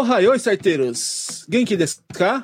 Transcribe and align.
Ohayoi, 0.00 0.38
saiteiros! 0.38 1.44
Genki 1.46 1.76
desu 1.76 2.00
ka? 2.14 2.42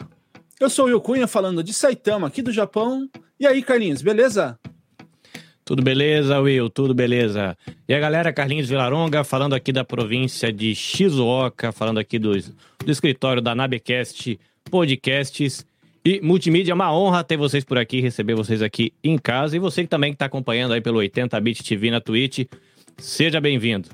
Eu 0.60 0.68
sou 0.68 0.84
o 0.84 0.88
Will 0.88 1.00
Cunha, 1.00 1.26
falando 1.26 1.64
de 1.64 1.72
Saitama, 1.72 2.26
aqui 2.26 2.42
do 2.42 2.52
Japão. 2.52 3.08
E 3.40 3.46
aí, 3.46 3.62
Carlinhos, 3.62 4.02
beleza? 4.02 4.58
Tudo 5.64 5.82
beleza, 5.82 6.38
Will? 6.38 6.68
Tudo 6.68 6.94
beleza. 6.94 7.56
E 7.88 7.94
a 7.94 7.98
galera, 7.98 8.30
Carlinhos 8.30 8.68
Vilaronga, 8.68 9.24
falando 9.24 9.54
aqui 9.54 9.72
da 9.72 9.84
província 9.84 10.52
de 10.52 10.74
Shizuoka, 10.74 11.72
falando 11.72 11.96
aqui 11.96 12.18
do, 12.18 12.32
do 12.32 12.92
escritório 12.92 13.40
da 13.40 13.54
Nabecast 13.54 14.38
Podcasts 14.70 15.64
e 16.04 16.20
Multimídia. 16.20 16.74
Uma 16.74 16.94
honra 16.94 17.24
ter 17.24 17.38
vocês 17.38 17.64
por 17.64 17.78
aqui, 17.78 18.02
receber 18.02 18.34
vocês 18.34 18.60
aqui 18.60 18.92
em 19.02 19.16
casa. 19.16 19.56
E 19.56 19.58
você 19.58 19.82
que 19.82 19.88
também 19.88 20.12
está 20.12 20.26
acompanhando 20.26 20.74
aí 20.74 20.82
pelo 20.82 20.98
80bit 20.98 21.66
TV 21.66 21.90
na 21.90 22.02
Twitch, 22.02 22.44
seja 22.98 23.40
bem-vindo. 23.40 23.88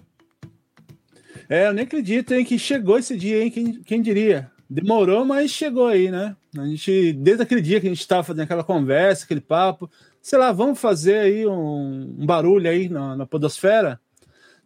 É, 1.53 1.67
eu 1.67 1.75
nem 1.75 1.85
acredito, 1.85 2.33
hein, 2.33 2.47
que 2.47 2.59
chegou 2.59 2.99
esse 2.99 3.15
dia, 3.15 3.43
hein? 3.43 3.51
Quem, 3.51 3.83
quem 3.83 4.01
diria? 4.01 4.51
Demorou, 4.71 5.23
mas 5.23 5.51
chegou 5.51 5.87
aí, 5.87 6.11
né? 6.11 6.35
A 6.57 6.65
gente, 6.65 7.13
desde 7.13 7.43
aquele 7.43 7.61
dia 7.61 7.79
que 7.79 7.87
a 7.87 7.91
gente 7.91 8.01
estava 8.01 8.23
fazendo 8.23 8.45
aquela 8.45 8.65
conversa, 8.65 9.27
aquele 9.27 9.43
papo, 9.43 9.91
sei 10.23 10.39
lá, 10.39 10.51
vamos 10.51 10.81
fazer 10.81 11.19
aí 11.19 11.47
um, 11.47 12.17
um 12.19 12.25
barulho 12.25 12.71
aí 12.71 12.89
na, 12.89 13.15
na, 13.19 13.27
podosfera, 13.27 14.01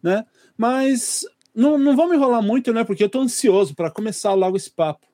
né? 0.01 0.23
Mas 0.57 1.25
não, 1.53 1.77
não 1.77 1.93
vamos 1.93 2.15
enrolar 2.15 2.41
muito, 2.41 2.71
né? 2.71 2.85
Porque 2.85 3.03
eu 3.03 3.07
estou 3.07 3.21
ansioso 3.21 3.75
para 3.75 3.91
começar 3.91 4.33
logo 4.33 4.55
esse 4.55 4.71
papo. 4.71 5.05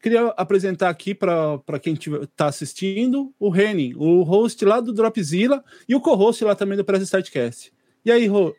Queria 0.00 0.28
apresentar 0.36 0.88
aqui 0.88 1.14
para 1.14 1.80
quem 1.80 1.94
está 1.94 2.46
assistindo 2.46 3.32
o 3.38 3.48
Renin, 3.48 3.94
o 3.96 4.22
host 4.22 4.64
lá 4.64 4.80
do 4.80 4.92
Dropzilla 4.92 5.64
e 5.88 5.94
o 5.94 6.00
co-host 6.00 6.44
lá 6.44 6.54
também 6.54 6.76
do 6.76 6.84
Press 6.84 7.02
Startcast. 7.02 7.72
E 8.04 8.10
aí, 8.10 8.26
Ro... 8.26 8.54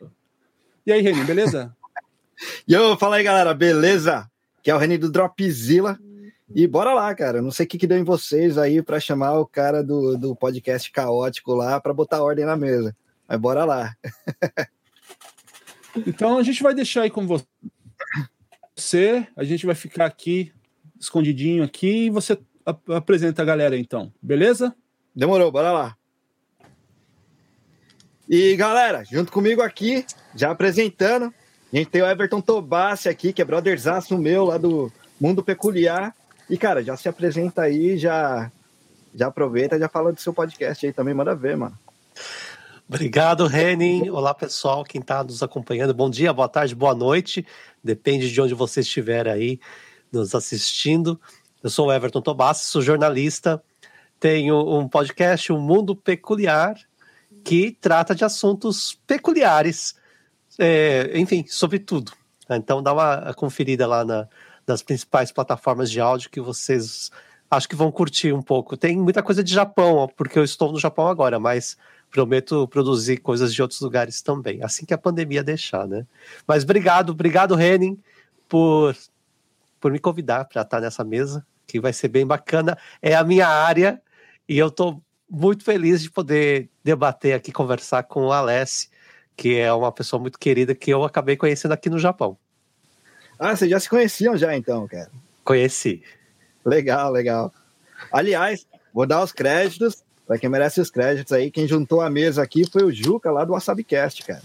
e 0.84 0.92
aí, 0.92 1.00
Renin, 1.00 1.24
beleza? 1.24 1.74
Fala 2.98 3.16
aí, 3.16 3.22
galera, 3.22 3.54
beleza? 3.54 4.30
Que 4.62 4.70
é 4.70 4.74
o 4.74 4.78
Renin 4.78 4.98
do 4.98 5.10
Dropzilla. 5.10 5.98
E 6.54 6.66
bora 6.66 6.94
lá, 6.94 7.14
cara. 7.14 7.42
Não 7.42 7.50
sei 7.50 7.66
o 7.66 7.68
que, 7.68 7.78
que 7.78 7.86
deu 7.86 7.98
em 7.98 8.04
vocês 8.04 8.56
aí 8.56 8.82
para 8.82 8.98
chamar 8.98 9.38
o 9.38 9.46
cara 9.46 9.82
do, 9.82 10.16
do 10.16 10.34
podcast 10.34 10.90
caótico 10.90 11.54
lá 11.54 11.78
para 11.80 11.92
botar 11.92 12.22
ordem 12.22 12.46
na 12.46 12.56
mesa. 12.56 12.96
Mas 13.28 13.38
bora 13.38 13.64
lá. 13.64 13.94
Então 16.06 16.38
a 16.38 16.42
gente 16.42 16.62
vai 16.62 16.74
deixar 16.74 17.02
aí 17.02 17.10
com 17.10 17.26
você. 17.26 19.26
A 19.36 19.44
gente 19.44 19.66
vai 19.66 19.74
ficar 19.74 20.06
aqui 20.06 20.52
escondidinho 20.98 21.62
aqui 21.62 22.06
e 22.06 22.10
você 22.10 22.38
ap 22.66 22.90
apresenta 22.90 23.42
a 23.42 23.44
galera 23.44 23.76
então, 23.76 24.12
beleza? 24.20 24.74
Demorou, 25.14 25.50
bora 25.50 25.72
lá. 25.72 25.96
E 28.28 28.56
galera, 28.56 29.04
junto 29.04 29.32
comigo 29.32 29.62
aqui, 29.62 30.04
já 30.34 30.50
apresentando, 30.50 31.32
a 31.72 31.76
gente 31.76 31.88
tem 31.88 32.02
o 32.02 32.06
Everton 32.06 32.40
Tobassi 32.40 33.08
aqui, 33.08 33.32
que 33.32 33.40
é 33.40 33.44
brotherzaço 33.44 34.18
meu 34.18 34.44
lá 34.44 34.58
do 34.58 34.92
Mundo 35.20 35.42
Peculiar. 35.42 36.14
E 36.48 36.58
cara, 36.58 36.82
já 36.82 36.96
se 36.96 37.08
apresenta 37.08 37.62
aí, 37.62 37.96
já 37.96 38.50
já 39.14 39.28
aproveita, 39.28 39.78
já 39.78 39.88
fala 39.88 40.12
do 40.12 40.20
seu 40.20 40.32
podcast 40.32 40.86
aí 40.86 40.92
também, 40.92 41.14
manda 41.14 41.34
ver, 41.34 41.56
mano. 41.56 41.76
Obrigado, 42.88 43.46
Renin. 43.46 44.08
Olá, 44.08 44.32
pessoal, 44.32 44.82
quem 44.82 45.02
está 45.02 45.22
nos 45.22 45.42
acompanhando. 45.42 45.92
Bom 45.92 46.08
dia, 46.08 46.32
boa 46.32 46.48
tarde, 46.48 46.74
boa 46.74 46.94
noite. 46.94 47.44
Depende 47.84 48.32
de 48.32 48.40
onde 48.40 48.54
você 48.54 48.80
estiver 48.80 49.28
aí 49.28 49.60
nos 50.10 50.34
assistindo. 50.34 51.20
Eu 51.62 51.68
sou 51.68 51.88
o 51.88 51.92
Everton 51.92 52.22
Tobassi, 52.22 52.64
sou 52.64 52.80
jornalista. 52.80 53.62
Tenho 54.18 54.56
um 54.74 54.88
podcast, 54.88 55.52
Um 55.52 55.60
Mundo 55.60 55.94
Peculiar, 55.94 56.76
que 57.44 57.76
trata 57.78 58.14
de 58.14 58.24
assuntos 58.24 58.98
peculiares, 59.06 59.94
é, 60.58 61.10
enfim, 61.14 61.44
sobre 61.46 61.78
tudo. 61.78 62.12
Então, 62.48 62.82
dá 62.82 62.94
uma 62.94 63.34
conferida 63.34 63.86
lá 63.86 64.02
na, 64.02 64.26
nas 64.66 64.82
principais 64.82 65.30
plataformas 65.30 65.90
de 65.90 66.00
áudio 66.00 66.30
que 66.30 66.40
vocês 66.40 67.10
acho 67.50 67.68
que 67.68 67.76
vão 67.76 67.92
curtir 67.92 68.32
um 68.32 68.42
pouco. 68.42 68.78
Tem 68.78 68.96
muita 68.96 69.22
coisa 69.22 69.44
de 69.44 69.52
Japão, 69.52 70.08
porque 70.16 70.38
eu 70.38 70.44
estou 70.44 70.72
no 70.72 70.78
Japão 70.78 71.06
agora, 71.06 71.38
mas 71.38 71.76
prometo 72.10 72.66
produzir 72.68 73.18
coisas 73.18 73.52
de 73.52 73.60
outros 73.60 73.80
lugares 73.80 74.22
também, 74.22 74.62
assim 74.62 74.84
que 74.86 74.94
a 74.94 74.98
pandemia 74.98 75.42
deixar, 75.42 75.86
né? 75.86 76.06
Mas 76.46 76.64
obrigado, 76.64 77.10
obrigado, 77.10 77.54
Renin, 77.54 77.98
por, 78.48 78.96
por 79.78 79.92
me 79.92 79.98
convidar 79.98 80.46
para 80.46 80.62
estar 80.62 80.80
nessa 80.80 81.04
mesa, 81.04 81.46
que 81.66 81.80
vai 81.80 81.92
ser 81.92 82.08
bem 82.08 82.26
bacana. 82.26 82.78
É 83.02 83.14
a 83.14 83.22
minha 83.22 83.46
área 83.46 84.00
e 84.48 84.58
eu 84.58 84.68
estou 84.68 85.02
muito 85.30 85.62
feliz 85.62 86.02
de 86.02 86.10
poder 86.10 86.70
debater 86.82 87.34
aqui, 87.34 87.52
conversar 87.52 88.02
com 88.04 88.26
o 88.26 88.32
Alessi, 88.32 88.88
que 89.36 89.56
é 89.56 89.72
uma 89.72 89.92
pessoa 89.92 90.20
muito 90.20 90.38
querida 90.38 90.74
que 90.74 90.90
eu 90.90 91.04
acabei 91.04 91.36
conhecendo 91.36 91.72
aqui 91.72 91.90
no 91.90 91.98
Japão. 91.98 92.38
Ah, 93.38 93.54
vocês 93.54 93.70
já 93.70 93.78
se 93.78 93.88
conheciam 93.88 94.36
já 94.36 94.56
então, 94.56 94.88
cara? 94.88 95.10
Conheci. 95.44 96.02
Legal, 96.64 97.12
legal. 97.12 97.52
Aliás, 98.10 98.66
vou 98.92 99.06
dar 99.06 99.22
os 99.22 99.32
créditos 99.32 100.02
para 100.28 100.38
quem 100.38 100.50
merece 100.50 100.78
os 100.78 100.90
créditos 100.90 101.32
aí, 101.32 101.50
quem 101.50 101.66
juntou 101.66 102.02
a 102.02 102.10
mesa 102.10 102.42
aqui 102.42 102.70
foi 102.70 102.84
o 102.84 102.92
Juca 102.92 103.30
lá 103.30 103.46
do 103.46 103.54
WasabiCast, 103.54 104.22
cara. 104.24 104.42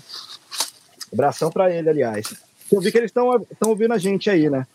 Abração 1.11 1.51
para 1.51 1.75
ele, 1.75 1.89
aliás. 1.89 2.33
Eu 2.71 2.79
vi 2.79 2.89
que 2.89 2.97
eles 2.97 3.11
estão 3.11 3.29
ouvindo 3.65 3.93
a 3.93 3.97
gente 3.97 4.29
aí, 4.29 4.49
né? 4.49 4.65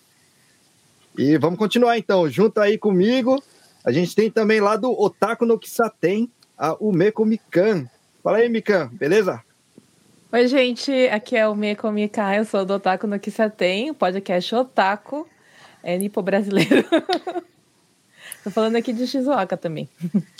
E 1.17 1.39
vamos 1.39 1.59
continuar 1.59 1.97
então. 1.97 2.29
Junto 2.29 2.61
aí 2.61 2.77
comigo, 2.77 3.43
a 3.83 3.91
gente 3.91 4.15
tem 4.15 4.31
também 4.31 4.61
lá 4.61 4.77
do 4.77 4.93
Otaku 4.93 5.47
no 5.47 5.59
Kisaten, 5.59 6.31
a 6.59 6.75
Umeko 6.75 7.25
Mikan. 7.25 7.89
Fala 8.23 8.37
aí, 8.37 8.51
Mikan, 8.51 8.91
beleza? 8.93 9.43
Oi, 10.31 10.47
gente, 10.47 10.93
aqui 11.09 11.39
é 11.39 11.49
o 11.49 11.53
Umeko 11.53 11.91
Mikan, 11.91 12.35
eu 12.35 12.45
sou 12.45 12.67
do 12.67 12.75
Otaku 12.75 13.07
no 13.07 13.19
Kisaten, 13.19 13.95
podcast 13.95 14.55
Otaku, 14.55 15.27
é 15.83 15.97
nipo 15.97 16.21
brasileiro. 16.21 16.85
Tô 18.45 18.51
falando 18.51 18.77
aqui 18.77 18.93
de 18.93 19.07
Shizuoka 19.07 19.57
também. 19.57 19.89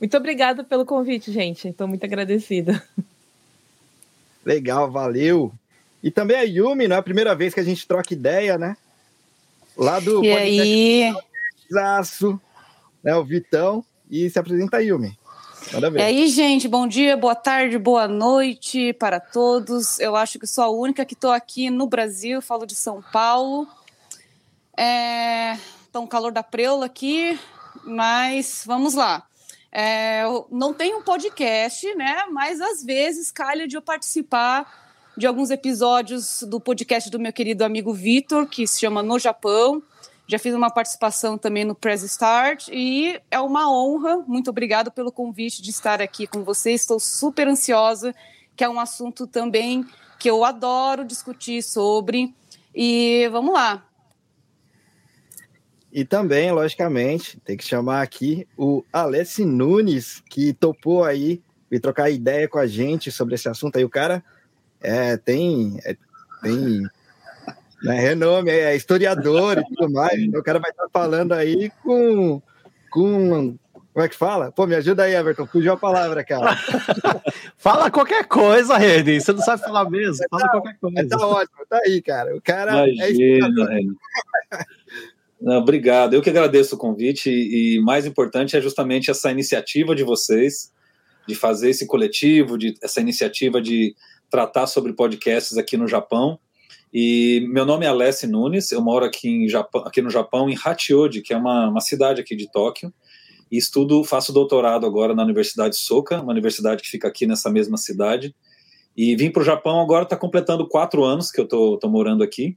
Muito 0.00 0.16
obrigada 0.16 0.62
pelo 0.62 0.86
convite, 0.86 1.32
gente. 1.32 1.68
Estou 1.68 1.88
muito 1.88 2.04
agradecida. 2.04 2.82
Legal, 4.44 4.90
valeu. 4.90 5.52
E 6.02 6.10
também 6.10 6.36
a 6.36 6.42
Yumi, 6.42 6.86
não 6.86 6.96
é 6.96 6.98
a 6.98 7.02
primeira 7.02 7.34
vez 7.34 7.52
que 7.52 7.60
a 7.60 7.64
gente 7.64 7.86
troca 7.86 8.14
ideia, 8.14 8.56
né? 8.56 8.76
lá 9.78 10.00
do 10.00 10.24
E 10.24 10.32
aí? 10.32 11.14
Zaço, 11.72 12.40
né, 13.02 13.14
o 13.14 13.24
Vitão. 13.24 13.84
E 14.10 14.28
se 14.28 14.38
apresenta 14.38 14.78
aí, 14.78 14.88
Yumi. 14.88 15.16
E 15.94 16.00
aí, 16.00 16.28
gente, 16.28 16.66
bom 16.66 16.86
dia, 16.86 17.14
boa 17.14 17.34
tarde, 17.34 17.76
boa 17.78 18.08
noite 18.08 18.94
para 18.94 19.20
todos. 19.20 20.00
Eu 20.00 20.16
acho 20.16 20.38
que 20.38 20.46
sou 20.46 20.64
a 20.64 20.70
única 20.70 21.04
que 21.04 21.12
estou 21.12 21.30
aqui 21.30 21.68
no 21.68 21.86
Brasil, 21.86 22.40
falo 22.40 22.64
de 22.64 22.74
São 22.74 23.02
Paulo. 23.12 23.68
É... 24.76 25.58
Tá 25.92 26.00
um 26.00 26.06
calor 26.06 26.32
da 26.32 26.42
preula 26.42 26.86
aqui, 26.86 27.38
mas 27.84 28.62
vamos 28.64 28.94
lá. 28.94 29.26
É, 29.70 30.22
não 30.50 30.72
tenho 30.72 30.98
um 30.98 31.02
podcast, 31.02 31.94
né? 31.94 32.24
Mas 32.30 32.60
às 32.60 32.82
vezes 32.82 33.30
calha 33.30 33.66
de 33.66 33.76
eu 33.76 33.82
participar 33.82 34.88
de 35.16 35.26
alguns 35.26 35.50
episódios 35.50 36.44
do 36.44 36.60
podcast 36.60 37.10
do 37.10 37.18
meu 37.18 37.32
querido 37.32 37.64
amigo 37.64 37.92
Vitor, 37.92 38.46
que 38.46 38.66
se 38.66 38.80
chama 38.80 39.02
No 39.02 39.18
Japão. 39.18 39.82
Já 40.28 40.38
fiz 40.38 40.54
uma 40.54 40.70
participação 40.70 41.38
também 41.38 41.64
no 41.64 41.74
Press 41.74 42.02
Start 42.02 42.68
e 42.70 43.20
é 43.30 43.40
uma 43.40 43.72
honra. 43.72 44.18
Muito 44.26 44.50
obrigado 44.50 44.90
pelo 44.90 45.10
convite 45.10 45.62
de 45.62 45.70
estar 45.70 46.00
aqui 46.00 46.26
com 46.26 46.44
vocês. 46.44 46.82
Estou 46.82 47.00
super 47.00 47.48
ansiosa, 47.48 48.14
que 48.54 48.62
é 48.62 48.68
um 48.68 48.78
assunto 48.78 49.26
também 49.26 49.86
que 50.18 50.30
eu 50.30 50.44
adoro 50.44 51.04
discutir 51.04 51.62
sobre. 51.62 52.34
E 52.74 53.28
vamos 53.32 53.54
lá. 53.54 53.87
E 55.98 56.04
também, 56.04 56.52
logicamente, 56.52 57.40
tem 57.40 57.56
que 57.56 57.64
chamar 57.64 58.02
aqui 58.02 58.46
o 58.56 58.84
Alessi 58.92 59.44
Nunes, 59.44 60.22
que 60.30 60.52
topou 60.52 61.02
aí 61.02 61.42
e 61.72 61.80
trocar 61.80 62.08
ideia 62.08 62.46
com 62.46 62.56
a 62.56 62.68
gente 62.68 63.10
sobre 63.10 63.34
esse 63.34 63.48
assunto 63.48 63.76
aí. 63.78 63.84
O 63.84 63.90
cara 63.90 64.22
é, 64.80 65.16
tem, 65.16 65.76
é, 65.84 65.96
tem 66.40 66.82
né, 67.82 67.98
renome, 67.98 68.48
é 68.48 68.76
historiador 68.76 69.58
e 69.58 69.64
tudo 69.74 69.92
mais. 69.92 70.16
Então, 70.20 70.38
o 70.38 70.44
cara 70.44 70.60
vai 70.60 70.70
estar 70.70 70.88
falando 70.92 71.32
aí 71.32 71.68
com, 71.82 72.40
com. 72.92 73.58
Como 73.92 74.06
é 74.06 74.08
que 74.08 74.14
fala? 74.14 74.52
Pô, 74.52 74.68
me 74.68 74.76
ajuda 74.76 75.02
aí, 75.02 75.16
Everton. 75.16 75.48
Fugiu 75.48 75.72
a 75.72 75.76
palavra, 75.76 76.22
cara. 76.22 76.56
Fala 77.58 77.90
qualquer 77.90 78.24
coisa, 78.28 78.76
Reni. 78.78 79.20
Você 79.20 79.32
não 79.32 79.42
sabe 79.42 79.62
falar 79.62 79.90
mesmo. 79.90 80.24
Fala 80.30 80.48
qualquer 80.48 80.76
Mas 80.80 80.92
coisa. 80.92 81.08
tá 81.08 81.26
ótimo, 81.26 81.66
tá 81.68 81.80
aí, 81.84 82.00
cara. 82.00 82.36
O 82.36 82.40
cara 82.40 82.86
é 82.86 83.10
historiador. 83.10 83.68
Obrigado. 85.40 86.14
Eu 86.14 86.22
que 86.22 86.30
agradeço 86.30 86.74
o 86.74 86.78
convite 86.78 87.30
e, 87.30 87.76
e 87.76 87.80
mais 87.80 88.04
importante 88.04 88.56
é 88.56 88.60
justamente 88.60 89.10
essa 89.10 89.30
iniciativa 89.30 89.94
de 89.94 90.02
vocês 90.02 90.72
de 91.28 91.34
fazer 91.34 91.70
esse 91.70 91.86
coletivo, 91.86 92.56
de 92.56 92.74
essa 92.82 93.02
iniciativa 93.02 93.60
de 93.60 93.94
tratar 94.30 94.66
sobre 94.66 94.94
podcasts 94.94 95.58
aqui 95.58 95.76
no 95.76 95.86
Japão. 95.86 96.38
E 96.92 97.46
meu 97.50 97.66
nome 97.66 97.84
é 97.84 97.88
Alessi 97.88 98.26
Nunes, 98.26 98.72
eu 98.72 98.80
moro 98.80 99.04
aqui, 99.04 99.28
em 99.28 99.48
Japão, 99.48 99.82
aqui 99.84 100.00
no 100.00 100.08
Japão, 100.08 100.48
em 100.48 100.56
Hachioji, 100.56 101.20
que 101.20 101.34
é 101.34 101.36
uma, 101.36 101.68
uma 101.68 101.80
cidade 101.82 102.22
aqui 102.22 102.34
de 102.34 102.50
Tóquio, 102.50 102.92
e 103.52 103.58
estudo, 103.58 104.02
faço 104.04 104.32
doutorado 104.32 104.86
agora 104.86 105.14
na 105.14 105.22
Universidade 105.22 105.76
Soka, 105.76 106.20
uma 106.20 106.32
universidade 106.32 106.82
que 106.82 106.88
fica 106.88 107.08
aqui 107.08 107.26
nessa 107.26 107.50
mesma 107.50 107.76
cidade. 107.76 108.34
E 108.96 109.14
vim 109.14 109.30
para 109.30 109.42
o 109.42 109.44
Japão 109.44 109.80
agora, 109.80 110.04
está 110.04 110.16
completando 110.16 110.66
quatro 110.66 111.04
anos 111.04 111.30
que 111.30 111.40
eu 111.40 111.44
estou 111.44 111.90
morando 111.90 112.22
aqui. 112.22 112.56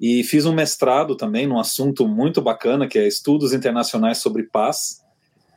E 0.00 0.24
fiz 0.24 0.46
um 0.46 0.52
mestrado 0.52 1.14
também 1.14 1.46
num 1.46 1.58
assunto 1.58 2.08
muito 2.08 2.40
bacana, 2.40 2.88
que 2.88 2.98
é 2.98 3.06
estudos 3.06 3.52
internacionais 3.52 4.18
sobre 4.18 4.44
paz. 4.44 5.04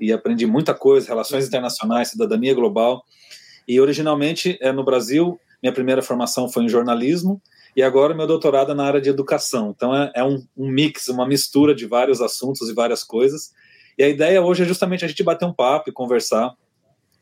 E 0.02 0.12
aprendi 0.12 0.46
muita 0.46 0.74
coisa, 0.74 1.08
relações 1.08 1.48
internacionais, 1.48 2.10
cidadania 2.10 2.54
global. 2.54 3.06
E 3.66 3.80
originalmente 3.80 4.58
é 4.60 4.72
no 4.72 4.84
Brasil, 4.84 5.40
minha 5.62 5.72
primeira 5.72 6.02
formação 6.02 6.50
foi 6.50 6.66
em 6.66 6.70
jornalismo, 6.70 7.42
e 7.76 7.82
agora 7.82 8.14
meu 8.14 8.28
doutorado 8.28 8.74
é 8.74 8.76
na 8.76 8.84
área 8.84 9.02
de 9.02 9.10
educação. 9.10 9.74
Então 9.76 9.96
é, 9.96 10.12
é 10.16 10.24
um, 10.24 10.46
um 10.58 10.70
mix, 10.70 11.08
uma 11.08 11.26
mistura 11.26 11.74
de 11.74 11.86
vários 11.86 12.22
assuntos 12.22 12.70
e 12.70 12.74
várias 12.74 13.04
coisas. 13.04 13.52
E 13.98 14.04
a 14.04 14.10
ideia 14.10 14.42
hoje 14.42 14.64
é 14.64 14.66
justamente 14.66 15.06
a 15.06 15.08
gente 15.08 15.24
bater 15.24 15.46
um 15.46 15.54
papo 15.54 15.90
e 15.90 15.94
conversar 15.94 16.54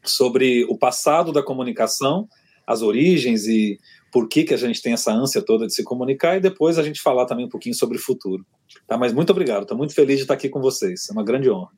sobre 0.04 0.66
o 0.66 0.78
passado 0.78 1.32
da 1.32 1.44
comunicação, 1.44 2.28
as 2.66 2.82
origens 2.82 3.48
e 3.48 3.80
por 4.12 4.28
que, 4.28 4.44
que 4.44 4.54
a 4.54 4.58
gente 4.58 4.82
tem 4.82 4.94
essa 4.94 5.12
ânsia 5.12 5.42
toda 5.42 5.66
de 5.66 5.74
se 5.74 5.84
comunicar, 5.84 6.36
e 6.36 6.42
depois 6.42 6.78
a 6.78 6.84
gente 6.84 7.02
falar 7.02 7.26
também 7.26 7.46
um 7.46 7.50
pouquinho 7.50 7.74
sobre 7.74 7.98
o 7.98 8.02
futuro. 8.02 8.46
Tá? 8.86 8.98
Mas 8.98 9.14
muito 9.14 9.30
obrigado, 9.32 9.64
estou 9.64 9.78
muito 9.78 9.94
feliz 9.94 10.18
de 10.18 10.24
estar 10.24 10.34
aqui 10.34 10.50
com 10.50 10.60
vocês. 10.60 11.10
É 11.10 11.14
uma 11.14 11.24
grande 11.24 11.50
honra. 11.50 11.72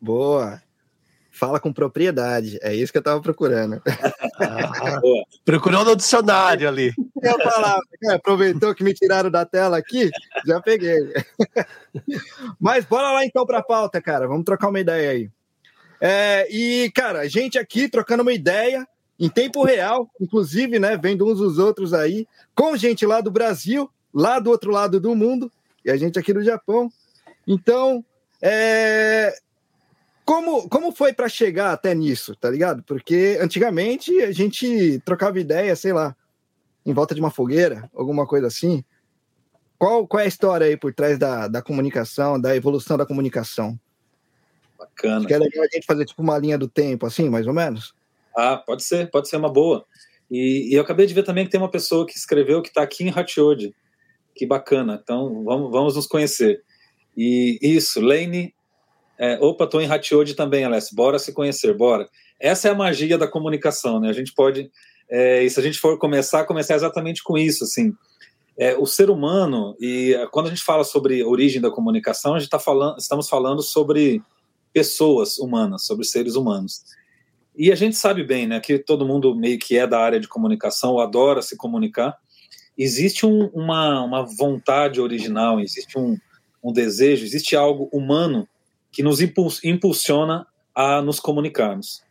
Boa. 0.00 0.60
Fala 1.30 1.58
com 1.58 1.72
propriedade. 1.72 2.58
É 2.60 2.74
isso 2.74 2.92
que 2.92 2.98
eu 2.98 3.02
tava 3.02 3.20
procurando. 3.22 3.80
Ah, 4.38 5.00
procurou 5.44 5.84
no 5.84 5.96
dicionário 5.96 6.68
ali. 6.68 6.92
Eu 7.22 7.38
falava, 7.38 7.80
cara, 8.00 8.16
aproveitou 8.16 8.74
que 8.74 8.84
me 8.84 8.92
tiraram 8.92 9.30
da 9.30 9.46
tela 9.46 9.78
aqui, 9.78 10.10
já 10.46 10.60
peguei. 10.60 11.12
Mas 12.60 12.84
bora 12.84 13.12
lá 13.12 13.24
então 13.24 13.46
para 13.46 13.58
a 13.58 13.62
pauta, 13.62 14.02
cara. 14.02 14.26
Vamos 14.26 14.44
trocar 14.44 14.68
uma 14.68 14.80
ideia 14.80 15.10
aí. 15.10 15.30
É, 16.00 16.48
e, 16.50 16.90
cara, 16.90 17.20
a 17.20 17.28
gente 17.28 17.58
aqui 17.58 17.88
trocando 17.88 18.22
uma 18.22 18.32
ideia 18.32 18.86
em 19.18 19.28
tempo 19.28 19.64
real, 19.64 20.10
inclusive, 20.20 20.78
né, 20.78 20.96
vendo 20.96 21.26
uns 21.26 21.38
dos 21.38 21.58
outros 21.58 21.94
aí, 21.94 22.26
com 22.54 22.76
gente 22.76 23.06
lá 23.06 23.20
do 23.20 23.30
Brasil, 23.30 23.90
lá 24.12 24.38
do 24.38 24.50
outro 24.50 24.70
lado 24.70 24.98
do 24.98 25.14
mundo, 25.14 25.50
e 25.84 25.90
a 25.90 25.96
gente 25.96 26.18
aqui 26.18 26.32
do 26.32 26.42
Japão. 26.42 26.90
Então, 27.46 28.04
é, 28.40 29.34
como, 30.24 30.68
como 30.68 30.92
foi 30.92 31.12
para 31.12 31.28
chegar 31.28 31.72
até 31.72 31.94
nisso, 31.94 32.34
tá 32.36 32.48
ligado? 32.50 32.82
Porque 32.84 33.38
antigamente 33.40 34.22
a 34.22 34.32
gente 34.32 35.00
trocava 35.04 35.40
ideia, 35.40 35.74
sei 35.76 35.92
lá, 35.92 36.16
em 36.84 36.92
volta 36.92 37.14
de 37.14 37.20
uma 37.20 37.30
fogueira, 37.30 37.90
alguma 37.94 38.26
coisa 38.26 38.46
assim. 38.46 38.84
Qual, 39.78 40.06
qual 40.06 40.20
é 40.20 40.24
a 40.24 40.28
história 40.28 40.66
aí 40.66 40.76
por 40.76 40.94
trás 40.94 41.18
da, 41.18 41.48
da 41.48 41.60
comunicação, 41.60 42.40
da 42.40 42.54
evolução 42.54 42.96
da 42.96 43.06
comunicação? 43.06 43.78
Bacana. 44.78 45.18
Acho 45.18 45.26
que 45.26 45.34
é 45.34 45.38
legal 45.38 45.64
a 45.64 45.68
gente 45.74 45.86
fazer 45.86 46.04
tipo 46.04 46.22
uma 46.22 46.38
linha 46.38 46.56
do 46.56 46.68
tempo, 46.68 47.04
assim, 47.04 47.28
mais 47.28 47.46
ou 47.46 47.52
menos. 47.52 47.94
Ah, 48.36 48.56
pode 48.56 48.82
ser, 48.82 49.10
pode 49.10 49.28
ser 49.28 49.36
uma 49.36 49.52
boa. 49.52 49.84
E, 50.30 50.70
e 50.70 50.74
eu 50.74 50.82
acabei 50.82 51.06
de 51.06 51.12
ver 51.12 51.24
também 51.24 51.44
que 51.44 51.50
tem 51.50 51.60
uma 51.60 51.70
pessoa 51.70 52.06
que 52.06 52.16
escreveu 52.16 52.62
que 52.62 52.68
está 52.68 52.82
aqui 52.82 53.04
em 53.04 53.10
Hachioji. 53.10 53.74
Que 54.34 54.46
bacana. 54.46 54.98
Então 55.02 55.44
vamos, 55.44 55.70
vamos 55.70 55.96
nos 55.96 56.06
conhecer. 56.06 56.62
E 57.16 57.58
isso, 57.60 58.00
Lane. 58.00 58.54
É, 59.18 59.38
opa, 59.40 59.66
tô 59.66 59.80
em 59.80 59.86
Hachioji 59.86 60.34
também, 60.34 60.64
Alessio. 60.64 60.96
Bora 60.96 61.18
se 61.18 61.32
conhecer, 61.32 61.76
bora. 61.76 62.08
Essa 62.40 62.68
é 62.68 62.70
a 62.70 62.74
magia 62.74 63.18
da 63.18 63.28
comunicação, 63.28 64.00
né? 64.00 64.08
A 64.08 64.12
gente 64.12 64.32
pode, 64.34 64.70
é, 65.08 65.44
e 65.44 65.50
se 65.50 65.60
a 65.60 65.62
gente 65.62 65.78
for 65.78 65.98
começar, 65.98 66.44
começar 66.44 66.74
exatamente 66.74 67.22
com 67.22 67.36
isso, 67.38 67.62
assim. 67.62 67.92
É, 68.58 68.76
o 68.76 68.84
ser 68.84 69.10
humano 69.10 69.76
e 69.80 70.14
é, 70.14 70.26
quando 70.26 70.46
a 70.46 70.48
gente 70.50 70.62
fala 70.62 70.82
sobre 70.82 71.22
origem 71.22 71.60
da 71.60 71.70
comunicação, 71.70 72.34
a 72.34 72.38
gente 72.38 72.50
tá 72.50 72.58
falando, 72.58 72.98
estamos 72.98 73.28
falando 73.28 73.62
sobre 73.62 74.20
pessoas 74.72 75.38
humanas, 75.38 75.86
sobre 75.86 76.04
seres 76.04 76.34
humanos. 76.34 76.82
E 77.56 77.70
a 77.70 77.74
gente 77.74 77.96
sabe 77.96 78.24
bem, 78.24 78.46
né, 78.46 78.60
que 78.60 78.78
todo 78.78 79.06
mundo 79.06 79.34
meio 79.34 79.58
que 79.58 79.76
é 79.76 79.86
da 79.86 80.00
área 80.00 80.18
de 80.18 80.28
comunicação, 80.28 80.98
adora 80.98 81.42
se 81.42 81.56
comunicar. 81.56 82.16
Existe 82.76 83.26
um, 83.26 83.46
uma, 83.48 84.02
uma 84.02 84.22
vontade 84.24 85.00
original, 85.00 85.60
existe 85.60 85.98
um, 85.98 86.16
um 86.64 86.72
desejo, 86.72 87.24
existe 87.24 87.54
algo 87.54 87.88
humano 87.92 88.48
que 88.90 89.02
nos 89.02 89.20
impulsiona 89.20 90.46
a 90.74 91.02
nos 91.02 91.20
comunicarmos. 91.20 92.02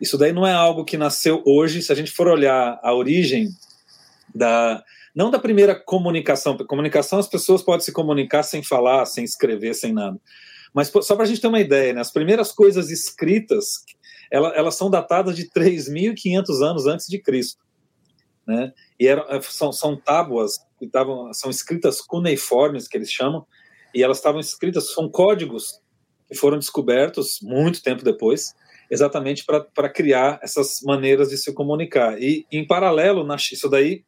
Isso 0.00 0.16
daí 0.16 0.32
não 0.32 0.46
é 0.46 0.52
algo 0.52 0.84
que 0.84 0.96
nasceu 0.96 1.42
hoje, 1.44 1.82
se 1.82 1.92
a 1.92 1.94
gente 1.94 2.10
for 2.10 2.26
olhar 2.26 2.80
a 2.82 2.94
origem 2.94 3.50
da 4.34 4.82
não 5.14 5.30
da 5.30 5.40
primeira 5.40 5.74
comunicação, 5.74 6.56
porque 6.56 6.68
comunicação 6.68 7.18
as 7.18 7.28
pessoas 7.28 7.62
podem 7.62 7.84
se 7.84 7.92
comunicar 7.92 8.44
sem 8.44 8.62
falar, 8.62 9.04
sem 9.06 9.24
escrever, 9.24 9.74
sem 9.74 9.92
nada. 9.92 10.18
Mas 10.72 10.88
só 11.02 11.16
para 11.16 11.24
a 11.24 11.26
gente 11.26 11.40
ter 11.40 11.48
uma 11.48 11.58
ideia, 11.58 11.92
né, 11.92 12.00
as 12.00 12.12
primeiras 12.12 12.52
coisas 12.52 12.90
escritas 12.90 13.84
elas, 14.30 14.52
elas 14.56 14.74
são 14.76 14.90
datadas 14.90 15.36
de 15.36 15.48
3.500 15.50 16.62
anos 16.62 16.86
antes 16.86 17.06
de 17.06 17.18
Cristo. 17.18 17.62
Né? 18.46 18.72
E 18.98 19.06
eram, 19.06 19.24
são, 19.42 19.72
são 19.72 19.96
tábuas 19.96 20.58
que 20.78 20.86
estavam, 20.86 21.32
são 21.32 21.50
escritas 21.50 22.00
cuneiformes, 22.00 22.88
que 22.88 22.96
eles 22.96 23.10
chamam, 23.10 23.46
e 23.94 24.02
elas 24.02 24.18
estavam 24.18 24.40
escritas, 24.40 24.92
são 24.92 25.08
códigos 25.08 25.80
que 26.28 26.36
foram 26.36 26.58
descobertos 26.58 27.38
muito 27.42 27.82
tempo 27.82 28.04
depois, 28.04 28.54
exatamente 28.90 29.44
para 29.44 29.88
criar 29.88 30.38
essas 30.42 30.80
maneiras 30.82 31.30
de 31.30 31.36
se 31.36 31.52
comunicar. 31.52 32.20
E, 32.20 32.46
em 32.50 32.66
paralelo, 32.66 33.24
na, 33.24 33.36
isso 33.36 33.68
daí 33.68 34.04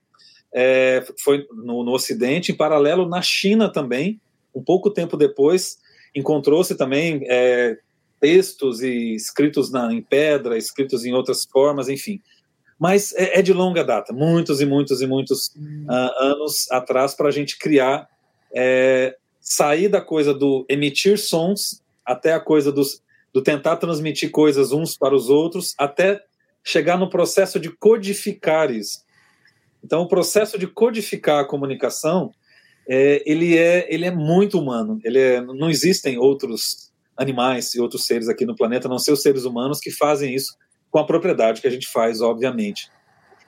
é, 0.54 1.04
foi 1.22 1.46
no, 1.52 1.84
no 1.84 1.92
Ocidente, 1.92 2.52
em 2.52 2.56
paralelo, 2.56 3.08
na 3.08 3.22
China 3.22 3.70
também, 3.70 4.20
um 4.54 4.62
pouco 4.62 4.90
tempo 4.90 5.16
depois, 5.16 5.78
encontrou-se 6.14 6.74
também 6.76 7.22
é, 7.28 7.78
textos 8.22 8.80
e 8.80 9.16
escritos 9.16 9.72
na, 9.72 9.92
em 9.92 10.00
pedra, 10.00 10.56
escritos 10.56 11.04
em 11.04 11.12
outras 11.12 11.44
formas, 11.44 11.88
enfim. 11.88 12.20
Mas 12.78 13.12
é, 13.14 13.40
é 13.40 13.42
de 13.42 13.52
longa 13.52 13.82
data, 13.82 14.12
muitos 14.12 14.60
e 14.60 14.64
muitos 14.64 15.02
e 15.02 15.06
muitos 15.08 15.50
hum. 15.56 15.86
uh, 15.88 16.24
anos 16.24 16.70
atrás, 16.70 17.14
para 17.14 17.26
a 17.28 17.32
gente 17.32 17.58
criar, 17.58 18.08
é, 18.54 19.16
sair 19.40 19.88
da 19.88 20.00
coisa 20.00 20.32
do 20.32 20.64
emitir 20.68 21.18
sons 21.18 21.82
até 22.06 22.32
a 22.32 22.38
coisa 22.38 22.70
dos, 22.70 23.02
do 23.34 23.42
tentar 23.42 23.76
transmitir 23.76 24.30
coisas 24.30 24.70
uns 24.70 24.96
para 24.96 25.16
os 25.16 25.28
outros, 25.28 25.74
até 25.76 26.22
chegar 26.62 26.96
no 26.96 27.10
processo 27.10 27.58
de 27.58 27.70
codificar 27.70 28.70
isso. 28.70 29.00
Então, 29.82 30.02
o 30.02 30.08
processo 30.08 30.56
de 30.56 30.68
codificar 30.68 31.40
a 31.40 31.44
comunicação 31.44 32.32
é, 32.88 33.20
ele, 33.26 33.58
é, 33.58 33.92
ele 33.92 34.06
é 34.06 34.12
muito 34.12 34.60
humano. 34.60 35.00
Ele 35.02 35.18
é, 35.18 35.40
não 35.40 35.68
existem 35.68 36.18
outros 36.18 36.91
animais 37.22 37.74
e 37.74 37.80
outros 37.80 38.04
seres 38.04 38.28
aqui 38.28 38.44
no 38.44 38.54
planeta, 38.56 38.88
a 38.88 38.90
não 38.90 38.98
ser 38.98 39.12
os 39.12 39.22
seres 39.22 39.44
humanos, 39.44 39.80
que 39.80 39.90
fazem 39.90 40.34
isso 40.34 40.56
com 40.90 40.98
a 40.98 41.06
propriedade 41.06 41.60
que 41.60 41.66
a 41.66 41.70
gente 41.70 41.88
faz, 41.88 42.20
obviamente. 42.20 42.90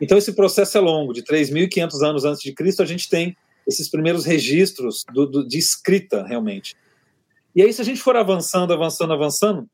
Então, 0.00 0.16
esse 0.16 0.32
processo 0.32 0.78
é 0.78 0.80
longo. 0.80 1.12
De 1.12 1.22
3.500 1.22 2.02
anos 2.02 2.24
antes 2.24 2.42
de 2.42 2.52
Cristo, 2.52 2.82
a 2.82 2.86
gente 2.86 3.08
tem 3.08 3.36
esses 3.66 3.88
primeiros 3.88 4.24
registros 4.24 5.04
do, 5.12 5.26
do, 5.26 5.46
de 5.46 5.58
escrita, 5.58 6.24
realmente. 6.26 6.74
E 7.54 7.62
aí, 7.62 7.72
se 7.72 7.80
a 7.80 7.84
gente 7.84 8.00
for 8.00 8.16
avançando, 8.16 8.72
avançando, 8.72 9.12
avançando, 9.12 9.68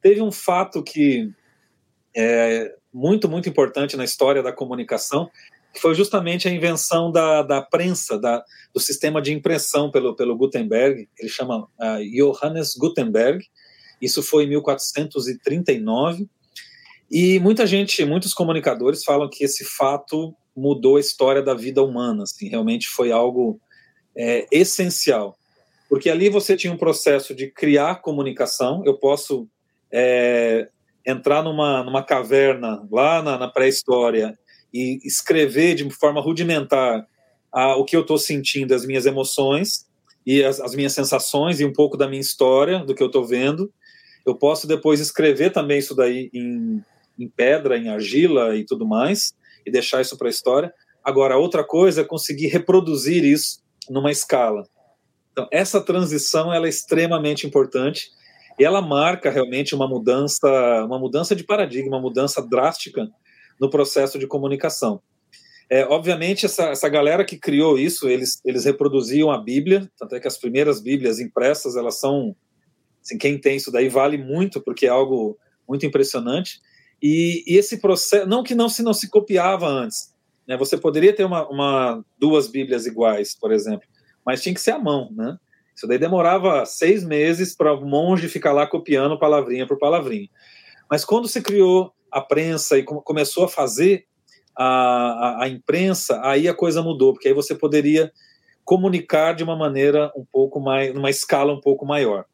teve 0.00 0.20
um 0.20 0.30
fato 0.30 0.82
que 0.82 1.30
é 2.16 2.72
muito, 2.92 3.28
muito 3.28 3.48
importante 3.48 3.96
na 3.96 4.04
história 4.04 4.42
da 4.42 4.52
comunicação, 4.52 5.28
que 5.74 5.80
foi 5.80 5.94
justamente 5.94 6.46
a 6.46 6.52
invenção 6.52 7.10
da, 7.10 7.42
da 7.42 7.60
prensa, 7.60 8.16
da, 8.16 8.44
do 8.72 8.78
sistema 8.78 9.20
de 9.20 9.32
impressão 9.32 9.90
pelo, 9.90 10.14
pelo 10.14 10.36
Gutenberg, 10.36 11.08
ele 11.18 11.28
chama 11.28 11.64
uh, 11.64 12.10
Johannes 12.14 12.74
Gutenberg, 12.76 13.44
isso 14.00 14.22
foi 14.22 14.44
em 14.44 14.50
1439, 14.50 16.28
e 17.10 17.40
muita 17.40 17.66
gente, 17.66 18.04
muitos 18.04 18.32
comunicadores 18.32 19.02
falam 19.02 19.28
que 19.28 19.44
esse 19.44 19.64
fato 19.64 20.34
mudou 20.56 20.96
a 20.96 21.00
história 21.00 21.42
da 21.42 21.54
vida 21.54 21.82
humana, 21.82 22.22
assim, 22.22 22.48
realmente 22.48 22.88
foi 22.88 23.10
algo 23.10 23.60
é, 24.16 24.46
essencial, 24.52 25.36
porque 25.88 26.08
ali 26.08 26.28
você 26.28 26.56
tinha 26.56 26.72
um 26.72 26.78
processo 26.78 27.34
de 27.34 27.50
criar 27.50 28.00
comunicação, 28.00 28.82
eu 28.86 28.94
posso 28.96 29.48
é, 29.92 30.68
entrar 31.04 31.42
numa, 31.42 31.82
numa 31.82 32.02
caverna 32.04 32.86
lá 32.90 33.20
na, 33.20 33.36
na 33.36 33.48
pré-história 33.48 34.38
e 34.74 34.98
escrever 35.04 35.76
de 35.76 35.88
forma 35.90 36.20
rudimentar 36.20 37.06
a, 37.52 37.76
o 37.76 37.84
que 37.84 37.96
eu 37.96 38.00
estou 38.00 38.18
sentindo, 38.18 38.74
as 38.74 38.84
minhas 38.84 39.06
emoções 39.06 39.86
e 40.26 40.42
as, 40.42 40.58
as, 40.60 40.74
minhas 40.74 40.92
sensações 40.92 41.60
e 41.60 41.64
um 41.64 41.72
pouco 41.72 41.96
da 41.96 42.08
minha 42.08 42.20
história, 42.20 42.80
do 42.80 42.92
que 42.92 43.02
eu 43.02 43.06
estou 43.06 43.24
vendo. 43.24 43.72
Eu 44.26 44.34
posso 44.34 44.66
depois 44.66 44.98
escrever 44.98 45.50
também 45.50 45.78
isso 45.78 45.94
daí 45.94 46.28
em, 46.34 46.82
em 47.16 47.28
pedra, 47.28 47.78
em 47.78 47.88
argila 47.88 48.56
e 48.56 48.64
tudo 48.64 48.84
mais, 48.84 49.32
e 49.64 49.70
deixar 49.70 50.00
isso 50.00 50.18
para 50.18 50.26
a 50.26 50.30
história. 50.30 50.74
Agora, 51.04 51.36
outra 51.36 51.62
coisa 51.62 52.00
é 52.00 52.04
conseguir 52.04 52.48
reproduzir 52.48 53.22
isso 53.24 53.62
numa 53.88 54.10
escala. 54.10 54.66
Então, 55.30 55.46
essa 55.52 55.80
transição 55.80 56.52
ela 56.52 56.66
é 56.66 56.68
extremamente 56.68 57.46
importante 57.46 58.10
e 58.58 58.64
ela 58.64 58.80
marca 58.80 59.30
realmente 59.30 59.74
uma 59.74 59.86
mudança, 59.86 60.48
uma 60.84 60.98
mudança 60.98 61.36
de 61.36 61.44
paradigma, 61.44 61.96
uma 61.96 62.02
mudança 62.02 62.40
drástica 62.40 63.08
no 63.60 63.70
processo 63.70 64.18
de 64.18 64.26
comunicação. 64.26 65.00
É, 65.70 65.84
obviamente, 65.86 66.44
essa, 66.44 66.64
essa 66.64 66.88
galera 66.88 67.24
que 67.24 67.38
criou 67.38 67.78
isso, 67.78 68.08
eles, 68.08 68.40
eles 68.44 68.64
reproduziam 68.64 69.30
a 69.30 69.38
Bíblia, 69.38 69.90
tanto 69.98 70.14
é 70.14 70.20
que 70.20 70.28
as 70.28 70.38
primeiras 70.38 70.80
Bíblias 70.80 71.18
impressas, 71.18 71.74
elas 71.74 71.98
são, 71.98 72.36
assim, 73.02 73.16
quem 73.16 73.38
tem 73.38 73.56
isso 73.56 73.72
daí 73.72 73.88
vale 73.88 74.18
muito, 74.18 74.60
porque 74.60 74.86
é 74.86 74.90
algo 74.90 75.38
muito 75.66 75.86
impressionante, 75.86 76.60
e, 77.02 77.42
e 77.46 77.56
esse 77.56 77.78
processo, 77.80 78.26
não 78.26 78.42
que 78.42 78.54
não 78.54 78.68
se, 78.68 78.82
não 78.82 78.92
se 78.92 79.08
copiava 79.08 79.66
antes, 79.66 80.14
né, 80.46 80.56
você 80.56 80.76
poderia 80.76 81.14
ter 81.14 81.24
uma, 81.24 81.48
uma, 81.48 82.04
duas 82.18 82.46
Bíblias 82.46 82.86
iguais, 82.86 83.34
por 83.34 83.50
exemplo, 83.50 83.88
mas 84.24 84.42
tinha 84.42 84.54
que 84.54 84.60
ser 84.60 84.72
à 84.72 84.78
mão, 84.78 85.10
né, 85.12 85.38
isso 85.74 85.86
daí 85.88 85.98
demorava 85.98 86.64
seis 86.66 87.02
meses 87.02 87.56
para 87.56 87.72
o 87.72 87.84
monge 87.84 88.28
ficar 88.28 88.52
lá 88.52 88.66
copiando 88.66 89.18
palavrinha 89.18 89.66
por 89.66 89.78
palavrinha. 89.78 90.28
Mas 90.88 91.04
quando 91.04 91.26
se 91.26 91.42
criou 91.42 91.92
a 92.14 92.20
prensa 92.20 92.78
e 92.78 92.84
começou 92.84 93.44
a 93.44 93.48
fazer 93.48 94.06
a, 94.56 94.66
a, 94.66 95.44
a, 95.44 95.48
imprensa, 95.48 96.20
aí 96.22 96.46
a 96.46 96.54
coisa 96.54 96.80
mudou, 96.80 97.12
porque 97.12 97.26
aí 97.26 97.34
você 97.34 97.56
poderia 97.56 98.12
comunicar 98.64 99.34
de 99.34 99.42
uma 99.42 99.56
maneira 99.56 100.12
um 100.16 100.24
pouco 100.24 100.60
mais, 100.60 100.94
numa 100.94 101.10
escala 101.10 101.52
um 101.52 101.60
pouco 101.60 101.84
maior. 101.84 102.24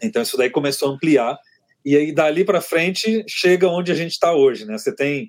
Então 0.00 0.22
isso 0.22 0.36
daí 0.36 0.48
começou 0.48 0.88
a 0.88 0.92
ampliar 0.92 1.36
e 1.84 1.96
aí 1.96 2.12
dali 2.12 2.44
para 2.44 2.60
frente 2.60 3.24
chega 3.28 3.68
onde 3.68 3.90
a 3.90 3.96
gente 3.96 4.12
está 4.12 4.32
hoje, 4.32 4.64
né? 4.64 4.78
Você 4.78 4.94
tem 4.94 5.26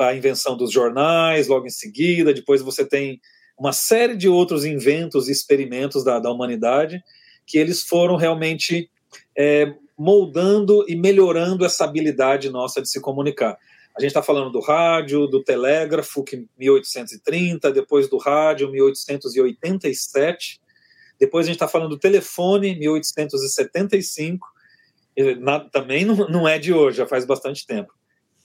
a 0.00 0.14
invenção 0.14 0.56
dos 0.56 0.72
jornais 0.72 1.48
logo 1.48 1.66
em 1.66 1.70
seguida, 1.70 2.32
depois 2.32 2.62
você 2.62 2.82
tem 2.82 3.20
uma 3.58 3.74
série 3.74 4.16
de 4.16 4.26
outros 4.26 4.64
inventos 4.64 5.28
e 5.28 5.32
experimentos 5.32 6.02
da, 6.02 6.18
da 6.18 6.30
humanidade 6.30 7.02
que 7.46 7.58
eles 7.58 7.82
foram 7.82 8.16
realmente 8.16 8.90
é, 9.36 9.74
moldando 9.96 10.84
e 10.88 10.94
melhorando 10.94 11.64
essa 11.64 11.84
habilidade 11.84 12.50
nossa 12.50 12.82
de 12.82 12.88
se 12.88 13.00
comunicar. 13.00 13.56
A 13.96 14.00
gente 14.00 14.10
está 14.10 14.22
falando 14.22 14.50
do 14.50 14.60
rádio, 14.60 15.26
do 15.26 15.42
telégrafo, 15.42 16.22
que 16.22 16.46
1830, 16.58 17.72
depois 17.72 18.08
do 18.10 18.18
rádio, 18.18 18.70
1887, 18.70 20.60
depois 21.18 21.46
a 21.46 21.48
gente 21.48 21.56
está 21.56 21.66
falando 21.66 21.90
do 21.90 21.98
telefone, 21.98 22.78
1875, 22.78 24.46
na, 25.40 25.60
também 25.60 26.04
não 26.04 26.46
é 26.46 26.58
de 26.58 26.74
hoje, 26.74 26.98
já 26.98 27.06
faz 27.06 27.24
bastante 27.24 27.66
tempo. 27.66 27.90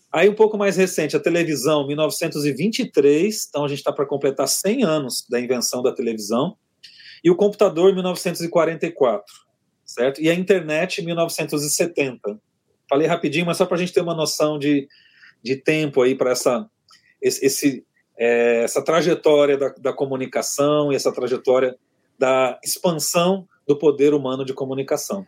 Aí 0.10 0.30
um 0.30 0.36
pouco 0.36 0.58
mais 0.58 0.78
recente, 0.78 1.18
a 1.18 1.20
televisão, 1.20 1.86
1923, 1.86 3.48
então 3.50 3.66
a 3.66 3.68
gente 3.68 3.80
está 3.80 3.92
para 3.92 4.06
completar 4.06 4.48
100 4.48 4.84
anos 4.84 5.26
da 5.30 5.40
invenção 5.40 5.84
da 5.84 5.92
televisão, 5.92 6.56
e 7.22 7.30
o 7.30 7.36
computador, 7.36 7.94
1944 7.94 9.51
certo? 9.94 10.22
E 10.22 10.30
a 10.30 10.34
internet 10.34 11.02
em 11.02 11.06
1970. 11.06 12.40
Falei 12.90 13.08
rapidinho, 13.08 13.46
mas 13.46 13.58
só 13.58 13.66
para 13.66 13.76
a 13.76 13.80
gente 13.80 13.94
ter 13.94 14.02
uma 14.02 14.16
noção 14.16 14.58
de, 14.58 14.88
de 15.44 15.56
tempo 15.56 16.02
aí 16.02 16.16
para 16.16 16.32
essa, 16.32 16.68
esse, 17.22 17.86
é, 18.18 18.64
essa 18.64 18.84
trajetória 18.84 19.58
da, 19.58 19.70
da 19.70 19.94
comunicação 19.94 20.92
e 20.92 20.96
essa 20.96 21.12
trajetória 21.12 21.76
da 22.18 22.60
expansão 22.64 23.48
do 23.68 23.78
poder 23.78 24.14
humano 24.14 24.46
de 24.46 24.54
comunicação. 24.54 25.26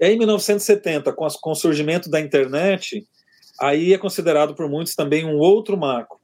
E 0.00 0.04
aí, 0.04 0.14
em 0.14 0.18
1970, 0.18 1.12
com, 1.12 1.24
as, 1.24 1.36
com 1.36 1.52
o 1.52 1.54
surgimento 1.54 2.10
da 2.10 2.20
internet, 2.20 3.06
aí 3.60 3.92
é 3.94 3.98
considerado 3.98 4.54
por 4.54 4.68
muitos 4.68 4.94
também 4.94 5.24
um 5.24 5.38
outro 5.38 5.76
marco. 5.76 6.20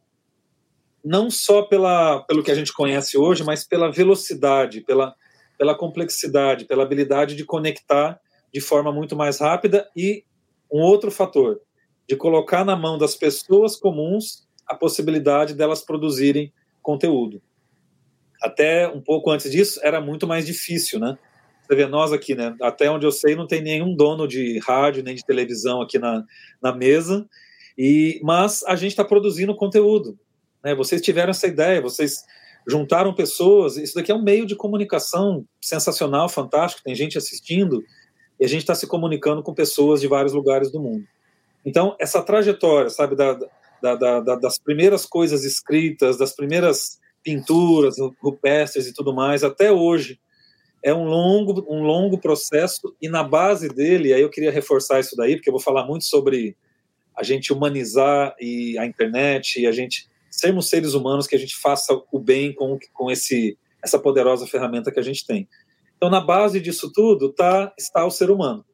Não 1.04 1.30
só 1.30 1.62
pela, 1.62 2.20
pelo 2.24 2.42
que 2.42 2.50
a 2.50 2.54
gente 2.54 2.72
conhece 2.72 3.16
hoje, 3.16 3.44
mas 3.44 3.66
pela 3.66 3.90
velocidade, 3.90 4.82
pela, 4.82 5.14
pela 5.60 5.74
complexidade, 5.74 6.64
pela 6.64 6.84
habilidade 6.84 7.36
de 7.36 7.44
conectar 7.44 8.18
de 8.50 8.62
forma 8.62 8.90
muito 8.90 9.14
mais 9.14 9.40
rápida 9.40 9.86
e 9.94 10.24
um 10.72 10.80
outro 10.80 11.10
fator, 11.10 11.60
de 12.08 12.16
colocar 12.16 12.64
na 12.64 12.74
mão 12.74 12.96
das 12.96 13.14
pessoas 13.14 13.76
comuns 13.76 14.48
a 14.66 14.74
possibilidade 14.74 15.52
delas 15.52 15.82
produzirem 15.82 16.50
conteúdo. 16.80 17.42
Até 18.40 18.88
um 18.88 19.02
pouco 19.02 19.30
antes 19.30 19.50
disso 19.50 19.78
era 19.82 20.00
muito 20.00 20.26
mais 20.26 20.46
difícil, 20.46 20.98
né? 20.98 21.18
Você 21.60 21.76
vê 21.76 21.86
nós 21.86 22.10
aqui, 22.10 22.34
né? 22.34 22.56
Até 22.62 22.90
onde 22.90 23.04
eu 23.04 23.12
sei, 23.12 23.36
não 23.36 23.46
tem 23.46 23.60
nenhum 23.60 23.94
dono 23.94 24.26
de 24.26 24.58
rádio 24.60 25.02
nem 25.02 25.14
de 25.14 25.26
televisão 25.26 25.82
aqui 25.82 25.98
na, 25.98 26.24
na 26.62 26.74
mesa, 26.74 27.28
e 27.76 28.18
mas 28.22 28.62
a 28.62 28.74
gente 28.76 28.92
está 28.92 29.04
produzindo 29.04 29.54
conteúdo. 29.54 30.18
Né? 30.64 30.74
Vocês 30.74 31.02
tiveram 31.02 31.32
essa 31.32 31.46
ideia, 31.46 31.82
vocês 31.82 32.24
juntaram 32.66 33.14
pessoas. 33.14 33.76
Isso 33.76 33.94
daqui 33.94 34.12
é 34.12 34.14
um 34.14 34.22
meio 34.22 34.46
de 34.46 34.56
comunicação 34.56 35.44
sensacional, 35.60 36.28
fantástico. 36.28 36.82
Tem 36.82 36.94
gente 36.94 37.18
assistindo 37.18 37.82
e 38.38 38.44
a 38.44 38.48
gente 38.48 38.60
está 38.60 38.74
se 38.74 38.86
comunicando 38.86 39.42
com 39.42 39.52
pessoas 39.54 40.00
de 40.00 40.08
vários 40.08 40.32
lugares 40.32 40.70
do 40.70 40.80
mundo. 40.80 41.04
Então, 41.64 41.94
essa 41.98 42.22
trajetória, 42.22 42.88
sabe, 42.88 43.14
da, 43.14 43.38
da, 43.82 44.20
da, 44.20 44.34
das 44.36 44.58
primeiras 44.58 45.04
coisas 45.04 45.44
escritas, 45.44 46.16
das 46.16 46.34
primeiras 46.34 46.98
pinturas 47.22 47.96
rupestres 48.22 48.86
e 48.86 48.94
tudo 48.94 49.14
mais, 49.14 49.44
até 49.44 49.70
hoje, 49.70 50.18
é 50.82 50.94
um 50.94 51.04
longo, 51.04 51.66
um 51.68 51.82
longo 51.82 52.18
processo 52.18 52.94
e 53.00 53.08
na 53.08 53.22
base 53.22 53.68
dele, 53.68 54.14
aí 54.14 54.22
eu 54.22 54.30
queria 54.30 54.50
reforçar 54.50 55.00
isso 55.00 55.14
daí, 55.14 55.36
porque 55.36 55.50
eu 55.50 55.52
vou 55.52 55.60
falar 55.60 55.84
muito 55.84 56.06
sobre 56.06 56.56
a 57.14 57.22
gente 57.22 57.52
humanizar 57.52 58.34
e 58.40 58.78
a 58.78 58.86
internet 58.86 59.60
e 59.60 59.66
a 59.66 59.72
gente 59.72 60.08
sermos 60.30 60.68
seres 60.68 60.94
humanos 60.94 61.26
que 61.26 61.34
a 61.34 61.38
gente 61.38 61.56
faça 61.56 61.92
o 62.12 62.18
bem 62.18 62.54
com, 62.54 62.78
com 62.92 63.10
esse, 63.10 63.58
essa 63.82 63.98
poderosa 63.98 64.46
ferramenta 64.46 64.92
que 64.92 65.00
a 65.00 65.02
gente 65.02 65.26
tem. 65.26 65.48
Então, 65.96 66.08
na 66.08 66.20
base 66.20 66.60
disso 66.60 66.90
tudo 66.92 67.32
tá, 67.32 67.72
está 67.78 68.06
o 68.06 68.10
ser 68.10 68.30
humano. 68.30 68.64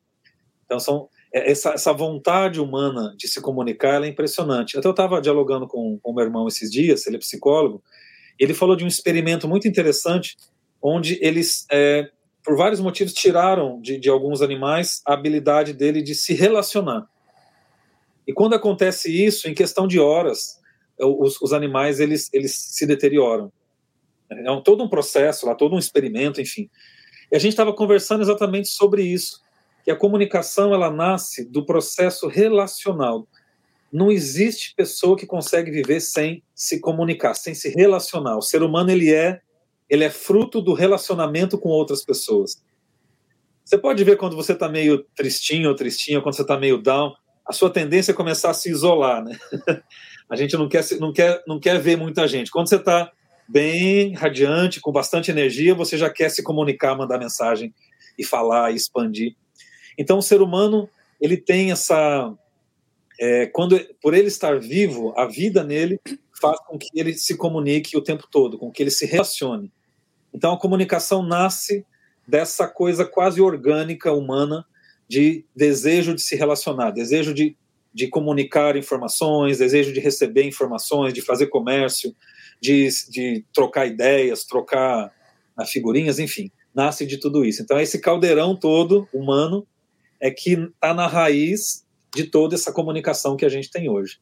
Então, 0.65 0.79
são, 0.79 1.09
é, 1.33 1.51
essa, 1.51 1.71
essa 1.71 1.93
vontade 1.93 2.61
humana 2.61 3.15
de 3.17 3.27
se 3.27 3.41
comunicar 3.41 4.03
é 4.03 4.09
impressionante. 4.09 4.79
Até 4.79 4.87
eu 4.87 4.93
estava 4.93 5.21
dialogando 5.21 5.67
com, 5.67 5.99
o 6.03 6.13
meu 6.13 6.25
irmão 6.25 6.47
esses 6.47 6.71
dias, 6.71 7.07
ele 7.07 7.17
é 7.17 7.19
psicólogo, 7.19 7.83
ele 8.39 8.55
falou 8.55 8.77
de 8.77 8.85
um 8.85 8.89
experimento 8.89 9.49
muito 9.49 9.67
interessante, 9.67 10.37
onde 10.81 11.19
eles, 11.23 11.67
é, 11.71 12.09
por 12.45 12.57
vários 12.57 12.81
motivos, 12.81 13.13
tiraram 13.13 13.81
de, 13.81 13.99
de 13.99 14.09
alguns 14.09 14.43
animais 14.43 15.01
a 15.07 15.15
habilidade 15.15 15.73
dele 15.73 16.03
de 16.03 16.15
se 16.15 16.35
relacionar. 16.35 17.07
E 18.27 18.33
quando 18.33 18.55
acontece 18.55 19.11
isso, 19.11 19.49
em 19.49 19.55
questão 19.55 19.87
de 19.87 19.99
horas, 19.99 20.61
os, 20.99 21.41
os 21.41 21.53
animais 21.53 22.01
eles, 22.01 22.31
eles 22.33 22.55
se 22.55 22.87
deterioram. 22.87 23.53
É 24.31 24.51
um, 24.51 24.61
todo 24.61 24.83
um 24.83 24.89
processo 24.89 25.47
lá, 25.47 25.55
todo 25.55 25.75
um 25.75 25.79
experimento, 25.79 26.41
enfim. 26.41 26.69
E 27.31 27.37
a 27.37 27.39
gente 27.39 27.53
estava 27.53 27.73
conversando 27.73 28.23
exatamente 28.23 28.69
sobre 28.69 29.03
isso, 29.03 29.41
que 29.85 29.91
a 29.91 29.97
comunicação 29.97 30.75
ela 30.75 30.91
nasce 30.91 31.45
do 31.45 31.65
processo 31.65 32.27
relacional. 32.27 33.27
Não 33.93 34.11
existe 34.11 34.75
pessoa 34.75 35.17
que 35.17 35.27
consegue 35.27 35.71
viver 35.71 36.01
sem 36.01 36.43
se 36.55 36.81
comunicar, 36.81 37.35
sem 37.35 37.55
se 37.55 37.69
relacionar. 37.69 38.37
O 38.37 38.43
ser 38.43 38.63
humano 38.63 38.91
ele 38.91 39.13
é 39.13 39.41
ele 39.89 40.05
é 40.05 40.11
fruto 40.11 40.61
do 40.61 40.73
relacionamento 40.73 41.57
com 41.57 41.69
outras 41.69 42.05
pessoas. 42.05 42.61
Você 43.65 43.79
pode 43.79 44.03
ver 44.05 44.17
quando 44.17 44.37
você 44.37 44.53
está 44.53 44.69
meio 44.69 45.05
tristinho 45.15 45.69
ou 45.69 45.75
tristinho, 45.75 46.23
quando 46.23 46.35
você 46.35 46.43
está 46.43 46.59
meio 46.59 46.79
down, 46.79 47.15
a 47.47 47.53
sua 47.53 47.71
tendência 47.71 48.13
é 48.13 48.15
começar 48.15 48.51
a 48.51 48.55
se 48.55 48.71
isolar, 48.71 49.25
né? 49.25 49.39
a 50.29 50.37
gente 50.37 50.57
não 50.57 50.69
quer, 50.69 50.85
não 50.99 51.13
quer, 51.13 51.43
não 51.47 51.61
quer 51.61 51.81
ver 51.81 51.97
muita 51.97 52.27
gente. 52.27 52.51
Quando 52.51 52.69
você 52.69 52.77
está 52.77 53.11
bem 53.49 54.15
radiante, 54.15 54.81
com 54.81 54.91
bastante 54.91 55.31
energia, 55.31 55.75
você 55.75 55.97
já 55.97 56.11
quer 56.11 56.31
se 56.31 56.43
comunicar, 56.43 56.97
mandar 56.97 57.19
mensagem 57.19 57.73
e 58.19 58.25
falar 58.25 58.73
e 58.73 58.77
expandir. 58.77 59.37
Então, 59.97 60.19
o 60.19 60.23
ser 60.23 60.43
humano 60.43 60.89
ele 61.21 61.37
tem 61.37 61.71
essa, 61.71 62.35
é, 63.21 63.47
quando 63.47 63.79
por 64.03 64.15
ele 64.15 64.29
estar 64.29 64.59
vivo, 64.59 65.15
a 65.17 65.27
vida 65.27 65.63
nele 65.63 66.01
faz 66.41 66.59
com 66.67 66.77
que 66.77 66.89
ele 66.95 67.15
se 67.15 67.37
comunique 67.37 67.97
o 67.97 68.03
tempo 68.03 68.27
todo, 68.31 68.59
com 68.59 68.71
que 68.71 68.83
ele 68.83 68.91
se 68.91 69.07
relacione. 69.07 69.73
Então, 70.35 70.53
a 70.53 70.59
comunicação 70.59 71.23
nasce 71.23 71.87
dessa 72.27 72.67
coisa 72.67 73.05
quase 73.05 73.41
orgânica 73.41 74.13
humana 74.13 74.67
de 75.09 75.45
desejo 75.55 76.15
de 76.15 76.23
se 76.23 76.35
relacionar, 76.35 76.91
desejo 76.91 77.33
de, 77.33 77.57
de 77.97 78.09
comunicar 78.09 78.77
informações, 78.77 79.57
desejo 79.57 79.91
de 79.91 80.01
receber 80.01 80.45
informações, 80.45 81.15
de 81.15 81.23
fazer 81.23 81.47
comércio, 81.47 82.15
de, 82.61 82.89
de 83.09 83.43
trocar 83.55 83.87
ideias, 83.87 84.45
trocar 84.45 85.11
ah, 85.57 85.65
figurinhas, 85.65 86.19
enfim, 86.19 86.53
nasce 86.75 87.07
de 87.07 87.17
tudo 87.17 87.43
isso. 87.43 87.63
Então, 87.63 87.81
esse 87.81 87.99
caldeirão 87.99 88.55
todo 88.55 89.09
humano 89.15 89.67
é 90.21 90.31
que 90.31 90.53
está 90.53 90.93
na 90.93 91.07
raiz 91.07 91.87
de 92.15 92.25
toda 92.25 92.55
essa 92.55 92.71
comunicação 92.71 93.35
que 93.35 93.47
a 93.47 93.49
gente 93.49 93.71
tem 93.71 93.89
hoje. 93.89 94.19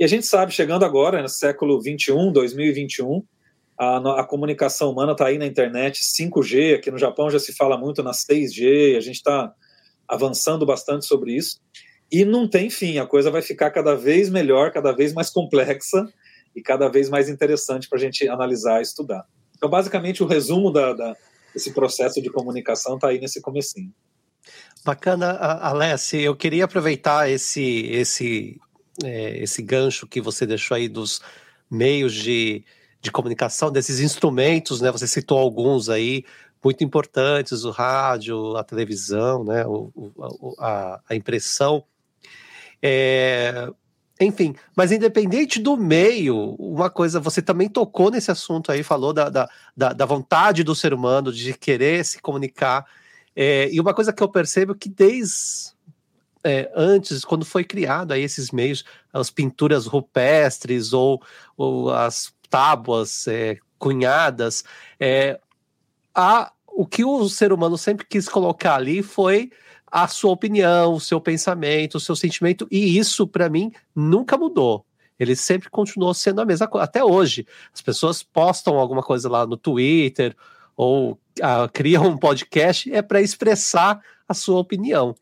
E 0.00 0.02
a 0.02 0.08
gente 0.08 0.26
sabe, 0.26 0.52
chegando 0.52 0.84
agora, 0.84 1.22
no 1.22 1.28
século 1.28 1.80
21, 1.80 2.32
2021, 2.32 3.22
a, 3.78 4.20
a 4.20 4.24
comunicação 4.24 4.90
humana 4.90 5.12
está 5.12 5.26
aí 5.26 5.38
na 5.38 5.46
internet, 5.46 6.02
5G, 6.02 6.74
aqui 6.74 6.90
no 6.90 6.98
Japão 6.98 7.30
já 7.30 7.38
se 7.38 7.52
fala 7.52 7.78
muito 7.78 8.02
na 8.02 8.10
6G, 8.10 8.96
a 8.96 9.00
gente 9.00 9.18
está 9.18 9.54
avançando 10.08 10.66
bastante 10.66 11.06
sobre 11.06 11.36
isso. 11.36 11.60
E 12.12 12.24
não 12.26 12.46
tem 12.46 12.68
fim, 12.68 12.98
a 12.98 13.06
coisa 13.06 13.30
vai 13.30 13.40
ficar 13.40 13.70
cada 13.70 13.94
vez 13.96 14.28
melhor, 14.28 14.70
cada 14.70 14.92
vez 14.92 15.14
mais 15.14 15.30
complexa 15.30 16.06
e 16.54 16.60
cada 16.60 16.88
vez 16.88 17.08
mais 17.08 17.28
interessante 17.30 17.88
para 17.88 17.96
a 17.96 18.00
gente 18.00 18.28
analisar 18.28 18.80
e 18.80 18.82
estudar. 18.82 19.24
Então, 19.56 19.70
basicamente, 19.70 20.22
o 20.22 20.26
resumo 20.26 20.70
da, 20.70 20.92
da 20.92 21.16
desse 21.54 21.72
processo 21.72 22.20
de 22.20 22.30
comunicação 22.30 22.96
está 22.96 23.08
aí 23.08 23.20
nesse 23.20 23.40
comecinho. 23.40 23.92
Bacana, 24.84 25.32
Alessi, 25.32 26.20
eu 26.20 26.34
queria 26.34 26.64
aproveitar 26.64 27.30
esse, 27.30 27.86
esse, 27.86 28.60
é, 29.04 29.42
esse 29.42 29.62
gancho 29.62 30.06
que 30.06 30.20
você 30.20 30.44
deixou 30.44 30.74
aí 30.74 30.88
dos 30.88 31.20
meios 31.70 32.14
de, 32.14 32.64
de 33.00 33.10
comunicação, 33.12 33.70
desses 33.70 34.00
instrumentos, 34.00 34.80
né? 34.80 34.90
Você 34.90 35.06
citou 35.06 35.38
alguns 35.38 35.88
aí 35.88 36.24
muito 36.62 36.82
importantes, 36.82 37.64
o 37.64 37.70
rádio, 37.70 38.56
a 38.56 38.64
televisão, 38.64 39.44
né? 39.44 39.64
O, 39.66 39.92
o 39.94 40.54
a, 40.58 41.00
a, 41.08 41.14
impressão. 41.14 41.84
É, 42.82 43.68
enfim, 44.20 44.54
mas 44.76 44.92
independente 44.92 45.60
do 45.60 45.76
meio, 45.76 46.54
uma 46.58 46.90
coisa, 46.90 47.20
você 47.20 47.40
também 47.40 47.68
tocou 47.68 48.10
nesse 48.10 48.30
assunto 48.30 48.70
aí, 48.70 48.82
falou 48.82 49.12
da, 49.12 49.28
da, 49.28 49.48
da, 49.76 50.06
vontade 50.06 50.62
do 50.62 50.74
ser 50.74 50.92
humano 50.92 51.32
de 51.32 51.54
querer 51.54 52.04
se 52.04 52.20
comunicar. 52.20 52.84
É, 53.34 53.68
e 53.72 53.80
uma 53.80 53.94
coisa 53.94 54.12
que 54.12 54.22
eu 54.22 54.28
percebo 54.28 54.74
que 54.74 54.88
desde 54.88 55.72
é, 56.44 56.70
antes, 56.74 57.24
quando 57.24 57.44
foi 57.44 57.64
criado 57.64 58.12
aí 58.12 58.22
esses 58.22 58.50
meios, 58.50 58.84
as 59.12 59.30
pinturas 59.30 59.86
rupestres 59.86 60.92
ou, 60.92 61.22
ou 61.56 61.92
as 61.92 62.32
tábuas 62.50 63.26
é, 63.28 63.58
cunhadas, 63.78 64.64
é, 64.98 65.40
a, 66.14 66.52
o 66.66 66.86
que 66.86 67.04
o 67.04 67.28
ser 67.28 67.52
humano 67.52 67.78
sempre 67.78 68.04
quis 68.06 68.28
colocar 68.28 68.74
ali 68.74 69.02
foi 69.02 69.50
a 69.92 70.08
sua 70.08 70.30
opinião, 70.32 70.94
o 70.94 71.00
seu 71.00 71.20
pensamento, 71.20 71.96
o 71.96 72.00
seu 72.00 72.16
sentimento, 72.16 72.66
e 72.70 72.98
isso, 72.98 73.26
para 73.26 73.50
mim, 73.50 73.70
nunca 73.94 74.38
mudou. 74.38 74.86
Ele 75.20 75.36
sempre 75.36 75.68
continuou 75.68 76.14
sendo 76.14 76.40
a 76.40 76.46
mesma 76.46 76.66
coisa, 76.66 76.84
até 76.84 77.04
hoje. 77.04 77.46
As 77.74 77.82
pessoas 77.82 78.22
postam 78.22 78.78
alguma 78.78 79.02
coisa 79.02 79.28
lá 79.28 79.46
no 79.46 79.58
Twitter 79.58 80.34
ou 80.74 81.18
ah, 81.42 81.68
criam 81.70 82.06
um 82.06 82.16
podcast, 82.16 82.90
é 82.90 83.02
para 83.02 83.20
expressar 83.20 84.00
a 84.26 84.32
sua 84.32 84.58
opinião. 84.58 85.14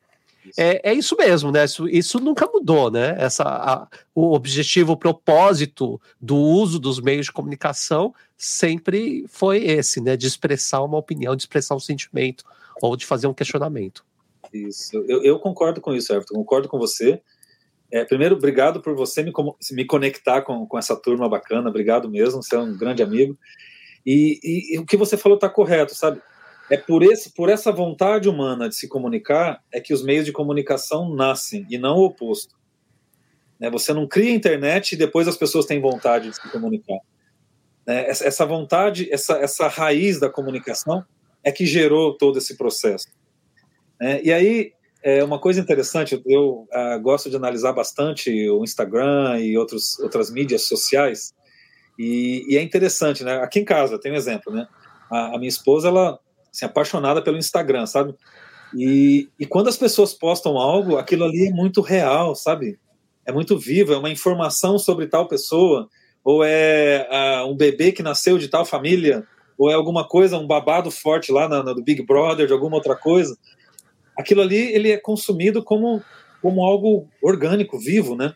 É, 0.56 0.90
é 0.90 0.94
isso 0.94 1.16
mesmo, 1.16 1.50
né? 1.50 1.64
Isso, 1.64 1.88
isso 1.88 2.20
nunca 2.20 2.46
mudou, 2.46 2.92
né? 2.92 3.16
Essa, 3.18 3.42
a, 3.42 3.88
o 4.14 4.32
objetivo, 4.32 4.92
o 4.92 4.96
propósito 4.96 6.00
do 6.20 6.36
uso 6.36 6.78
dos 6.78 7.00
meios 7.00 7.26
de 7.26 7.32
comunicação 7.32 8.14
sempre 8.36 9.26
foi 9.28 9.64
esse, 9.64 10.00
né? 10.00 10.16
De 10.16 10.28
expressar 10.28 10.82
uma 10.82 10.96
opinião, 10.96 11.34
de 11.34 11.42
expressar 11.42 11.74
um 11.74 11.80
sentimento 11.80 12.44
ou 12.80 12.96
de 12.96 13.04
fazer 13.04 13.26
um 13.26 13.34
questionamento. 13.34 14.04
Isso, 14.52 14.96
eu, 15.08 15.22
eu 15.22 15.38
concordo 15.38 15.80
com 15.80 15.94
isso, 15.94 16.12
Everton, 16.12 16.34
concordo 16.34 16.68
com 16.68 16.78
você. 16.78 17.20
É, 17.92 18.04
primeiro, 18.04 18.36
obrigado 18.36 18.80
por 18.80 18.94
você 18.94 19.22
me, 19.22 19.32
me 19.72 19.84
conectar 19.84 20.42
com, 20.42 20.66
com 20.66 20.78
essa 20.78 20.96
turma 20.96 21.28
bacana, 21.28 21.68
obrigado 21.68 22.08
mesmo, 22.08 22.42
você 22.42 22.54
é 22.54 22.58
um 22.58 22.76
grande 22.76 23.02
amigo. 23.02 23.36
E, 24.06 24.38
e, 24.42 24.74
e 24.74 24.78
o 24.78 24.86
que 24.86 24.96
você 24.96 25.16
falou 25.16 25.36
está 25.36 25.48
correto, 25.48 25.94
sabe? 25.94 26.20
É 26.70 26.76
por, 26.76 27.02
esse, 27.02 27.34
por 27.34 27.48
essa 27.48 27.72
vontade 27.72 28.28
humana 28.28 28.68
de 28.68 28.76
se 28.76 28.88
comunicar 28.88 29.60
é 29.72 29.80
que 29.80 29.92
os 29.92 30.04
meios 30.04 30.24
de 30.24 30.32
comunicação 30.32 31.12
nascem, 31.12 31.66
e 31.68 31.76
não 31.76 31.96
o 31.96 32.04
oposto. 32.04 32.54
Né? 33.58 33.68
Você 33.70 33.92
não 33.92 34.06
cria 34.06 34.30
internet 34.30 34.92
e 34.92 34.96
depois 34.96 35.26
as 35.26 35.36
pessoas 35.36 35.66
têm 35.66 35.80
vontade 35.80 36.30
de 36.30 36.36
se 36.36 36.48
comunicar. 36.48 36.98
Né? 37.84 38.08
Essa, 38.08 38.24
essa 38.24 38.46
vontade, 38.46 39.12
essa, 39.12 39.34
essa 39.38 39.66
raiz 39.66 40.20
da 40.20 40.30
comunicação 40.30 41.04
é 41.42 41.50
que 41.50 41.66
gerou 41.66 42.16
todo 42.16 42.38
esse 42.38 42.56
processo. 42.56 43.08
Né? 44.00 44.20
E 44.22 44.32
aí, 44.32 44.72
é 45.02 45.22
uma 45.24 45.38
coisa 45.38 45.60
interessante, 45.60 46.20
eu 46.26 46.68
uh, 46.72 47.00
gosto 47.00 47.30
de 47.30 47.36
analisar 47.36 47.72
bastante 47.72 48.30
o 48.50 48.62
Instagram 48.64 49.38
e 49.40 49.56
outros, 49.56 49.98
outras 50.00 50.30
mídias 50.30 50.62
sociais, 50.62 51.32
e, 51.98 52.46
e, 52.48 52.56
é 52.56 52.62
interessante, 52.62 53.22
né? 53.22 53.42
Aqui 53.42 53.60
em 53.60 53.64
casa, 53.64 53.98
tem 53.98 54.10
um 54.10 54.16
exemplo, 54.16 54.52
né? 54.52 54.66
A, 55.10 55.34
a 55.34 55.38
minha 55.38 55.48
esposa, 55.48 55.88
ela 55.88 56.18
assim, 56.50 56.64
apaixonada 56.64 57.20
pelo 57.20 57.36
Instagram, 57.36 57.84
sabe? 57.84 58.14
E, 58.74 59.28
e 59.38 59.46
quando 59.46 59.68
as 59.68 59.76
pessoas 59.76 60.14
postam 60.14 60.56
algo, 60.56 60.96
aquilo 60.96 61.24
ali 61.24 61.48
é 61.48 61.50
muito 61.50 61.80
real, 61.80 62.34
sabe? 62.34 62.78
É 63.26 63.32
muito 63.32 63.58
vivo, 63.58 63.92
é 63.92 63.98
uma 63.98 64.10
informação 64.10 64.78
sobre 64.78 65.06
tal 65.06 65.28
pessoa, 65.28 65.88
ou 66.24 66.44
é 66.44 67.06
uh, 67.10 67.50
um 67.50 67.56
bebê 67.56 67.92
que 67.92 68.02
nasceu 68.02 68.38
de 68.38 68.48
tal 68.48 68.64
família, 68.64 69.26
ou 69.58 69.70
é 69.70 69.74
alguma 69.74 70.06
coisa, 70.06 70.38
um 70.38 70.46
babado 70.46 70.90
forte 70.90 71.30
lá 71.30 71.48
na, 71.48 71.62
na, 71.62 71.72
do 71.72 71.82
Big 71.82 72.02
Brother, 72.02 72.46
de 72.46 72.52
alguma 72.52 72.76
outra 72.76 72.96
coisa. 72.96 73.36
Aquilo 74.20 74.42
ali, 74.42 74.72
ele 74.72 74.90
é 74.90 74.96
consumido 74.96 75.62
como, 75.62 76.02
como 76.42 76.64
algo 76.64 77.08
orgânico, 77.22 77.78
vivo, 77.78 78.14
né? 78.14 78.34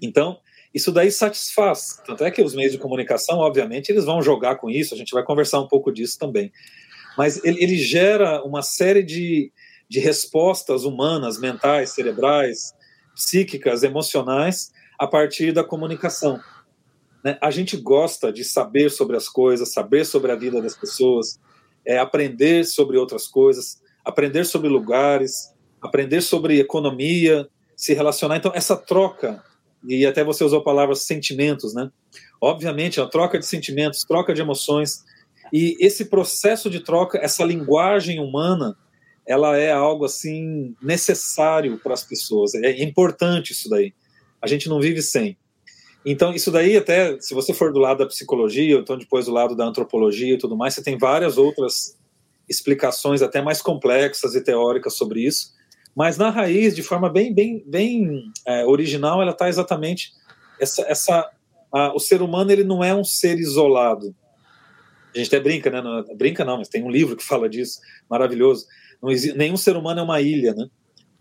Então, 0.00 0.38
isso 0.74 0.92
daí 0.92 1.10
satisfaz. 1.10 2.00
Tanto 2.06 2.24
é 2.24 2.30
que 2.30 2.42
os 2.42 2.54
meios 2.54 2.72
de 2.72 2.78
comunicação, 2.78 3.38
obviamente, 3.38 3.90
eles 3.90 4.04
vão 4.04 4.22
jogar 4.22 4.56
com 4.56 4.70
isso, 4.70 4.94
a 4.94 4.96
gente 4.96 5.12
vai 5.12 5.22
conversar 5.22 5.60
um 5.60 5.68
pouco 5.68 5.92
disso 5.92 6.18
também 6.18 6.52
mas 7.16 7.42
ele, 7.44 7.62
ele 7.62 7.76
gera 7.78 8.42
uma 8.44 8.62
série 8.62 9.02
de, 9.02 9.50
de 9.88 9.98
respostas 9.98 10.84
humanas, 10.84 11.40
mentais, 11.40 11.90
cerebrais, 11.90 12.74
psíquicas, 13.14 13.82
emocionais, 13.82 14.70
a 14.98 15.06
partir 15.06 15.52
da 15.52 15.64
comunicação. 15.64 16.38
Né? 17.24 17.38
A 17.40 17.50
gente 17.50 17.76
gosta 17.76 18.32
de 18.32 18.44
saber 18.44 18.90
sobre 18.90 19.16
as 19.16 19.28
coisas, 19.28 19.72
saber 19.72 20.04
sobre 20.04 20.30
a 20.30 20.36
vida 20.36 20.60
das 20.60 20.76
pessoas, 20.76 21.40
é, 21.84 21.98
aprender 21.98 22.64
sobre 22.64 22.98
outras 22.98 23.26
coisas, 23.26 23.80
aprender 24.06 24.44
sobre 24.44 24.68
lugares, 24.68 25.52
aprender 25.82 26.20
sobre 26.20 26.60
economia, 26.60 27.48
se 27.76 27.92
relacionar. 27.92 28.36
Então, 28.36 28.52
essa 28.54 28.76
troca, 28.76 29.42
e 29.86 30.06
até 30.06 30.22
você 30.22 30.44
usou 30.44 30.60
a 30.60 30.64
palavra 30.64 30.94
sentimentos, 30.94 31.74
né? 31.74 31.90
Obviamente, 32.40 33.00
a 33.00 33.06
troca 33.06 33.36
de 33.36 33.44
sentimentos, 33.44 34.04
troca 34.04 34.32
de 34.32 34.40
emoções, 34.40 35.04
e 35.52 35.76
esse 35.80 36.04
processo 36.04 36.70
de 36.70 36.80
troca, 36.80 37.18
essa 37.18 37.44
linguagem 37.44 38.20
humana, 38.20 38.76
ela 39.26 39.56
é 39.56 39.72
algo 39.72 40.04
assim 40.04 40.76
necessário 40.80 41.78
para 41.82 41.92
as 41.92 42.04
pessoas. 42.04 42.54
É 42.54 42.82
importante 42.84 43.52
isso 43.52 43.68
daí. 43.68 43.92
A 44.40 44.46
gente 44.46 44.68
não 44.68 44.80
vive 44.80 45.02
sem. 45.02 45.36
Então, 46.04 46.32
isso 46.32 46.52
daí, 46.52 46.76
até 46.76 47.20
se 47.20 47.34
você 47.34 47.52
for 47.52 47.72
do 47.72 47.80
lado 47.80 47.98
da 47.98 48.06
psicologia, 48.06 48.76
ou 48.76 48.82
então 48.82 48.96
depois 48.96 49.26
do 49.26 49.32
lado 49.32 49.56
da 49.56 49.64
antropologia 49.64 50.34
e 50.34 50.38
tudo 50.38 50.56
mais, 50.56 50.74
você 50.74 50.82
tem 50.82 50.96
várias 50.96 51.36
outras 51.36 51.96
explicações, 52.48 53.22
até 53.22 53.42
mais 53.42 53.60
complexas 53.60 54.34
e 54.34 54.40
teóricas 54.42 54.96
sobre 54.96 55.20
isso. 55.26 55.54
Mas 55.94 56.18
na 56.18 56.30
raiz, 56.30 56.74
de 56.74 56.82
forma 56.82 57.08
bem, 57.08 57.34
bem, 57.34 57.64
bem 57.66 58.30
é, 58.46 58.64
original, 58.66 59.22
ela 59.22 59.32
está 59.32 59.48
exatamente 59.48 60.12
essa, 60.60 60.82
essa 60.82 61.30
a, 61.72 61.94
o 61.94 61.98
ser 61.98 62.22
humano 62.22 62.50
ele 62.50 62.64
não 62.64 62.82
é 62.82 62.94
um 62.94 63.04
ser 63.04 63.38
isolado. 63.38 64.14
A 65.14 65.18
gente 65.18 65.28
até 65.28 65.40
brinca, 65.40 65.70
né? 65.70 65.80
Não, 65.80 66.04
brinca 66.16 66.44
não, 66.44 66.58
mas 66.58 66.68
tem 66.68 66.82
um 66.82 66.90
livro 66.90 67.16
que 67.16 67.24
fala 67.24 67.48
disso, 67.48 67.80
maravilhoso. 68.08 68.66
Existe, 69.08 69.36
nenhum 69.36 69.56
ser 69.56 69.76
humano 69.76 70.00
é 70.00 70.02
uma 70.02 70.20
ilha, 70.20 70.54
né? 70.54 70.68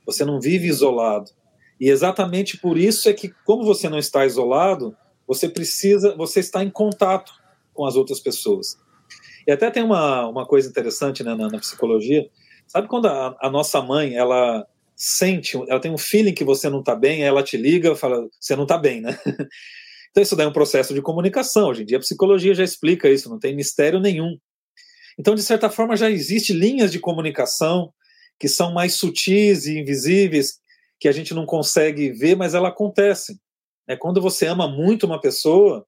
Você 0.06 0.24
não 0.26 0.40
vive 0.40 0.68
isolado. 0.68 1.32
E 1.80 1.90
exatamente 1.90 2.58
por 2.58 2.78
isso 2.78 3.10
é 3.10 3.14
que, 3.14 3.34
como 3.46 3.64
você 3.64 3.90
não 3.90 3.98
está 3.98 4.26
isolado, 4.26 4.96
você 5.28 5.50
precisa, 5.50 6.16
você 6.16 6.40
está 6.40 6.64
em 6.64 6.70
contato 6.70 7.34
com 7.74 7.86
as 7.86 7.96
outras 7.96 8.20
pessoas. 8.20 8.78
E 9.48 9.52
até 9.52 9.70
tem 9.70 9.84
uma, 9.84 10.28
uma 10.28 10.46
coisa 10.46 10.70
interessante 10.70 11.24
né, 11.24 11.36
na, 11.36 11.50
na 11.50 11.60
psicologia. 11.60 12.28
Sabe 12.68 12.88
quando 12.88 13.08
a, 13.08 13.38
a, 13.40 13.50
nossa 13.50 13.82
mãe, 13.82 14.16
ela 14.16 14.66
sente, 14.96 15.56
ela 15.68 15.80
tem 15.80 15.92
um 15.92 15.98
feeling 15.98 16.34
que 16.34 16.44
você 16.44 16.70
não 16.70 16.80
está 16.80 16.96
bem, 16.96 17.24
ela 17.24 17.44
te 17.44 17.58
liga 17.58 17.92
e 17.92 17.96
fala, 17.96 18.28
você 18.40 18.56
não 18.56 18.64
está 18.64 18.78
bem, 18.78 19.02
né? 19.02 19.18
Então 20.10 20.24
isso 20.24 20.34
daí 20.34 20.46
é 20.46 20.50
um 20.50 20.54
processo 20.54 20.94
de 20.94 21.02
comunicação. 21.02 21.68
Hoje 21.68 21.82
em 21.82 21.86
dia 21.86 21.98
a 21.98 22.00
psicologia 22.00 22.56
já 22.56 22.64
explica 22.64 23.10
isso, 23.10 23.28
não 23.28 23.38
tem 23.38 23.54
mistério 23.54 24.00
nenhum. 24.00 24.38
Então, 25.20 25.36
de 25.36 25.44
certa 25.44 25.70
forma, 25.70 25.98
já 25.98 26.10
existe 26.10 26.54
linhas 26.54 26.90
de 26.90 27.00
comunicação 27.00 27.94
que 28.40 28.48
são 28.48 28.74
mais 28.74 28.94
sutis 28.96 29.66
e 29.66 29.80
invisíveis, 29.80 30.60
que 31.00 31.08
a 31.08 31.12
gente 31.12 31.34
não 31.34 31.46
consegue 31.46 32.12
ver, 32.12 32.36
mas 32.36 32.54
ela 32.54 32.70
acontece. 32.70 33.40
É 33.88 33.96
quando 33.96 34.22
você 34.22 34.46
ama 34.46 34.68
muito 34.68 35.06
uma 35.06 35.20
pessoa, 35.20 35.86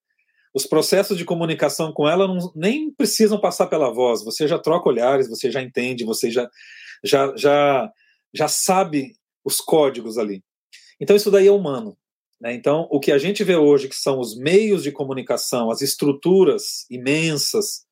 os 0.54 0.66
processos 0.66 1.18
de 1.18 1.26
comunicação 1.26 1.92
com 1.92 2.08
ela 2.08 2.28
não, 2.28 2.52
nem 2.56 2.92
precisam 2.92 3.40
passar 3.40 3.68
pela 3.68 3.94
voz. 3.94 4.24
Você 4.24 4.48
já 4.48 4.58
troca 4.58 4.90
olhares, 4.90 5.30
você 5.30 5.52
já 5.52 5.62
entende, 5.62 6.04
você 6.04 6.32
já, 6.32 6.50
já, 7.04 7.34
já, 7.36 7.92
já 8.34 8.48
sabe 8.48 9.14
os 9.44 9.58
códigos 9.58 10.18
ali. 10.18 10.44
Então 11.00 11.16
isso 11.16 11.32
daí 11.32 11.48
é 11.48 11.52
humano. 11.52 11.98
Né? 12.40 12.54
Então 12.54 12.88
o 12.92 13.00
que 13.00 13.12
a 13.12 13.18
gente 13.18 13.44
vê 13.44 13.56
hoje, 13.56 13.88
que 13.88 13.96
são 13.96 14.20
os 14.20 14.38
meios 14.38 14.84
de 14.84 14.92
comunicação, 14.92 15.70
as 15.70 15.82
estruturas 15.82 16.86
imensas 16.90 17.86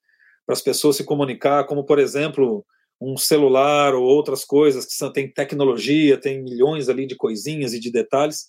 para 0.45 0.53
as 0.53 0.61
pessoas 0.61 0.95
se 0.95 1.03
comunicar, 1.03 1.65
como 1.65 1.83
por 1.85 1.99
exemplo 1.99 2.65
um 3.01 3.17
celular 3.17 3.93
ou 3.93 4.03
outras 4.03 4.45
coisas 4.45 4.85
que 4.85 4.93
são, 4.93 5.11
tem 5.11 5.31
tecnologia, 5.31 6.19
tem 6.19 6.41
milhões 6.41 6.87
ali 6.87 7.05
de 7.05 7.15
coisinhas 7.15 7.73
e 7.73 7.79
de 7.79 7.91
detalhes, 7.91 8.45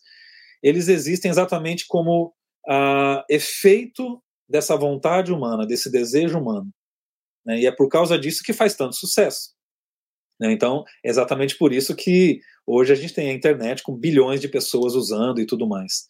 eles 0.62 0.88
existem 0.88 1.31
exatamente 1.31 1.85
como 1.88 2.33
uh, 2.68 3.22
efeito 3.29 4.22
dessa 4.48 4.76
vontade 4.76 5.33
humana, 5.33 5.66
desse 5.66 5.90
desejo 5.90 6.38
humano. 6.38 6.70
Né? 7.44 7.61
E 7.61 7.66
é 7.66 7.72
por 7.72 7.88
causa 7.88 8.18
disso 8.18 8.42
que 8.44 8.52
faz 8.52 8.74
tanto 8.74 8.96
sucesso. 8.96 9.55
Né? 10.40 10.52
Então, 10.52 10.85
é 11.05 11.09
exatamente 11.09 11.57
por 11.57 11.72
isso 11.72 11.94
que 11.94 12.40
hoje 12.66 12.92
a 12.92 12.96
gente 12.96 13.14
tem 13.14 13.31
a 13.31 13.35
internet 13.35 13.83
com 13.83 13.96
bilhões 13.96 14.40
de 14.40 14.48
pessoas 14.48 14.94
usando 14.94 15.40
e 15.40 15.46
tudo 15.46 15.66
mais. 15.66 16.07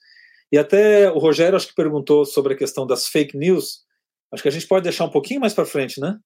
E 0.52 0.58
até 0.58 1.10
o 1.10 1.18
Rogério, 1.18 1.56
acho 1.56 1.68
que 1.68 1.74
perguntou 1.74 2.24
sobre 2.24 2.54
a 2.54 2.56
questão 2.56 2.86
das 2.86 3.06
fake 3.06 3.36
news. 3.36 3.84
Acho 4.32 4.42
que 4.42 4.48
a 4.48 4.52
gente 4.52 4.66
pode 4.66 4.84
deixar 4.84 5.04
um 5.04 5.10
pouquinho 5.10 5.40
mais 5.40 5.54
para 5.54 5.64
frente, 5.64 6.00
né? 6.00 6.18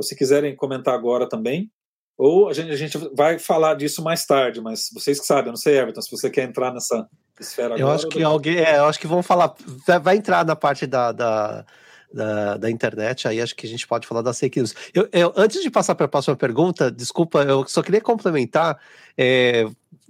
Se 0.00 0.16
quiserem 0.16 0.56
comentar 0.56 0.94
agora 0.94 1.28
também. 1.28 1.70
Ou 2.16 2.48
a 2.48 2.52
gente, 2.52 2.70
a 2.70 2.76
gente 2.76 2.98
vai 3.14 3.38
falar 3.38 3.74
disso 3.74 4.02
mais 4.02 4.24
tarde, 4.24 4.60
mas 4.60 4.88
vocês 4.92 5.18
que 5.18 5.26
sabem, 5.26 5.46
eu 5.46 5.52
não 5.52 5.56
sei, 5.56 5.78
Everton, 5.78 6.02
se 6.02 6.10
você 6.10 6.30
quer 6.30 6.44
entrar 6.44 6.72
nessa 6.72 7.08
esfera 7.40 7.74
eu 7.74 7.86
agora. 7.86 7.94
Acho 7.94 8.08
que 8.08 8.22
alguém, 8.22 8.58
é, 8.58 8.78
eu 8.78 8.84
acho 8.84 9.00
que 9.00 9.06
vão 9.06 9.22
falar. 9.22 9.54
Vai, 10.02 10.16
entrar 10.16 10.44
na 10.44 10.54
parte 10.54 10.86
da, 10.86 11.10
da, 11.10 11.64
da, 12.12 12.56
da, 12.58 12.70
internet, 12.70 13.26
aí 13.26 13.40
acho 13.40 13.56
que 13.56 13.66
a 13.66 13.68
gente 13.68 13.86
pode 13.86 14.06
falar 14.06 14.22
das 14.22 14.38
fake 14.38 14.58
news. 14.58 14.74
Eu, 14.94 15.08
eu 15.12 15.32
antes 15.36 15.62
de 15.62 15.70
passar 15.70 15.94
para 15.94 16.06
a 16.06 16.08
próxima 16.08 16.36
pergunta, 16.36 16.90
desculpa, 16.90 17.42
eu 17.42 17.66
só 17.66 17.82
queria 17.82 18.00
complementar. 18.00 18.78
É, 19.16 19.66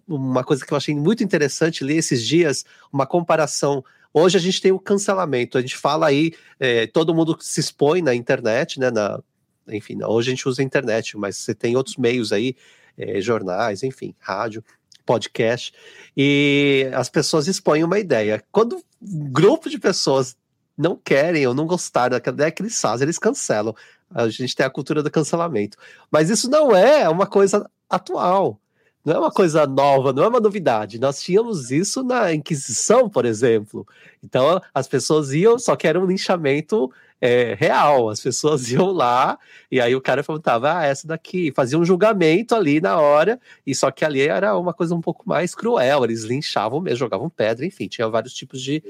uma 0.07 0.45
coisa 0.45 0.67
que 0.67 0.73
eu 0.73 0.77
achei 0.77 0.95
muito 0.95 1.23
interessante 1.23 1.85
ler 1.85 1.97
esses 1.97 2.27
dias, 2.27 2.65
uma 2.93 3.07
comparação 3.07 3.83
Hoje 4.15 4.37
a 4.37 4.41
gente 4.41 4.61
tem 4.61 4.73
o 4.73 4.79
cancelamento, 4.79 5.57
a 5.57 5.61
gente 5.62 5.77
fala 5.77 6.07
aí, 6.07 6.35
é, 6.61 6.87
todo 6.87 7.15
mundo 7.15 7.37
se 7.41 7.61
expõe 7.61 8.03
na 8.03 8.15
internet, 8.15 8.79
né? 8.79 8.91
Na, 8.91 9.19
enfim, 9.68 10.03
hoje 10.03 10.31
a 10.31 10.35
gente 10.35 10.48
usa 10.48 10.62
a 10.62 10.64
internet, 10.64 11.16
mas 11.16 11.37
você 11.37 11.55
tem 11.55 11.77
outros 11.77 11.96
meios 11.96 12.33
aí, 12.33 12.57
é, 12.96 13.20
jornais, 13.20 13.83
enfim, 13.83 14.14
rádio, 14.18 14.64
podcast, 15.05 15.72
e 16.16 16.88
as 16.94 17.09
pessoas 17.09 17.48
expõem 17.48 17.83
uma 17.85 17.98
ideia. 17.98 18.42
Quando 18.53 18.83
um 19.01 19.31
grupo 19.33 19.68
de 19.68 19.79
pessoas 19.79 20.37
não 20.77 20.96
querem 20.96 21.46
ou 21.46 21.55
não 21.55 21.66
gostaram 21.66 22.18
eles 22.59 22.81
fazem, 22.81 23.05
eles 23.05 23.18
cancelam. 23.18 23.75
A 24.11 24.29
gente 24.29 24.55
tem 24.55 24.64
a 24.64 24.70
cultura 24.70 25.03
do 25.03 25.11
cancelamento. 25.11 25.77
Mas 26.11 26.31
isso 26.31 26.51
não 26.51 26.75
é 26.75 27.09
uma 27.09 27.27
coisa 27.27 27.68
atual. 27.88 28.59
Não 29.05 29.14
é 29.14 29.18
uma 29.18 29.33
coisa 29.33 29.66
nova, 29.66 30.12
não 30.12 30.22
é 30.22 30.29
uma 30.29 30.38
novidade. 30.40 31.01
Nós 31.01 31.20
tínhamos 31.20 31.72
isso 31.72 32.05
na 32.05 32.33
Inquisição, 32.33 33.09
por 33.09 33.25
exemplo. 33.25 33.87
Então, 34.22 34.61
as 34.72 34.87
pessoas 34.87 35.33
iam, 35.33 35.59
só 35.59 35.75
que 35.75 35.88
era 35.88 35.98
um 35.98 36.07
linchamento 36.07 36.90
é, 37.23 37.55
real. 37.55 38.11
As 38.11 38.21
pessoas 38.21 38.69
iam 38.73 38.91
lá 38.91 39.39
e 39.71 39.81
aí 39.81 39.95
o 39.95 40.01
cara 40.01 40.25
perguntava, 40.25 40.79
ah, 40.79 40.85
essa 40.85 41.07
daqui, 41.07 41.53
fazia 41.55 41.79
um 41.79 41.85
julgamento 41.85 42.55
ali 42.55 42.81
na 42.81 42.99
hora, 42.99 43.41
e 43.65 43.75
só 43.75 43.91
que 43.93 44.05
ali 44.05 44.21
era 44.21 44.59
uma 44.59 44.75
coisa 44.75 44.95
um 44.95 45.01
pouco 45.01 45.27
mais 45.27 45.55
cruel, 45.55 46.05
eles 46.05 46.25
linchavam 46.25 46.81
mesmo, 46.81 46.99
jogavam 46.99 47.31
pedra, 47.31 47.65
enfim, 47.65 47.87
tinha 47.87 48.09
vários 48.09 48.35
tipos 48.35 48.61
de 48.61 48.83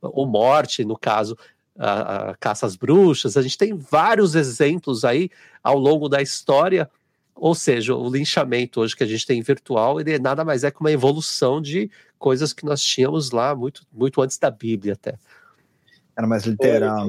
ou 0.00 0.26
morte, 0.26 0.82
no 0.82 0.96
caso, 0.96 1.36
a, 1.78 2.30
a 2.30 2.36
caça 2.36 2.64
às 2.64 2.74
bruxas, 2.74 3.36
a 3.36 3.42
gente 3.42 3.58
tem 3.58 3.76
vários 3.76 4.34
exemplos 4.34 5.04
aí 5.04 5.28
ao 5.62 5.76
longo 5.76 6.08
da 6.08 6.22
história, 6.22 6.88
ou 7.34 7.54
seja, 7.54 7.94
o 7.94 8.08
linchamento 8.08 8.80
hoje 8.80 8.96
que 8.96 9.04
a 9.04 9.06
gente 9.06 9.26
tem 9.26 9.42
virtual, 9.42 10.00
ele 10.00 10.18
nada 10.18 10.42
mais 10.42 10.64
é 10.64 10.70
que 10.70 10.80
uma 10.80 10.92
evolução 10.92 11.60
de 11.60 11.90
coisas 12.18 12.52
que 12.52 12.64
nós 12.64 12.82
tínhamos 12.82 13.30
lá 13.30 13.54
muito, 13.54 13.82
muito 13.92 14.22
antes 14.22 14.38
da 14.38 14.50
Bíblia 14.50 14.94
até. 14.94 15.18
Era 16.16 16.26
mais 16.26 16.44
literal. 16.44 17.06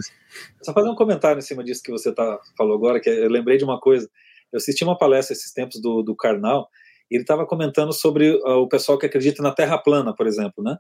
Só 0.62 0.74
fazer 0.74 0.90
um 0.90 0.96
comentário 0.96 1.40
em 1.40 1.44
cima 1.44 1.64
disso 1.64 1.82
que 1.84 1.92
você 1.92 2.14
tá, 2.14 2.40
falou 2.58 2.76
agora, 2.76 3.00
que 3.00 3.10
eu 3.10 3.30
lembrei 3.30 3.58
de 3.58 3.64
uma 3.64 3.80
coisa. 3.80 4.10
Eu 4.52 4.58
assisti 4.58 4.84
uma 4.84 4.98
palestra 4.98 5.34
esses 5.34 5.52
tempos 5.54 5.82
do, 5.82 6.02
do 6.02 6.16
Karnal, 6.16 6.68
e 7.12 7.16
ele 7.16 7.24
estava 7.24 7.46
comentando 7.46 7.92
sobre 7.92 8.32
uh, 8.32 8.62
o 8.62 8.70
pessoal 8.70 8.98
que 8.98 9.06
acredita 9.06 9.44
na 9.44 9.54
Terra 9.54 9.78
plana, 9.78 10.16
por 10.16 10.26
exemplo, 10.26 10.64
né? 10.64 10.78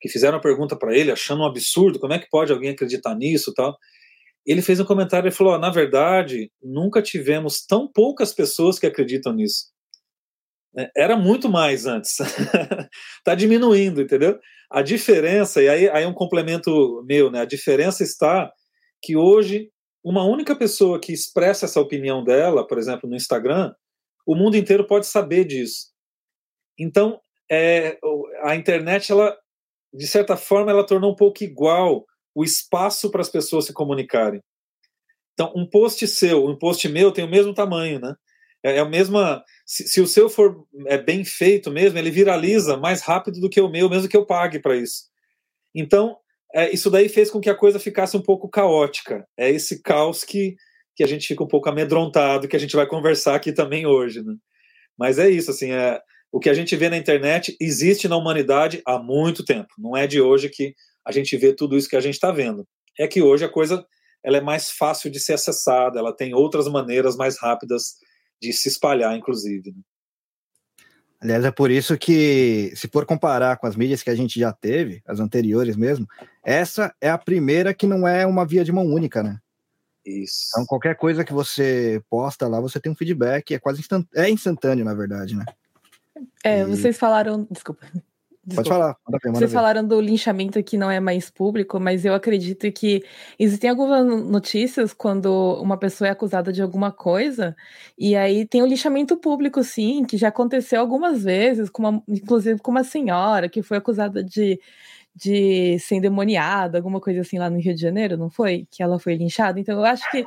Que 0.00 0.08
fizeram 0.08 0.36
uma 0.36 0.42
pergunta 0.42 0.76
para 0.76 0.96
ele, 0.96 1.12
achando 1.12 1.42
um 1.42 1.46
absurdo, 1.46 2.00
como 2.00 2.14
é 2.14 2.18
que 2.18 2.28
pode 2.30 2.50
alguém 2.52 2.70
acreditar 2.70 3.14
nisso 3.14 3.52
tal. 3.54 3.76
Ele 4.46 4.62
fez 4.62 4.80
um 4.80 4.84
comentário 4.84 5.28
e 5.28 5.32
falou: 5.32 5.54
oh, 5.54 5.58
na 5.58 5.70
verdade, 5.70 6.50
nunca 6.62 7.02
tivemos 7.02 7.64
tão 7.66 7.86
poucas 7.86 8.32
pessoas 8.32 8.78
que 8.78 8.86
acreditam 8.86 9.34
nisso. 9.34 9.66
É, 10.76 10.90
era 10.96 11.16
muito 11.16 11.48
mais 11.50 11.86
antes. 11.86 12.18
Está 13.18 13.34
diminuindo, 13.36 14.00
entendeu? 14.00 14.38
A 14.70 14.82
diferença, 14.82 15.62
e 15.62 15.68
aí, 15.68 15.88
aí 15.90 16.06
um 16.06 16.14
complemento 16.14 17.04
meu, 17.06 17.30
né? 17.30 17.40
A 17.40 17.46
diferença 17.46 18.02
está 18.02 18.50
que 19.04 19.16
hoje 19.16 19.70
uma 20.02 20.24
única 20.24 20.54
pessoa 20.56 21.00
que 21.00 21.12
expressa 21.12 21.64
essa 21.64 21.80
opinião 21.80 22.22
dela, 22.22 22.66
por 22.66 22.78
exemplo, 22.78 23.08
no 23.08 23.16
Instagram, 23.16 23.74
o 24.26 24.34
mundo 24.34 24.56
inteiro 24.56 24.86
pode 24.86 25.06
saber 25.06 25.44
disso. 25.44 25.92
Então, 26.78 27.20
é, 27.50 27.98
a 28.42 28.54
internet, 28.54 29.10
ela, 29.12 29.36
de 29.92 30.06
certa 30.06 30.36
forma, 30.36 30.70
ela 30.70 30.86
tornou 30.86 31.12
um 31.12 31.16
pouco 31.16 31.42
igual 31.42 32.04
o 32.34 32.44
espaço 32.44 33.10
para 33.10 33.20
as 33.20 33.28
pessoas 33.28 33.66
se 33.66 33.72
comunicarem. 33.72 34.42
Então, 35.32 35.52
um 35.54 35.68
post 35.68 36.06
seu, 36.06 36.46
um 36.46 36.56
post 36.56 36.88
meu 36.88 37.12
tem 37.12 37.24
o 37.24 37.30
mesmo 37.30 37.54
tamanho, 37.54 37.98
né? 37.98 38.14
É, 38.62 38.76
é 38.76 38.78
a 38.80 38.84
mesma. 38.84 39.42
Se, 39.66 39.86
se, 39.86 40.00
o 40.00 40.06
seu 40.06 40.28
for 40.28 40.66
é 40.86 40.98
bem 40.98 41.24
feito 41.24 41.70
mesmo, 41.70 41.98
ele 41.98 42.10
viraliza 42.10 42.76
mais 42.76 43.02
rápido 43.02 43.40
do 43.40 43.50
que 43.50 43.60
o 43.60 43.68
meu, 43.68 43.88
mesmo 43.88 44.08
que 44.08 44.16
eu 44.16 44.26
pague 44.26 44.58
para 44.58 44.76
isso. 44.76 45.04
Então, 45.74 46.18
é, 46.54 46.72
isso 46.72 46.88
daí 46.88 47.08
fez 47.08 47.30
com 47.30 47.40
que 47.40 47.50
a 47.50 47.54
coisa 47.54 47.80
ficasse 47.80 48.16
um 48.16 48.22
pouco 48.22 48.48
caótica. 48.48 49.26
É 49.36 49.50
esse 49.50 49.82
caos 49.82 50.22
que, 50.22 50.54
que 50.94 51.02
a 51.02 51.06
gente 51.06 51.26
fica 51.26 51.42
um 51.42 51.48
pouco 51.48 51.68
amedrontado, 51.68 52.46
que 52.46 52.54
a 52.54 52.60
gente 52.60 52.76
vai 52.76 52.86
conversar 52.86 53.34
aqui 53.34 53.52
também 53.52 53.86
hoje, 53.86 54.22
né? 54.22 54.34
Mas 54.96 55.18
é 55.18 55.28
isso, 55.28 55.50
assim, 55.50 55.72
é, 55.72 56.00
o 56.30 56.38
que 56.38 56.48
a 56.48 56.54
gente 56.54 56.76
vê 56.76 56.88
na 56.88 56.96
internet 56.96 57.56
existe 57.60 58.06
na 58.06 58.16
humanidade 58.16 58.80
há 58.86 58.98
muito 59.00 59.44
tempo. 59.44 59.68
Não 59.76 59.96
é 59.96 60.06
de 60.06 60.20
hoje 60.20 60.48
que 60.48 60.72
a 61.04 61.10
gente 61.10 61.36
vê 61.36 61.52
tudo 61.52 61.76
isso 61.76 61.88
que 61.88 61.96
a 61.96 62.00
gente 62.00 62.14
está 62.14 62.30
vendo. 62.30 62.64
É 62.98 63.08
que 63.08 63.20
hoje 63.20 63.44
a 63.44 63.48
coisa 63.48 63.84
ela 64.24 64.38
é 64.38 64.40
mais 64.40 64.70
fácil 64.70 65.10
de 65.10 65.18
ser 65.18 65.34
acessada, 65.34 65.98
ela 65.98 66.14
tem 66.14 66.34
outras 66.34 66.68
maneiras 66.68 67.16
mais 67.16 67.36
rápidas 67.38 67.96
de 68.40 68.52
se 68.52 68.68
espalhar, 68.68 69.16
inclusive. 69.16 69.72
Né? 69.72 69.82
Aliás, 71.24 71.42
é 71.42 71.50
por 71.50 71.70
isso 71.70 71.96
que, 71.96 72.70
se 72.76 72.86
for 72.86 73.06
comparar 73.06 73.56
com 73.56 73.66
as 73.66 73.74
mídias 73.74 74.02
que 74.02 74.10
a 74.10 74.14
gente 74.14 74.38
já 74.38 74.52
teve, 74.52 75.02
as 75.06 75.20
anteriores 75.20 75.74
mesmo, 75.74 76.06
essa 76.44 76.94
é 77.00 77.08
a 77.08 77.16
primeira 77.16 77.72
que 77.72 77.86
não 77.86 78.06
é 78.06 78.26
uma 78.26 78.44
via 78.44 78.62
de 78.62 78.70
mão 78.70 78.84
única, 78.84 79.22
né? 79.22 79.38
Isso. 80.04 80.48
Então, 80.50 80.66
qualquer 80.66 80.94
coisa 80.96 81.24
que 81.24 81.32
você 81.32 82.02
posta 82.10 82.46
lá, 82.46 82.60
você 82.60 82.78
tem 82.78 82.92
um 82.92 82.94
feedback, 82.94 83.54
é 83.54 83.58
quase 83.58 83.80
instant... 83.80 84.06
é 84.14 84.28
instantâneo, 84.28 84.84
na 84.84 84.92
verdade, 84.92 85.34
né? 85.34 85.46
É, 86.44 86.60
e... 86.60 86.64
vocês 86.66 86.98
falaram. 86.98 87.48
Desculpa. 87.50 87.86
Desculpa. 88.46 88.54
Pode 88.56 88.68
falar. 88.68 88.96
Manda 89.06 89.18
ver, 89.22 89.28
manda 89.28 89.38
Vocês 89.38 89.50
ver. 89.50 89.54
falaram 89.54 89.86
do 89.86 90.00
linchamento 90.00 90.62
que 90.62 90.76
não 90.76 90.90
é 90.90 91.00
mais 91.00 91.30
público, 91.30 91.80
mas 91.80 92.04
eu 92.04 92.14
acredito 92.14 92.70
que 92.72 93.02
existem 93.38 93.70
algumas 93.70 94.04
notícias 94.04 94.92
quando 94.92 95.28
uma 95.62 95.78
pessoa 95.78 96.08
é 96.08 96.10
acusada 96.10 96.52
de 96.52 96.60
alguma 96.60 96.92
coisa, 96.92 97.56
e 97.98 98.14
aí 98.14 98.46
tem 98.46 98.62
o 98.62 98.66
linchamento 98.66 99.16
público, 99.16 99.62
sim, 99.64 100.04
que 100.04 100.16
já 100.18 100.28
aconteceu 100.28 100.80
algumas 100.80 101.24
vezes, 101.24 101.70
com 101.70 101.82
uma, 101.82 102.02
inclusive 102.06 102.60
com 102.60 102.70
uma 102.70 102.84
senhora 102.84 103.48
que 103.48 103.62
foi 103.62 103.78
acusada 103.78 104.22
de, 104.22 104.60
de 105.14 105.78
ser 105.78 105.96
endemoniada, 105.96 106.78
alguma 106.78 107.00
coisa 107.00 107.20
assim 107.22 107.38
lá 107.38 107.48
no 107.48 107.58
Rio 107.58 107.74
de 107.74 107.80
Janeiro, 107.80 108.16
não 108.16 108.28
foi? 108.28 108.66
Que 108.70 108.82
ela 108.82 108.98
foi 108.98 109.14
linchada. 109.14 109.58
Então 109.58 109.76
eu 109.78 109.84
acho 109.84 110.08
que 110.10 110.26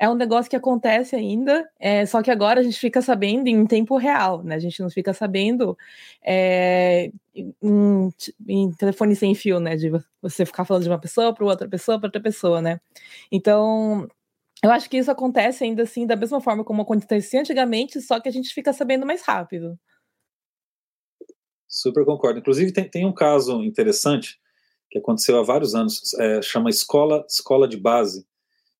é 0.00 0.08
um 0.08 0.14
negócio 0.14 0.48
que 0.48 0.56
acontece 0.56 1.14
ainda, 1.14 1.70
é, 1.78 2.06
só 2.06 2.22
que 2.22 2.30
agora 2.30 2.60
a 2.60 2.62
gente 2.62 2.78
fica 2.80 3.02
sabendo 3.02 3.48
em 3.48 3.66
tempo 3.66 3.98
real, 3.98 4.42
né? 4.42 4.54
A 4.54 4.58
gente 4.58 4.80
não 4.80 4.88
fica 4.88 5.12
sabendo 5.12 5.76
é, 6.24 7.12
em, 7.34 8.10
em, 8.48 8.72
telefone 8.72 9.14
sem 9.14 9.34
fio, 9.34 9.60
né? 9.60 9.76
De 9.76 9.90
você 10.22 10.46
ficar 10.46 10.64
falando 10.64 10.84
de 10.84 10.88
uma 10.88 10.98
pessoa 10.98 11.34
para 11.34 11.44
outra 11.44 11.68
pessoa 11.68 11.98
para 11.98 12.06
outra 12.06 12.22
pessoa, 12.22 12.62
né? 12.62 12.80
Então 13.30 14.08
eu 14.64 14.70
acho 14.70 14.88
que 14.88 14.96
isso 14.96 15.10
acontece 15.10 15.64
ainda 15.64 15.82
assim 15.82 16.06
da 16.06 16.16
mesma 16.16 16.40
forma 16.40 16.64
como 16.64 16.80
acontecia 16.80 17.40
antigamente, 17.40 18.00
só 18.00 18.18
que 18.18 18.28
a 18.28 18.32
gente 18.32 18.54
fica 18.54 18.72
sabendo 18.72 19.04
mais 19.04 19.20
rápido. 19.22 19.78
Super 21.68 22.06
concordo. 22.06 22.38
Inclusive, 22.40 22.72
tem, 22.72 22.88
tem 22.88 23.06
um 23.06 23.12
caso 23.12 23.62
interessante 23.62 24.40
que 24.90 24.98
aconteceu 24.98 25.38
há 25.38 25.42
vários 25.42 25.74
anos, 25.74 26.14
é, 26.14 26.40
chama 26.40 26.70
Escola, 26.70 27.24
Escola 27.28 27.68
de 27.68 27.76
Base, 27.76 28.26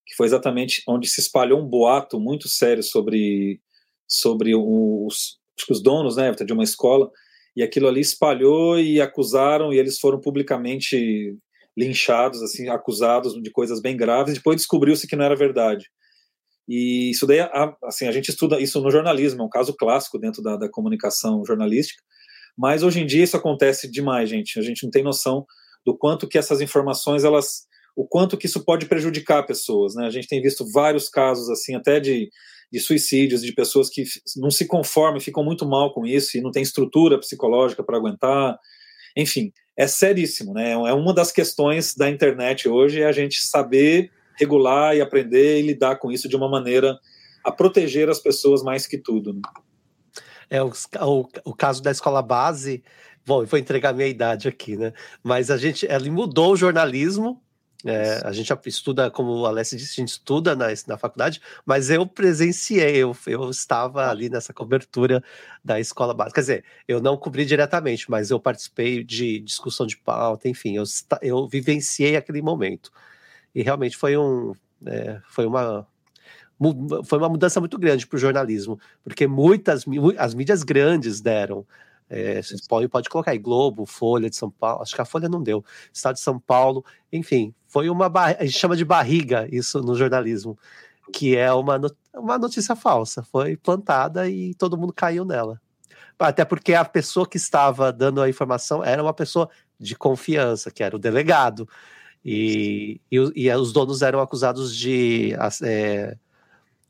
que 0.06 0.14
foi 0.14 0.26
exatamente 0.26 0.82
onde 0.88 1.08
se 1.08 1.20
espalhou 1.20 1.60
um 1.60 1.66
boato 1.66 2.18
muito 2.18 2.48
sério 2.48 2.82
sobre, 2.82 3.60
sobre 4.08 4.54
os, 4.54 5.38
os 5.68 5.82
donos 5.82 6.16
né, 6.16 6.32
de 6.32 6.52
uma 6.52 6.64
escola, 6.64 7.10
e 7.56 7.62
aquilo 7.62 7.88
ali 7.88 8.00
espalhou 8.00 8.78
e 8.78 9.00
acusaram, 9.00 9.72
e 9.72 9.78
eles 9.78 9.98
foram 9.98 10.20
publicamente 10.20 11.36
linchados, 11.76 12.42
assim, 12.42 12.68
acusados 12.68 13.34
de 13.34 13.50
coisas 13.50 13.80
bem 13.80 13.96
graves, 13.96 14.34
depois 14.34 14.56
descobriu-se 14.56 15.06
que 15.06 15.16
não 15.16 15.24
era 15.24 15.36
verdade. 15.36 15.86
E 16.68 17.10
isso 17.10 17.26
daí, 17.26 17.40
assim, 17.84 18.06
a 18.06 18.12
gente 18.12 18.28
estuda 18.28 18.60
isso 18.60 18.80
no 18.80 18.90
jornalismo, 18.90 19.42
é 19.42 19.44
um 19.44 19.48
caso 19.48 19.74
clássico 19.74 20.18
dentro 20.18 20.42
da, 20.42 20.56
da 20.56 20.68
comunicação 20.68 21.44
jornalística, 21.44 22.02
mas 22.56 22.82
hoje 22.82 23.00
em 23.00 23.06
dia 23.06 23.24
isso 23.24 23.36
acontece 23.36 23.90
demais, 23.90 24.28
gente. 24.28 24.58
A 24.58 24.62
gente 24.62 24.84
não 24.84 24.90
tem 24.90 25.02
noção 25.02 25.46
do 25.84 25.96
quanto 25.96 26.28
que 26.28 26.38
essas 26.38 26.60
informações, 26.60 27.24
elas, 27.24 27.62
o 28.00 28.06
quanto 28.06 28.38
que 28.38 28.46
isso 28.46 28.64
pode 28.64 28.86
prejudicar 28.86 29.44
pessoas, 29.44 29.94
né? 29.94 30.06
A 30.06 30.10
gente 30.10 30.26
tem 30.26 30.40
visto 30.40 30.66
vários 30.72 31.10
casos, 31.10 31.50
assim, 31.50 31.74
até 31.74 32.00
de, 32.00 32.30
de 32.72 32.80
suicídios, 32.80 33.42
de 33.42 33.52
pessoas 33.52 33.90
que 33.90 34.04
não 34.38 34.50
se 34.50 34.66
conformam, 34.66 35.20
ficam 35.20 35.44
muito 35.44 35.68
mal 35.68 35.92
com 35.92 36.06
isso 36.06 36.38
e 36.38 36.40
não 36.40 36.50
tem 36.50 36.62
estrutura 36.62 37.20
psicológica 37.20 37.82
para 37.84 37.98
aguentar. 37.98 38.58
Enfim, 39.14 39.52
é 39.76 39.86
seríssimo, 39.86 40.54
né? 40.54 40.70
É 40.70 40.94
uma 40.94 41.12
das 41.12 41.30
questões 41.30 41.94
da 41.94 42.08
internet 42.08 42.66
hoje 42.70 43.02
é 43.02 43.06
a 43.06 43.12
gente 43.12 43.42
saber 43.42 44.10
regular 44.38 44.96
e 44.96 45.02
aprender 45.02 45.58
e 45.58 45.66
lidar 45.66 45.96
com 45.96 46.10
isso 46.10 46.26
de 46.26 46.36
uma 46.36 46.48
maneira 46.48 46.98
a 47.44 47.52
proteger 47.52 48.08
as 48.08 48.18
pessoas 48.18 48.62
mais 48.62 48.86
que 48.86 48.96
tudo. 48.96 49.34
Né? 49.34 49.40
É 50.48 50.62
o, 50.62 50.72
o, 51.02 51.28
o 51.44 51.54
caso 51.54 51.82
da 51.82 51.90
escola 51.90 52.22
base. 52.22 52.82
Bom, 53.26 53.42
eu 53.42 53.46
vou 53.46 53.58
entregar 53.58 53.92
minha 53.92 54.08
idade 54.08 54.48
aqui, 54.48 54.74
né? 54.74 54.94
Mas 55.22 55.50
a 55.50 55.58
gente, 55.58 55.86
ela 55.86 56.10
mudou 56.10 56.54
o 56.54 56.56
jornalismo 56.56 57.42
é, 57.84 58.20
a 58.24 58.32
gente 58.32 58.52
estuda, 58.66 59.10
como 59.10 59.32
o 59.32 59.46
Alessio 59.46 59.78
disse, 59.78 60.00
a 60.00 60.02
gente 60.02 60.10
estuda 60.10 60.54
na, 60.54 60.66
na 60.86 60.98
faculdade, 60.98 61.40
mas 61.64 61.88
eu 61.88 62.06
presenciei, 62.06 62.96
eu, 62.96 63.16
eu 63.26 63.48
estava 63.48 64.10
ali 64.10 64.28
nessa 64.28 64.52
cobertura 64.52 65.22
da 65.64 65.80
escola 65.80 66.12
básica. 66.12 66.34
Quer 66.34 66.40
dizer, 66.40 66.64
eu 66.86 67.00
não 67.00 67.16
cobri 67.16 67.44
diretamente, 67.44 68.10
mas 68.10 68.30
eu 68.30 68.38
participei 68.38 69.02
de 69.02 69.40
discussão 69.40 69.86
de 69.86 69.96
pauta, 69.96 70.48
enfim, 70.48 70.76
eu, 70.76 70.84
eu 71.22 71.48
vivenciei 71.48 72.16
aquele 72.16 72.42
momento. 72.42 72.90
E 73.54 73.62
realmente 73.62 73.96
foi 73.96 74.16
um. 74.16 74.52
É, 74.86 75.20
foi 75.28 75.46
uma. 75.46 75.86
Foi 77.06 77.18
uma 77.18 77.28
mudança 77.30 77.58
muito 77.58 77.78
grande 77.78 78.06
para 78.06 78.16
o 78.16 78.20
jornalismo, 78.20 78.78
porque 79.02 79.26
muitas 79.26 79.86
as 80.18 80.34
mídias 80.34 80.62
grandes 80.62 81.18
deram 81.18 81.66
é, 82.10 82.42
vocês 82.42 82.66
podem 82.66 82.88
pode 82.88 83.08
colocar 83.08 83.30
aí 83.30 83.38
Globo, 83.38 83.86
Folha 83.86 84.28
de 84.28 84.34
São 84.34 84.50
Paulo, 84.50 84.82
acho 84.82 84.94
que 84.94 85.00
a 85.00 85.04
Folha 85.04 85.28
não 85.28 85.40
deu, 85.40 85.64
Estado 85.92 86.16
de 86.16 86.20
São 86.20 86.40
Paulo, 86.40 86.84
enfim, 87.12 87.54
foi 87.70 87.88
uma 87.88 88.10
a 88.14 88.44
gente 88.44 88.58
chama 88.58 88.76
de 88.76 88.84
barriga 88.84 89.48
isso 89.50 89.80
no 89.80 89.94
jornalismo, 89.94 90.58
que 91.12 91.36
é 91.36 91.52
uma, 91.52 91.80
uma 92.12 92.36
notícia 92.36 92.74
falsa, 92.74 93.22
foi 93.22 93.56
plantada 93.56 94.28
e 94.28 94.54
todo 94.54 94.76
mundo 94.76 94.92
caiu 94.92 95.24
nela. 95.24 95.60
Até 96.18 96.44
porque 96.44 96.74
a 96.74 96.84
pessoa 96.84 97.26
que 97.26 97.36
estava 97.36 97.92
dando 97.92 98.20
a 98.20 98.28
informação 98.28 98.84
era 98.84 99.02
uma 99.02 99.14
pessoa 99.14 99.48
de 99.78 99.96
confiança, 99.96 100.70
que 100.70 100.82
era 100.82 100.94
o 100.94 100.98
delegado. 100.98 101.66
E, 102.22 103.00
e, 103.10 103.16
e 103.34 103.50
os 103.54 103.72
donos 103.72 104.02
eram 104.02 104.20
acusados 104.20 104.76
de 104.76 105.34
é, 105.62 106.16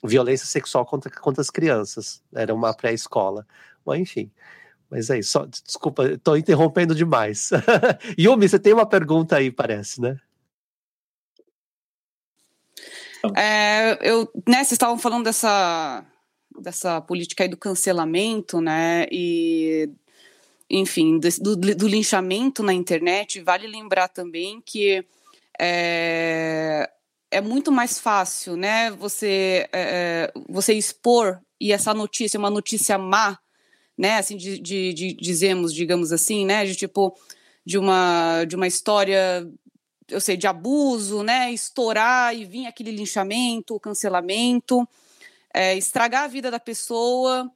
violência 0.02 0.46
sexual 0.46 0.84
contra, 0.84 1.10
contra 1.10 1.42
as 1.42 1.50
crianças. 1.50 2.22
Era 2.34 2.52
uma 2.52 2.74
pré-escola. 2.74 3.46
Enfim. 3.94 4.30
Mas 4.90 5.10
é 5.10 5.20
isso. 5.20 5.30
Só, 5.30 5.46
desculpa, 5.46 6.04
estou 6.08 6.36
interrompendo 6.36 6.94
demais. 6.94 7.50
Yumi, 8.18 8.48
você 8.48 8.58
tem 8.58 8.72
uma 8.72 8.86
pergunta 8.86 9.36
aí, 9.36 9.50
parece, 9.52 10.00
né? 10.00 10.18
É, 13.36 13.98
eu, 14.02 14.30
né, 14.48 14.58
vocês 14.58 14.72
estavam 14.72 14.98
falando 14.98 15.24
dessa, 15.24 16.04
dessa 16.60 17.00
política 17.00 17.44
aí 17.44 17.48
do 17.48 17.56
cancelamento, 17.56 18.60
né? 18.60 19.06
E, 19.10 19.90
enfim, 20.68 21.18
do, 21.18 21.56
do 21.56 21.88
linchamento 21.88 22.62
na 22.62 22.72
internet. 22.72 23.40
Vale 23.40 23.66
lembrar 23.66 24.08
também 24.08 24.62
que 24.64 25.04
é, 25.60 26.90
é 27.30 27.40
muito 27.40 27.70
mais 27.70 27.98
fácil, 27.98 28.56
né? 28.56 28.90
Você, 28.92 29.68
é, 29.72 30.30
é 30.32 30.32
você 30.48 30.74
expor 30.74 31.40
e 31.60 31.72
essa 31.72 31.92
notícia, 31.92 32.38
uma 32.38 32.50
notícia 32.50 32.96
má, 32.96 33.38
né? 33.96 34.16
Assim, 34.16 34.36
de, 34.36 34.58
de, 34.58 34.94
de, 34.94 35.12
dizemos, 35.14 35.74
digamos 35.74 36.12
assim, 36.12 36.46
né? 36.46 36.64
De 36.64 36.74
tipo, 36.74 37.14
de 37.64 37.78
uma, 37.78 38.44
de 38.44 38.56
uma 38.56 38.66
história, 38.66 39.46
eu 40.10 40.20
sei, 40.20 40.36
de 40.36 40.46
abuso, 40.46 41.22
né? 41.22 41.50
Estourar 41.52 42.34
e 42.34 42.44
vir 42.44 42.66
aquele 42.66 42.90
linchamento, 42.90 43.80
cancelamento, 43.80 44.88
é, 45.52 45.76
estragar 45.76 46.24
a 46.24 46.28
vida 46.28 46.50
da 46.50 46.60
pessoa. 46.60 47.50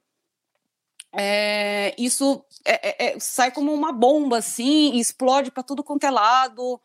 É, 1.13 1.95
isso 1.97 2.43
é, 2.65 3.05
é, 3.05 3.15
é 3.15 3.19
sai 3.19 3.51
como 3.51 3.73
uma 3.73 3.91
bomba, 3.91 4.37
assim, 4.39 4.97
explode 4.97 5.51
para 5.51 5.63
tudo 5.63 5.83
quanto 5.83 6.05
é 6.05 6.11
lado. 6.11 6.79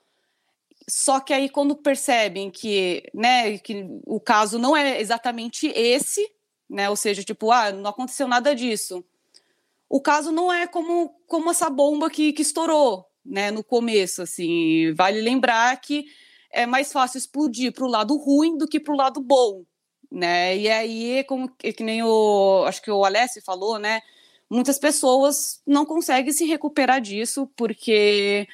Só 0.88 1.20
que 1.20 1.32
aí, 1.32 1.48
quando 1.48 1.76
percebem 1.76 2.50
que, 2.50 3.04
né, 3.14 3.58
que 3.58 3.86
o 4.06 4.20
caso 4.20 4.58
não 4.58 4.76
é 4.76 5.00
exatamente 5.00 5.68
esse, 5.68 6.28
né, 6.68 6.90
ou 6.90 6.96
seja, 6.96 7.22
tipo, 7.22 7.50
ah, 7.52 7.70
não 7.72 7.90
aconteceu 7.90 8.26
nada 8.26 8.54
disso, 8.54 9.04
o 9.88 10.00
caso 10.00 10.32
não 10.32 10.52
é 10.52 10.66
como, 10.66 11.14
como 11.26 11.50
essa 11.50 11.68
bomba 11.70 12.10
que, 12.10 12.32
que 12.32 12.42
estourou 12.42 13.09
né, 13.24 13.50
no 13.50 13.62
começo. 13.62 14.22
Assim, 14.22 14.92
vale 14.94 15.20
lembrar 15.20 15.78
que 15.80 16.06
é 16.50 16.66
mais 16.66 16.92
fácil 16.92 17.18
explodir 17.18 17.72
para 17.72 17.84
o 17.84 17.88
lado 17.88 18.16
ruim 18.16 18.56
do 18.56 18.66
que 18.66 18.80
para 18.80 18.92
o 18.92 18.96
lado 18.96 19.20
bom. 19.20 19.64
Né? 20.10 20.56
E 20.56 20.68
aí, 20.68 21.24
como 21.24 21.48
que 21.48 21.82
nem 21.82 22.02
o 22.02 22.64
acho 22.66 22.82
que 22.82 22.90
o 22.90 23.04
Alessi 23.04 23.40
falou, 23.40 23.78
né? 23.78 24.00
Muitas 24.50 24.78
pessoas 24.78 25.62
não 25.64 25.86
conseguem 25.86 26.32
se 26.32 26.44
recuperar 26.44 27.00
disso 27.00 27.48
porque 27.56 28.48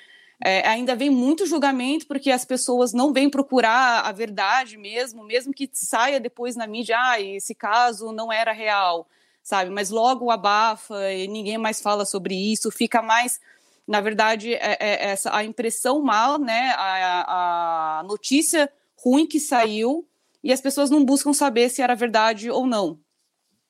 é, 0.45 0.69
ainda 0.69 0.95
vem 0.95 1.09
muito 1.09 1.47
julgamento, 1.47 2.07
porque 2.07 2.31
as 2.31 2.45
pessoas 2.45 2.93
não 2.93 3.13
vêm 3.15 3.31
procurar 3.31 4.03
a 4.03 4.13
verdade 4.13 4.77
mesmo, 4.77 5.25
mesmo 5.25 5.55
que 5.55 5.71
saia 5.73 6.21
depois 6.21 6.55
na 6.55 6.67
mídia, 6.67 6.97
ah, 6.99 7.19
esse 7.19 7.55
caso 7.55 8.13
não 8.13 8.31
era 8.31 8.53
real 8.53 9.09
sabe? 9.47 9.71
Mas 9.71 9.91
logo 9.91 10.29
abafa 10.29 11.13
e 11.13 11.29
ninguém 11.29 11.57
mais 11.57 11.81
fala 11.81 12.05
sobre 12.05 12.35
isso, 12.35 12.69
fica 12.69 13.01
mais 13.01 13.41
na 13.87 14.01
verdade, 14.01 14.55
é, 14.55 14.77
é 14.81 15.05
essa 15.11 15.35
a 15.35 15.45
impressão 15.45 16.03
mal, 16.03 16.39
né? 16.39 16.75
A, 16.77 17.99
a, 18.01 18.03
notícia 18.03 18.71
ruim 18.99 19.27
que 19.27 19.39
saiu 19.39 20.07
e 20.43 20.53
as 20.53 20.61
pessoas 20.61 20.91
não 20.91 21.05
buscam 21.05 21.33
saber 21.33 21.69
se 21.69 21.83
era 21.83 21.95
verdade 21.95 22.51
ou 22.51 22.67
não. 22.67 22.99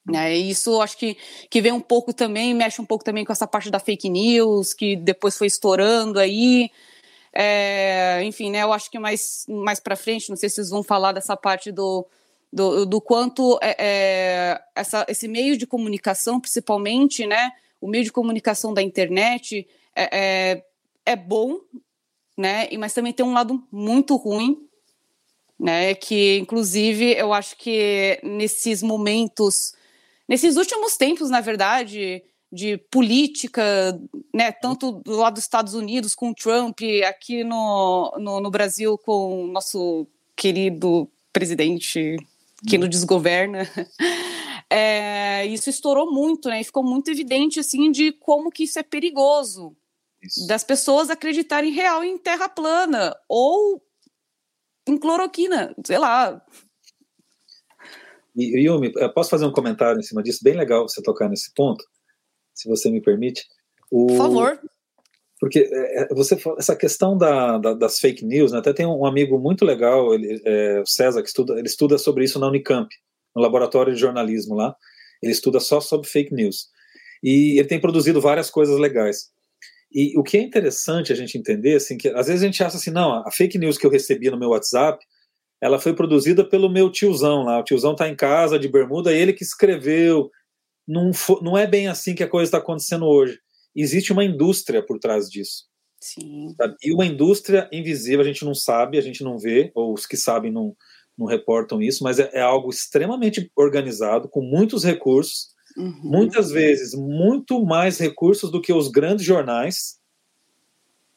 Né? 0.06 0.34
Isso 0.36 0.80
acho 0.80 0.96
que, 0.96 1.16
que 1.50 1.60
vem 1.60 1.72
um 1.72 1.80
pouco 1.80 2.12
também, 2.12 2.54
mexe 2.54 2.80
um 2.80 2.86
pouco 2.86 3.04
também 3.04 3.24
com 3.24 3.32
essa 3.32 3.46
parte 3.46 3.70
da 3.70 3.80
fake 3.80 4.08
news, 4.08 4.72
que 4.72 4.96
depois 4.96 5.36
foi 5.36 5.48
estourando 5.48 6.18
aí. 6.18 6.70
É, 7.32 8.22
enfim, 8.24 8.50
né? 8.50 8.62
Eu 8.62 8.72
acho 8.72 8.90
que 8.90 8.98
mais, 8.98 9.44
mais 9.48 9.80
para 9.80 9.96
frente, 9.96 10.30
não 10.30 10.36
sei 10.36 10.48
se 10.48 10.56
vocês 10.56 10.70
vão 10.70 10.82
falar 10.82 11.12
dessa 11.12 11.36
parte 11.36 11.70
do, 11.70 12.06
do, 12.50 12.86
do 12.86 13.00
quanto 13.00 13.58
é, 13.60 13.76
é, 13.78 14.60
essa, 14.74 15.04
esse 15.08 15.28
meio 15.28 15.58
de 15.58 15.66
comunicação, 15.66 16.40
principalmente, 16.40 17.26
né, 17.26 17.50
o 17.80 17.86
meio 17.86 18.04
de 18.04 18.12
comunicação 18.12 18.72
da 18.72 18.80
internet 18.80 19.66
é, 19.96 20.08
é, 20.12 20.64
é 21.06 21.16
bom, 21.16 21.58
né, 22.36 22.68
mas 22.78 22.92
também 22.92 23.12
tem 23.12 23.24
um 23.24 23.32
lado 23.32 23.66
muito 23.72 24.14
ruim, 24.16 24.58
né, 25.58 25.94
que 25.94 26.38
inclusive 26.38 27.16
eu 27.16 27.32
acho 27.32 27.56
que 27.56 28.20
nesses 28.22 28.82
momentos, 28.82 29.72
nesses 30.28 30.56
últimos 30.56 30.96
tempos, 30.96 31.30
na 31.30 31.40
verdade, 31.40 32.22
de 32.52 32.76
política, 32.90 33.98
né, 34.34 34.52
tanto 34.52 34.92
do 34.92 35.16
lado 35.16 35.34
dos 35.34 35.44
Estados 35.44 35.74
Unidos 35.74 36.14
com 36.14 36.30
o 36.30 36.34
Trump, 36.34 36.80
aqui 37.08 37.42
no, 37.42 38.14
no, 38.18 38.40
no 38.40 38.50
Brasil 38.50 38.98
com 38.98 39.44
o 39.44 39.46
nosso 39.46 40.06
querido 40.36 41.10
presidente 41.32 42.16
que 42.68 42.78
nos 42.78 42.90
desgoverna. 42.90 43.68
É, 44.68 45.46
isso 45.46 45.70
estourou 45.70 46.12
muito, 46.12 46.48
né? 46.48 46.60
E 46.60 46.64
ficou 46.64 46.82
muito 46.82 47.08
evidente, 47.08 47.60
assim, 47.60 47.88
de 47.88 48.10
como 48.10 48.50
que 48.50 48.64
isso 48.64 48.80
é 48.80 48.82
perigoso. 48.82 49.76
Isso. 50.26 50.46
Das 50.46 50.64
pessoas 50.64 51.10
acreditarem 51.10 51.72
real 51.72 52.02
em 52.02 52.18
terra 52.18 52.48
plana 52.48 53.16
ou 53.28 53.82
em 54.86 54.96
cloroquina, 54.96 55.74
sei 55.84 55.98
lá. 55.98 56.42
E, 58.36 58.66
Yumi, 58.66 58.92
posso 59.14 59.30
fazer 59.30 59.46
um 59.46 59.52
comentário 59.52 59.98
em 59.98 60.02
cima 60.02 60.22
disso? 60.22 60.40
Bem 60.42 60.54
legal 60.54 60.88
você 60.88 61.02
tocar 61.02 61.28
nesse 61.28 61.52
ponto, 61.54 61.84
se 62.54 62.68
você 62.68 62.90
me 62.90 63.00
permite. 63.00 63.44
O, 63.90 64.06
Por 64.08 64.16
favor. 64.16 64.60
porque 65.40 65.68
é, 65.72 66.14
você 66.14 66.36
essa 66.58 66.76
questão 66.76 67.16
da, 67.16 67.56
da, 67.58 67.72
das 67.72 67.98
fake 67.98 68.24
news, 68.24 68.52
né, 68.52 68.58
até 68.58 68.72
tem 68.72 68.86
um 68.86 69.06
amigo 69.06 69.38
muito 69.38 69.64
legal, 69.64 70.12
ele, 70.12 70.40
é, 70.44 70.80
o 70.80 70.86
César, 70.86 71.22
que 71.22 71.28
estuda, 71.28 71.54
ele 71.54 71.68
estuda 71.68 71.96
sobre 71.96 72.24
isso 72.24 72.38
na 72.38 72.48
Unicamp, 72.48 72.88
no 73.34 73.40
laboratório 73.40 73.94
de 73.94 74.00
jornalismo 74.00 74.54
lá, 74.54 74.76
ele 75.22 75.32
estuda 75.32 75.58
só 75.58 75.80
sobre 75.80 76.08
fake 76.08 76.34
news. 76.34 76.68
E 77.22 77.58
ele 77.58 77.68
tem 77.68 77.80
produzido 77.80 78.20
várias 78.20 78.50
coisas 78.50 78.78
legais. 78.78 79.30
E 79.96 80.12
o 80.18 80.22
que 80.22 80.36
é 80.36 80.42
interessante 80.42 81.10
a 81.10 81.16
gente 81.16 81.38
entender, 81.38 81.76
assim, 81.76 81.96
que 81.96 82.08
às 82.08 82.26
vezes 82.26 82.42
a 82.42 82.46
gente 82.46 82.62
acha 82.62 82.76
assim, 82.76 82.90
não, 82.90 83.26
a 83.26 83.30
fake 83.30 83.56
news 83.56 83.78
que 83.78 83.86
eu 83.86 83.90
recebi 83.90 84.30
no 84.30 84.38
meu 84.38 84.50
WhatsApp, 84.50 85.02
ela 85.58 85.78
foi 85.78 85.94
produzida 85.94 86.46
pelo 86.46 86.68
meu 86.68 86.92
tiozão 86.92 87.44
lá, 87.44 87.58
o 87.58 87.64
tiozão 87.64 87.92
está 87.92 88.06
em 88.06 88.14
casa 88.14 88.58
de 88.58 88.68
bermuda, 88.68 89.10
ele 89.10 89.32
que 89.32 89.42
escreveu, 89.42 90.30
não, 90.86 91.10
não 91.40 91.56
é 91.56 91.66
bem 91.66 91.88
assim 91.88 92.14
que 92.14 92.22
a 92.22 92.28
coisa 92.28 92.48
está 92.48 92.58
acontecendo 92.58 93.06
hoje 93.06 93.38
existe 93.76 94.12
uma 94.12 94.24
indústria 94.24 94.84
por 94.84 94.98
trás 94.98 95.28
disso. 95.28 95.66
Sim. 96.00 96.54
Sabe? 96.56 96.74
E 96.82 96.92
uma 96.92 97.04
indústria 97.04 97.68
invisível, 97.72 98.20
a 98.20 98.24
gente 98.24 98.44
não 98.44 98.54
sabe, 98.54 98.98
a 98.98 99.02
gente 99.02 99.22
não 99.22 99.38
vê, 99.38 99.70
ou 99.74 99.92
os 99.92 100.06
que 100.06 100.16
sabem 100.16 100.50
não, 100.50 100.74
não 101.16 101.26
reportam 101.26 101.82
isso, 101.82 102.02
mas 102.02 102.18
é, 102.18 102.30
é 102.32 102.40
algo 102.40 102.70
extremamente 102.70 103.50
organizado, 103.56 104.28
com 104.28 104.40
muitos 104.40 104.82
recursos, 104.84 105.48
uhum. 105.76 106.00
muitas 106.02 106.50
vezes 106.50 106.94
muito 106.94 107.64
mais 107.64 107.98
recursos 107.98 108.50
do 108.50 108.60
que 108.60 108.72
os 108.72 108.88
grandes 108.88 109.24
jornais. 109.24 109.98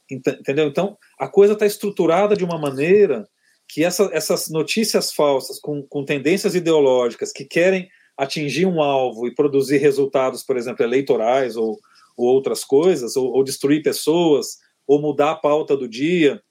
Entendeu? 0.10 0.68
Então, 0.68 0.98
a 1.20 1.28
coisa 1.28 1.54
está 1.54 1.66
estruturada 1.66 2.36
de 2.36 2.44
uma 2.44 2.58
maneira 2.58 3.28
que 3.68 3.84
essa, 3.84 4.10
essas 4.12 4.50
notícias 4.50 5.14
falsas, 5.14 5.60
com, 5.60 5.84
com 5.84 6.04
tendências 6.04 6.56
ideológicas 6.56 7.32
que 7.32 7.46
querem 7.46 7.88
atingir 8.18 8.66
um 8.66 8.82
alvo 8.82 9.28
e 9.28 9.36
produzir 9.36 9.78
resultados, 9.78 10.44
por 10.44 10.58
exemplo, 10.58 10.84
eleitorais 10.84 11.56
ou 11.56 11.80
ou 12.20 12.28
outras 12.28 12.66
coisas, 12.66 13.16
ou, 13.16 13.32
ou 13.32 13.46
destruir 13.46 13.82
pessoas, 13.82 14.58
ou 14.86 15.02
mudar 15.02 15.32
a 15.32 15.36
pauta 15.36 15.78
do 15.78 15.88
dia, 15.88 16.44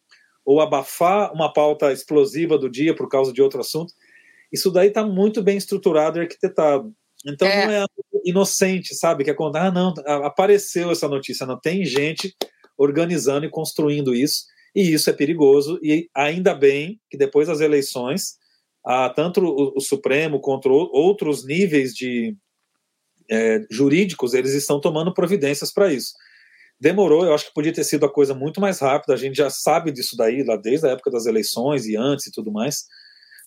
ou 0.42 0.62
abafar 0.62 1.31
uma 1.35 1.53
pauta 1.53 1.92
explosiva 1.92 2.57
do 2.57 2.71
dia 2.71 2.97
por 2.97 3.07
causa 3.07 3.35
de 3.35 3.42
outro 3.42 3.61
assunto. 3.61 3.92
Isso 4.51 4.71
daí 4.71 4.88
está 4.88 5.05
muito 5.05 5.42
bem 5.42 5.59
estruturado 5.59 6.18
e 6.18 6.23
arquitetado. 6.23 6.94
Então 7.27 7.49
é. 7.49 7.67
não 7.67 7.73
é 7.73 7.87
inocente, 8.25 8.95
sabe? 8.95 9.25
Que 9.25 9.31
é 9.31 9.35
quando, 9.35 9.57
ah, 9.57 9.71
não, 9.71 9.95
apareceu 10.25 10.91
essa 10.91 11.09
notícia, 11.09 11.47
não 11.47 11.59
tem 11.59 11.85
gente 11.85 12.35
organizando 12.77 13.45
e 13.45 13.51
construindo 13.51 14.15
isso, 14.15 14.45
e 14.75 14.93
isso 14.93 15.11
é 15.11 15.13
perigoso, 15.13 15.81
e 15.83 16.09
ainda 16.15 16.55
bem 16.55 17.01
que 17.11 17.19
depois 17.19 17.49
das 17.49 17.61
eleições, 17.61 18.37
ah, 18.87 19.11
tanto 19.11 19.41
o, 19.41 19.77
o 19.77 19.81
Supremo 19.81 20.41
quanto 20.41 20.71
outros 20.71 21.45
níveis 21.45 21.93
de, 21.93 22.37
é, 23.31 23.67
jurídicos, 23.71 24.35
eles 24.35 24.55
estão 24.55 24.81
tomando 24.81 25.13
providências 25.13 25.73
para 25.73 25.93
isso. 25.93 26.15
Demorou, 26.81 27.25
eu 27.25 27.35
acho 27.35 27.47
que 27.47 27.55
podia 27.55 27.73
ter 27.73 27.85
sido 27.85 28.07
a 28.07 28.13
coisa 28.13 28.35
muito 28.35 28.61
mais 28.61 28.79
rápida, 28.79 29.13
a 29.13 29.17
gente 29.17 29.37
já 29.37 29.51
sabe 29.51 29.91
disso 29.91 30.17
daí, 30.17 30.45
lá 30.45 30.57
desde 30.57 30.87
a 30.87 30.91
época 30.91 31.11
das 31.11 31.27
eleições 31.27 31.87
e 31.87 31.97
antes 31.97 32.29
e 32.29 32.33
tudo 32.33 32.53
mais, 32.53 32.85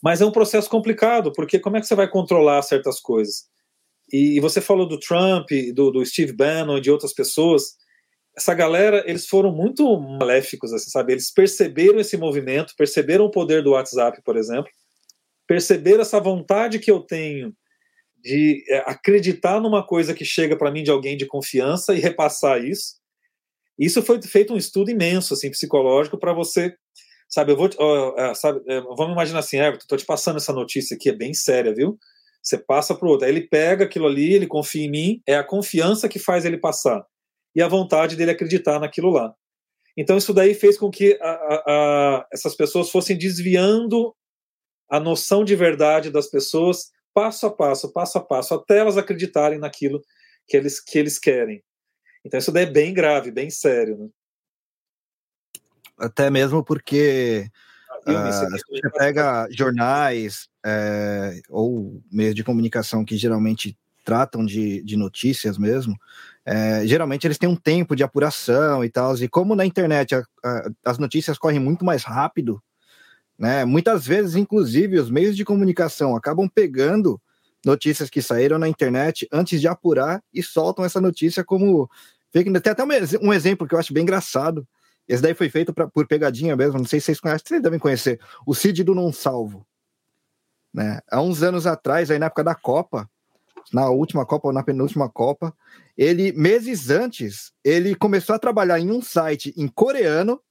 mas 0.04 0.20
é 0.20 0.26
um 0.26 0.32
processo 0.32 0.70
complicado, 0.70 1.32
porque 1.32 1.60
como 1.60 1.78
é 1.78 1.80
que 1.80 1.88
você 1.88 1.96
vai 1.96 2.10
controlar 2.10 2.62
certas 2.62 3.00
coisas? 3.00 3.46
E, 4.12 4.39
você 4.39 4.60
falou 4.60 4.88
do 4.88 5.00
Trump, 5.00 5.50
do, 5.74 5.91
do 5.91 6.06
Steve 6.06 6.34
Bannon 6.34 6.80
de 6.80 6.91
outras 6.91 7.13
pessoas, 7.13 7.76
essa 8.36 8.54
galera, 8.54 9.04
eles 9.08 9.26
foram 9.28 9.52
muito 9.52 10.00
maléficos, 10.00 10.74
assim, 10.74 10.89
sabe? 10.89 11.13
Eles 11.13 11.32
perceberam 11.32 12.00
esse 12.00 12.17
movimento, 12.17 12.74
perceberam 12.78 13.26
o 13.26 13.32
poder 13.32 13.63
do 13.63 13.71
WhatsApp, 13.71 14.21
por 14.24 14.38
exemplo, 14.38 14.69
perceberam 15.47 16.02
essa 16.02 16.19
vontade 16.19 16.80
que 16.80 16.89
eu 16.91 17.02
tenho 17.02 17.54
de 18.21 18.63
é, 18.69 18.78
acreditar 18.86 19.60
numa 19.60 19.86
coisa 19.86 20.13
que 20.13 20.24
chega 20.24 20.56
para 20.56 20.71
mim 20.71 20.84
de 20.84 20.91
alguém 20.91 21.17
de 21.17 21.26
confiança 21.26 21.93
e 21.93 22.00
repassar 22.00 22.63
isso. 22.63 23.02
Isso 23.78 24.02
foi 24.02 24.21
feito 24.21 24.54
um 24.54 24.58
estudo 24.58 24.91
imenso, 24.91 25.34
assim, 25.34 25.50
psicológico, 25.50 26.17
para 26.17 26.34
você, 26.34 26.76
sabe, 27.28 27.52
eu 27.52 27.58
vou, 27.58 27.67
uh, 27.67 28.36
sabe, 28.36 28.60
uh, 28.60 28.95
vamos 28.95 29.13
imaginar 29.13 29.39
assim, 29.39 29.58
Everton, 29.58 29.86
tô 29.88 29.97
te 29.97 30.06
passando 30.06 30.38
essa 30.38 30.54
notícia 30.54 30.95
aqui, 30.95 31.10
é 31.10 31.15
bem 31.15 31.34
séria, 31.34 31.74
viu? 31.74 31.97
Você 32.41 32.58
passa 32.58 32.95
para 32.95 33.08
o 33.08 33.12
outro, 33.12 33.25
aí 33.25 33.32
ele 33.32 33.47
pega 33.47 33.86
aquilo 33.86 34.08
ali, 34.08 34.34
ele 34.34 34.47
confia 34.47 34.86
em 34.86 34.89
mim, 34.89 35.21
é 35.27 35.36
a 35.36 35.43
confiança 35.43 36.10
que 36.10 36.17
faz 36.17 36.43
ele 36.43 36.58
passar 36.58 37.06
e 37.56 37.62
a 37.62 37.67
vontade 37.67 38.15
dele 38.15 38.32
acreditar 38.32 38.80
naquilo 38.80 39.10
lá. 39.10 39.34
Então 39.95 40.17
isso 40.17 40.34
daí 40.34 40.54
fez 40.54 40.77
com 40.77 40.89
que 40.89 41.17
a, 41.21 41.30
a, 41.30 41.63
a, 41.67 42.27
essas 42.32 42.56
pessoas 42.56 42.89
fossem 42.89 43.17
desviando 43.17 44.15
a 44.89 44.99
noção 44.99 45.43
de 45.43 45.56
verdade 45.56 46.10
das 46.10 46.27
pessoas 46.27 46.91
passo 47.13 47.45
a 47.45 47.51
passo, 47.51 47.91
passo 47.91 48.17
a 48.17 48.21
passo, 48.21 48.54
até 48.54 48.80
elas 48.80 48.97
acreditarem 48.97 49.60
naquilo 49.60 50.01
que 50.47 50.58
eles, 50.58 50.80
que 50.80 50.97
eles 50.97 51.19
querem. 51.19 51.63
Então 52.25 52.38
isso 52.39 52.51
daí 52.51 52.63
é 52.63 52.71
bem 52.71 52.93
grave, 52.93 53.32
bem 53.32 53.49
sério. 53.49 53.97
Né? 53.97 54.10
Até 55.97 56.30
mesmo 56.30 56.63
porque 56.63 57.49
uh, 58.08 58.50
você 58.50 58.90
pega 58.98 59.48
jornais 59.52 60.48
é, 60.66 61.42
ou 61.50 62.02
meios 62.12 62.36
de 62.36 62.44
comunicação 62.44 63.06
que 63.06 63.18
geralmente 63.18 63.78
tratam 64.04 64.46
de, 64.46 64.82
de 64.84 64.98
notícias 64.98 65.58
mesmo, 65.58 65.96
é, 66.46 66.86
geralmente 66.88 67.28
eles 67.28 67.38
têm 67.38 67.48
um 67.48 67.56
tempo 67.56 67.96
de 67.96 68.04
apuração 68.04 68.84
e 68.84 68.90
tal, 68.90 69.16
e 69.18 69.28
como 69.28 69.56
na 69.56 69.66
internet 69.66 70.16
a, 70.16 70.24
a, 70.44 70.70
as 70.86 70.98
notícias 70.98 71.38
correm 71.38 71.60
muito 71.60 71.86
mais 71.86 72.04
rápido, 72.04 72.62
né? 73.38 73.66
Muitas 73.66 74.06
vezes, 74.06 74.36
inclusive, 74.36 75.00
os 75.00 75.10
meios 75.10 75.36
de 75.36 75.44
comunicação 75.44 76.16
acabam 76.16 76.48
pegando 76.48 77.20
notícias 77.66 78.08
que 78.08 78.22
saíram 78.22 78.60
na 78.60 78.68
internet 78.68 79.28
antes 79.32 79.60
de 79.60 79.68
apurar 79.68 80.24
e 80.34 80.44
soltam 80.44 80.86
essa 80.86 81.02
notícia 81.02 81.44
como 81.44 81.90
Tem 82.32 82.46
até 82.56 82.84
um, 83.20 83.34
exemplo 83.34 83.68
que 83.68 83.74
eu 83.74 83.80
acho 83.80 83.94
bem 83.94 84.04
engraçado. 84.04 84.68
Esse 85.12 85.21
daí 85.21 85.34
foi 85.34 85.50
feito 85.50 85.74
pra, 85.74 85.88
por 85.88 86.08
pegadinha 86.08 86.56
mesmo, 86.56 86.78
não 86.78 86.86
sei 86.86 87.00
se 87.00 87.08
vocês 87.08 87.19
conhecem, 87.19 87.45
vocês 87.45 87.62
devem 87.62 87.80
conhecer. 87.80 88.19
O 88.45 88.56
Cid 88.56 88.84
do 88.84 88.95
Não 88.95 89.12
Salvo. 89.12 89.65
Né? 90.74 91.00
Há 91.10 91.21
uns 91.21 91.43
anos 91.43 91.67
atrás, 91.67 92.10
aí 92.10 92.17
na 92.17 92.28
época 92.28 92.43
da 92.43 92.56
Copa, 92.56 93.10
na 93.74 93.89
última 93.89 94.26
Copa 94.26 94.47
ou 94.47 94.54
na 94.54 94.63
penúltima 94.63 95.10
Copa, 95.10 95.54
ele, 95.97 96.32
meses 96.32 96.89
antes, 96.89 97.52
ele 97.63 97.93
começou 97.93 98.36
a 98.36 98.39
trabalhar 98.39 98.80
em 98.80 98.89
um 98.89 99.02
site 99.02 99.54
em 99.58 99.67
coreano 99.67 100.41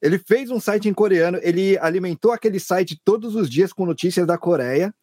ele 0.00 0.18
fez 0.18 0.50
um 0.50 0.60
site 0.60 0.88
em 0.88 0.94
coreano, 0.94 1.38
ele 1.42 1.78
alimentou 1.78 2.32
aquele 2.32 2.60
site 2.60 3.00
todos 3.04 3.34
os 3.34 3.48
dias 3.48 3.72
com 3.72 3.86
notícias 3.86 4.26
da 4.26 4.36
Coreia, 4.36 4.94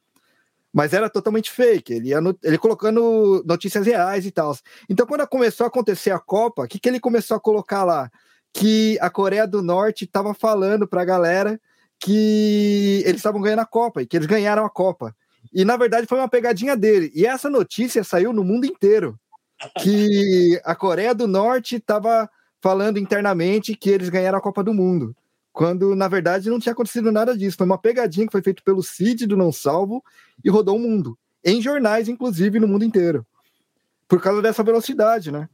mas 0.71 0.93
era 0.93 1.09
totalmente 1.09 1.51
fake. 1.51 1.93
Ele 1.93 2.09
ia 2.09 2.21
no, 2.21 2.37
ele 2.43 2.57
colocando 2.57 3.43
notícias 3.45 3.85
reais 3.85 4.25
e 4.25 4.31
tal. 4.31 4.55
Então, 4.89 5.05
quando 5.05 5.27
começou 5.27 5.65
a 5.65 5.67
acontecer 5.67 6.11
a 6.11 6.19
Copa, 6.19 6.63
o 6.63 6.67
que, 6.67 6.79
que 6.79 6.87
ele 6.87 6.99
começou 6.99 7.35
a 7.35 7.39
colocar 7.39 7.83
lá? 7.83 8.11
Que 8.53 8.97
a 9.01 9.09
Coreia 9.09 9.47
do 9.47 9.61
Norte 9.61 10.05
estava 10.05 10.33
falando 10.33 10.87
para 10.87 11.01
a 11.01 11.05
galera 11.05 11.59
que 11.99 13.01
eles 13.05 13.17
estavam 13.17 13.41
ganhando 13.41 13.59
a 13.59 13.65
Copa 13.65 14.01
e 14.01 14.05
que 14.05 14.15
eles 14.15 14.27
ganharam 14.27 14.65
a 14.65 14.69
Copa. 14.69 15.15
E 15.53 15.65
na 15.65 15.75
verdade 15.75 16.07
foi 16.07 16.19
uma 16.19 16.29
pegadinha 16.29 16.75
dele. 16.77 17.11
E 17.15 17.25
essa 17.25 17.49
notícia 17.49 18.03
saiu 18.03 18.31
no 18.31 18.43
mundo 18.43 18.65
inteiro. 18.65 19.19
Que 19.81 20.59
a 20.65 20.75
Coreia 20.75 21.15
do 21.15 21.27
Norte 21.27 21.77
estava 21.77 22.29
falando 22.61 22.99
internamente 22.99 23.75
que 23.75 23.89
eles 23.89 24.09
ganharam 24.09 24.37
a 24.37 24.41
Copa 24.41 24.63
do 24.63 24.73
Mundo. 24.73 25.15
Quando, 25.51 25.95
na 25.95 26.07
verdade, 26.07 26.49
não 26.49 26.59
tinha 26.59 26.73
acontecido 26.73 27.11
nada 27.11 27.37
disso. 27.37 27.57
Foi 27.57 27.65
uma 27.65 27.77
pegadinha 27.77 28.25
que 28.25 28.31
foi 28.31 28.41
feita 28.41 28.61
pelo 28.65 28.81
Cid 28.81 29.27
do 29.27 29.37
Não 29.37 29.51
Salvo 29.51 30.03
e 30.43 30.49
rodou 30.49 30.75
o 30.75 30.79
mundo. 30.79 31.17
Em 31.43 31.61
jornais, 31.61 32.09
inclusive, 32.09 32.59
no 32.59 32.67
mundo 32.67 32.83
inteiro. 32.83 33.25
Por 34.07 34.21
causa 34.21 34.41
dessa 34.41 34.63
velocidade, 34.63 35.31
né? 35.31 35.47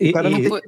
E, 0.00 0.08
e... 0.08 0.12
Tem... 0.12 0.60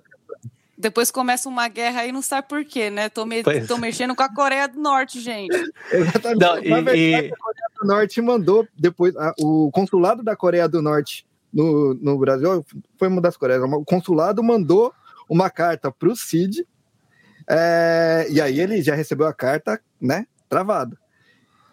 Depois 0.78 1.10
começa 1.10 1.48
uma 1.48 1.66
guerra 1.66 2.02
aí, 2.02 2.12
não 2.12 2.22
sabe 2.22 2.46
por 2.46 2.64
quê, 2.64 2.88
né? 2.88 3.08
Tô, 3.08 3.26
me... 3.26 3.42
Tô 3.66 3.76
mexendo 3.78 4.14
com 4.14 4.22
a 4.22 4.32
Coreia 4.32 4.68
do 4.68 4.80
Norte, 4.80 5.20
gente. 5.20 5.52
Exatamente. 5.90 6.40
Não, 6.40 6.58
e, 6.58 6.68
Na 6.68 6.76
verdade, 6.76 7.00
e... 7.00 7.14
a 7.14 7.36
Coreia 7.36 7.70
do 7.80 7.86
Norte 7.88 8.20
mandou 8.22 8.68
depois. 8.78 9.16
A, 9.16 9.34
o 9.40 9.70
consulado 9.72 10.22
da 10.22 10.36
Coreia 10.36 10.68
do 10.68 10.80
Norte 10.80 11.26
no, 11.52 11.94
no 11.94 12.16
Brasil 12.16 12.64
foi 12.96 13.08
uma 13.08 13.20
das 13.20 13.36
Coreias. 13.36 13.60
O 13.62 13.84
consulado 13.84 14.42
mandou 14.42 14.92
uma 15.28 15.50
carta 15.50 15.90
para 15.90 16.08
o 16.08 16.16
Cid, 16.16 16.64
é, 17.50 18.26
e 18.30 18.40
aí 18.40 18.60
ele 18.60 18.82
já 18.82 18.94
recebeu 18.94 19.26
a 19.26 19.32
carta, 19.32 19.80
né, 20.00 20.26
travada. 20.48 20.96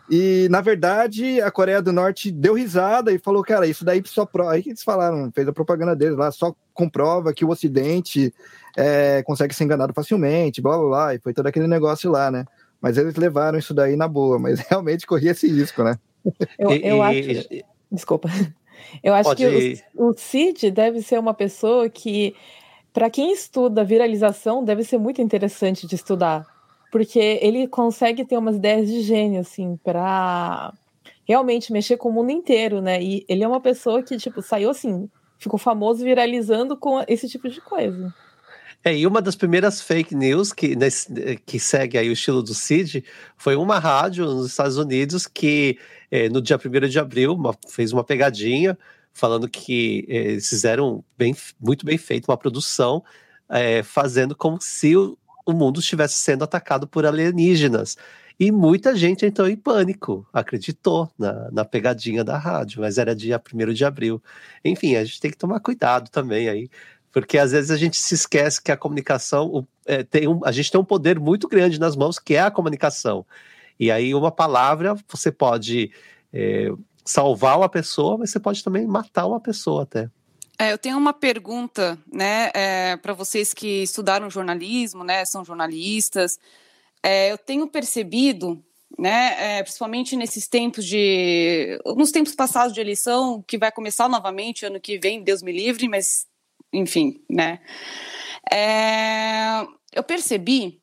E, 0.09 0.47
na 0.51 0.61
verdade, 0.61 1.41
a 1.41 1.49
Coreia 1.49 1.81
do 1.81 1.91
Norte 1.91 2.31
deu 2.31 2.53
risada 2.53 3.11
e 3.11 3.17
falou, 3.17 3.43
cara, 3.43 3.65
isso 3.65 3.83
daí 3.83 4.01
só 4.05 4.25
prova. 4.25 4.51
Aí 4.53 4.63
eles 4.65 4.83
falaram, 4.83 5.31
fez 5.33 5.47
a 5.47 5.53
propaganda 5.53 5.95
deles 5.95 6.17
lá, 6.17 6.31
só 6.31 6.53
comprova 6.73 7.33
que 7.33 7.43
o 7.43 7.49
Ocidente 7.49 8.33
é, 8.77 9.23
consegue 9.23 9.53
ser 9.53 9.63
enganado 9.63 9.93
facilmente, 9.93 10.61
blá 10.61 10.77
blá 10.77 10.87
blá, 10.87 11.15
e 11.15 11.19
foi 11.19 11.33
todo 11.33 11.47
aquele 11.47 11.67
negócio 11.67 12.11
lá, 12.11 12.29
né? 12.29 12.45
Mas 12.79 12.97
eles 12.97 13.15
levaram 13.15 13.57
isso 13.57 13.73
daí 13.73 13.95
na 13.95 14.07
boa, 14.07 14.37
mas 14.37 14.59
realmente 14.69 15.07
corria 15.07 15.31
esse 15.31 15.47
risco, 15.47 15.83
né? 15.83 15.97
Eu, 16.57 16.71
eu 16.71 17.01
acho. 17.01 17.19
Desculpa. 17.91 18.29
Eu 19.01 19.13
acho 19.13 19.29
Pode... 19.29 19.43
que 19.43 19.83
o, 19.95 20.09
o 20.09 20.13
Cid 20.17 20.69
deve 20.69 21.01
ser 21.01 21.19
uma 21.19 21.33
pessoa 21.33 21.89
que 21.89 22.35
para 22.95 23.09
quem 23.09 23.33
estuda 23.33 23.83
viralização, 23.83 24.63
deve 24.63 24.83
ser 24.83 24.97
muito 24.97 25.21
interessante 25.21 25.85
de 25.85 25.95
estudar, 25.95 26.45
porque 26.95 27.19
ele 27.41 27.67
consegue 27.67 28.23
ter 28.23 28.37
umas 28.37 28.55
ideias 28.55 28.87
de 28.87 29.01
gênio, 29.01 29.41
assim, 29.41 29.77
para 29.83 30.73
realmente 31.27 31.73
mexer 31.73 31.97
com 31.97 32.07
o 32.07 32.13
mundo 32.13 32.31
inteiro, 32.31 32.81
né? 32.81 33.03
E 33.03 33.25
ele 33.27 33.43
é 33.43 33.47
uma 33.49 33.59
pessoa 33.59 34.01
que, 34.01 34.15
tipo, 34.15 34.41
saiu 34.41 34.69
assim, 34.69 35.09
ficou 35.37 35.59
famoso 35.59 36.05
viralizando 36.05 36.77
com 36.77 37.03
esse 37.05 37.27
tipo 37.27 37.49
de 37.49 37.59
coisa. 37.59 38.15
É, 38.81 38.95
e 38.95 39.05
uma 39.05 39.21
das 39.21 39.35
primeiras 39.35 39.81
fake 39.81 40.15
news 40.15 40.53
que, 40.53 40.73
nesse, 40.73 41.35
que 41.45 41.59
segue 41.59 41.97
aí 41.97 42.07
o 42.07 42.13
estilo 42.13 42.41
do 42.41 42.53
Cid 42.53 43.03
foi 43.35 43.57
uma 43.57 43.77
rádio 43.77 44.23
nos 44.23 44.47
Estados 44.47 44.77
Unidos 44.77 45.27
que 45.27 45.77
é, 46.09 46.29
no 46.29 46.41
dia 46.41 46.57
1 46.57 46.87
de 46.87 46.97
abril 46.97 47.33
uma, 47.33 47.53
fez 47.67 47.91
uma 47.91 48.05
pegadinha 48.05 48.77
falando 49.11 49.49
que 49.49 50.05
é, 50.07 50.15
eles 50.15 50.47
fizeram 50.47 51.03
bem, 51.17 51.35
muito 51.59 51.85
bem 51.85 51.97
feito 51.97 52.31
uma 52.31 52.37
produção 52.37 53.03
é, 53.49 53.83
fazendo 53.83 54.33
como 54.33 54.61
se 54.61 54.95
o, 54.95 55.17
o 55.45 55.53
mundo 55.53 55.79
estivesse 55.79 56.15
sendo 56.15 56.43
atacado 56.43 56.87
por 56.87 57.05
alienígenas. 57.05 57.97
E 58.39 58.51
muita 58.51 58.95
gente 58.95 59.25
entrou 59.25 59.47
em 59.47 59.55
pânico, 59.55 60.27
acreditou 60.33 61.09
na, 61.17 61.49
na 61.51 61.63
pegadinha 61.63 62.23
da 62.23 62.37
rádio, 62.37 62.81
mas 62.81 62.97
era 62.97 63.15
dia 63.15 63.41
1 63.41 63.73
de 63.73 63.85
abril. 63.85 64.21
Enfim, 64.63 64.95
a 64.95 65.05
gente 65.05 65.21
tem 65.21 65.31
que 65.31 65.37
tomar 65.37 65.61
cuidado 65.61 66.09
também 66.09 66.49
aí, 66.49 66.69
porque 67.13 67.37
às 67.37 67.53
vezes 67.53 67.71
a 67.71 67.77
gente 67.77 67.95
se 67.95 68.13
esquece 68.13 68.61
que 68.61 68.71
a 68.71 68.77
comunicação 68.77 69.65
é, 69.85 70.03
tem 70.03 70.27
um, 70.27 70.41
a 70.43 70.51
gente 70.51 70.69
tem 70.69 70.81
um 70.81 70.83
poder 70.85 71.17
muito 71.17 71.47
grande 71.47 71.79
nas 71.79 71.95
mãos, 71.95 72.19
que 72.19 72.35
é 72.35 72.41
a 72.41 72.51
comunicação. 72.51 73.25
E 73.79 73.89
aí, 73.89 74.13
uma 74.13 74.31
palavra, 74.31 74.95
você 75.07 75.31
pode 75.31 75.91
é, 76.33 76.69
salvar 77.05 77.57
uma 77.57 77.69
pessoa, 77.69 78.17
mas 78.17 78.31
você 78.31 78.39
pode 78.39 78.63
também 78.63 78.85
matar 78.85 79.27
uma 79.27 79.39
pessoa 79.39 79.83
até. 79.83 80.09
É, 80.57 80.71
eu 80.71 80.77
tenho 80.77 80.97
uma 80.97 81.11
pergunta, 81.11 81.97
né, 82.11 82.49
é, 82.53 82.97
para 82.97 83.13
vocês 83.13 83.53
que 83.53 83.83
estudaram 83.83 84.29
jornalismo, 84.29 85.03
né, 85.03 85.25
são 85.25 85.43
jornalistas. 85.43 86.39
É, 87.03 87.31
eu 87.31 87.37
tenho 87.37 87.67
percebido, 87.67 88.63
né, 88.97 89.57
é, 89.57 89.63
principalmente 89.63 90.15
nesses 90.15 90.47
tempos 90.47 90.85
de, 90.85 91.77
nos 91.97 92.11
tempos 92.11 92.33
passados 92.33 92.73
de 92.73 92.79
eleição, 92.79 93.43
que 93.45 93.57
vai 93.57 93.71
começar 93.71 94.07
novamente 94.07 94.65
ano 94.65 94.79
que 94.79 94.97
vem, 94.97 95.23
Deus 95.23 95.41
me 95.41 95.51
livre, 95.51 95.89
mas 95.89 96.25
enfim, 96.71 97.21
né? 97.29 97.59
É, 98.51 99.65
eu 99.93 100.03
percebi, 100.03 100.81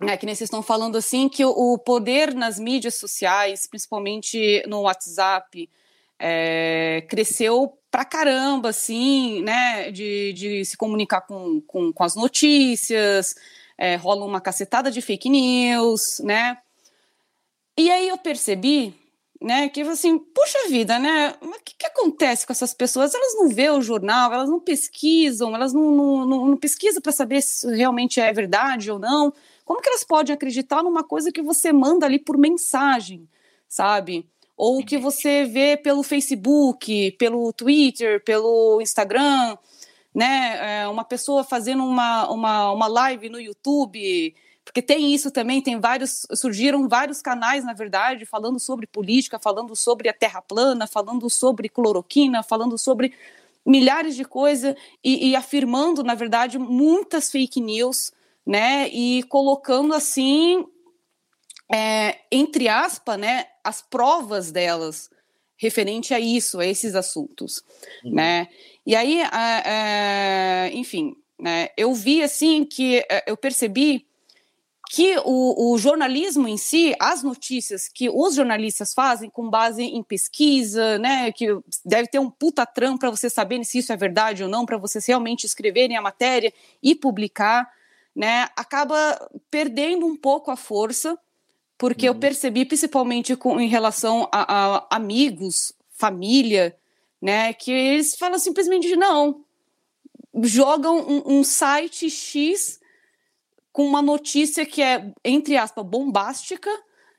né, 0.00 0.16
que 0.16 0.26
nem 0.26 0.34
vocês 0.34 0.48
estão 0.48 0.62
falando 0.62 0.96
assim, 0.96 1.28
que 1.28 1.44
o, 1.44 1.78
poder 1.78 2.34
nas 2.34 2.58
mídias 2.58 2.96
sociais, 2.96 3.66
principalmente 3.66 4.62
no 4.66 4.82
WhatsApp, 4.82 5.70
é, 6.18 7.06
cresceu 7.08 7.78
pra 7.94 8.04
caramba, 8.04 8.70
assim, 8.70 9.40
né, 9.44 9.92
de, 9.92 10.32
de 10.32 10.64
se 10.64 10.76
comunicar 10.76 11.20
com, 11.20 11.60
com, 11.60 11.92
com 11.92 12.02
as 12.02 12.16
notícias, 12.16 13.36
é, 13.78 13.94
rola 13.94 14.24
uma 14.24 14.40
cacetada 14.40 14.90
de 14.90 15.00
fake 15.00 15.30
news, 15.30 16.18
né? 16.24 16.58
E 17.78 17.88
aí 17.92 18.08
eu 18.08 18.18
percebi 18.18 18.92
né? 19.40 19.68
Que 19.68 19.82
assim, 19.82 20.18
puxa 20.18 20.68
vida, 20.68 20.98
né? 20.98 21.34
O 21.40 21.52
que, 21.62 21.74
que, 21.76 21.86
acontece 21.86 22.46
com 22.46 22.52
essas 22.52 22.72
pessoas? 22.72 23.14
Elas 23.14 23.34
não 23.34 23.48
vê 23.48 23.68
o 23.68 23.82
jornal, 23.82 24.32
elas 24.32 24.48
não 24.48 24.58
pesquisam, 24.58 25.54
elas 25.54 25.72
não, 25.72 25.90
não, 25.90 26.26
não, 26.26 26.46
não 26.46 26.56
pesquisam 26.56 27.02
para 27.02 27.12
saber 27.12 27.42
se 27.42 27.68
realmente 27.76 28.20
é 28.20 28.32
verdade 28.32 28.90
ou 28.90 28.98
não. 28.98 29.32
Como 29.64 29.82
que 29.82 29.88
elas 29.88 30.02
podem 30.02 30.34
acreditar 30.34 30.82
numa 30.82 31.04
coisa 31.04 31.30
que 31.30 31.42
você 31.42 31.72
manda 31.72 32.06
ali 32.06 32.18
por 32.18 32.38
mensagem, 32.38 33.28
sabe? 33.68 34.26
Ou 34.56 34.84
que 34.84 34.98
você 34.98 35.44
vê 35.44 35.76
pelo 35.76 36.02
Facebook, 36.02 37.12
pelo 37.12 37.52
Twitter, 37.52 38.22
pelo 38.24 38.80
Instagram, 38.80 39.56
né? 40.14 40.82
É 40.82 40.88
uma 40.88 41.04
pessoa 41.04 41.42
fazendo 41.42 41.84
uma, 41.84 42.28
uma, 42.30 42.70
uma 42.70 42.86
live 42.86 43.28
no 43.28 43.40
YouTube 43.40 44.34
porque 44.64 44.80
tem 44.80 45.14
isso 45.14 45.30
também, 45.30 45.60
tem 45.60 45.78
vários, 45.78 46.26
surgiram 46.34 46.88
vários 46.88 47.20
canais, 47.20 47.64
na 47.64 47.74
verdade, 47.74 48.24
falando 48.24 48.58
sobre 48.58 48.86
política, 48.86 49.38
falando 49.38 49.76
sobre 49.76 50.08
a 50.08 50.12
terra 50.12 50.40
plana, 50.40 50.86
falando 50.86 51.28
sobre 51.28 51.68
cloroquina, 51.68 52.42
falando 52.42 52.78
sobre 52.78 53.12
milhares 53.64 54.16
de 54.16 54.24
coisas 54.24 54.74
e, 55.02 55.28
e 55.28 55.36
afirmando, 55.36 56.02
na 56.02 56.14
verdade, 56.14 56.58
muitas 56.58 57.30
fake 57.30 57.60
news, 57.60 58.10
né, 58.46 58.88
e 58.88 59.22
colocando 59.24 59.94
assim, 59.94 60.66
é, 61.72 62.18
entre 62.30 62.68
aspas, 62.68 63.18
né, 63.18 63.46
as 63.64 63.82
provas 63.82 64.52
delas 64.52 65.10
referente 65.56 66.12
a 66.12 66.20
isso, 66.20 66.60
a 66.60 66.66
esses 66.66 66.94
assuntos, 66.94 67.62
uhum. 68.04 68.14
né, 68.14 68.48
e 68.86 68.94
aí, 68.94 69.20
é, 69.20 69.62
é, 69.64 70.70
enfim, 70.74 71.16
né, 71.40 71.68
eu 71.76 71.94
vi 71.94 72.22
assim 72.22 72.64
que 72.64 72.98
é, 73.10 73.24
eu 73.26 73.36
percebi 73.36 74.06
que 74.90 75.16
o, 75.24 75.72
o, 75.72 75.78
jornalismo 75.78 76.46
em 76.46 76.56
si, 76.56 76.94
as 77.00 77.22
notícias 77.22 77.88
que 77.88 78.08
os 78.10 78.34
jornalistas 78.34 78.92
fazem 78.92 79.30
com 79.30 79.48
base 79.48 79.82
em 79.82 80.02
pesquisa, 80.02 80.98
né, 80.98 81.32
que 81.32 81.46
deve 81.84 82.08
ter 82.08 82.18
um 82.18 82.30
puta 82.30 82.66
tram 82.66 82.96
para 82.98 83.10
você 83.10 83.30
saber 83.30 83.64
se 83.64 83.78
isso 83.78 83.92
é 83.92 83.96
verdade 83.96 84.42
ou 84.42 84.48
não, 84.48 84.66
para 84.66 84.76
vocês 84.76 85.06
realmente 85.06 85.44
escreverem 85.46 85.96
a 85.96 86.02
matéria 86.02 86.52
e 86.82 86.94
publicar, 86.94 87.68
né, 88.14 88.48
acaba 88.56 88.96
perdendo 89.50 90.06
um 90.06 90.16
pouco 90.16 90.50
a 90.50 90.56
força, 90.56 91.18
porque 91.84 92.08
uhum. 92.08 92.14
eu 92.14 92.18
percebi, 92.18 92.64
principalmente 92.64 93.36
com, 93.36 93.60
em 93.60 93.68
relação 93.68 94.26
a, 94.32 94.78
a 94.78 94.96
amigos, 94.96 95.74
família, 95.90 96.74
né, 97.20 97.52
que 97.52 97.70
eles 97.70 98.16
falam 98.16 98.38
simplesmente 98.38 98.96
não, 98.96 99.44
jogam 100.44 100.96
um, 100.98 101.40
um 101.40 101.44
site 101.44 102.08
X 102.08 102.80
com 103.70 103.84
uma 103.84 104.00
notícia 104.00 104.64
que 104.64 104.80
é, 104.80 105.12
entre 105.22 105.58
aspas, 105.58 105.84
bombástica, 105.84 106.70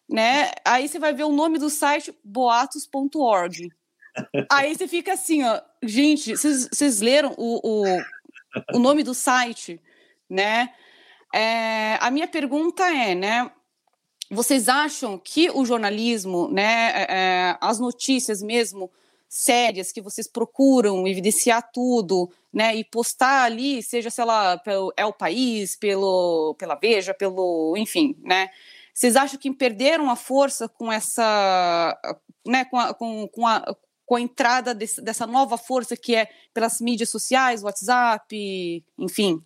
né? 0.09 0.49
Aí 0.66 0.88
você 0.88 0.97
vai 0.97 1.13
ver 1.13 1.26
o 1.26 1.32
nome 1.32 1.59
do 1.59 1.70
site, 1.70 2.11
boatos.org. 2.24 3.70
Aí 4.51 4.76
você 4.76 4.88
fica 4.88 5.13
assim, 5.13 5.43
ó, 5.43 5.61
gente, 5.84 6.36
vocês 6.36 7.01
leram 7.01 7.36
o, 7.38 7.84
o, 7.84 7.84
o, 8.74 8.80
nome 8.80 9.03
do 9.03 9.13
site, 9.13 9.80
né? 10.28 10.74
É, 11.32 11.99
a 12.01 12.09
minha 12.09 12.28
pergunta 12.28 12.84
é, 12.84 13.13
né? 13.13 13.51
Vocês 14.36 14.67
acham 14.67 15.17
que 15.17 15.49
o 15.49 15.65
jornalismo, 15.65 16.49
né, 16.49 16.91
é, 16.93 17.07
é 17.09 17.57
as 17.61 17.79
notícias 17.79 18.43
mesmo, 18.43 18.91
sérias 19.29 19.91
que 19.91 20.01
vocês 20.01 20.27
procuram 20.27 21.07
evidenciar 21.07 21.71
tudo, 21.71 22.29
né, 22.53 22.75
e 22.75 22.83
postar 22.83 23.43
ali, 23.43 23.81
seja, 23.81 24.09
sei 24.09 24.25
lá, 24.25 24.57
pelo 24.57 24.93
É 24.95 25.05
o 25.05 25.13
País, 25.13 25.75
pelo, 25.75 26.55
pela 26.59 26.75
Veja, 26.75 27.13
pelo, 27.13 27.75
enfim, 27.77 28.15
né, 28.23 28.49
vocês 28.93 29.15
acham 29.15 29.39
que 29.39 29.51
perderam 29.51 30.09
a 30.09 30.15
força 30.15 30.69
com 30.69 30.91
essa, 30.91 31.97
né, 32.45 32.65
com 32.65 32.77
a, 32.77 32.93
com, 32.93 33.27
com 33.27 33.47
a, 33.47 33.75
com 34.05 34.15
a 34.15 34.21
entrada 34.21 34.73
desse, 34.73 35.01
dessa 35.01 35.25
nova 35.25 35.57
força 35.57 35.97
que 35.97 36.15
é 36.15 36.29
pelas 36.53 36.79
mídias 36.79 37.09
sociais, 37.09 37.63
WhatsApp, 37.63 38.83
enfim? 38.97 39.41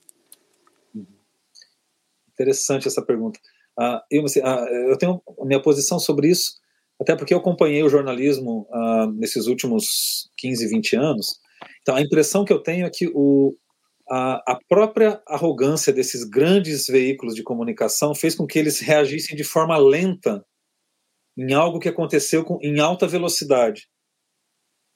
Interessante 2.33 2.87
essa 2.87 3.01
pergunta. 3.01 3.39
Uh, 3.79 4.01
eu, 4.11 4.25
assim, 4.25 4.41
uh, 4.41 4.89
eu 4.89 4.97
tenho 4.97 5.21
minha 5.45 5.61
posição 5.61 5.99
sobre 5.99 6.27
isso, 6.29 6.55
até 6.99 7.15
porque 7.15 7.33
eu 7.33 7.37
acompanhei 7.37 7.81
o 7.81 7.89
jornalismo 7.89 8.67
uh, 8.71 9.09
nesses 9.13 9.47
últimos 9.47 10.29
15, 10.37 10.67
20 10.67 10.95
anos. 10.97 11.39
Então, 11.81 11.95
a 11.95 12.01
impressão 12.01 12.43
que 12.43 12.51
eu 12.51 12.59
tenho 12.59 12.85
é 12.85 12.89
que 12.89 13.09
o, 13.13 13.55
a, 14.09 14.53
a, 14.53 14.59
própria 14.67 15.21
arrogância 15.27 15.93
desses 15.93 16.25
grandes 16.25 16.87
veículos 16.87 17.35
de 17.35 17.43
comunicação 17.43 18.13
fez 18.13 18.35
com 18.35 18.45
que 18.45 18.59
eles 18.59 18.79
reagissem 18.79 19.35
de 19.35 19.45
forma 19.45 19.77
lenta 19.77 20.43
em 21.37 21.53
algo 21.53 21.79
que 21.79 21.87
aconteceu 21.87 22.43
com, 22.43 22.59
em 22.61 22.79
alta 22.79 23.07
velocidade. 23.07 23.87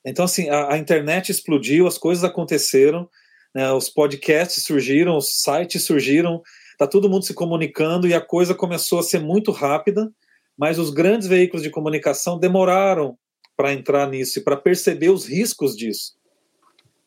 Então, 0.05 0.25
assim, 0.25 0.49
a, 0.49 0.73
a 0.73 0.77
internet 0.77 1.31
explodiu, 1.31 1.87
as 1.87 1.97
coisas 1.97 2.25
aconteceram, 2.25 3.09
né, 3.55 3.71
os 3.71 3.89
podcasts 3.89 4.63
surgiram, 4.63 5.15
os 5.15 5.41
sites 5.41 5.83
surgiram, 5.83 6.41
está 6.83 6.91
todo 6.91 7.09
mundo 7.09 7.25
se 7.25 7.33
comunicando 7.33 8.07
e 8.07 8.13
a 8.13 8.21
coisa 8.21 8.53
começou 8.53 8.99
a 8.99 9.03
ser 9.03 9.19
muito 9.19 9.51
rápida 9.51 10.11
mas 10.57 10.77
os 10.79 10.89
grandes 10.89 11.27
veículos 11.27 11.63
de 11.63 11.69
comunicação 11.69 12.37
demoraram 12.37 13.17
para 13.55 13.73
entrar 13.73 14.09
nisso 14.09 14.39
e 14.39 14.43
para 14.43 14.57
perceber 14.57 15.09
os 15.09 15.25
riscos 15.25 15.75
disso. 15.75 16.13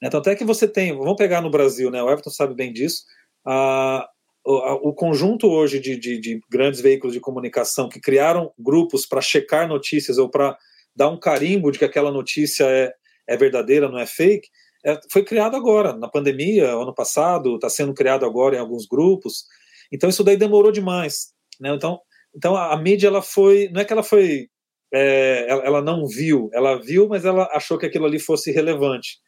Então, 0.02 0.20
até 0.20 0.34
que 0.34 0.44
você 0.44 0.68
tem, 0.68 0.96
vamos 0.96 1.16
pegar 1.16 1.40
no 1.40 1.50
Brasil, 1.50 1.90
né? 1.90 2.02
O 2.02 2.10
Everton 2.10 2.30
sabe 2.30 2.54
bem 2.54 2.72
disso. 2.72 3.04
A, 3.44 4.08
o, 4.44 4.90
o 4.90 4.94
conjunto 4.94 5.48
hoje 5.48 5.80
de, 5.80 5.96
de, 5.96 6.20
de, 6.20 6.40
grandes 6.50 6.80
veículos 6.80 7.14
de 7.14 7.20
comunicação 7.20 7.88
que 7.88 8.00
criaram 8.00 8.52
grupos 8.58 9.06
para 9.06 9.20
checar 9.20 9.66
notícias 9.66 10.18
ou 10.18 10.28
para 10.28 10.56
dar 10.94 11.08
um 11.08 11.18
carimbo 11.18 11.70
de 11.70 11.78
que 11.78 11.84
aquela 11.84 12.12
notícia 12.12 12.64
é, 12.64 12.92
é 13.26 13.36
verdadeira, 13.36 13.88
não 13.88 13.98
é 13.98 14.06
fake, 14.06 14.48
é, 14.84 15.00
foi 15.10 15.24
criado 15.24 15.56
agora, 15.56 15.96
na 15.96 16.08
pandemia, 16.08 16.70
ano 16.70 16.94
passado, 16.94 17.56
está 17.56 17.68
sendo 17.68 17.94
criado 17.94 18.24
agora 18.24 18.56
em 18.56 18.60
alguns 18.60 18.86
grupos. 18.86 19.46
Então, 19.92 20.08
isso 20.08 20.24
daí 20.24 20.36
demorou 20.36 20.72
demais. 20.72 21.32
Né? 21.60 21.74
Então, 21.74 22.00
então 22.34 22.56
a, 22.56 22.74
a, 22.74 22.76
mídia 22.76 23.08
ela 23.08 23.22
foi, 23.22 23.68
não 23.72 23.80
é 23.80 23.84
que 23.84 23.92
ela 23.92 24.02
foi, 24.02 24.48
é, 24.92 25.46
ela, 25.48 25.64
ela, 25.64 25.82
não 25.82 26.06
viu, 26.06 26.50
ela 26.52 26.80
viu, 26.80 27.08
mas 27.08 27.24
ela 27.24 27.48
achou 27.52 27.78
que 27.78 27.86
aquilo 27.86 28.06
ali 28.06 28.18
fosse 28.18 28.50
relevante. 28.50 29.18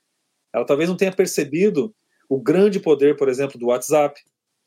Ela 0.54 0.64
talvez 0.64 0.88
não 0.88 0.96
tenha 0.96 1.12
percebido 1.12 1.94
o 2.28 2.40
grande 2.40 2.78
poder, 2.78 3.16
por 3.16 3.28
exemplo, 3.28 3.59
do 3.59 3.66
WhatsApp, 3.66 4.20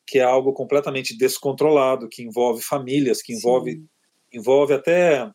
que 0.08 0.20
é 0.20 0.24
algo 0.24 0.54
completamente 0.54 1.18
descontrolado, 1.18 2.10
que 2.10 2.24
envolve 2.24 2.62
famílias, 2.62 3.22
que 3.22 3.34
envolve, 3.34 3.84
envolve 4.34 4.74
até 4.74 5.32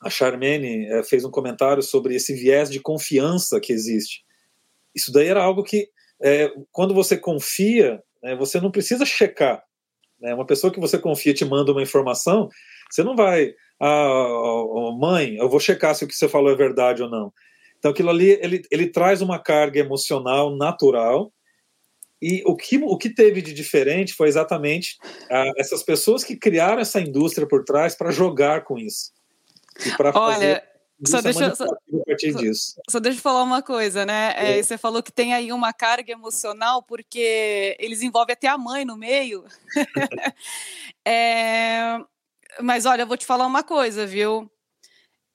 a 0.00 0.08
Charmene 0.08 0.86
é, 0.86 1.02
fez 1.02 1.24
um 1.24 1.30
comentário 1.30 1.82
sobre 1.82 2.14
esse 2.14 2.32
viés 2.32 2.70
de 2.70 2.80
confiança 2.80 3.60
que 3.60 3.72
existe. 3.72 4.24
Isso 4.94 5.12
daí 5.12 5.26
era 5.26 5.42
algo 5.42 5.62
que, 5.62 5.88
é, 6.22 6.50
quando 6.70 6.94
você 6.94 7.16
confia, 7.16 8.02
Né? 8.22 8.34
Você 8.36 8.60
não 8.60 8.70
precisa 8.70 9.04
checar. 9.04 9.62
Né? 10.20 10.34
Uma 10.34 10.46
pessoa 10.46 10.72
que 10.72 10.80
você 10.80 10.98
confia 10.98 11.34
te 11.34 11.44
manda 11.44 11.72
uma 11.72 11.82
informação, 11.82 12.48
você 12.90 13.02
não 13.02 13.14
vai, 13.14 13.54
ah, 13.80 14.94
mãe, 14.98 15.36
eu 15.36 15.48
vou 15.48 15.60
checar 15.60 15.94
se 15.94 16.04
o 16.04 16.08
que 16.08 16.14
você 16.14 16.28
falou 16.28 16.50
é 16.50 16.56
verdade 16.56 17.02
ou 17.02 17.10
não. 17.10 17.32
Então 17.78 17.90
aquilo 17.90 18.10
ali, 18.10 18.38
ele, 18.42 18.62
ele 18.70 18.88
traz 18.88 19.22
uma 19.22 19.38
carga 19.38 19.78
emocional 19.78 20.56
natural, 20.56 21.32
e 22.20 22.42
o 22.44 22.56
que, 22.56 22.76
o 22.78 22.98
que 22.98 23.10
teve 23.10 23.40
de 23.40 23.54
diferente 23.54 24.12
foi 24.12 24.26
exatamente 24.26 24.96
ah, 25.30 25.52
essas 25.56 25.82
pessoas 25.84 26.24
que 26.24 26.36
criaram 26.36 26.80
essa 26.80 27.00
indústria 27.00 27.46
por 27.46 27.64
trás 27.64 27.94
para 27.94 28.10
jogar 28.10 28.64
com 28.64 28.76
isso. 28.76 29.12
E 29.86 29.96
para 29.96 30.12
fazer 30.12 30.67
só 31.06 31.20
deixa, 31.20 31.54
só, 31.54 31.64
só, 31.64 31.76
só, 32.88 33.00
deixa 33.00 33.18
eu 33.18 33.22
falar 33.22 33.42
uma 33.44 33.62
coisa, 33.62 34.04
né? 34.04 34.34
É, 34.36 34.58
é. 34.58 34.62
Você 34.62 34.76
falou 34.76 35.02
que 35.02 35.12
tem 35.12 35.32
aí 35.32 35.52
uma 35.52 35.72
carga 35.72 36.12
emocional 36.12 36.82
porque 36.82 37.76
eles 37.78 38.02
envolvem 38.02 38.32
até 38.32 38.48
a 38.48 38.58
mãe 38.58 38.84
no 38.84 38.96
meio. 38.96 39.44
é, 41.06 41.98
mas 42.60 42.84
olha, 42.84 43.02
eu 43.02 43.06
vou 43.06 43.16
te 43.16 43.26
falar 43.26 43.46
uma 43.46 43.62
coisa, 43.62 44.06
viu? 44.06 44.50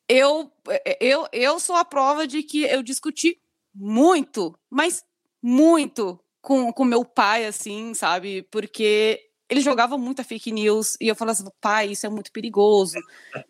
Eu, 0.09 0.51
eu, 0.99 1.27
eu 1.31 1.59
sou 1.59 1.75
a 1.75 1.85
prova 1.85 2.27
de 2.27 2.43
que 2.43 2.63
eu 2.63 2.83
discuti 2.83 3.39
muito, 3.73 4.57
mas 4.69 5.03
muito 5.41 6.19
com, 6.41 6.73
com 6.73 6.83
meu 6.83 7.05
pai, 7.05 7.45
assim, 7.45 7.93
sabe? 7.93 8.43
Porque 8.51 9.29
ele 9.49 9.61
jogava 9.61 9.97
muita 9.97 10.23
fake 10.23 10.51
news 10.51 10.97
e 10.99 11.07
eu 11.07 11.15
falava 11.15 11.39
assim, 11.39 11.49
pai, 11.61 11.91
isso 11.91 12.05
é 12.05 12.09
muito 12.09 12.31
perigoso. 12.31 12.97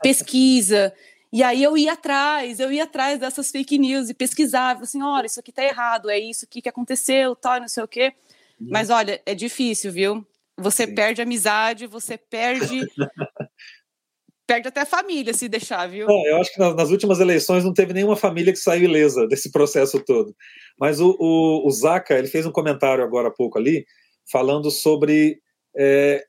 Pesquisa. 0.02 0.94
E 1.34 1.42
aí 1.42 1.64
eu 1.64 1.76
ia 1.76 1.94
atrás, 1.94 2.60
eu 2.60 2.72
ia 2.72 2.84
atrás 2.84 3.20
dessas 3.20 3.50
fake 3.50 3.80
news 3.80 4.08
e 4.08 4.14
pesquisava, 4.14 4.84
assim, 4.84 5.02
olha, 5.02 5.26
isso 5.26 5.40
aqui 5.40 5.52
tá 5.52 5.64
errado, 5.64 6.08
é 6.08 6.20
isso 6.20 6.46
aqui 6.46 6.62
que 6.62 6.70
aconteceu, 6.70 7.36
tal, 7.36 7.60
não 7.60 7.68
sei 7.68 7.84
o 7.84 7.88
quê. 7.88 8.14
Uhum. 8.62 8.68
Mas 8.70 8.92
olha, 8.92 9.20
é 9.26 9.34
difícil, 9.34 9.92
viu? 9.92 10.24
Você 10.60 10.86
Sim. 10.86 10.94
perde 10.94 11.24
amizade, 11.24 11.88
você 11.88 12.20
perde. 12.20 12.82
perde 14.46 14.68
até 14.68 14.82
a 14.82 14.86
família 14.86 15.34
se 15.34 15.50
deixar, 15.50 15.90
viu? 15.90 16.06
Não, 16.06 16.24
eu 16.28 16.38
acho 16.38 16.54
que 16.54 16.60
nas, 16.60 16.76
nas, 16.76 16.92
últimas 16.92 17.20
eleições 17.20 17.64
não 17.64 17.74
teve 17.74 17.94
nenhuma 17.94 18.16
família 18.16 18.54
que 18.54 18.60
saiu 18.60 18.84
ilesa 18.84 19.26
desse 19.28 19.52
processo 19.52 20.00
todo. 20.06 20.36
Mas 20.80 21.00
o, 21.00 21.18
o, 21.20 21.68
o 21.68 21.72
Zaca, 21.72 22.16
ele 22.16 22.28
fez 22.28 22.46
um 22.46 22.52
comentário 22.52 23.04
agora 23.04 23.30
há 23.30 23.32
pouco 23.32 23.58
ali, 23.58 23.88
falando 24.32 24.70
sobre 24.70 25.40
é, 25.76 26.24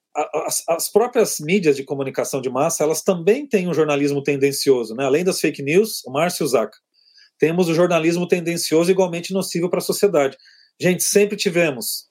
as, 0.47 0.63
as, 0.69 0.89
próprias 0.91 1.41
mídias 1.41 1.77
de 1.77 1.85
comunicação 1.85 2.41
de 2.41 2.49
massa, 2.49 2.85
elas 2.85 3.03
também 3.03 3.47
têm 3.47 3.69
um 3.69 3.75
jornalismo 3.75 4.23
tendencioso, 4.23 4.95
né? 4.95 5.05
Além 5.05 5.25
das 5.25 5.41
fake 5.41 5.63
news, 5.63 6.05
o 6.07 6.13
Márcio 6.13 6.47
Zaca. 6.47 6.77
Temos 7.39 7.69
o 7.69 7.75
jornalismo 7.75 8.29
tendencioso 8.29 8.91
igualmente 8.91 9.33
nocivo 9.33 9.69
para 9.69 9.79
a 9.79 9.83
sociedade. 9.83 10.37
Gente, 10.81 11.03
sempre 11.03 11.37
tivemos, 11.37 12.09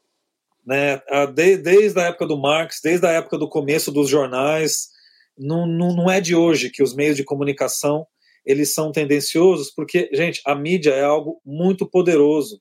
né? 0.66 1.02
desde 1.34 2.00
a 2.00 2.04
época 2.04 2.28
do 2.28 2.40
Marx, 2.40 2.80
desde 2.84 3.06
a 3.06 3.12
época 3.12 3.38
do 3.38 3.50
começo 3.50 3.92
dos 3.92 4.10
jornais, 4.10 4.90
não, 5.38 5.66
não, 5.66 5.96
não 5.96 6.12
é 6.12 6.20
de 6.22 6.36
hoje 6.36 6.70
que 6.70 6.84
os 6.84 6.94
meios 6.96 7.18
de 7.18 7.24
comunicação 7.24 8.06
eles 8.46 8.74
são 8.74 8.92
tendenciosos, 8.92 9.72
porque, 9.72 10.10
gente, 10.14 10.42
a 10.46 10.54
mídia 10.54 10.92
é 10.92 11.04
algo 11.04 11.42
muito 11.46 11.90
poderoso. 11.90 12.60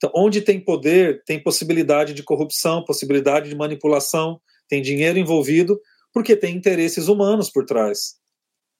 Então, 0.00 0.10
onde 0.16 0.40
tem 0.40 0.58
poder, 0.58 1.22
tem 1.26 1.42
possibilidade 1.42 2.14
de 2.14 2.22
corrupção, 2.22 2.82
possibilidade 2.82 3.50
de 3.50 3.54
manipulação, 3.54 4.40
tem 4.66 4.80
dinheiro 4.80 5.18
envolvido, 5.18 5.78
porque 6.10 6.34
tem 6.34 6.56
interesses 6.56 7.06
humanos 7.06 7.50
por 7.50 7.66
trás. 7.66 8.14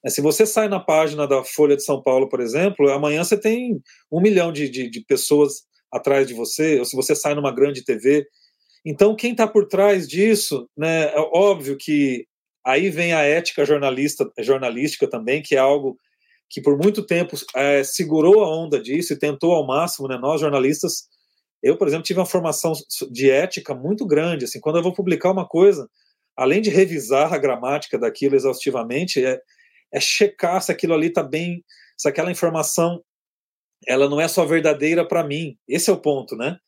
É, 0.03 0.09
se 0.09 0.23
você 0.23 0.47
sai 0.47 0.67
na 0.67 0.81
página 0.81 1.27
da 1.27 1.45
Folha 1.45 1.77
de 1.77 1.85
São 1.85 2.03
Paulo, 2.03 2.27
por 2.27 2.41
exemplo, 2.41 2.91
amanhã 2.91 3.23
você 3.23 3.37
tem 3.37 3.83
um 4.11 4.19
milhão 4.19 4.51
de, 4.51 4.71
de, 4.71 4.89
de 4.89 5.05
pessoas 5.05 5.65
atrás 5.93 6.27
de 6.27 6.33
você, 6.33 6.79
ou 6.79 6.87
se 6.87 6.97
você 6.97 7.15
sai 7.15 7.35
numa 7.35 7.55
grande 7.55 7.85
TV. 7.85 8.27
Então, 8.83 9.15
quem 9.15 9.33
está 9.33 9.47
por 9.47 9.67
trás 9.67 10.09
disso, 10.09 10.67
né, 10.75 11.13
é 11.13 11.21
óbvio 11.35 11.77
que 11.77 12.25
aí 12.65 12.89
vem 12.89 13.13
a 13.13 13.21
ética 13.21 13.67
jornalista, 13.67 14.31
jornalística 14.39 15.07
também, 15.07 15.43
que 15.43 15.55
é 15.55 15.59
algo 15.59 15.99
que 16.51 16.61
por 16.61 16.77
muito 16.77 17.07
tempo 17.07 17.37
é, 17.55 17.85
segurou 17.85 18.43
a 18.43 18.51
onda 18.51 18.83
disso 18.83 19.13
e 19.13 19.19
tentou 19.19 19.53
ao 19.53 19.65
máximo, 19.65 20.09
né? 20.09 20.19
Nós 20.19 20.41
jornalistas, 20.41 21.09
eu 21.63 21.79
por 21.79 21.87
exemplo 21.87 22.03
tive 22.03 22.19
uma 22.19 22.27
formação 22.27 22.73
de 23.13 23.31
ética 23.31 23.73
muito 23.73 24.05
grande. 24.05 24.45
Assim, 24.45 24.59
quando 24.59 24.77
eu 24.77 24.83
vou 24.83 24.93
publicar 24.93 25.31
uma 25.31 25.47
coisa, 25.47 25.89
além 26.37 26.61
de 26.61 26.69
revisar 26.69 27.33
a 27.33 27.39
gramática 27.39 27.97
daquilo 27.97 28.35
exaustivamente, 28.35 29.25
é, 29.25 29.41
é 29.95 30.01
checar 30.01 30.61
se 30.61 30.73
aquilo 30.73 30.93
ali 30.93 31.07
está 31.07 31.23
bem, 31.23 31.65
se 31.97 32.09
aquela 32.09 32.33
informação 32.33 33.01
ela 33.87 34.11
não 34.11 34.21
é 34.21 34.29
só 34.29 34.45
verdadeira 34.45 35.07
para 35.07 35.25
mim. 35.25 35.57
Esse 35.69 35.89
é 35.89 35.93
o 35.93 36.01
ponto, 36.01 36.37
né? 36.37 36.59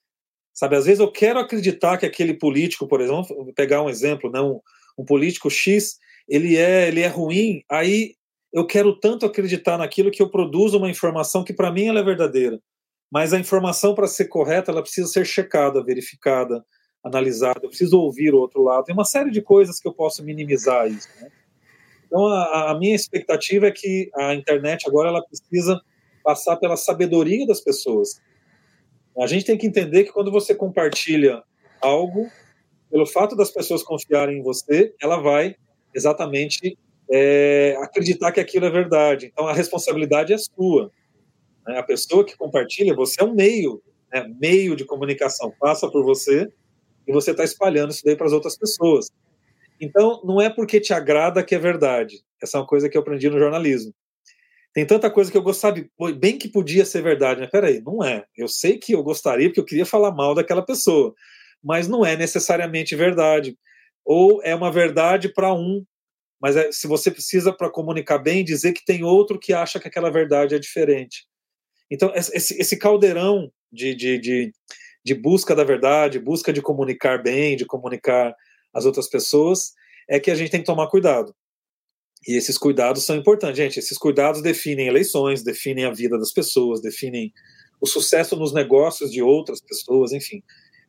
Sabe, 0.55 0.77
às 0.77 0.85
vezes 0.85 1.01
eu 1.01 1.11
quero 1.11 1.41
acreditar 1.41 1.99
que 1.99 2.07
aquele 2.07 2.35
político, 2.35 2.87
por 2.87 3.01
exemplo, 3.01 3.25
vou 3.35 3.53
pegar 3.53 3.83
um 3.83 3.91
exemplo, 3.91 4.31
né? 4.31 4.41
Um, 4.41 4.61
um 4.97 5.05
político 5.05 5.51
X, 5.51 5.99
ele 6.29 6.57
é, 6.57 6.87
ele 6.89 7.01
é 7.01 7.09
ruim, 7.09 7.65
aí 7.69 8.15
eu 8.53 8.67
quero 8.67 8.95
tanto 8.95 9.25
acreditar 9.25 9.79
naquilo 9.79 10.11
que 10.11 10.23
eu 10.23 10.29
produzo 10.29 10.77
uma 10.77 10.91
informação 10.91 11.43
que 11.43 11.55
para 11.55 11.73
mim 11.73 11.87
ela 11.87 12.01
é 12.01 12.05
verdadeira. 12.05 12.61
Mas 13.11 13.33
a 13.33 13.39
informação 13.39 13.95
para 13.95 14.07
ser 14.07 14.27
correta, 14.27 14.71
ela 14.71 14.83
precisa 14.83 15.09
ser 15.09 15.25
checada, 15.25 15.83
verificada, 15.83 16.65
analisada. 17.03 17.61
Eu 17.63 17.69
preciso 17.69 17.99
ouvir 17.99 18.35
o 18.35 18.39
outro 18.39 18.63
lado. 18.63 18.85
Tem 18.85 18.95
uma 18.95 19.05
série 19.05 19.31
de 19.31 19.41
coisas 19.41 19.81
que 19.81 19.89
eu 19.89 19.93
posso 19.93 20.23
minimizar 20.23 20.87
isso. 20.87 21.09
Né? 21.21 21.31
Então 22.07 22.27
a, 22.27 22.73
a, 22.73 22.79
minha 22.79 22.95
expectativa 22.95 23.67
é 23.67 23.71
que 23.71 24.11
a 24.15 24.35
internet 24.35 24.87
agora 24.87 25.09
ela 25.09 25.25
precisa 25.25 25.81
passar 26.23 26.57
pela 26.57 26.77
sabedoria 26.77 27.47
das 27.47 27.61
pessoas. 27.61 28.21
A 29.19 29.27
gente 29.27 29.45
tem 29.45 29.59
que 29.59 29.67
entender 29.67 30.05
que 30.05 30.13
quando 30.13 30.31
você 30.31 30.55
compartilha 30.55 31.43
algo, 31.81 32.31
pelo 32.91 33.07
fato 33.07 33.35
das 33.35 33.51
pessoas 33.51 33.83
confiarem 33.83 34.39
em 34.39 34.43
você, 34.43 34.95
ela 35.03 35.17
vai 35.17 35.57
exatamente 35.95 36.79
é, 37.13 37.77
acreditar 37.79 38.33
que 38.33 38.41
aquilo 38.41 38.65
é 38.65 38.71
verdade. 38.71 39.27
Então 39.27 39.47
a 39.47 39.53
responsabilidade 39.53 40.33
é 40.33 40.39
sua. 40.39 40.91
Né? 41.67 41.79
A 41.79 41.83
pessoa 41.83 42.25
que 42.25 42.37
compartilha, 42.37 42.95
você 42.95 43.21
é 43.21 43.25
um 43.25 43.35
meio, 43.35 43.83
né? 44.11 44.27
meio 44.41 44.75
de 44.75 44.87
comunicação, 44.87 45.53
passa 45.61 45.91
por 45.91 46.03
você 46.03 46.49
e 47.07 47.13
você 47.13 47.33
está 47.33 47.45
espalhando 47.45 47.91
isso 47.91 48.03
daí 48.03 48.17
para 48.17 48.27
as 48.27 48.33
outras 48.33 48.57
pessoas. 48.57 49.11
Então 49.79 50.23
não 50.25 50.41
é 50.41 50.49
porque 50.49 50.81
te 50.81 50.95
agrada 50.95 51.45
que 51.45 51.55
é 51.55 51.59
verdade. 51.59 52.23
Essa 52.43 52.57
é 52.57 52.61
uma 52.61 52.67
coisa 52.67 52.89
que 52.89 52.97
eu 52.97 53.03
aprendi 53.03 53.29
no 53.29 53.39
jornalismo. 53.39 53.93
Tem 54.73 54.87
tanta 54.87 55.11
coisa 55.11 55.31
que 55.31 55.37
eu 55.37 55.43
gostaria, 55.43 55.87
bem 56.19 56.39
que 56.39 56.49
podia 56.49 56.87
ser 56.87 57.03
verdade, 57.03 57.41
mas 57.41 57.51
peraí, 57.51 57.83
não 57.83 58.03
é. 58.03 58.25
Eu 58.35 58.49
sei 58.49 58.79
que 58.79 58.95
eu 58.95 59.03
gostaria 59.03 59.49
porque 59.49 59.61
eu 59.61 59.67
queria 59.67 59.85
falar 59.85 60.13
mal 60.13 60.35
daquela 60.35 60.65
pessoa, 60.65 61.15
mas 61.63 61.87
não 61.87 62.07
é 62.07 62.17
necessariamente 62.17 62.97
verdade. 62.97 63.55
Ou 64.03 64.41
é 64.43 64.55
uma 64.55 64.73
verdade 64.73 65.29
para 65.29 65.53
um 65.53 65.85
mas 66.43 66.57
é, 66.57 66.73
se 66.73 66.89
você 66.89 67.09
precisa, 67.09 67.53
para 67.53 67.71
comunicar 67.71 68.19
bem, 68.19 68.45
dizer 68.45 68.73
que 68.73 68.85
tem 68.85 69.05
outro 69.05 69.39
que 69.39 69.53
acha 69.53 69.79
que 69.79 69.87
aquela 69.87 70.11
verdade 70.11 70.57
é 70.57 70.59
diferente. 70.59 71.25
Então, 71.89 72.13
esse, 72.17 72.61
esse 72.61 72.77
caldeirão 72.77 73.49
de, 73.71 73.95
de, 73.95 74.19
de, 74.19 74.53
de 75.05 75.15
busca 75.15 75.55
da 75.55 75.63
verdade, 75.63 76.19
busca 76.19 76.53
de 76.53 76.61
comunicar 76.61 77.23
bem, 77.23 77.57
de 77.57 77.65
comunicar 77.65 78.35
as 78.75 78.85
outras 78.85 79.09
pessoas, 79.09 79.73
é 80.09 80.19
que 80.19 80.33
a 80.33 80.35
gente 80.35 80.51
tem 80.51 80.61
que 80.61 80.67
tomar 80.67 80.89
cuidado. 80.89 81.33
E 82.27 82.37
esses 82.37 82.59
cuidados 82.59 83.05
são 83.05 83.15
importantes, 83.15 83.57
gente. 83.57 83.79
Esses 83.79 83.97
cuidados 83.97 84.43
definem 84.43 84.89
eleições, 84.89 85.45
definem 85.45 85.85
a 85.85 85.93
vida 85.93 86.19
das 86.19 86.33
pessoas, 86.33 86.81
definem 86.81 87.33
o 87.81 87.87
sucesso 87.87 88.35
nos 88.35 88.53
negócios 88.53 89.13
de 89.13 89.23
outras 89.23 89.61
pessoas, 89.61 90.13
enfim. 90.13 90.43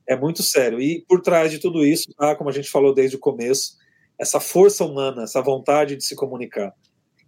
É 0.08 0.16
muito 0.16 0.42
sério. 0.42 0.82
E 0.82 1.06
por 1.08 1.22
trás 1.22 1.52
de 1.52 1.60
tudo 1.60 1.86
isso, 1.86 2.12
tá, 2.18 2.36
como 2.36 2.50
a 2.50 2.54
gente 2.54 2.70
falou 2.70 2.94
desde 2.94 3.16
o 3.16 3.20
começo, 3.20 3.83
essa 4.20 4.40
força 4.40 4.86
humana, 4.86 5.24
essa 5.24 5.42
vontade 5.42 5.96
de 5.96 6.04
se 6.04 6.16
comunicar. 6.16 6.74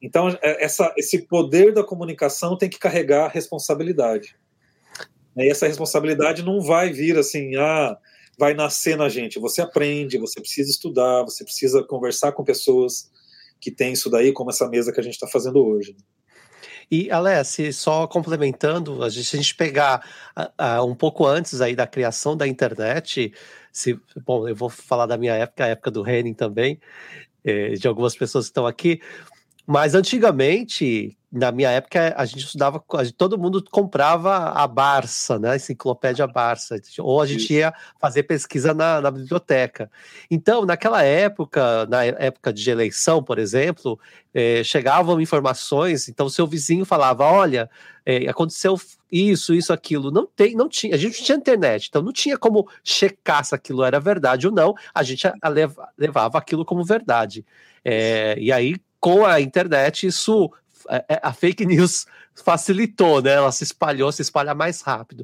Então, 0.02 0.30
é, 0.42 0.64
essa, 0.64 0.94
esse 0.98 1.24
poder 1.24 1.74
da 1.74 1.84
comunicação 1.84 2.58
tem 2.58 2.70
que 2.70 2.80
carregar 2.80 3.32
responsabilidade. 3.32 4.36
E 5.38 5.50
essa 5.50 5.68
responsabilidade 5.68 6.44
não 6.44 6.62
vai 6.62 6.92
vir 6.94 7.18
assim, 7.18 7.56
ah, 7.56 7.98
vai 8.38 8.54
nascer 8.54 8.98
na 8.98 9.10
gente. 9.10 9.40
Você 9.40 9.62
aprende, 9.62 10.18
você 10.18 10.40
precisa 10.40 10.70
estudar, 10.70 11.24
você 11.24 11.44
precisa 11.44 11.84
conversar 11.84 12.32
com 12.32 12.44
pessoas 12.44 13.10
que 13.60 13.72
têm 13.72 13.94
isso 13.94 14.10
daí, 14.10 14.32
como 14.32 14.50
essa 14.50 14.68
mesa 14.70 14.92
que 14.92 15.00
a 15.00 15.04
gente 15.04 15.14
está 15.14 15.28
fazendo 15.28 15.66
hoje. 15.66 15.96
E, 16.90 17.10
Alessi, 17.12 17.74
só 17.74 18.08
complementando, 18.08 19.04
a 19.04 19.10
gente, 19.10 19.26
se 19.26 19.36
a 19.36 19.42
gente 19.42 19.56
pegar 19.56 20.08
uh, 20.38 20.86
um 20.86 20.96
pouco 20.96 21.26
antes 21.26 21.62
aí 21.62 21.76
da 21.76 21.88
criação 21.88 22.38
da 22.38 22.48
internet, 22.48 23.34
se, 23.72 24.00
bom, 24.26 24.48
eu 24.48 24.56
vou 24.56 24.70
falar 24.70 25.06
da 25.06 25.18
minha 25.18 25.34
época, 25.34 25.66
a 25.66 25.68
época 25.68 25.92
do 25.92 26.08
Henning 26.08 26.34
também, 26.34 26.80
eh, 27.44 27.74
de 27.74 27.88
algumas 27.88 28.16
pessoas 28.16 28.46
que 28.46 28.52
estão 28.52 28.66
aqui. 28.66 29.02
Mas 29.68 29.96
antigamente, 29.96 31.18
na 31.32 31.52
minha 31.52 31.70
época, 31.72 32.14
a 32.16 32.26
gente 32.26 32.46
estudava, 32.46 32.84
a 32.94 33.04
gente, 33.04 33.16
todo 33.16 33.38
mundo 33.38 33.64
comprava 33.70 34.52
a 34.52 34.68
Barça, 34.68 35.40
né? 35.40 35.52
A 35.52 35.56
enciclopédia 35.56 36.28
Barça, 36.28 36.80
ou 37.00 37.20
a 37.22 37.26
gente 37.26 37.52
ia 37.52 37.74
fazer 38.00 38.24
pesquisa 38.24 38.74
na, 38.74 39.02
na, 39.02 39.10
biblioteca. 39.10 39.90
Então, 40.30 40.66
naquela 40.66 41.04
época, 41.04 41.86
na 41.88 42.06
época 42.06 42.54
de 42.54 42.70
eleição, 42.70 43.24
por 43.24 43.40
exemplo, 43.40 44.00
eh, 44.34 44.64
chegavam 44.64 45.20
informações, 45.20 46.08
então 46.08 46.30
seu 46.30 46.46
vizinho 46.46 46.86
falava: 46.86 47.26
olha, 47.26 47.70
eh, 48.06 48.30
aconteceu 48.30 48.80
isso, 49.12 49.54
isso, 49.54 49.74
aquilo. 49.74 50.12
Não 50.12 50.28
tem, 50.28 50.56
não 50.56 50.70
tinha, 50.70 50.94
a 50.94 50.98
gente 50.98 51.18
não 51.18 51.26
tinha 51.26 51.38
internet, 51.38 51.88
então 51.90 52.02
não 52.02 52.14
tinha 52.14 52.38
como 52.38 52.68
checar 52.84 53.44
se 53.44 53.56
aquilo 53.56 53.84
era 53.84 54.00
verdade 54.00 54.48
ou 54.48 54.54
não, 54.54 54.76
a 54.94 55.02
gente 55.04 55.28
levava 55.98 56.38
aquilo 56.38 56.64
como 56.64 56.84
verdade. 56.84 57.44
É, 57.84 58.36
e 58.40 58.52
aí, 58.52 58.76
com 59.06 59.24
a 59.24 59.40
internet, 59.40 60.08
isso 60.08 60.52
é, 60.90 61.06
é, 61.10 61.20
a 61.22 61.32
fake 61.32 61.64
news 61.64 62.08
facilitou, 62.34 63.22
né? 63.22 63.34
Ela 63.34 63.52
se 63.52 63.64
espalhou, 63.64 64.12
se 64.12 64.24
espalha 64.24 64.56
mais 64.56 64.82
rápido. 64.82 65.24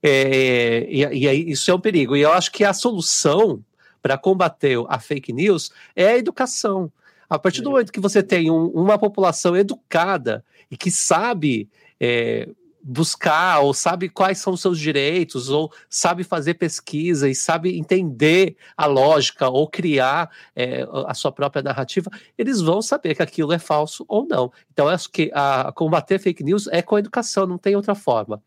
É, 0.00 0.86
e, 0.88 1.00
e 1.00 1.28
aí, 1.28 1.50
isso 1.50 1.68
é 1.72 1.74
um 1.74 1.80
perigo. 1.80 2.16
E 2.16 2.20
eu 2.20 2.32
acho 2.32 2.52
que 2.52 2.62
a 2.62 2.72
solução 2.72 3.64
para 4.00 4.16
combater 4.16 4.78
a 4.88 5.00
fake 5.00 5.32
news 5.32 5.72
é 5.96 6.06
a 6.06 6.18
educação. 6.18 6.92
A 7.28 7.36
partir 7.36 7.62
do 7.62 7.72
momento 7.72 7.90
que 7.90 7.98
você 7.98 8.22
tem 8.22 8.48
um, 8.48 8.66
uma 8.66 8.96
população 8.96 9.56
educada 9.56 10.44
e 10.70 10.76
que 10.76 10.92
sabe 10.92 11.68
é, 11.98 12.48
buscar, 12.82 13.60
ou 13.60 13.74
sabe 13.74 14.08
quais 14.08 14.38
são 14.38 14.52
os 14.54 14.60
seus 14.60 14.78
direitos, 14.78 15.48
ou 15.48 15.72
sabe 15.88 16.24
fazer 16.24 16.54
pesquisa 16.54 17.28
e 17.28 17.34
sabe 17.34 17.78
entender 17.78 18.56
a 18.76 18.86
lógica 18.86 19.48
ou 19.48 19.68
criar 19.68 20.30
é, 20.56 20.86
a 21.06 21.14
sua 21.14 21.30
própria 21.30 21.62
narrativa, 21.62 22.10
eles 22.38 22.60
vão 22.60 22.80
saber 22.80 23.14
que 23.14 23.22
aquilo 23.22 23.52
é 23.52 23.58
falso 23.58 24.04
ou 24.08 24.26
não. 24.26 24.52
Então, 24.72 24.88
acho 24.88 25.10
que 25.10 25.30
a, 25.34 25.72
combater 25.72 26.18
fake 26.18 26.42
news 26.42 26.66
é 26.68 26.82
com 26.82 26.96
a 26.96 27.00
educação, 27.00 27.46
não 27.46 27.58
tem 27.58 27.76
outra 27.76 27.94
forma. 27.94 28.42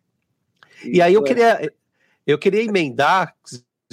Isso 0.81 0.95
e 0.95 1.01
aí 1.01 1.13
eu 1.13 1.21
é. 1.21 1.23
queria, 1.23 1.73
eu 2.25 2.37
queria 2.37 2.63
emendar 2.63 3.35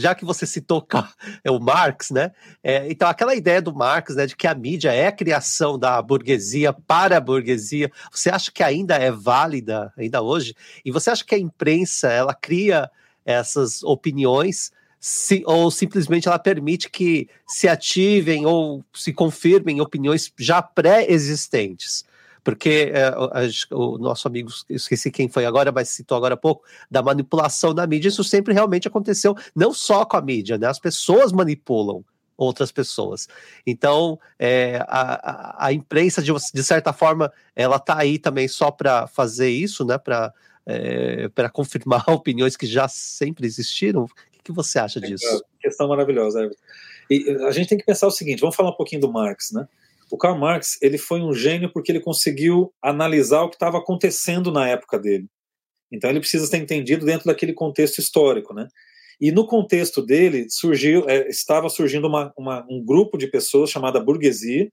já 0.00 0.14
que 0.14 0.24
você 0.24 0.46
citou 0.46 0.86
é 1.44 1.50
o 1.50 1.60
Marx, 1.60 2.10
né? 2.10 2.32
É, 2.62 2.90
então, 2.90 3.08
aquela 3.08 3.34
ideia 3.34 3.60
do 3.60 3.74
Marx, 3.74 4.14
né, 4.16 4.26
de 4.26 4.34
que 4.34 4.46
a 4.46 4.54
mídia 4.54 4.92
é 4.92 5.06
a 5.06 5.12
criação 5.12 5.78
da 5.78 6.00
burguesia 6.00 6.72
para 6.72 7.18
a 7.18 7.20
burguesia, 7.20 7.90
você 8.10 8.30
acha 8.30 8.50
que 8.50 8.62
ainda 8.62 8.96
é 8.96 9.10
válida, 9.10 9.92
ainda 9.96 10.22
hoje? 10.22 10.54
E 10.84 10.90
você 10.90 11.10
acha 11.10 11.24
que 11.24 11.34
a 11.34 11.38
imprensa, 11.38 12.08
ela 12.08 12.34
cria 12.34 12.90
essas 13.24 13.82
opiniões 13.82 14.72
se, 15.00 15.42
ou 15.46 15.70
simplesmente 15.70 16.28
ela 16.28 16.38
permite 16.38 16.90
que 16.90 17.28
se 17.48 17.66
ativem 17.66 18.44
ou 18.44 18.84
se 18.92 19.12
confirmem 19.12 19.80
opiniões 19.80 20.30
já 20.38 20.60
pré-existentes? 20.60 22.04
Porque 22.50 22.90
é, 22.92 23.14
o 23.70 23.96
nosso 23.96 24.26
amigo, 24.26 24.50
esqueci 24.68 25.08
quem 25.08 25.28
foi 25.28 25.46
agora, 25.46 25.70
mas 25.70 25.88
citou 25.88 26.16
agora 26.16 26.34
há 26.34 26.36
pouco, 26.36 26.64
da 26.90 27.00
manipulação 27.00 27.72
da 27.72 27.86
mídia, 27.86 28.08
isso 28.08 28.24
sempre 28.24 28.52
realmente 28.52 28.88
aconteceu, 28.88 29.36
não 29.54 29.72
só 29.72 30.04
com 30.04 30.16
a 30.16 30.20
mídia, 30.20 30.58
né? 30.58 30.66
As 30.66 30.80
pessoas 30.80 31.30
manipulam 31.30 32.04
outras 32.36 32.72
pessoas. 32.72 33.28
Então, 33.64 34.18
é, 34.36 34.84
a, 34.88 35.62
a, 35.62 35.66
a, 35.66 35.72
imprensa, 35.72 36.20
de, 36.20 36.32
de 36.32 36.64
certa 36.64 36.92
forma, 36.92 37.32
ela 37.54 37.76
está 37.76 37.98
aí 37.98 38.18
também 38.18 38.48
só 38.48 38.72
para 38.72 39.06
fazer 39.06 39.50
isso, 39.50 39.84
né? 39.84 39.96
Para 39.96 40.34
é, 40.66 41.30
confirmar 41.52 42.02
opiniões 42.10 42.56
que 42.56 42.66
já 42.66 42.88
sempre 42.88 43.46
existiram. 43.46 44.02
O 44.02 44.08
que, 44.32 44.40
que 44.42 44.52
você 44.52 44.80
acha 44.80 45.00
disso? 45.00 45.24
É, 45.24 45.62
questão 45.68 45.86
maravilhosa. 45.86 46.50
E 47.08 47.30
a 47.46 47.52
gente 47.52 47.68
tem 47.68 47.78
que 47.78 47.84
pensar 47.84 48.08
o 48.08 48.10
seguinte: 48.10 48.40
vamos 48.40 48.56
falar 48.56 48.70
um 48.70 48.76
pouquinho 48.76 49.02
do 49.02 49.12
Marx, 49.12 49.52
né? 49.52 49.68
O 50.10 50.18
Karl 50.18 50.38
Marx 50.38 50.76
ele 50.82 50.98
foi 50.98 51.20
um 51.20 51.32
gênio 51.32 51.72
porque 51.72 51.92
ele 51.92 52.00
conseguiu 52.00 52.72
analisar 52.82 53.42
o 53.42 53.48
que 53.48 53.56
estava 53.56 53.78
acontecendo 53.78 54.50
na 54.50 54.68
época 54.68 54.98
dele. 54.98 55.26
Então 55.92 56.08
ele 56.10 56.20
precisa 56.20 56.46
ser 56.46 56.58
entendido 56.58 57.04
dentro 57.04 57.26
daquele 57.26 57.52
contexto 57.52 57.98
histórico, 57.98 58.54
né? 58.54 58.68
E 59.20 59.30
no 59.30 59.46
contexto 59.46 60.00
dele 60.00 60.46
surgiu, 60.48 61.04
é, 61.08 61.28
estava 61.28 61.68
surgindo 61.68 62.06
uma, 62.06 62.32
uma, 62.36 62.66
um 62.70 62.82
grupo 62.82 63.18
de 63.18 63.26
pessoas 63.26 63.70
chamada 63.70 64.00
burguesia, 64.00 64.68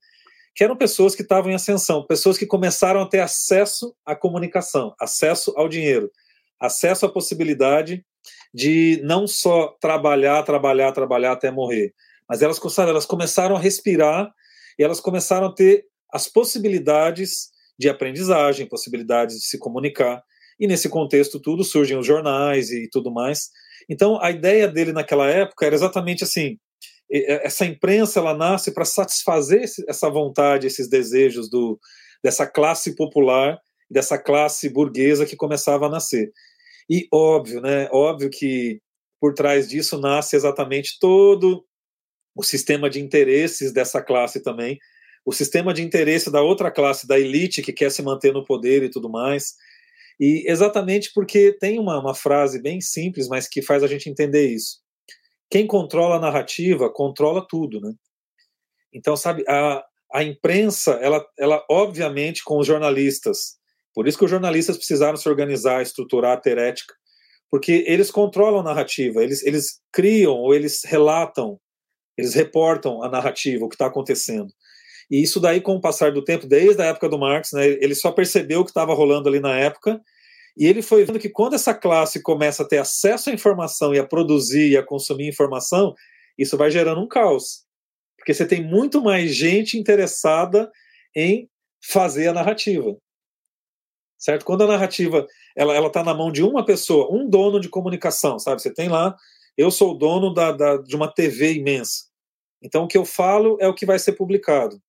que 0.54 0.64
eram 0.64 0.76
pessoas 0.76 1.14
que 1.14 1.22
estavam 1.22 1.50
em 1.50 1.54
ascensão, 1.54 2.06
pessoas 2.06 2.38
que 2.38 2.46
começaram 2.46 3.00
a 3.02 3.06
ter 3.06 3.20
acesso 3.20 3.94
à 4.06 4.16
comunicação, 4.16 4.94
acesso 4.98 5.52
ao 5.54 5.68
dinheiro, 5.68 6.10
acesso 6.58 7.04
à 7.04 7.08
possibilidade 7.08 8.04
de 8.52 9.00
não 9.04 9.26
só 9.26 9.76
trabalhar, 9.80 10.42
trabalhar, 10.42 10.92
trabalhar 10.92 11.32
até 11.32 11.50
morrer, 11.50 11.92
mas 12.28 12.42
elas, 12.42 12.58
sabe, 12.70 12.90
elas 12.90 13.06
começaram 13.06 13.54
a 13.54 13.60
respirar 13.60 14.32
e 14.78 14.82
elas 14.82 15.00
começaram 15.00 15.48
a 15.48 15.54
ter 15.54 15.84
as 16.12 16.28
possibilidades 16.28 17.48
de 17.78 17.88
aprendizagem, 17.88 18.68
possibilidades 18.68 19.36
de 19.36 19.46
se 19.46 19.58
comunicar. 19.58 20.22
E 20.58 20.66
nesse 20.66 20.88
contexto 20.88 21.40
tudo 21.40 21.64
surgem 21.64 21.98
os 21.98 22.06
jornais 22.06 22.70
e 22.70 22.88
tudo 22.90 23.12
mais. 23.12 23.50
Então 23.88 24.20
a 24.20 24.30
ideia 24.30 24.68
dele 24.68 24.92
naquela 24.92 25.28
época 25.28 25.66
era 25.66 25.74
exatamente 25.74 26.24
assim: 26.24 26.58
essa 27.10 27.64
imprensa 27.64 28.18
ela 28.18 28.34
nasce 28.34 28.72
para 28.72 28.84
satisfazer 28.84 29.64
essa 29.88 30.10
vontade, 30.10 30.66
esses 30.66 30.88
desejos 30.88 31.48
do 31.48 31.78
dessa 32.22 32.46
classe 32.46 32.96
popular, 32.96 33.58
dessa 33.88 34.18
classe 34.18 34.68
burguesa 34.68 35.24
que 35.24 35.36
começava 35.36 35.86
a 35.86 35.88
nascer. 35.88 36.32
E 36.90 37.06
óbvio, 37.12 37.60
né? 37.60 37.88
Óbvio 37.92 38.28
que 38.28 38.80
por 39.20 39.34
trás 39.34 39.68
disso 39.68 40.00
nasce 40.00 40.34
exatamente 40.34 40.98
todo 41.00 41.64
o 42.38 42.44
sistema 42.44 42.88
de 42.88 43.00
interesses 43.00 43.72
dessa 43.72 44.00
classe 44.00 44.40
também, 44.40 44.78
o 45.26 45.32
sistema 45.32 45.74
de 45.74 45.82
interesse 45.82 46.30
da 46.30 46.40
outra 46.40 46.70
classe, 46.70 47.04
da 47.04 47.18
elite 47.18 47.60
que 47.60 47.72
quer 47.72 47.90
se 47.90 48.00
manter 48.00 48.32
no 48.32 48.44
poder 48.44 48.84
e 48.84 48.88
tudo 48.88 49.10
mais. 49.10 49.54
E 50.20 50.44
exatamente 50.46 51.10
porque 51.12 51.52
tem 51.58 51.80
uma, 51.80 52.00
uma 52.00 52.14
frase 52.14 52.62
bem 52.62 52.80
simples, 52.80 53.26
mas 53.26 53.48
que 53.48 53.60
faz 53.60 53.82
a 53.82 53.88
gente 53.88 54.08
entender 54.08 54.46
isso. 54.54 54.78
Quem 55.50 55.66
controla 55.66 56.16
a 56.16 56.20
narrativa 56.20 56.88
controla 56.92 57.44
tudo, 57.46 57.80
né? 57.80 57.92
Então, 58.94 59.16
sabe, 59.16 59.44
a, 59.48 59.82
a 60.14 60.22
imprensa, 60.22 60.92
ela, 61.02 61.26
ela 61.36 61.64
obviamente 61.68 62.44
com 62.44 62.58
os 62.58 62.66
jornalistas, 62.66 63.56
por 63.92 64.06
isso 64.06 64.16
que 64.16 64.24
os 64.24 64.30
jornalistas 64.30 64.76
precisaram 64.76 65.16
se 65.16 65.28
organizar, 65.28 65.82
estruturar, 65.82 66.40
ter 66.40 66.56
ética, 66.56 66.94
porque 67.50 67.84
eles 67.86 68.12
controlam 68.12 68.60
a 68.60 68.64
narrativa, 68.64 69.24
eles, 69.24 69.42
eles 69.42 69.80
criam 69.92 70.34
ou 70.34 70.54
eles 70.54 70.84
relatam 70.84 71.58
eles 72.18 72.34
reportam 72.34 73.02
a 73.02 73.08
narrativa, 73.08 73.64
o 73.64 73.68
que 73.68 73.76
está 73.76 73.86
acontecendo. 73.86 74.52
E 75.08 75.22
isso 75.22 75.40
daí, 75.40 75.60
com 75.60 75.76
o 75.76 75.80
passar 75.80 76.12
do 76.12 76.22
tempo, 76.22 76.46
desde 76.46 76.82
a 76.82 76.86
época 76.86 77.08
do 77.08 77.18
Marx, 77.18 77.52
né, 77.52 77.66
ele 77.66 77.94
só 77.94 78.10
percebeu 78.10 78.60
o 78.60 78.64
que 78.64 78.70
estava 78.70 78.92
rolando 78.92 79.28
ali 79.28 79.38
na 79.38 79.56
época, 79.56 80.00
e 80.56 80.66
ele 80.66 80.82
foi 80.82 81.04
vendo 81.04 81.20
que 81.20 81.28
quando 81.28 81.54
essa 81.54 81.72
classe 81.72 82.20
começa 82.20 82.64
a 82.64 82.66
ter 82.66 82.78
acesso 82.78 83.30
à 83.30 83.32
informação 83.32 83.94
e 83.94 83.98
a 83.98 84.04
produzir 84.04 84.70
e 84.70 84.76
a 84.76 84.82
consumir 84.82 85.28
informação, 85.28 85.94
isso 86.36 86.56
vai 86.56 86.68
gerando 86.68 87.00
um 87.00 87.06
caos. 87.06 87.64
Porque 88.16 88.34
você 88.34 88.44
tem 88.44 88.62
muito 88.62 89.00
mais 89.00 89.34
gente 89.34 89.78
interessada 89.78 90.68
em 91.14 91.48
fazer 91.80 92.26
a 92.26 92.32
narrativa. 92.32 92.96
Certo? 94.18 94.44
Quando 94.44 94.64
a 94.64 94.66
narrativa 94.66 95.24
ela 95.56 95.76
ela 95.76 95.86
está 95.86 96.02
na 96.02 96.12
mão 96.12 96.32
de 96.32 96.42
uma 96.42 96.64
pessoa, 96.64 97.08
um 97.14 97.30
dono 97.30 97.60
de 97.60 97.68
comunicação, 97.68 98.36
sabe? 98.40 98.60
Você 98.60 98.74
tem 98.74 98.88
lá, 98.88 99.16
eu 99.56 99.70
sou 99.70 99.92
o 99.92 99.98
dono 99.98 100.34
da, 100.34 100.50
da, 100.50 100.76
de 100.76 100.96
uma 100.96 101.12
TV 101.12 101.54
imensa. 101.54 102.07
Então, 102.62 102.84
o 102.84 102.88
que 102.88 102.98
eu 102.98 103.04
falo 103.04 103.56
é 103.60 103.68
o 103.68 103.74
que 103.74 103.86
vai 103.86 103.98
ser 103.98 104.12
publicado. 104.12 104.80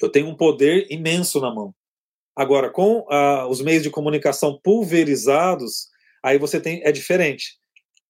Eu 0.00 0.08
tenho 0.08 0.28
um 0.28 0.36
poder 0.36 0.86
imenso 0.90 1.40
na 1.40 1.54
mão. 1.54 1.74
Agora, 2.34 2.70
com 2.70 3.06
ah, 3.10 3.46
os 3.48 3.62
meios 3.62 3.82
de 3.82 3.90
comunicação 3.90 4.58
pulverizados, 4.62 5.88
aí 6.22 6.38
você 6.38 6.60
tem 6.60 6.82
é 6.84 6.92
diferente. 6.92 7.56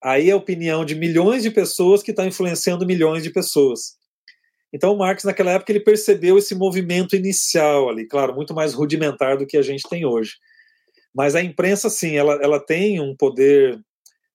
Aí 0.03 0.30
é 0.30 0.32
a 0.32 0.37
opinião 0.37 0.84
de 0.84 0.95
milhões 0.95 1.43
de 1.43 1.51
pessoas 1.51 2.03
que 2.03 2.11
está 2.11 2.26
influenciando 2.26 2.87
milhões 2.87 3.22
de 3.22 3.30
pessoas. 3.30 3.97
Então, 4.72 4.93
o 4.93 4.99
Marx, 4.99 5.24
naquela 5.24 5.53
época, 5.53 5.72
ele 5.72 5.80
percebeu 5.80 6.37
esse 6.37 6.55
movimento 6.55 7.16
inicial 7.16 7.89
ali, 7.89 8.07
claro, 8.07 8.34
muito 8.34 8.53
mais 8.53 8.74
rudimentar 8.74 9.39
do 9.39 9.47
que 9.47 9.57
a 9.57 9.62
gente 9.62 9.89
tem 9.89 10.05
hoje. 10.05 10.32
Mas 11.14 11.34
a 11.34 11.43
imprensa, 11.43 11.89
sim, 11.89 12.16
ela, 12.16 12.34
ela 12.43 12.61
tem 12.61 13.01
um 13.01 13.16
poder 13.16 13.80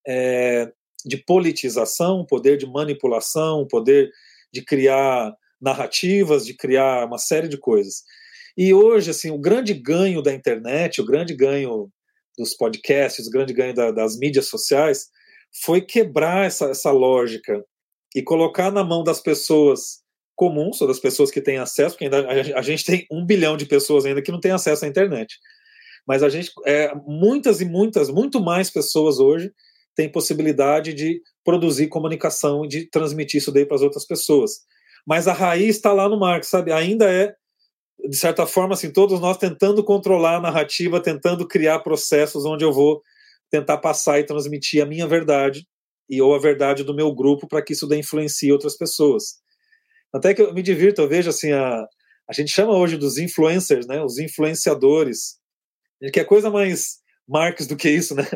é, 0.07 0.71
de 1.05 1.17
politização, 1.17 2.21
um 2.21 2.25
poder 2.25 2.57
de 2.57 2.65
manipulação, 2.65 3.61
um 3.61 3.67
poder 3.67 4.09
de 4.53 4.63
criar 4.63 5.33
narrativas, 5.61 6.45
de 6.45 6.55
criar 6.55 7.05
uma 7.05 7.17
série 7.17 7.47
de 7.47 7.57
coisas. 7.57 8.03
E 8.57 8.73
hoje, 8.73 9.11
assim, 9.11 9.31
o 9.31 9.39
grande 9.39 9.73
ganho 9.73 10.21
da 10.21 10.33
internet, 10.33 10.99
o 10.99 11.05
grande 11.05 11.35
ganho 11.35 11.89
dos 12.37 12.55
podcasts, 12.55 13.27
o 13.27 13.31
grande 13.31 13.53
ganho 13.53 13.73
da, 13.73 13.91
das 13.91 14.17
mídias 14.17 14.47
sociais, 14.47 15.07
foi 15.63 15.81
quebrar 15.81 16.45
essa, 16.45 16.65
essa 16.65 16.91
lógica 16.91 17.63
e 18.15 18.21
colocar 18.21 18.71
na 18.71 18.83
mão 18.83 19.03
das 19.03 19.21
pessoas 19.21 20.01
comuns, 20.35 20.81
ou 20.81 20.87
das 20.87 20.99
pessoas 20.99 21.29
que 21.29 21.41
têm 21.41 21.57
acesso, 21.57 21.95
porque 21.95 22.05
ainda 22.05 22.27
a, 22.27 22.59
a 22.59 22.61
gente 22.61 22.83
tem 22.83 23.05
um 23.11 23.25
bilhão 23.25 23.55
de 23.55 23.65
pessoas 23.65 24.05
ainda 24.05 24.21
que 24.21 24.31
não 24.31 24.39
têm 24.39 24.51
acesso 24.51 24.85
à 24.85 24.87
internet. 24.87 25.37
Mas 26.07 26.23
a 26.23 26.29
gente, 26.29 26.51
é, 26.65 26.93
muitas 27.05 27.61
e 27.61 27.65
muitas, 27.65 28.09
muito 28.09 28.41
mais 28.41 28.69
pessoas 28.69 29.19
hoje 29.19 29.53
têm 29.95 30.11
possibilidade 30.11 30.93
de 30.93 31.21
produzir 31.43 31.87
comunicação 31.87 32.65
e 32.65 32.67
de 32.67 32.89
transmitir 32.89 33.39
isso 33.39 33.51
daí 33.51 33.65
para 33.65 33.75
as 33.75 33.81
outras 33.81 34.05
pessoas. 34.05 34.59
Mas 35.05 35.27
a 35.27 35.33
raiz 35.33 35.75
está 35.75 35.91
lá 35.91 36.07
no 36.07 36.19
Marx, 36.19 36.47
sabe? 36.47 36.71
Ainda 36.71 37.11
é 37.11 37.33
de 38.07 38.17
certa 38.17 38.47
forma, 38.47 38.73
assim, 38.73 38.91
todos 38.91 39.19
nós 39.19 39.37
tentando 39.37 39.83
controlar 39.83 40.37
a 40.37 40.41
narrativa, 40.41 41.01
tentando 41.01 41.47
criar 41.47 41.79
processos 41.79 42.45
onde 42.45 42.63
eu 42.63 42.73
vou 42.73 43.01
tentar 43.49 43.77
passar 43.77 44.19
e 44.19 44.23
transmitir 44.23 44.81
a 44.81 44.85
minha 44.85 45.07
verdade 45.07 45.67
e 46.09 46.21
ou 46.21 46.33
a 46.33 46.39
verdade 46.39 46.83
do 46.83 46.95
meu 46.95 47.13
grupo 47.13 47.47
para 47.47 47.61
que 47.61 47.73
isso 47.73 47.87
dê 47.87 47.97
influencie 47.97 48.51
outras 48.51 48.75
pessoas. 48.75 49.35
Até 50.13 50.33
que 50.33 50.41
eu 50.41 50.53
me 50.53 50.61
divirto, 50.61 51.01
eu 51.01 51.07
vejo 51.07 51.29
assim, 51.29 51.51
a, 51.51 51.85
a 52.27 52.33
gente 52.33 52.51
chama 52.51 52.75
hoje 52.75 52.97
dos 52.97 53.17
influencers, 53.17 53.85
né, 53.85 54.03
os 54.03 54.17
influenciadores, 54.17 55.37
que 56.11 56.19
é 56.19 56.23
coisa 56.23 56.49
mais 56.49 57.00
Marx 57.31 57.65
do 57.65 57.75
que 57.75 57.89
isso, 57.89 58.13
né? 58.13 58.27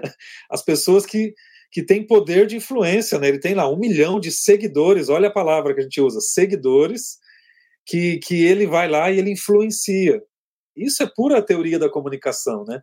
As 0.49 0.63
pessoas 0.63 1.05
que, 1.05 1.33
que 1.71 1.83
têm 1.83 2.05
poder 2.05 2.47
de 2.47 2.55
influência, 2.55 3.19
né? 3.19 3.27
Ele 3.27 3.39
tem 3.39 3.53
lá 3.53 3.69
um 3.69 3.77
milhão 3.77 4.19
de 4.19 4.31
seguidores, 4.31 5.09
olha 5.09 5.27
a 5.27 5.33
palavra 5.33 5.73
que 5.73 5.81
a 5.81 5.83
gente 5.83 6.01
usa, 6.01 6.19
seguidores, 6.21 7.19
que, 7.85 8.17
que 8.17 8.45
ele 8.45 8.65
vai 8.65 8.87
lá 8.87 9.11
e 9.11 9.19
ele 9.19 9.31
influencia. 9.31 10.21
Isso 10.75 11.03
é 11.03 11.11
pura 11.13 11.41
teoria 11.41 11.77
da 11.77 11.89
comunicação, 11.89 12.65
né? 12.65 12.81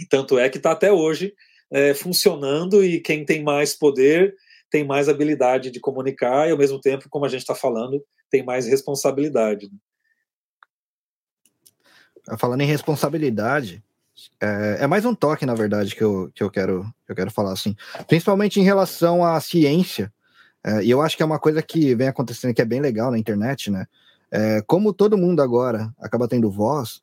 E 0.00 0.06
tanto 0.06 0.38
é 0.38 0.48
que 0.48 0.58
está 0.58 0.72
até 0.72 0.92
hoje 0.92 1.34
é, 1.70 1.92
funcionando 1.92 2.84
e 2.84 3.00
quem 3.00 3.24
tem 3.24 3.42
mais 3.42 3.74
poder 3.74 4.34
tem 4.70 4.84
mais 4.84 5.08
habilidade 5.08 5.70
de 5.70 5.80
comunicar 5.80 6.46
e 6.46 6.52
ao 6.52 6.58
mesmo 6.58 6.80
tempo, 6.80 7.08
como 7.08 7.24
a 7.24 7.28
gente 7.28 7.40
está 7.40 7.54
falando, 7.54 8.04
tem 8.30 8.44
mais 8.44 8.66
responsabilidade. 8.66 9.66
Né? 9.66 9.78
Falando 12.38 12.60
em 12.60 12.66
responsabilidade, 12.66 13.82
é, 14.40 14.78
é, 14.80 14.86
mais 14.86 15.04
um 15.04 15.14
toque, 15.14 15.46
na 15.46 15.54
verdade, 15.54 15.94
que 15.94 16.02
eu, 16.02 16.30
que 16.34 16.42
eu, 16.42 16.50
quero, 16.50 16.84
que 17.06 17.12
eu 17.12 17.16
quero 17.16 17.30
falar, 17.30 17.52
assim. 17.52 17.76
Principalmente 18.06 18.60
em 18.60 18.64
relação 18.64 19.24
à 19.24 19.40
ciência, 19.40 20.12
é, 20.64 20.84
e 20.84 20.90
eu 20.90 21.00
acho 21.00 21.16
que 21.16 21.22
é 21.22 21.26
uma 21.26 21.38
coisa 21.38 21.62
que 21.62 21.94
vem 21.94 22.08
acontecendo 22.08 22.54
que 22.54 22.62
é 22.62 22.64
bem 22.64 22.80
legal 22.80 23.10
na 23.10 23.18
internet, 23.18 23.70
né? 23.70 23.86
É, 24.30 24.62
como 24.66 24.92
todo 24.92 25.16
mundo 25.16 25.40
agora 25.40 25.92
acaba 25.98 26.28
tendo 26.28 26.50
voz, 26.50 27.00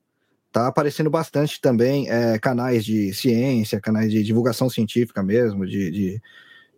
tá 0.52 0.68
aparecendo 0.68 1.10
bastante 1.10 1.60
também 1.60 2.10
é, 2.10 2.38
canais 2.38 2.86
de 2.86 3.14
ciência, 3.14 3.82
canais 3.82 4.12
de 4.12 4.24
divulgação 4.24 4.70
científica 4.70 5.24
mesmo, 5.24 5.66
de, 5.66 5.92
de, 5.92 6.22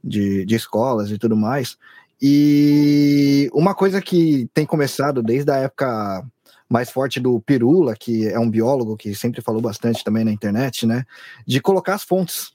de, 0.04 0.46
de 0.46 0.56
escolas 0.56 1.12
e 1.12 1.18
tudo 1.18 1.36
mais. 1.36 1.78
E 2.22 3.50
uma 3.54 3.76
coisa 3.76 4.02
que 4.02 4.50
tem 4.54 4.66
começado 4.66 5.22
desde 5.22 5.52
a 5.52 5.58
época 5.58 6.26
mais 6.70 6.90
forte 6.90 7.20
do 7.20 7.40
Pirula, 7.40 7.96
que 7.96 8.28
é 8.28 8.40
um 8.40 8.50
biólogo 8.50 8.98
que 8.98 9.16
sempre 9.16 9.42
falou 9.42 9.62
bastante 9.62 10.04
também 10.04 10.24
na 10.24 10.32
internet, 10.32 10.86
né? 10.86 11.06
De 11.46 11.62
colocar 11.62 11.96
as 11.96 12.04
fontes. 12.04 12.52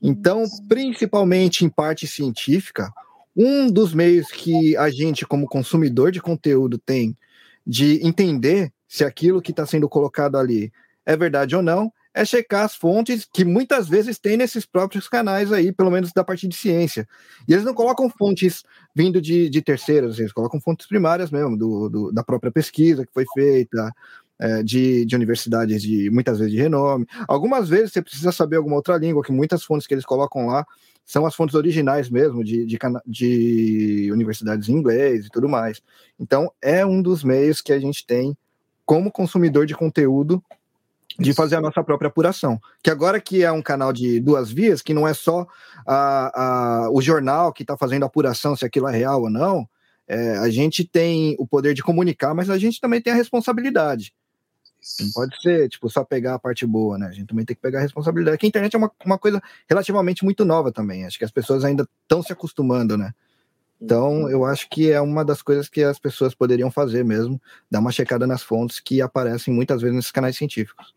Então, 0.00 0.44
principalmente 0.68 1.64
em 1.64 1.68
parte 1.68 2.06
científica, 2.06 2.92
um 3.36 3.70
dos 3.70 3.94
meios 3.94 4.28
que 4.28 4.76
a 4.76 4.90
gente, 4.90 5.24
como 5.24 5.46
consumidor 5.46 6.10
de 6.10 6.20
conteúdo, 6.20 6.76
tem 6.76 7.16
de 7.66 8.04
entender 8.06 8.72
se 8.86 9.04
aquilo 9.04 9.40
que 9.40 9.52
está 9.52 9.64
sendo 9.64 9.88
colocado 9.88 10.36
ali 10.36 10.72
é 11.06 11.16
verdade 11.16 11.56
ou 11.56 11.62
não 11.62 11.92
é 12.14 12.24
checar 12.24 12.64
as 12.64 12.74
fontes 12.74 13.26
que 13.32 13.44
muitas 13.44 13.88
vezes 13.88 14.18
tem 14.18 14.36
nesses 14.36 14.66
próprios 14.66 15.08
canais 15.08 15.52
aí, 15.52 15.72
pelo 15.72 15.90
menos 15.90 16.12
da 16.12 16.22
parte 16.22 16.46
de 16.46 16.54
ciência. 16.54 17.08
E 17.48 17.52
eles 17.52 17.64
não 17.64 17.74
colocam 17.74 18.10
fontes 18.10 18.62
vindo 18.94 19.20
de, 19.20 19.48
de 19.48 19.62
terceiros, 19.62 20.18
eles 20.18 20.32
colocam 20.32 20.60
fontes 20.60 20.86
primárias 20.86 21.30
mesmo, 21.30 21.56
do, 21.56 21.88
do 21.88 22.12
da 22.12 22.22
própria 22.22 22.52
pesquisa 22.52 23.06
que 23.06 23.12
foi 23.12 23.24
feita, 23.34 23.92
é, 24.38 24.62
de, 24.62 25.04
de 25.06 25.14
universidades 25.14 25.80
de 25.82 26.10
muitas 26.10 26.38
vezes 26.38 26.52
de 26.52 26.60
renome. 26.60 27.06
Algumas 27.28 27.68
vezes 27.68 27.92
você 27.92 28.02
precisa 28.02 28.32
saber 28.32 28.56
alguma 28.56 28.76
outra 28.76 28.96
língua, 28.96 29.22
que 29.22 29.32
muitas 29.32 29.62
fontes 29.62 29.86
que 29.86 29.94
eles 29.94 30.04
colocam 30.04 30.46
lá 30.46 30.66
são 31.04 31.24
as 31.24 31.34
fontes 31.34 31.54
originais 31.54 32.10
mesmo, 32.10 32.42
de, 32.44 32.66
de, 32.66 32.78
de 33.06 34.10
universidades 34.12 34.68
em 34.68 34.72
inglês 34.72 35.26
e 35.26 35.30
tudo 35.30 35.48
mais. 35.48 35.80
Então, 36.18 36.50
é 36.60 36.84
um 36.84 37.00
dos 37.00 37.22
meios 37.22 37.60
que 37.60 37.72
a 37.72 37.78
gente 37.78 38.06
tem 38.06 38.36
como 38.84 39.12
consumidor 39.12 39.64
de 39.64 39.74
conteúdo 39.74 40.42
de 41.18 41.32
fazer 41.32 41.56
a 41.56 41.60
nossa 41.60 41.82
própria 41.82 42.08
apuração. 42.08 42.60
Que 42.82 42.90
agora 42.90 43.20
que 43.20 43.42
é 43.42 43.50
um 43.52 43.62
canal 43.62 43.92
de 43.92 44.20
duas 44.20 44.50
vias, 44.50 44.82
que 44.82 44.94
não 44.94 45.06
é 45.06 45.14
só 45.14 45.46
a, 45.86 46.84
a, 46.84 46.90
o 46.90 47.00
jornal 47.00 47.52
que 47.52 47.62
está 47.62 47.76
fazendo 47.76 48.04
a 48.04 48.06
apuração 48.06 48.56
se 48.56 48.64
aquilo 48.64 48.88
é 48.88 48.96
real 48.96 49.22
ou 49.22 49.30
não, 49.30 49.68
é, 50.06 50.38
a 50.38 50.50
gente 50.50 50.84
tem 50.84 51.36
o 51.38 51.46
poder 51.46 51.74
de 51.74 51.82
comunicar, 51.82 52.34
mas 52.34 52.50
a 52.50 52.58
gente 52.58 52.80
também 52.80 53.00
tem 53.00 53.12
a 53.12 53.16
responsabilidade. 53.16 54.12
Não 55.00 55.10
pode 55.12 55.40
ser, 55.40 55.68
tipo, 55.68 55.88
só 55.88 56.04
pegar 56.04 56.34
a 56.34 56.38
parte 56.38 56.66
boa, 56.66 56.98
né? 56.98 57.06
A 57.06 57.12
gente 57.12 57.28
também 57.28 57.44
tem 57.44 57.54
que 57.54 57.62
pegar 57.62 57.78
a 57.78 57.82
responsabilidade. 57.82 58.36
Que 58.36 58.46
a 58.46 58.48
internet 58.48 58.74
é 58.74 58.78
uma, 58.78 58.90
uma 59.04 59.16
coisa 59.16 59.40
relativamente 59.68 60.24
muito 60.24 60.44
nova 60.44 60.72
também. 60.72 61.06
Acho 61.06 61.18
que 61.18 61.24
as 61.24 61.30
pessoas 61.30 61.64
ainda 61.64 61.88
estão 62.02 62.20
se 62.20 62.32
acostumando, 62.32 62.98
né? 62.98 63.12
Então, 63.80 64.28
eu 64.28 64.44
acho 64.44 64.68
que 64.68 64.90
é 64.90 65.00
uma 65.00 65.24
das 65.24 65.42
coisas 65.42 65.68
que 65.68 65.82
as 65.82 65.98
pessoas 65.98 66.34
poderiam 66.34 66.70
fazer 66.70 67.04
mesmo, 67.04 67.40
dar 67.70 67.80
uma 67.80 67.90
checada 67.90 68.26
nas 68.26 68.42
fontes 68.42 68.78
que 68.78 69.00
aparecem 69.00 69.52
muitas 69.52 69.80
vezes 69.80 69.96
nesses 69.96 70.10
canais 70.12 70.36
científicos. 70.36 70.94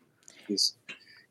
Isso. 0.49 0.77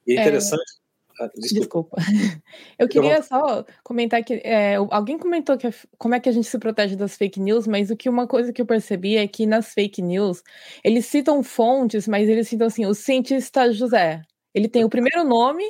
E 0.07 0.17
é 0.17 0.21
interessante. 0.21 0.63
É... 0.81 0.85
Ah, 1.21 1.31
desculpa. 1.37 1.97
desculpa. 1.97 1.97
Eu 2.79 2.89
queria 2.89 3.23
só 3.23 3.65
comentar 3.85 4.23
que 4.25 4.35
é, 4.45 4.75
alguém 4.91 5.17
comentou 5.17 5.57
que 5.57 5.69
como 5.97 6.15
é 6.15 6.21
que 6.21 6.29
a 6.29 6.33
gente 6.33 6.49
se 6.49 6.59
protege 6.59 6.97
das 6.97 7.17
fake 7.17 7.39
news, 7.39 7.69
mas 7.69 7.91
o 7.91 7.97
que 7.97 8.09
uma 8.09 8.27
coisa 8.27 8.53
que 8.53 8.61
eu 8.61 8.67
percebi 8.67 9.17
é 9.17 9.29
que 9.29 9.47
nas 9.47 9.73
fake 9.73 10.03
news 10.03 10.43
eles 10.83 11.07
citam 11.07 11.43
fontes, 11.43 12.09
mas 12.09 12.29
eles 12.29 12.49
citam 12.49 12.67
assim, 12.67 12.85
o 12.85 12.95
cientista 12.95 13.73
José. 13.73 14.23
Ele 14.53 14.69
tem 14.69 14.85
o 14.85 14.89
primeiro 14.89 15.23
nome 15.23 15.65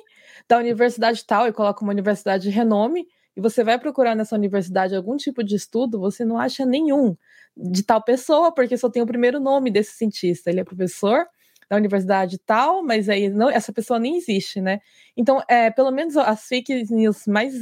da 0.49 0.59
universidade 0.59 1.25
tal 1.27 1.47
e 1.47 1.53
coloca 1.53 1.83
uma 1.83 1.93
universidade 1.93 2.45
de 2.45 2.51
renome, 2.51 3.07
e 3.37 3.41
você 3.41 3.65
vai 3.65 3.79
procurar 3.79 4.15
nessa 4.15 4.37
universidade 4.37 4.95
algum 4.95 5.17
tipo 5.17 5.43
de 5.43 5.57
estudo, 5.57 5.99
você 5.99 6.25
não 6.25 6.39
acha 6.39 6.65
nenhum 6.65 7.17
de 7.57 7.83
tal 7.83 8.03
pessoa, 8.03 8.53
porque 8.53 8.77
só 8.77 8.89
tem 8.89 9.03
o 9.03 9.07
primeiro 9.07 9.41
nome 9.41 9.71
desse 9.71 9.93
cientista. 9.97 10.51
Ele 10.51 10.61
é 10.61 10.65
professor 10.65 11.27
da 11.71 11.77
universidade 11.77 12.39
tal, 12.39 12.83
mas 12.83 13.09
aí 13.09 13.29
não, 13.29 13.49
essa 13.51 13.73
pessoa 13.73 13.99
nem 13.99 14.17
existe, 14.17 14.61
né? 14.61 14.81
Então, 15.17 15.43
é, 15.49 15.71
pelo 15.71 15.91
menos 15.91 16.17
as 16.17 16.47
fake 16.47 16.85
news 16.93 17.27
mais 17.27 17.53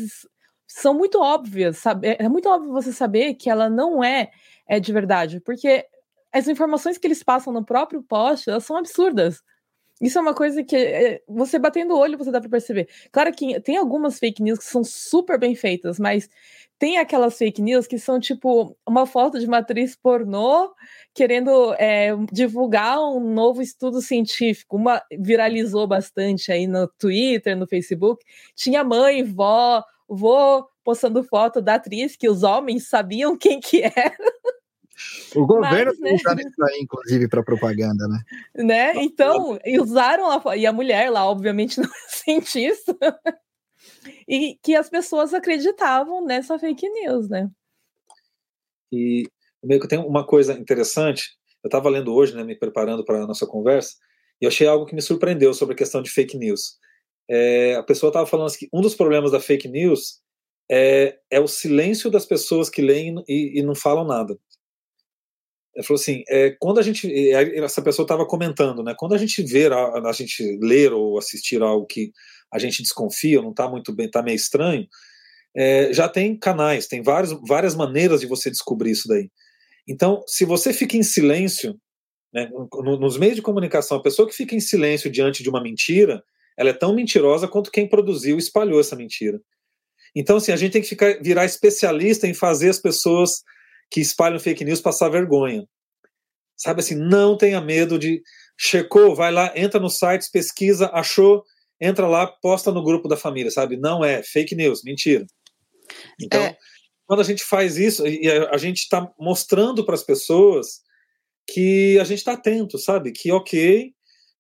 são 0.67 0.95
muito 0.95 1.21
óbvias, 1.21 1.79
sabe? 1.79 2.09
É, 2.09 2.25
é 2.25 2.29
muito 2.29 2.49
óbvio 2.49 2.73
você 2.73 2.93
saber 2.93 3.35
que 3.35 3.51
ela 3.51 3.69
não 3.69 4.03
é, 4.03 4.31
é 4.67 4.81
de 4.81 4.93
verdade, 4.93 5.41
porque 5.41 5.87
as 6.33 6.49
informações 6.49 6.97
que 6.99 7.07
eles 7.07 7.23
passam 7.23 7.53
no 7.53 7.65
próprio 7.65 8.03
post, 8.03 8.49
elas 8.49 8.65
são 8.65 8.77
absurdas. 8.77 9.43
Isso 10.03 10.19
é 10.19 10.21
uma 10.21 10.35
coisa 10.35 10.65
que 10.65 10.75
é, 10.75 11.23
você 11.29 11.61
batendo 11.61 11.95
o 11.95 11.99
olho 11.99 12.19
você 12.19 12.33
dá 12.33 12.41
para 12.41 12.51
perceber. 12.51 12.89
Claro 13.13 13.33
que 13.33 13.61
tem 13.61 13.77
algumas 13.77 14.19
fake 14.19 14.43
news 14.43 14.59
que 14.59 14.65
são 14.65 14.83
super 14.83 15.39
bem 15.39 15.55
feitas, 15.55 15.97
mas 16.01 16.29
tem 16.77 16.99
aquelas 16.99 17.39
fake 17.39 17.63
news 17.63 17.87
que 17.87 17.97
são 18.01 18.19
tipo 18.19 18.77
uma 18.85 19.07
foto 19.07 19.39
de 19.39 19.47
uma 19.47 19.59
atriz 19.59 19.95
pornô 19.95 20.75
querendo 21.15 21.73
é, 21.75 22.11
divulgar 22.33 22.99
um 22.99 23.33
novo 23.33 23.63
estudo 23.63 24.03
científico. 24.03 24.77
Uma 24.77 25.01
viralizou 25.17 25.87
bastante 25.87 26.51
aí 26.51 26.67
no 26.67 26.89
Twitter, 26.99 27.57
no 27.57 27.69
Facebook. 27.69 28.25
Tinha 28.57 28.83
mãe, 28.83 29.23
vó, 29.23 29.85
vô 30.09 30.67
postando 30.83 31.23
foto 31.23 31.63
da 31.63 31.75
atriz 31.77 32.17
que 32.17 32.29
os 32.29 32.43
homens 32.43 32.89
sabiam 32.89 33.39
quem 33.39 33.61
que 33.61 33.83
era. 33.87 34.17
O 35.35 35.47
governo 35.47 35.93
Mas, 35.99 36.01
né? 36.01 36.15
isso 36.15 36.65
aí, 36.65 36.81
inclusive, 36.81 37.29
para 37.29 37.43
propaganda, 37.43 38.07
né? 38.07 38.19
né? 38.65 38.93
Então, 38.97 39.59
usaram 39.81 40.29
lá, 40.29 40.57
e 40.57 40.67
a 40.67 40.73
mulher 40.73 41.11
lá, 41.11 41.27
obviamente, 41.27 41.79
não 41.81 41.89
é 41.89 42.09
cientista, 42.09 42.97
e 44.29 44.59
que 44.63 44.75
as 44.75 44.91
pessoas 44.91 45.33
acreditavam 45.33 46.25
nessa 46.25 46.59
fake 46.59 46.89
news, 46.89 47.29
né? 47.29 47.49
E 48.93 49.25
meio 49.65 49.81
que 49.81 49.89
tem 49.89 49.99
uma 49.99 50.27
coisa 50.27 50.53
interessante, 50.55 51.31
eu 51.65 51.69
estava 51.69 51.89
lendo 51.89 52.15
hoje, 52.15 52.35
né, 52.35 52.45
me 52.45 52.59
preparando 52.59 53.05
para 53.05 53.23
a 53.23 53.27
nossa 53.27 53.47
conversa, 53.47 53.95
e 54.41 54.45
eu 54.45 54.49
achei 54.49 54.67
algo 54.67 54.85
que 54.85 54.95
me 54.95 55.01
surpreendeu 55.01 55.55
sobre 55.55 55.75
a 55.75 55.79
questão 55.79 56.03
de 56.03 56.11
fake 56.11 56.37
news. 56.37 56.79
É, 57.31 57.77
a 57.77 57.83
pessoa 57.83 58.11
estava 58.11 58.27
falando 58.27 58.53
que 58.53 58.69
um 58.73 58.81
dos 58.81 58.95
problemas 58.95 59.31
da 59.31 59.41
fake 59.41 59.69
news 59.69 60.21
é, 60.71 61.19
é 61.31 61.41
o 61.41 61.47
silêncio 61.47 62.11
das 62.11 62.27
pessoas 62.27 62.69
que 62.69 62.83
leem 62.83 63.15
e, 63.29 63.61
e 63.61 63.63
não 63.63 63.75
falam 63.75 64.05
nada. 64.05 64.37
Ele 65.75 65.87
falou 65.87 66.01
assim, 66.01 66.23
é, 66.29 66.55
quando 66.61 66.79
a 66.79 66.83
gente, 66.83 67.11
essa 67.33 67.81
pessoa 67.81 68.05
estava 68.05 68.27
comentando, 68.27 68.83
né, 68.83 68.95
quando 68.97 69.15
a 69.15 69.19
gente 69.19 69.43
ver, 69.43 69.73
a, 69.73 70.09
a, 70.09 70.13
gente 70.13 70.59
ler 70.61 70.93
ou 70.93 71.19
assistir 71.19 71.63
algo 71.63 71.87
que 71.87 72.13
a 72.53 72.59
gente 72.59 72.83
desconfia, 72.83 73.41
não 73.41 73.51
está 73.51 73.69
muito 73.69 73.95
bem, 73.95 74.07
está 74.07 74.23
meio 74.23 74.37
estranho, 74.37 74.87
é, 75.57 75.93
já 75.93 76.09
tem 76.09 76.37
canais, 76.39 76.87
tem 76.87 77.03
vários, 77.03 77.33
várias 77.47 77.75
maneiras 77.75 78.21
de 78.21 78.27
você 78.27 78.51
descobrir 78.51 78.91
isso 78.91 79.09
daí. 79.09 79.31
Então, 79.89 80.23
se 80.27 80.45
você 80.45 80.73
fica 80.73 80.97
em 80.97 81.03
silêncio, 81.03 81.75
né, 82.33 82.49
nos 83.01 83.17
meios 83.17 83.37
de 83.37 83.43
comunicação, 83.43 83.97
a 83.97 84.03
pessoa 84.03 84.29
que 84.29 84.35
fica 84.35 84.55
em 84.55 84.61
silêncio 84.61 85.11
diante 85.11 85.43
de 85.43 85.49
uma 85.49 85.63
mentira, 85.63 86.23
ela 86.57 86.71
é 86.71 86.75
tão 86.75 86.95
mentirosa 86.95 87.49
quanto 87.49 87.71
quem 87.71 87.89
produziu 87.89 88.37
e 88.37 88.39
espalhou 88.39 88.81
essa 88.81 88.97
mentira. 88.97 89.41
Então, 90.15 90.37
assim, 90.37 90.53
a 90.53 90.57
gente 90.57 90.73
tem 90.73 90.83
que 90.83 90.89
ficar, 90.89 91.19
virar 91.23 91.45
especialista 91.45 92.27
em 92.27 92.35
fazer 92.35 92.69
as 92.69 92.79
pessoas 92.79 93.43
que 93.93 94.01
espalham 94.01 94.41
fake 94.41 94.65
news 94.65 94.81
passar 94.81 95.11
vergonha. 95.11 95.69
Sabe 96.57 96.81
assim, 96.81 96.95
não 96.95 97.37
tenha 97.37 97.61
medo 97.61 97.99
de. 97.99 98.23
Checou, 98.59 99.15
vai 99.15 99.31
lá, 99.31 99.53
entra 99.55 99.79
no 99.79 99.91
site, 99.91 100.31
pesquisa, 100.33 100.91
achou, 100.93 101.43
entra 101.81 102.07
lá, 102.07 102.27
posta 102.27 102.71
no 102.71 102.83
grupo 102.83 103.09
da 103.09 103.17
família, 103.17 103.51
sabe? 103.51 103.77
Não 103.77 104.05
é 104.05 104.23
fake 104.23 104.55
news, 104.55 104.83
mentira. 104.85 105.27
Então, 106.21 106.41
é. 106.41 106.57
quando 107.07 107.21
a 107.21 107.25
gente 107.25 107.45
faz 107.45 107.77
isso, 107.77 108.07
e 108.07 108.29
a, 108.29 108.57
gente 108.57 108.79
está 108.79 109.11
mostrando 109.19 109.85
para 109.85 109.95
as 109.95 110.05
pessoas 110.05 110.81
que 111.51 111.99
a 111.99 112.05
gente 112.05 112.19
está 112.19 112.35
atento, 112.35 112.79
sabe? 112.79 113.11
Que 113.11 113.33
ok, 113.33 113.91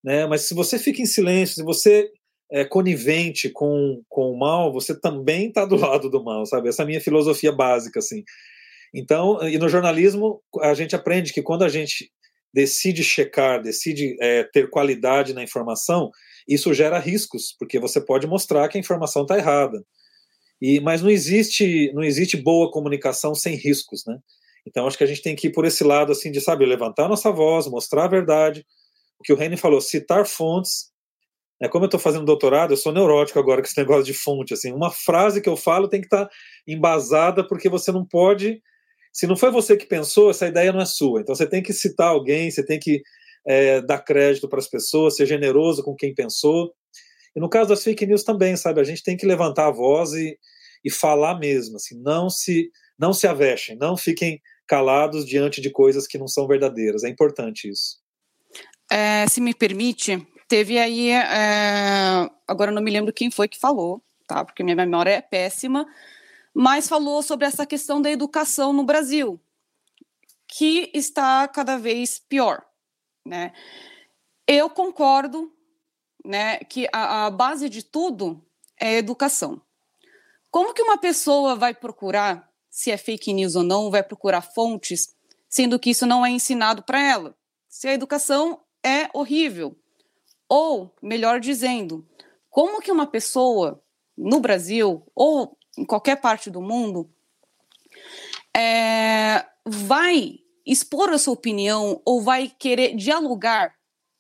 né? 0.05 0.27
Mas 0.27 0.43
se 0.43 0.55
você 0.55 0.79
fica 0.79 1.03
em 1.03 1.07
silêncio, 1.07 1.57
se 1.57 1.65
você 1.65 2.09
é 2.51 2.65
conivente 2.65 3.51
com, 3.51 4.03
com 4.09 4.31
o 4.31 4.39
mal, 4.39 4.73
você 4.73 4.99
também 4.99 5.49
está 5.49 5.65
do 5.65 5.77
lado 5.77 6.09
do 6.09 6.23
mal, 6.23 6.47
sabe? 6.47 6.69
Essa 6.69 6.83
é 6.83 6.85
a 6.85 6.87
minha 6.87 7.01
filosofia 7.01 7.51
básica, 7.51 7.99
assim. 7.99 8.23
Então, 8.95 9.47
e 9.49 9.57
no 9.59 9.69
jornalismo, 9.69 10.43
a 10.61 10.75
gente 10.75 10.95
aprende 10.95 11.33
que 11.33 11.43
quando 11.43 11.65
a 11.65 11.69
gente 11.69 12.11
decide 12.53 13.03
checar, 13.03 13.63
decide 13.63 14.17
é, 14.21 14.45
ter 14.45 14.69
qualidade 14.69 15.33
na 15.33 15.43
informação, 15.43 16.11
isso 16.47 16.75
gera 16.75 16.99
riscos, 16.99 17.55
porque 17.59 17.79
você 17.79 18.01
pode 18.01 18.27
mostrar 18.27 18.69
que 18.69 18.77
a 18.77 18.81
informação 18.81 19.23
está 19.23 19.39
errada. 19.39 19.83
E, 20.61 20.79
mas 20.81 21.03
não 21.03 21.11
existe, 21.11 21.91
não 21.95 22.05
existe 22.05 22.37
boa 22.37 22.71
comunicação 22.71 23.35
sem 23.35 23.57
riscos, 23.57 24.05
né? 24.07 24.19
Então 24.67 24.87
acho 24.87 24.97
que 24.97 25.03
a 25.05 25.09
gente 25.09 25.23
tem 25.23 25.35
que 25.35 25.49
ir 25.49 25.53
por 25.53 25.65
esse 25.65 25.83
lado 25.83 26.13
assim 26.13 26.31
de 26.31 26.41
saber 26.41 26.67
levantar 26.67 27.09
nossa 27.09 27.33
voz, 27.33 27.67
mostrar 27.67 28.05
a 28.05 28.09
verdade. 28.09 28.65
O 29.19 29.25
que 29.25 29.33
o 29.33 29.37
Reni 29.37 29.57
falou, 29.57 29.81
citar 29.81 30.27
fontes. 30.27 30.93
É 31.61 31.69
como 31.69 31.85
eu 31.85 31.87
estou 31.87 31.99
fazendo 31.99 32.25
doutorado, 32.25 32.73
eu 32.73 32.77
sou 32.77 32.93
neurótico 32.93 33.39
agora 33.39 33.61
com 33.61 33.67
esse 33.67 33.79
negócio 33.81 34.05
de 34.05 34.15
fonte. 34.15 34.55
Assim, 34.55 34.73
uma 34.73 34.91
frase 34.91 35.41
que 35.41 35.49
eu 35.49 35.57
falo 35.57 35.89
tem 35.89 36.01
que 36.01 36.07
estar 36.07 36.27
tá 36.27 36.31
embasada 36.67 37.47
porque 37.47 37.69
você 37.69 37.91
não 37.91 38.07
pode 38.07 38.61
se 39.13 39.27
não 39.27 39.37
foi 39.37 39.51
você 39.51 39.77
que 39.77 39.87
pensou, 39.87 40.31
essa 40.31 40.47
ideia 40.47 40.73
não 40.73 40.81
é 40.81 40.87
sua. 40.87 41.21
Então 41.21 41.35
você 41.35 41.47
tem 41.47 41.63
que 41.63 41.73
citar 41.73 42.09
alguém, 42.09 42.51
você 42.51 42.65
tem 42.65 42.79
que 42.79 43.03
é, 43.47 43.81
dar 43.83 43.99
crédito 43.99 44.49
para 44.49 44.59
as 44.59 44.69
pessoas, 44.69 45.17
ser 45.17 45.27
generoso 45.27 45.83
com 45.83 45.95
quem 45.95 46.15
pensou. 46.15 46.73
E 47.37 47.41
no 47.41 47.49
caso 47.49 47.69
das 47.69 47.85
fake 47.85 48.07
news 48.07 48.25
também, 48.25 48.57
sabe? 48.57 48.81
A 48.81 48.85
gente 48.85 49.03
tem 49.03 49.17
que 49.17 49.27
levantar 49.27 49.67
a 49.67 49.71
voz 49.71 50.13
e, 50.13 50.39
e 50.85 50.91
falar 50.91 51.39
mesmo, 51.39 51.77
assim, 51.77 52.01
não 52.01 52.31
se 52.31 52.71
não 52.99 53.13
se 53.13 53.27
avexem, 53.27 53.77
não 53.77 53.97
fiquem 53.97 54.41
calados 54.67 55.27
diante 55.27 55.61
de 55.61 55.71
coisas 55.71 56.07
que 56.07 56.19
não 56.19 56.29
são 56.29 56.47
verdadeiras. 56.47 57.03
É 57.03 57.09
importante 57.09 57.69
isso. 57.69 57.99
É, 58.89 59.27
se 59.27 59.41
me 59.41 59.53
permite, 59.55 60.25
teve 60.47 60.79
aí, 60.79 61.11
é, 61.11 62.29
agora 62.47 62.71
não 62.71 62.81
me 62.81 62.91
lembro 62.91 63.13
quem 63.13 63.31
foi 63.31 63.49
que 63.49 63.59
falou, 63.59 64.01
tá? 64.29 64.45
Porque 64.45 64.63
minha 64.63 64.77
memória 64.77 65.11
é 65.11 65.21
péssima, 65.21 65.85
mas 66.55 66.89
falou 66.89 67.23
sobre 67.23 67.47
essa 67.47 67.67
questão 67.67 68.01
da 68.01 68.11
educação 68.11 68.73
no 68.73 68.85
Brasil, 68.85 69.41
que 70.47 70.91
está 70.95 71.47
cada 71.49 71.79
vez 71.79 72.19
pior, 72.19 72.65
né? 73.25 73.53
Eu 74.47 74.69
concordo, 74.69 75.53
né, 76.25 76.59
que 76.59 76.89
a, 76.93 77.27
a 77.27 77.31
base 77.31 77.69
de 77.69 77.83
tudo 77.83 78.45
é 78.79 78.89
a 78.89 78.99
educação. 78.99 79.61
Como 80.51 80.75
que 80.75 80.83
uma 80.83 80.99
pessoa 80.99 81.57
vai 81.57 81.75
procurar 81.75 82.51
se 82.71 82.91
é 82.91 82.97
fake 82.97 83.33
news 83.33 83.55
ou 83.55 83.63
não, 83.63 83.91
vai 83.91 84.03
procurar 84.03 84.43
fontes, 84.43 85.15
sendo 85.49 85.79
que 85.79 85.91
isso 85.91 86.07
não 86.07 86.25
é 86.25 86.31
ensinado 86.31 86.83
para 86.83 87.01
ela? 87.01 87.37
Se 87.69 87.89
a 87.89 87.95
educação 87.95 88.61
é 88.85 89.09
horrível. 89.15 89.77
Ou, 90.49 90.95
melhor 91.01 91.41
dizendo, 91.41 92.07
como 92.51 92.83
que 92.83 92.93
uma 92.93 93.07
pessoa 93.07 93.83
no 94.17 94.41
Brasil 94.41 95.07
ou 95.15 95.57
em 95.77 95.85
qualquer 95.85 96.17
parte 96.21 96.51
do 96.51 96.61
mundo, 96.61 97.11
é, 98.57 99.45
vai 99.65 100.39
expor 100.67 101.11
a 101.11 101.19
sua 101.19 101.35
opinião 101.35 102.01
ou 102.05 102.21
vai 102.21 102.49
querer 102.49 102.95
dialogar, 102.95 103.75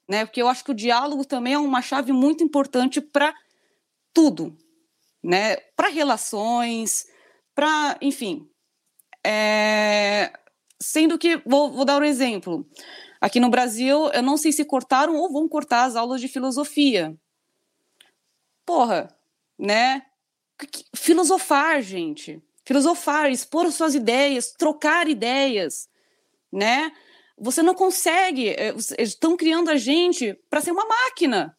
né? 0.09 0.24
Porque 0.24 0.42
eu 0.42 0.48
acho 0.48 0.64
que 0.64 0.70
o 0.70 0.74
diálogo 0.74 1.24
também 1.24 1.55
é 1.55 1.59
uma 1.59 1.82
chave 1.82 2.12
muito 2.12 2.42
importante 2.42 3.00
para 3.00 3.34
tudo, 4.12 4.57
né? 5.22 5.57
Para 5.76 5.88
relações, 5.88 7.07
para, 7.55 7.96
enfim. 8.00 8.48
É, 9.24 10.32
sendo 10.80 11.18
que, 11.18 11.36
vou, 11.46 11.70
vou 11.70 11.84
dar 11.84 12.00
um 12.00 12.05
exemplo. 12.05 12.66
Aqui 13.20 13.38
no 13.38 13.50
Brasil, 13.50 14.09
eu 14.09 14.22
não 14.22 14.36
sei 14.36 14.50
se 14.50 14.64
cortaram 14.64 15.16
ou 15.16 15.32
vão 15.32 15.48
cortar 15.48 15.84
as 15.84 15.94
aulas 15.94 16.20
de 16.20 16.26
filosofia. 16.26 17.16
Porra, 18.66 19.14
né? 19.59 20.05
Filosofar, 20.94 21.82
gente. 21.82 22.42
Filosofar, 22.64 23.30
expor 23.30 23.70
suas 23.72 23.94
ideias, 23.94 24.53
trocar 24.53 25.09
ideias, 25.09 25.88
né? 26.53 26.92
Você 27.36 27.62
não 27.62 27.74
consegue. 27.74 28.50
É, 28.50 28.74
estão 28.98 29.36
criando 29.36 29.70
a 29.70 29.76
gente 29.76 30.34
para 30.48 30.61
ser 30.61 30.70
uma 30.70 30.86
máquina 30.86 31.57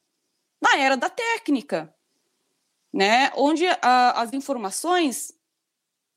na 0.62 0.78
era 0.78 0.96
da 0.96 1.10
técnica, 1.10 1.94
né? 2.94 3.32
Onde 3.36 3.66
a, 3.82 4.22
as 4.22 4.32
informações 4.34 5.34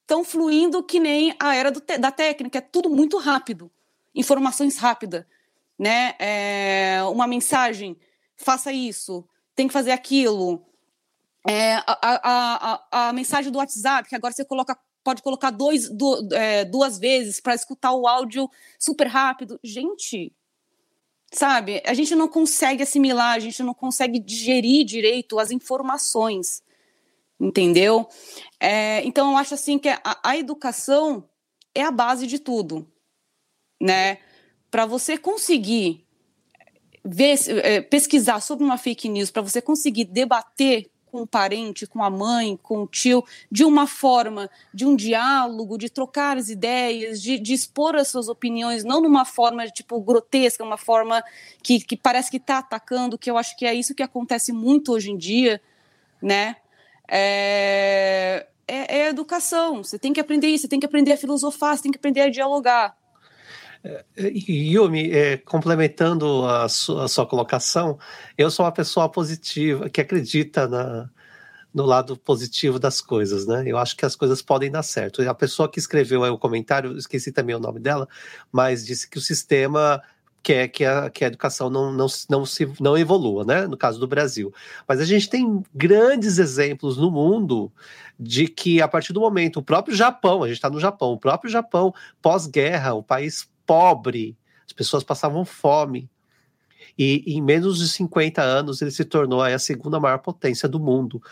estão 0.02 0.22
fluindo 0.22 0.84
que 0.84 1.00
nem 1.00 1.34
a 1.40 1.54
era 1.56 1.70
da 1.70 2.12
técnica, 2.12 2.58
é 2.58 2.60
tudo 2.60 2.88
muito 2.88 3.18
rápido, 3.18 3.70
informações 4.14 4.78
rápidas, 4.78 5.24
né? 5.76 6.14
É, 6.18 7.02
uma 7.10 7.26
mensagem, 7.26 7.98
faça 8.36 8.70
isso, 8.72 9.28
tem 9.54 9.66
que 9.66 9.72
fazer 9.72 9.90
aquilo, 9.90 10.65
é, 11.48 11.74
a, 11.74 11.84
a, 11.86 12.80
a, 12.90 13.08
a, 13.08 13.12
mensagem 13.12 13.52
do 13.52 13.58
WhatsApp, 13.58 14.08
que 14.08 14.16
agora 14.16 14.32
você 14.32 14.44
coloca, 14.44 14.76
pode 15.04 15.22
colocar 15.22 15.50
dois, 15.50 15.88
du, 15.88 16.28
é, 16.32 16.64
duas 16.64 16.98
vezes 16.98 17.40
para 17.40 17.54
escutar 17.54 17.92
o 17.92 18.06
áudio 18.06 18.50
super 18.78 19.06
rápido. 19.06 19.58
Gente, 19.62 20.32
sabe, 21.32 21.80
a 21.86 21.94
gente 21.94 22.16
não 22.16 22.28
consegue 22.28 22.82
assimilar, 22.82 23.34
a 23.34 23.38
gente 23.38 23.62
não 23.62 23.74
consegue 23.74 24.18
digerir 24.18 24.84
direito 24.84 25.38
as 25.38 25.52
informações, 25.52 26.62
entendeu? 27.38 28.08
É, 28.58 29.04
então, 29.04 29.30
eu 29.30 29.36
acho 29.36 29.54
assim 29.54 29.78
que 29.78 29.88
a, 29.88 30.00
a 30.24 30.36
educação 30.36 31.28
é 31.72 31.82
a 31.82 31.92
base 31.92 32.26
de 32.26 32.40
tudo, 32.40 32.90
né? 33.80 34.18
Para 34.68 34.84
você 34.84 35.16
conseguir 35.16 36.04
ver, 37.04 37.38
é, 37.62 37.80
pesquisar 37.80 38.40
sobre 38.40 38.64
uma 38.64 38.76
fake 38.76 39.08
news, 39.08 39.30
para 39.30 39.42
você 39.42 39.62
conseguir 39.62 40.06
debater 40.06 40.90
com 41.16 41.22
o 41.22 41.26
parente, 41.26 41.86
com 41.86 42.04
a 42.04 42.10
mãe, 42.10 42.58
com 42.62 42.82
o 42.82 42.86
tio, 42.86 43.24
de 43.50 43.64
uma 43.64 43.86
forma 43.86 44.50
de 44.74 44.84
um 44.84 44.94
diálogo, 44.94 45.78
de 45.78 45.88
trocar 45.88 46.36
as 46.36 46.50
ideias, 46.50 47.22
de, 47.22 47.38
de 47.38 47.54
expor 47.54 47.96
as 47.96 48.08
suas 48.08 48.28
opiniões, 48.28 48.84
não 48.84 49.00
numa 49.00 49.24
forma 49.24 49.66
tipo 49.68 49.98
grotesca, 49.98 50.62
uma 50.62 50.76
forma 50.76 51.24
que, 51.62 51.80
que 51.80 51.96
parece 51.96 52.30
que 52.30 52.36
está 52.36 52.58
atacando, 52.58 53.16
que 53.16 53.30
eu 53.30 53.38
acho 53.38 53.56
que 53.56 53.64
é 53.64 53.72
isso 53.72 53.94
que 53.94 54.02
acontece 54.02 54.52
muito 54.52 54.92
hoje 54.92 55.10
em 55.10 55.16
dia, 55.16 55.58
né? 56.20 56.56
É, 57.08 58.46
é, 58.68 58.98
é 58.98 59.08
educação. 59.08 59.82
Você 59.82 59.98
tem 59.98 60.12
que 60.12 60.20
aprender 60.20 60.48
isso, 60.48 60.62
você 60.62 60.68
tem 60.68 60.80
que 60.80 60.86
aprender 60.86 61.12
a 61.12 61.16
filosofar, 61.16 61.74
você 61.74 61.84
tem 61.84 61.92
que 61.92 61.98
aprender 61.98 62.20
a 62.20 62.28
dialogar. 62.28 62.94
Yumi, 64.48 65.10
é, 65.10 65.36
complementando 65.36 66.44
a 66.46 66.68
sua, 66.68 67.04
a 67.04 67.08
sua, 67.08 67.26
colocação, 67.26 67.98
eu 68.36 68.50
sou 68.50 68.64
uma 68.64 68.72
pessoa 68.72 69.08
positiva, 69.08 69.88
que 69.90 70.00
acredita 70.00 70.66
na, 70.66 71.10
no 71.72 71.84
lado 71.84 72.16
positivo 72.16 72.78
das 72.78 73.00
coisas, 73.00 73.46
né? 73.46 73.64
Eu 73.66 73.76
acho 73.76 73.96
que 73.96 74.06
as 74.06 74.16
coisas 74.16 74.40
podem 74.40 74.70
dar 74.70 74.82
certo. 74.82 75.20
A 75.22 75.34
pessoa 75.34 75.70
que 75.70 75.78
escreveu 75.78 76.22
o 76.22 76.38
comentário, 76.38 76.96
esqueci 76.96 77.30
também 77.30 77.54
o 77.54 77.60
nome 77.60 77.80
dela, 77.80 78.08
mas 78.50 78.84
disse 78.84 79.08
que 79.08 79.18
o 79.18 79.20
sistema 79.20 80.02
quer 80.42 80.68
que 80.68 80.84
a, 80.84 81.10
que 81.10 81.24
a 81.24 81.26
educação 81.26 81.68
não, 81.68 81.92
não, 81.92 82.06
não, 82.30 82.46
se, 82.46 82.72
não 82.80 82.96
evolua, 82.96 83.44
né? 83.44 83.66
No 83.66 83.76
caso 83.76 83.98
do 83.98 84.06
Brasil. 84.06 84.54
Mas 84.86 85.00
a 85.00 85.04
gente 85.04 85.28
tem 85.28 85.62
grandes 85.74 86.38
exemplos 86.38 86.96
no 86.96 87.10
mundo 87.10 87.70
de 88.18 88.46
que, 88.46 88.80
a 88.80 88.88
partir 88.88 89.12
do 89.12 89.20
momento, 89.20 89.58
o 89.58 89.62
próprio 89.62 89.94
Japão, 89.94 90.42
a 90.42 90.46
gente 90.46 90.56
está 90.56 90.70
no 90.70 90.80
Japão, 90.80 91.12
o 91.12 91.18
próprio 91.18 91.50
Japão, 91.50 91.92
pós-guerra, 92.22 92.94
o 92.94 93.02
país 93.02 93.48
pobre, 93.66 94.36
as 94.66 94.72
pessoas 94.72 95.04
passavam 95.04 95.44
fome. 95.44 96.08
E 96.98 97.22
em 97.26 97.42
menos 97.42 97.78
de 97.78 97.88
50 97.88 98.42
anos 98.42 98.80
ele 98.80 98.90
se 98.90 99.04
tornou 99.04 99.42
a 99.42 99.58
segunda 99.58 100.00
maior 100.00 100.18
potência 100.18 100.68
do 100.68 100.80
mundo. 100.80 101.22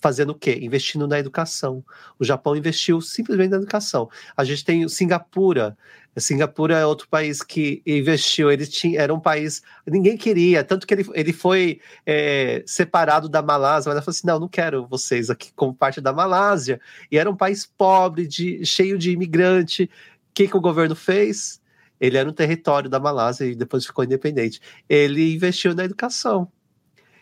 Fazendo 0.00 0.30
o 0.30 0.34
quê? 0.34 0.58
Investindo 0.60 1.08
na 1.08 1.18
educação. 1.18 1.82
O 2.18 2.24
Japão 2.24 2.54
investiu 2.54 3.00
simplesmente 3.00 3.50
na 3.50 3.56
educação. 3.56 4.08
A 4.36 4.44
gente 4.44 4.64
tem 4.64 4.86
Singapura. 4.88 5.76
Singapura 6.16 6.78
é 6.78 6.86
outro 6.86 7.08
país 7.08 7.42
que 7.42 7.82
investiu. 7.86 8.50
Ele 8.50 8.66
tinha, 8.66 9.00
era 9.00 9.14
um 9.14 9.18
país 9.18 9.62
ninguém 9.86 10.16
queria, 10.16 10.62
tanto 10.62 10.86
que 10.86 10.94
ele, 10.94 11.06
ele 11.14 11.32
foi 11.32 11.80
é, 12.04 12.62
separado 12.66 13.30
da 13.30 13.42
Malásia. 13.42 13.88
Mas 13.88 13.96
ele 13.96 14.04
falou 14.04 14.14
assim: 14.14 14.26
não, 14.26 14.40
não 14.40 14.48
quero 14.48 14.86
vocês 14.86 15.30
aqui 15.30 15.52
como 15.54 15.74
parte 15.74 16.02
da 16.02 16.12
Malásia. 16.12 16.78
E 17.10 17.18
era 17.18 17.30
um 17.30 17.36
país 17.36 17.64
pobre, 17.66 18.26
de, 18.26 18.64
cheio 18.64 18.98
de 18.98 19.10
imigrante. 19.10 19.84
O 19.84 20.34
que, 20.34 20.48
que 20.48 20.56
o 20.56 20.60
governo 20.60 20.94
fez? 20.94 21.62
Ele 22.00 22.16
era 22.16 22.28
um 22.28 22.32
território 22.32 22.90
da 22.90 23.00
Malásia 23.00 23.46
e 23.46 23.54
depois 23.54 23.86
ficou 23.86 24.04
independente. 24.04 24.60
Ele 24.88 25.34
investiu 25.34 25.74
na 25.74 25.84
educação. 25.84 26.50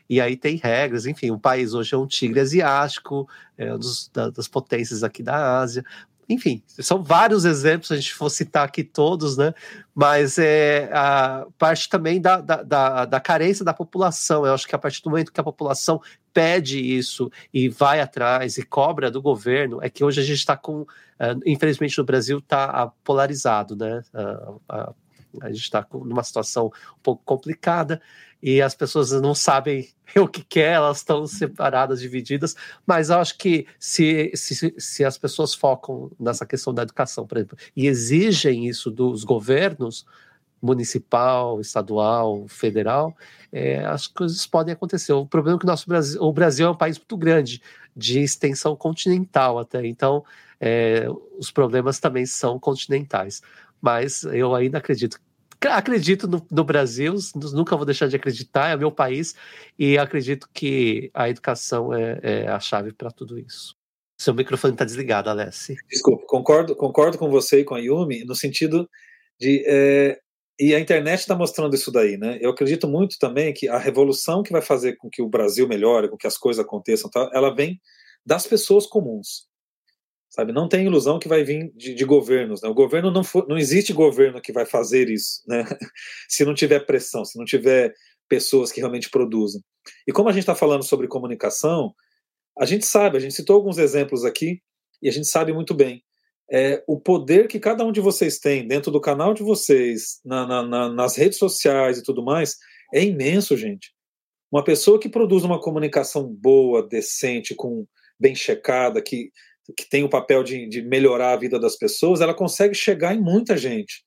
E 0.09 0.20
aí 0.20 0.37
tem 0.37 0.57
regras, 0.57 1.07
enfim, 1.07 1.31
o 1.31 1.39
país 1.39 1.73
hoje 1.73 1.95
é 1.95 1.97
um 1.97 2.07
tigre 2.07 2.41
asiático, 2.41 3.27
é 3.57 3.73
um 3.73 3.79
dos, 3.79 4.11
da, 4.12 4.29
das 4.29 4.47
potências 4.47 5.03
aqui 5.03 5.23
da 5.23 5.59
Ásia. 5.59 5.85
Enfim, 6.33 6.62
são 6.66 7.03
vários 7.03 7.45
exemplos, 7.45 7.93
a 7.93 7.97
gente 7.97 8.14
for 8.14 8.30
citar 8.30 8.64
aqui 8.64 8.83
todos, 8.83 9.37
né? 9.37 9.55
Mas 9.95 10.39
é 10.39 10.91
a 10.93 11.47
parte 11.59 11.89
também 11.89 12.20
da, 12.20 12.41
da, 12.41 12.62
da, 12.62 13.05
da 13.05 13.20
carência 13.20 13.64
da 13.64 13.74
população. 13.74 14.47
Eu 14.47 14.55
acho 14.55 14.66
que 14.66 14.74
a 14.74 14.78
partir 14.78 15.03
do 15.03 15.11
momento 15.11 15.33
que 15.33 15.41
a 15.41 15.45
população 15.45 16.01
pede 16.33 16.80
isso 16.80 17.30
e 17.53 17.68
vai 17.68 18.01
atrás 18.01 18.57
e 18.57 18.64
cobra 18.64 19.11
do 19.11 19.20
governo, 19.20 19.80
é 19.83 19.91
que 19.91 20.03
hoje 20.03 20.20
a 20.20 20.24
gente 20.24 20.39
está 20.39 20.57
com, 20.57 20.83
uh, 20.83 20.87
infelizmente 21.45 21.99
no 21.99 22.05
Brasil 22.05 22.39
está 22.39 22.91
polarizado, 23.05 23.76
né? 23.76 24.03
Uh, 24.14 24.61
uh, 24.72 24.95
A 25.41 25.49
gente 25.51 25.62
está 25.62 25.87
numa 25.93 26.22
situação 26.22 26.66
um 26.66 27.03
pouco 27.03 27.22
complicada 27.24 28.01
e 28.43 28.61
as 28.61 28.74
pessoas 28.74 29.12
não 29.12 29.35
sabem 29.35 29.89
o 30.16 30.26
que 30.26 30.43
quer, 30.43 30.74
elas 30.74 30.99
estão 30.99 31.26
separadas, 31.26 32.01
divididas, 32.01 32.57
mas 32.87 33.11
eu 33.11 33.18
acho 33.18 33.39
que 33.39 33.66
se, 33.78 34.33
se, 34.35 34.74
se 34.76 35.05
as 35.05 35.16
pessoas 35.16 35.55
focam 35.55 36.11
nessa 36.18 36.45
questão 36.45 36.74
da 36.74 36.83
educação, 36.83 37.26
por 37.26 37.39
exemplo, 37.39 37.57
e 37.76 37.87
exigem 37.87 38.66
isso 38.66 38.91
dos 38.91 39.22
governos, 39.24 40.05
municipal, 40.61 41.61
estadual, 41.61 42.47
federal, 42.47 43.16
é, 43.53 43.85
as 43.85 44.07
coisas 44.07 44.47
podem 44.47 44.72
acontecer. 44.72 45.12
O 45.12 45.26
problema 45.26 45.57
é 45.57 45.59
que 45.59 45.64
o 45.64 45.68
nosso 45.68 45.89
Brasil, 45.89 46.22
o 46.22 46.33
Brasil 46.33 46.66
é 46.68 46.70
um 46.70 46.76
país 46.76 46.97
muito 46.97 47.16
grande, 47.16 47.61
de 47.95 48.20
extensão 48.20 48.76
continental 48.76 49.59
até, 49.59 49.85
então 49.87 50.24
é, 50.61 51.07
os 51.37 51.51
problemas 51.51 51.99
também 51.99 52.24
são 52.24 52.59
continentais. 52.59 53.43
Mas 53.83 54.22
eu 54.22 54.55
ainda 54.55 54.78
acredito 54.78 55.20
acredito 55.68 56.26
no, 56.26 56.45
no, 56.51 56.64
Brasil, 56.64 57.14
nunca 57.53 57.76
vou 57.76 57.87
deixar 57.87 58.09
de 58.09 58.16
acreditar, 58.16 58.70
é 58.70 58.76
meu 58.76 58.91
país, 58.91 59.35
e 59.78 59.97
acredito 59.97 60.49
que 60.53 61.11
a 61.14 61.28
educação 61.28 61.95
é, 61.95 62.18
é 62.22 62.49
a 62.49 62.59
chave 62.59 62.93
para 62.93 63.11
tudo 63.11 63.39
isso. 63.39 63.76
Seu 64.18 64.35
microfone 64.35 64.74
está 64.74 64.85
desligado, 64.85 65.30
Alessi. 65.30 65.76
Desculpa, 65.89 66.24
concordo, 66.26 66.76
concordo 66.76 67.18
com 67.18 67.30
você 67.30 67.61
e 67.61 67.64
com 67.64 67.74
a 67.74 67.78
Yumi, 67.78 68.24
no 68.24 68.35
sentido 68.35 68.89
de. 69.39 69.64
É, 69.66 70.18
e 70.61 70.74
a 70.74 70.80
internet 70.80 71.20
está 71.20 71.35
mostrando 71.35 71.74
isso 71.74 71.91
daí, 71.91 72.16
né? 72.16 72.39
Eu 72.41 72.51
acredito 72.51 72.87
muito 72.87 73.18
também 73.18 73.53
que 73.53 73.68
a 73.68 73.78
revolução 73.78 74.43
que 74.43 74.53
vai 74.53 74.62
fazer 74.62 74.97
com 74.97 75.09
que 75.11 75.20
o 75.22 75.28
Brasil 75.28 75.66
melhore, 75.66 76.09
com 76.09 76.16
que 76.16 76.26
as 76.26 76.37
coisas 76.37 76.64
aconteçam, 76.64 77.11
ela 77.33 77.53
vem 77.55 77.80
das 78.24 78.47
pessoas 78.47 78.87
comuns 78.87 79.49
sabe? 80.33 80.53
Não 80.53 80.68
tem 80.68 80.87
ilusão 80.87 81.18
que 81.18 81.28
vai 81.28 81.45
vir 81.45 81.70
de, 81.76 81.95
de 81.95 82.05
governos. 82.05 82.62
Né? 82.62 82.68
O 82.68 82.74
governo 82.74 83.11
não, 83.11 83.22
for, 83.22 83.47
não 83.47 83.57
existe 83.57 83.93
governo 83.93 84.41
que 84.41 84.53
vai 84.53 84.66
fazer 84.66 85.09
isso, 85.09 85.43
né? 85.47 85.64
se 86.28 86.45
não 86.45 86.55
tiver 86.55 86.80
pressão, 86.80 87.24
se 87.24 87.39
não 87.39 87.45
tiver 87.45 87.95
pessoas 88.28 88.72
que 88.72 88.80
realmente 88.80 89.11
produzem. 89.11 89.62
E 90.07 90.12
como 90.12 90.28
a 90.28 90.33
gente 90.33 90.43
está 90.43 90.55
falando 90.55 90.83
sobre 90.83 91.07
comunicação, 91.07 91.95
a 92.59 92.64
gente 92.64 92.87
sabe, 92.87 93.16
a 93.16 93.20
gente 93.20 93.35
citou 93.35 93.55
alguns 93.55 93.78
exemplos 93.78 94.24
aqui 94.24 94.61
e 95.03 95.09
a 95.09 95.12
gente 95.12 95.28
sabe 95.28 95.53
muito 95.53 95.74
bem 95.74 96.03
é, 96.53 96.85
o 96.87 97.01
poder 97.01 97.49
que 97.49 97.59
cada 97.59 97.83
um 97.83 97.91
de 97.91 98.01
vocês 98.01 98.39
tem 98.39 98.68
dentro 98.68 98.93
do 98.93 99.01
canal 99.01 99.33
de 99.33 99.43
vocês, 99.43 100.20
na, 100.22 100.47
na, 100.47 100.62
na, 100.62 100.89
nas 100.93 101.16
redes 101.16 101.39
sociais 101.39 101.99
e 101.99 102.03
tudo 102.03 102.22
mais, 102.22 102.59
é 102.93 103.03
imenso, 103.03 103.57
gente. 103.57 103.91
Uma 104.51 104.62
pessoa 104.62 105.01
que 105.01 105.09
produz 105.09 105.45
uma 105.45 105.59
comunicação 105.59 106.28
boa, 106.28 106.87
decente, 106.87 107.55
com 107.55 107.87
bem 108.20 108.35
checada, 108.35 109.01
que 109.01 109.30
que 109.77 109.89
tem 109.89 110.03
o 110.03 110.09
papel 110.09 110.43
de, 110.43 110.69
de 110.69 110.83
melhorar 110.83 111.33
a 111.33 111.37
vida 111.37 111.59
das 111.59 111.77
pessoas, 111.77 112.21
ela 112.21 112.35
consegue 112.35 112.75
chegar 112.75 113.15
em 113.15 113.21
muita 113.21 113.57
gente. 113.57 114.05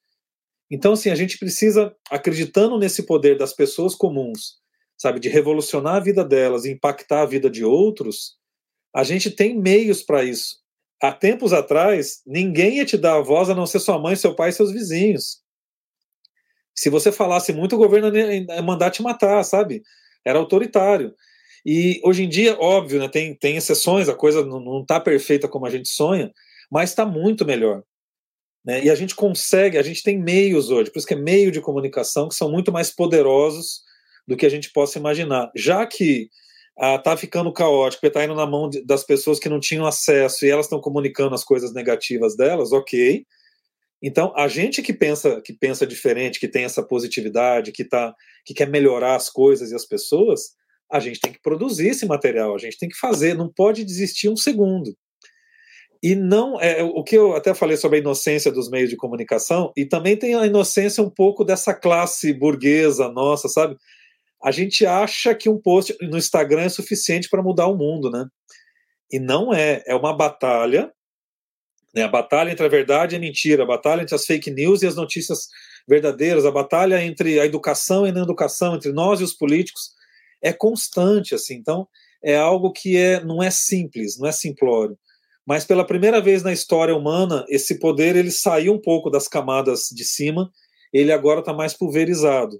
Então, 0.69 0.93
assim, 0.93 1.09
a 1.09 1.15
gente 1.15 1.37
precisa, 1.37 1.95
acreditando 2.09 2.77
nesse 2.77 3.03
poder 3.03 3.37
das 3.37 3.53
pessoas 3.53 3.95
comuns, 3.95 4.55
sabe, 4.97 5.19
de 5.19 5.29
revolucionar 5.29 5.95
a 5.95 5.99
vida 5.99 6.23
delas 6.23 6.65
e 6.65 6.71
impactar 6.71 7.21
a 7.21 7.25
vida 7.25 7.49
de 7.49 7.63
outros, 7.63 8.35
a 8.93 9.03
gente 9.03 9.29
tem 9.29 9.59
meios 9.59 10.01
para 10.01 10.23
isso. 10.23 10.57
Há 11.01 11.11
tempos 11.11 11.53
atrás, 11.53 12.21
ninguém 12.25 12.77
ia 12.77 12.85
te 12.85 12.97
dar 12.97 13.17
a 13.17 13.21
voz 13.21 13.49
a 13.49 13.55
não 13.55 13.67
ser 13.67 13.79
sua 13.79 13.99
mãe, 13.99 14.15
seu 14.15 14.33
pai 14.33 14.49
e 14.49 14.53
seus 14.53 14.71
vizinhos. 14.71 15.41
Se 16.73 16.89
você 16.89 17.11
falasse 17.11 17.53
muito, 17.53 17.75
o 17.75 17.77
governo 17.77 18.15
ia 18.17 18.61
mandar 18.61 18.91
te 18.91 19.01
matar, 19.01 19.43
sabe? 19.43 19.83
Era 20.25 20.39
autoritário. 20.39 21.13
E 21.65 21.99
hoje 22.03 22.23
em 22.23 22.29
dia, 22.29 22.55
óbvio, 22.59 22.99
né, 22.99 23.07
tem, 23.07 23.33
tem 23.33 23.57
exceções, 23.57 24.07
a 24.07 24.13
coisa 24.13 24.45
não 24.45 24.81
está 24.81 24.99
perfeita 24.99 25.47
como 25.47 25.65
a 25.65 25.69
gente 25.69 25.89
sonha, 25.89 26.31
mas 26.71 26.91
está 26.91 27.05
muito 27.05 27.43
melhor. 27.43 27.83
Né? 28.63 28.83
E 28.85 28.89
a 28.89 28.95
gente 28.95 29.15
consegue, 29.15 29.77
a 29.77 29.83
gente 29.83 30.03
tem 30.03 30.17
meios 30.17 30.69
hoje, 30.69 30.91
por 30.91 30.99
isso 30.99 31.07
que 31.07 31.13
é 31.13 31.17
meio 31.17 31.51
de 31.51 31.61
comunicação 31.61 32.29
que 32.29 32.35
são 32.35 32.51
muito 32.51 32.71
mais 32.71 32.91
poderosos 32.91 33.81
do 34.27 34.37
que 34.37 34.45
a 34.45 34.49
gente 34.49 34.71
possa 34.71 34.99
imaginar. 34.99 35.51
Já 35.55 35.85
que 35.87 36.29
está 36.77 37.13
ah, 37.13 37.17
ficando 37.17 37.53
caótico, 37.53 38.05
está 38.05 38.23
indo 38.23 38.35
na 38.35 38.45
mão 38.45 38.69
de, 38.69 38.83
das 38.83 39.03
pessoas 39.03 39.39
que 39.39 39.49
não 39.49 39.59
tinham 39.59 39.85
acesso 39.85 40.45
e 40.45 40.49
elas 40.49 40.65
estão 40.65 40.81
comunicando 40.81 41.33
as 41.33 41.43
coisas 41.43 41.73
negativas 41.73 42.35
delas, 42.35 42.71
ok. 42.71 43.25
Então, 44.03 44.33
a 44.35 44.47
gente 44.47 44.81
que 44.81 44.93
pensa 44.93 45.41
que 45.41 45.53
pensa 45.53 45.87
diferente, 45.87 46.39
que 46.39 46.47
tem 46.47 46.65
essa 46.65 46.83
positividade, 46.83 47.71
que, 47.71 47.83
tá, 47.83 48.13
que 48.45 48.53
quer 48.53 48.69
melhorar 48.69 49.15
as 49.15 49.29
coisas 49.29 49.71
e 49.71 49.75
as 49.75 49.85
pessoas, 49.85 50.51
a 50.91 50.99
gente 50.99 51.19
tem 51.19 51.31
que 51.31 51.41
produzir 51.41 51.87
esse 51.87 52.05
material, 52.05 52.55
a 52.55 52.59
gente 52.59 52.77
tem 52.77 52.89
que 52.89 52.97
fazer, 52.97 53.33
não 53.33 53.49
pode 53.51 53.83
desistir 53.83 54.29
um 54.29 54.37
segundo. 54.37 54.95
E 56.01 56.13
não 56.13 56.59
é 56.61 56.83
o 56.83 57.03
que 57.03 57.17
eu 57.17 57.35
até 57.35 57.53
falei 57.53 57.77
sobre 57.77 57.97
a 57.97 58.01
inocência 58.01 58.51
dos 58.51 58.69
meios 58.69 58.89
de 58.89 58.95
comunicação, 58.95 59.71
e 59.75 59.85
também 59.85 60.15
tem 60.15 60.35
a 60.35 60.45
inocência 60.45 61.03
um 61.03 61.09
pouco 61.09 61.43
dessa 61.43 61.73
classe 61.73 62.31
burguesa 62.33 63.09
nossa, 63.09 63.47
sabe? 63.47 63.75
A 64.43 64.51
gente 64.51 64.85
acha 64.85 65.33
que 65.33 65.49
um 65.49 65.59
post 65.59 65.95
no 66.01 66.17
Instagram 66.17 66.61
é 66.61 66.69
suficiente 66.69 67.29
para 67.29 67.41
mudar 67.41 67.67
o 67.67 67.75
mundo, 67.75 68.11
né? 68.11 68.25
E 69.11 69.19
não 69.19 69.53
é, 69.53 69.83
é 69.87 69.95
uma 69.95 70.15
batalha, 70.15 70.91
né? 71.95 72.03
A 72.03 72.07
batalha 72.07 72.51
entre 72.51 72.65
a 72.65 72.69
verdade 72.69 73.15
e 73.15 73.17
a 73.17 73.19
mentira, 73.19 73.63
a 73.63 73.67
batalha 73.67 74.03
entre 74.03 74.13
as 74.13 74.25
fake 74.25 74.51
news 74.51 74.83
e 74.83 74.87
as 74.87 74.95
notícias 74.95 75.47
verdadeiras, 75.87 76.45
a 76.45 76.51
batalha 76.51 77.03
entre 77.03 77.39
a 77.39 77.45
educação 77.45 78.05
e 78.05 78.09
a 78.09 78.13
não 78.13 78.23
educação, 78.23 78.75
entre 78.75 78.91
nós 78.91 79.21
e 79.21 79.23
os 79.23 79.33
políticos 79.33 79.95
é 80.41 80.53
constante, 80.53 81.35
assim. 81.35 81.55
Então, 81.55 81.87
é 82.23 82.35
algo 82.35 82.71
que 82.71 82.97
é, 82.97 83.23
não 83.23 83.41
é 83.41 83.51
simples, 83.51 84.17
não 84.17 84.27
é 84.27 84.31
simplório. 84.31 84.97
Mas 85.45 85.63
pela 85.63 85.85
primeira 85.85 86.19
vez 86.19 86.41
na 86.41 86.51
história 86.51 86.95
humana, 86.95 87.45
esse 87.49 87.77
poder 87.79 88.15
ele 88.15 88.31
saiu 88.31 88.73
um 88.73 88.81
pouco 88.81 89.09
das 89.09 89.27
camadas 89.27 89.83
de 89.91 90.03
cima, 90.03 90.51
ele 90.91 91.11
agora 91.11 91.39
está 91.41 91.53
mais 91.53 91.73
pulverizado. 91.73 92.59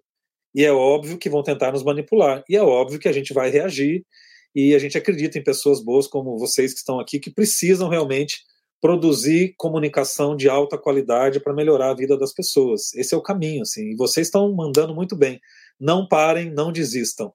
E 0.53 0.63
é 0.63 0.71
óbvio 0.71 1.17
que 1.17 1.29
vão 1.29 1.41
tentar 1.41 1.71
nos 1.71 1.83
manipular. 1.83 2.43
E 2.47 2.55
é 2.55 2.61
óbvio 2.61 2.99
que 2.99 3.09
a 3.09 3.11
gente 3.11 3.33
vai 3.33 3.49
reagir. 3.49 4.05
E 4.53 4.73
a 4.73 4.79
gente 4.79 4.97
acredita 4.97 5.37
em 5.37 5.43
pessoas 5.43 5.83
boas 5.83 6.07
como 6.07 6.37
vocês 6.37 6.71
que 6.71 6.79
estão 6.79 6.99
aqui, 6.99 7.19
que 7.19 7.29
precisam 7.29 7.89
realmente 7.89 8.37
produzir 8.79 9.53
comunicação 9.57 10.35
de 10.35 10.47
alta 10.47 10.77
qualidade 10.77 11.39
para 11.39 11.53
melhorar 11.53 11.89
a 11.89 11.95
vida 11.95 12.17
das 12.17 12.31
pessoas. 12.31 12.93
Esse 12.93 13.13
é 13.13 13.17
o 13.17 13.21
caminho, 13.21 13.63
assim. 13.63 13.91
E 13.91 13.95
vocês 13.95 14.27
estão 14.27 14.53
mandando 14.53 14.93
muito 14.93 15.15
bem 15.15 15.41
não 15.79 16.07
parem, 16.07 16.51
não 16.51 16.71
desistam. 16.71 17.33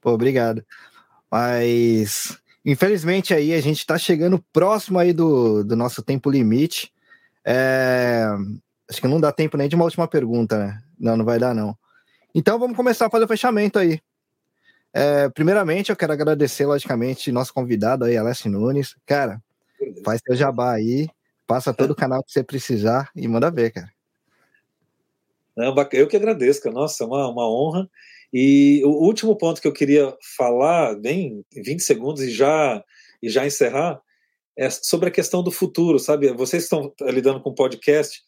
Pô, 0.00 0.12
obrigado. 0.12 0.64
Mas, 1.30 2.38
infelizmente, 2.64 3.34
aí 3.34 3.52
a 3.52 3.60
gente 3.60 3.78
está 3.78 3.98
chegando 3.98 4.44
próximo 4.52 4.98
aí 4.98 5.12
do, 5.12 5.62
do 5.64 5.76
nosso 5.76 6.02
tempo 6.02 6.30
limite. 6.30 6.92
É... 7.44 8.26
Acho 8.88 9.00
que 9.00 9.08
não 9.08 9.20
dá 9.20 9.30
tempo 9.30 9.56
nem 9.56 9.68
de 9.68 9.74
uma 9.74 9.84
última 9.84 10.08
pergunta, 10.08 10.58
né? 10.58 10.82
Não, 10.98 11.16
não 11.16 11.24
vai 11.24 11.38
dar, 11.38 11.54
não. 11.54 11.76
Então 12.34 12.58
vamos 12.58 12.76
começar 12.76 13.06
a 13.06 13.10
fazer 13.10 13.24
o 13.24 13.28
fechamento 13.28 13.78
aí. 13.78 14.00
É, 14.92 15.28
primeiramente, 15.28 15.90
eu 15.90 15.96
quero 15.96 16.12
agradecer, 16.12 16.64
logicamente, 16.64 17.30
nosso 17.30 17.52
convidado 17.52 18.04
aí, 18.04 18.16
Alessio 18.16 18.50
Nunes. 18.50 18.96
Cara, 19.04 19.42
faz 20.04 20.20
seu 20.26 20.34
jabá 20.34 20.72
aí, 20.72 21.08
passa 21.46 21.74
todo 21.74 21.90
o 21.90 21.96
canal 21.96 22.22
que 22.24 22.32
você 22.32 22.42
precisar 22.42 23.10
e 23.14 23.28
manda 23.28 23.50
ver, 23.50 23.72
cara. 23.72 23.92
Eu 25.92 26.06
que 26.06 26.16
agradeço. 26.16 26.70
Nossa, 26.70 27.04
é 27.04 27.06
uma, 27.06 27.28
uma 27.28 27.48
honra. 27.48 27.88
E 28.32 28.82
o 28.84 28.90
último 28.90 29.36
ponto 29.36 29.60
que 29.60 29.68
eu 29.68 29.72
queria 29.72 30.14
falar, 30.36 30.94
bem 30.96 31.44
20 31.54 31.80
segundos 31.80 32.22
e 32.22 32.30
já, 32.30 32.82
e 33.22 33.28
já 33.28 33.46
encerrar, 33.46 34.00
é 34.56 34.68
sobre 34.70 35.08
a 35.08 35.12
questão 35.12 35.42
do 35.42 35.50
futuro, 35.50 35.98
sabe? 35.98 36.32
Vocês 36.32 36.64
estão 36.64 36.92
lidando 37.00 37.40
com 37.40 37.54
podcast, 37.54 38.20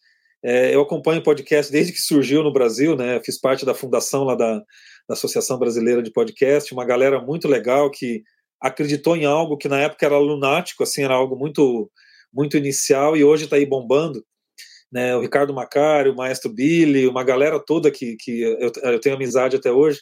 é, 0.43 0.73
eu 0.73 0.81
acompanho 0.81 1.21
podcast 1.21 1.71
desde 1.71 1.93
que 1.93 1.99
surgiu 1.99 2.41
no 2.41 2.51
Brasil, 2.51 2.95
né? 2.95 3.21
Fiz 3.23 3.39
parte 3.39 3.65
da 3.65 3.75
fundação 3.75 4.23
lá 4.23 4.33
da, 4.33 4.55
da 4.57 5.13
Associação 5.13 5.59
Brasileira 5.59 6.01
de 6.01 6.11
Podcast, 6.11 6.73
uma 6.73 6.85
galera 6.85 7.21
muito 7.21 7.47
legal 7.47 7.91
que 7.91 8.23
acreditou 8.59 9.15
em 9.15 9.25
algo 9.25 9.57
que 9.57 9.67
na 9.67 9.79
época 9.79 10.05
era 10.05 10.17
lunático, 10.17 10.83
assim, 10.83 11.03
era 11.03 11.13
algo 11.13 11.35
muito 11.35 11.89
muito 12.33 12.55
inicial 12.55 13.17
e 13.17 13.25
hoje 13.25 13.43
está 13.43 13.57
aí 13.57 13.65
bombando 13.65 14.23
né, 14.91 15.15
o 15.15 15.21
Ricardo 15.21 15.53
Macari, 15.53 16.09
o 16.09 16.15
Maestro 16.15 16.51
Billy, 16.51 17.07
uma 17.07 17.23
galera 17.23 17.59
toda 17.59 17.89
que, 17.89 18.17
que 18.17 18.41
eu, 18.41 18.71
eu 18.83 18.99
tenho 18.99 19.15
amizade 19.15 19.55
até 19.55 19.71
hoje. 19.71 20.01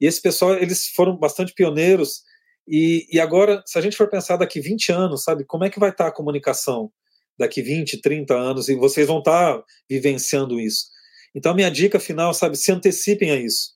E 0.00 0.06
esse 0.06 0.20
pessoal, 0.20 0.54
eles 0.54 0.88
foram 0.88 1.16
bastante 1.16 1.52
pioneiros. 1.52 2.22
E, 2.66 3.06
e 3.12 3.20
agora, 3.20 3.62
se 3.66 3.78
a 3.78 3.82
gente 3.82 3.96
for 3.96 4.08
pensar 4.08 4.36
daqui 4.36 4.60
20 4.60 4.92
anos, 4.92 5.22
sabe, 5.22 5.44
como 5.44 5.64
é 5.64 5.70
que 5.70 5.78
vai 5.78 5.90
estar 5.90 6.06
a 6.06 6.12
comunicação 6.12 6.90
daqui 7.38 7.60
20, 7.60 8.00
30 8.00 8.34
anos? 8.34 8.68
E 8.68 8.74
vocês 8.74 9.06
vão 9.06 9.18
estar 9.18 9.62
vivenciando 9.88 10.58
isso. 10.58 10.86
Então, 11.34 11.54
minha 11.54 11.70
dica 11.70 12.00
final, 12.00 12.32
sabe, 12.32 12.56
se 12.56 12.72
antecipem 12.72 13.30
a 13.30 13.36
isso. 13.36 13.74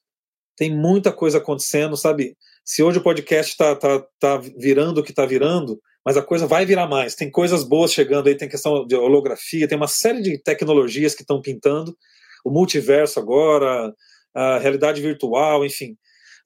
Tem 0.56 0.74
muita 0.74 1.12
coisa 1.12 1.38
acontecendo, 1.38 1.96
sabe? 1.96 2.36
Se 2.64 2.82
hoje 2.82 2.98
o 2.98 3.02
podcast 3.02 3.52
está 3.52 3.76
tá, 3.76 4.04
tá 4.18 4.36
virando 4.56 4.98
o 4.98 5.02
que 5.02 5.10
está 5.10 5.26
virando, 5.26 5.80
mas 6.08 6.16
a 6.16 6.22
coisa 6.22 6.46
vai 6.46 6.64
virar 6.64 6.86
mais. 6.86 7.14
Tem 7.14 7.30
coisas 7.30 7.62
boas 7.62 7.92
chegando 7.92 8.28
aí, 8.28 8.34
tem 8.34 8.48
questão 8.48 8.86
de 8.86 8.96
holografia, 8.96 9.68
tem 9.68 9.76
uma 9.76 9.86
série 9.86 10.22
de 10.22 10.42
tecnologias 10.42 11.14
que 11.14 11.20
estão 11.20 11.38
pintando, 11.42 11.94
o 12.42 12.50
multiverso 12.50 13.20
agora, 13.20 13.92
a 14.34 14.56
realidade 14.58 15.02
virtual, 15.02 15.66
enfim. 15.66 15.98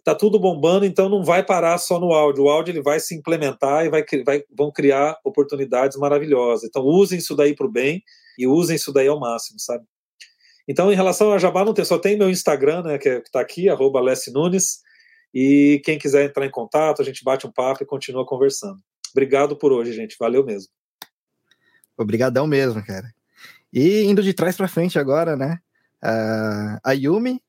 tá 0.03 0.17
tudo 0.17 0.37
bombando, 0.41 0.85
então 0.85 1.09
não 1.09 1.23
vai 1.23 1.47
parar 1.47 1.79
só 1.79 2.01
no 2.01 2.13
áudio. 2.13 2.43
O 2.43 2.49
áudio 2.49 2.73
ele 2.73 2.83
vai 2.83 2.99
se 2.99 3.15
implementar 3.15 3.87
e 3.87 3.89
vai, 3.89 4.05
vai 4.27 4.43
vão 4.51 4.73
criar 4.73 5.17
oportunidades 5.25 5.97
maravilhosas. 5.97 6.69
Então 6.69 6.83
usem 6.83 7.21
isso 7.21 7.37
daí 7.37 7.55
para 7.55 7.67
o 7.67 7.71
bem 7.71 8.03
e 8.37 8.49
usem 8.49 8.75
isso 8.75 8.93
daí 8.93 9.07
ao 9.07 9.21
máximo, 9.21 9.61
sabe? 9.61 9.85
Então, 10.67 10.93
em 10.93 10.97
relação 10.97 11.33
a 11.33 11.39
Jabá, 11.39 11.65
não 11.65 11.73
tem, 11.73 11.85
só 11.85 12.01
tem 12.01 12.19
meu 12.19 12.29
Instagram, 12.29 12.83
né, 12.83 12.99
que 12.99 13.09
é, 13.09 13.19
está 13.19 13.41
aqui, 13.41 13.69
arroba 13.69 14.01
Nunes, 14.33 14.81
e 15.33 15.81
quem 15.85 16.01
quiser 16.01 16.25
entrar 16.25 16.47
em 16.47 16.51
contato, 16.51 17.01
a 17.01 17.05
gente 17.05 17.23
bate 17.23 17.47
um 17.47 17.53
papo 17.53 17.85
e 17.85 17.87
continua 17.87 18.27
conversando. 18.27 18.83
Obrigado 19.13 19.57
por 19.57 19.73
hoje, 19.73 19.93
gente. 19.93 20.17
Valeu 20.19 20.45
mesmo. 20.45 20.69
Obrigadão 21.97 22.47
mesmo, 22.47 22.85
cara. 22.85 23.13
E 23.73 24.03
indo 24.03 24.23
de 24.23 24.35
trás 24.35 24.57
para 24.57 24.69
frente 24.69 24.99
agora, 24.99 25.37
né? 25.37 25.59
Uh, 26.03 26.81
a 26.83 26.93
Yumi. 26.93 27.41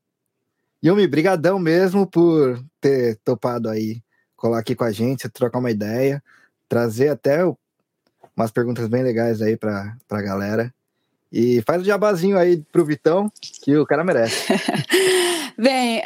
Yumi, 0.84 1.07
brigadão 1.07 1.57
mesmo 1.57 2.05
por 2.05 2.64
ter 2.80 3.18
topado 3.24 3.70
aí 3.70 4.01
colar 4.36 4.59
aqui 4.59 4.76
com 4.76 4.84
a 4.84 4.91
gente, 4.91 5.30
trocar 5.30 5.59
uma 5.59 5.72
ideia, 5.72 6.22
trazer 6.68 7.07
até 7.09 7.39
umas 8.36 8.51
perguntas 8.51 8.88
bem 8.89 9.01
legais 9.01 9.41
aí 9.41 9.55
para 9.55 9.95
a 10.09 10.22
galera. 10.22 10.74
E 11.32 11.61
faz 11.64 11.82
o 11.82 11.86
jabazinho 11.86 12.38
aí 12.38 12.61
pro 12.72 12.86
Vitão, 12.86 13.32
que 13.41 13.76
o 13.78 13.86
cara 13.86 14.03
merece. 14.03 14.53
Bem, 15.57 16.01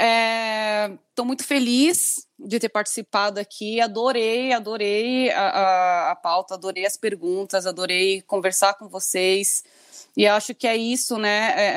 estou 1.18 1.26
muito 1.26 1.44
feliz 1.44 2.28
de 2.38 2.60
ter 2.60 2.70
participado 2.70 3.40
aqui. 3.40 3.82
Adorei, 3.82 4.54
adorei 4.54 5.32
a, 5.32 5.48
a, 5.50 6.12
a, 6.12 6.16
pauta, 6.16 6.54
adorei 6.54 6.86
as 6.86 6.96
perguntas, 6.96 7.66
adorei 7.66 8.22
conversar 8.22 8.76
com 8.76 8.88
vocês. 8.88 9.64
E 10.16 10.28
acho 10.28 10.54
que 10.54 10.68
é 10.68 10.78
isso, 10.78 11.18
né? 11.18 11.54
É, 11.56 11.74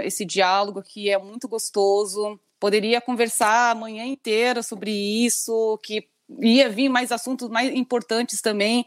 é, 0.00 0.06
esse 0.06 0.24
diálogo 0.24 0.82
que 0.82 1.10
é 1.10 1.18
muito 1.18 1.46
gostoso. 1.46 2.40
Poderia 2.58 2.98
conversar 2.98 3.72
a 3.72 3.74
manhã 3.74 4.06
inteira 4.06 4.62
sobre 4.62 4.90
isso, 4.90 5.78
que 5.82 6.08
ia 6.40 6.70
vir 6.70 6.88
mais 6.88 7.12
assuntos 7.12 7.50
mais 7.50 7.74
importantes 7.74 8.40
também. 8.40 8.86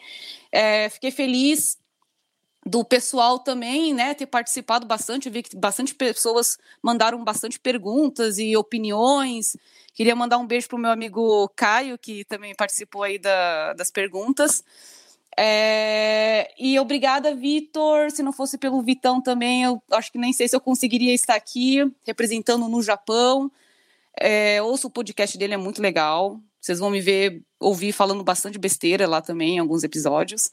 É, 0.52 0.90
fiquei 0.90 1.12
feliz 1.12 1.78
do 2.66 2.84
pessoal 2.84 3.40
também, 3.40 3.94
né, 3.94 4.14
ter 4.14 4.26
participado 4.26 4.86
bastante, 4.86 5.28
eu 5.28 5.34
vi 5.34 5.44
que 5.44 5.56
bastante 5.56 5.94
pessoas 5.94 6.58
mandaram 6.82 7.24
bastante 7.24 7.60
perguntas 7.60 8.38
e 8.38 8.56
opiniões. 8.56 9.58
Queria 9.94 10.16
mandar 10.16 10.38
um 10.38 10.48
beijo 10.48 10.68
para 10.68 10.78
o 10.78 10.80
meu 10.80 10.92
amigo 10.92 11.50
Caio, 11.56 11.98
que 11.98 12.24
também 12.26 12.56
participou 12.56 13.04
aí 13.04 13.20
da, 13.20 13.74
das 13.74 13.92
perguntas. 13.92 14.64
É, 15.38 16.54
e 16.58 16.80
obrigada, 16.80 17.36
Vitor. 17.36 18.12
Se 18.12 18.24
não 18.24 18.32
fosse 18.32 18.58
pelo 18.58 18.82
Vitão 18.82 19.22
também, 19.22 19.64
eu 19.64 19.82
acho 19.92 20.12
que 20.12 20.18
nem 20.18 20.32
sei 20.32 20.48
se 20.48 20.56
eu 20.56 20.62
conseguiria 20.62 21.14
estar 21.14 21.36
aqui 21.36 21.80
representando 22.06 22.68
no 22.68 22.82
Japão. 22.82 23.52
É, 24.20 24.62
ouço 24.62 24.88
o 24.88 24.92
podcast 24.92 25.38
dele, 25.38 25.56
é 25.56 25.58
muito 25.58 25.82
legal. 25.82 26.40
Vocês 26.62 26.80
vão 26.80 26.90
me 26.90 27.02
ver, 27.02 27.42
ouvir 27.60 27.92
falando 27.92 28.24
bastante 28.24 28.58
besteira 28.58 29.08
lá 29.08 29.22
também 29.22 29.56
em 29.56 29.60
alguns 29.60 29.84
episódios. 29.84 30.52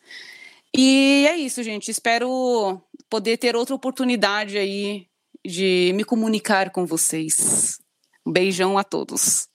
E 0.77 1.27
é 1.29 1.37
isso, 1.37 1.62
gente. 1.62 1.91
Espero 1.91 2.81
poder 3.09 3.37
ter 3.37 3.57
outra 3.57 3.75
oportunidade 3.75 4.57
aí 4.57 5.07
de 5.45 5.93
me 5.95 6.05
comunicar 6.05 6.71
com 6.71 6.87
vocês. 6.87 7.79
Um 8.27 8.33
beijão 8.33 8.79
a 8.79 8.85
todos. 8.85 9.49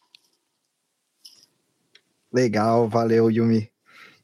Legal, 2.34 2.89
valeu, 2.89 3.32
Yumi. 3.32 3.72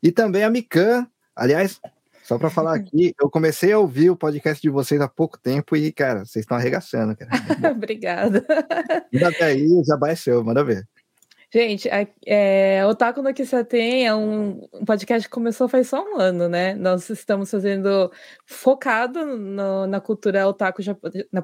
E 0.03 0.11
também 0.11 0.43
a 0.43 0.49
Mikan. 0.49 1.07
Aliás, 1.35 1.79
só 2.23 2.37
para 2.37 2.49
falar 2.49 2.75
aqui, 2.75 3.13
eu 3.21 3.29
comecei 3.29 3.71
a 3.71 3.79
ouvir 3.79 4.09
o 4.09 4.17
podcast 4.17 4.61
de 4.61 4.69
vocês 4.69 4.99
há 4.99 5.07
pouco 5.07 5.39
tempo 5.39 5.75
e, 5.75 5.91
cara, 5.91 6.25
vocês 6.25 6.43
estão 6.43 6.57
arregaçando, 6.57 7.15
cara. 7.15 7.31
Obrigada. 7.71 8.45
E 9.11 9.23
até 9.23 9.45
aí, 9.45 9.83
já 9.85 9.95
baixou, 9.95 10.43
manda 10.43 10.63
ver. 10.63 10.87
Gente, 11.53 11.89
é, 12.25 12.85
Otaku 12.85 13.21
no 13.21 13.33
Kisaten 13.33 14.05
é 14.05 14.15
um, 14.15 14.69
um, 14.73 14.85
podcast 14.85 15.27
que 15.27 15.33
começou 15.33 15.67
faz 15.67 15.89
só 15.89 16.01
um 16.01 16.17
ano, 16.17 16.47
né? 16.47 16.73
Nós 16.75 17.09
estamos 17.09 17.51
fazendo 17.51 18.09
focado 18.45 19.25
no, 19.25 19.85
na 19.85 19.99
cultura 19.99 20.47
otaku 20.47 20.81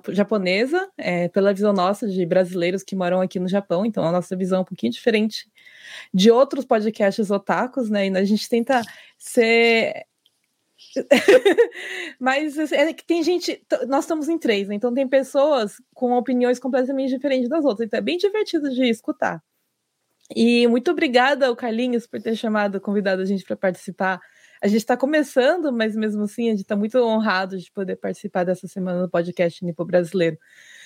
japonesa, 0.10 0.90
é, 0.98 1.28
pela 1.28 1.54
visão 1.54 1.74
nossa 1.74 2.08
de 2.08 2.26
brasileiros 2.26 2.84
que 2.84 2.96
moram 2.96 3.20
aqui 3.20 3.38
no 3.38 3.50
Japão. 3.50 3.86
Então, 3.86 4.02
a 4.06 4.12
nossa 4.12 4.34
visão 4.34 4.60
é 4.60 4.62
um 4.62 4.66
pouquinho 4.66 4.94
diferente 4.94 5.52
de 6.14 6.32
outros 6.32 6.64
podcasts 6.64 7.30
otakus, 7.30 7.90
né? 7.90 8.08
E 8.08 8.18
a 8.18 8.24
gente 8.24 8.48
tenta 8.48 8.82
ser 9.18 10.06
Mas 12.20 12.58
assim, 12.58 12.76
é 12.76 12.94
que 12.94 13.06
tem 13.06 13.22
gente. 13.24 13.62
Nós 13.88 14.06
estamos 14.06 14.30
em 14.30 14.38
três, 14.38 14.70
né? 14.70 14.76
então 14.76 14.94
tem 14.94 15.08
pessoas 15.08 15.82
com 15.94 16.14
opiniões 16.14 16.60
completamente 16.60 17.10
diferentes 17.10 17.50
das 17.50 17.66
outras. 17.66 17.88
Então 17.88 17.98
é 17.98 18.02
bem 18.02 18.18
divertido 18.18 18.70
de 18.70 18.86
escutar. 18.90 19.44
E 20.36 20.68
muito 20.68 20.92
obrigada 20.92 21.48
ao 21.48 21.56
Carlinhos 21.56 22.06
por 22.06 22.22
ter 22.22 22.36
chamado, 22.36 22.82
convidado 22.82 23.22
a 23.22 23.26
gente 23.26 23.44
para 23.44 23.56
participar. 23.56 24.20
A 24.62 24.68
gente 24.68 24.80
está 24.80 24.98
começando, 24.98 25.72
mas 25.72 25.96
mesmo 25.96 26.24
assim 26.24 26.48
a 26.48 26.52
gente 26.52 26.62
está 26.62 26.76
muito 26.76 26.98
honrado 26.98 27.58
de 27.58 27.72
poder 27.72 27.96
participar 27.96 28.44
dessa 28.44 28.68
semana 28.68 29.04
do 29.04 29.10
podcast 29.10 29.64
Nipo 29.64 29.86
Brasileiro. 29.86 30.38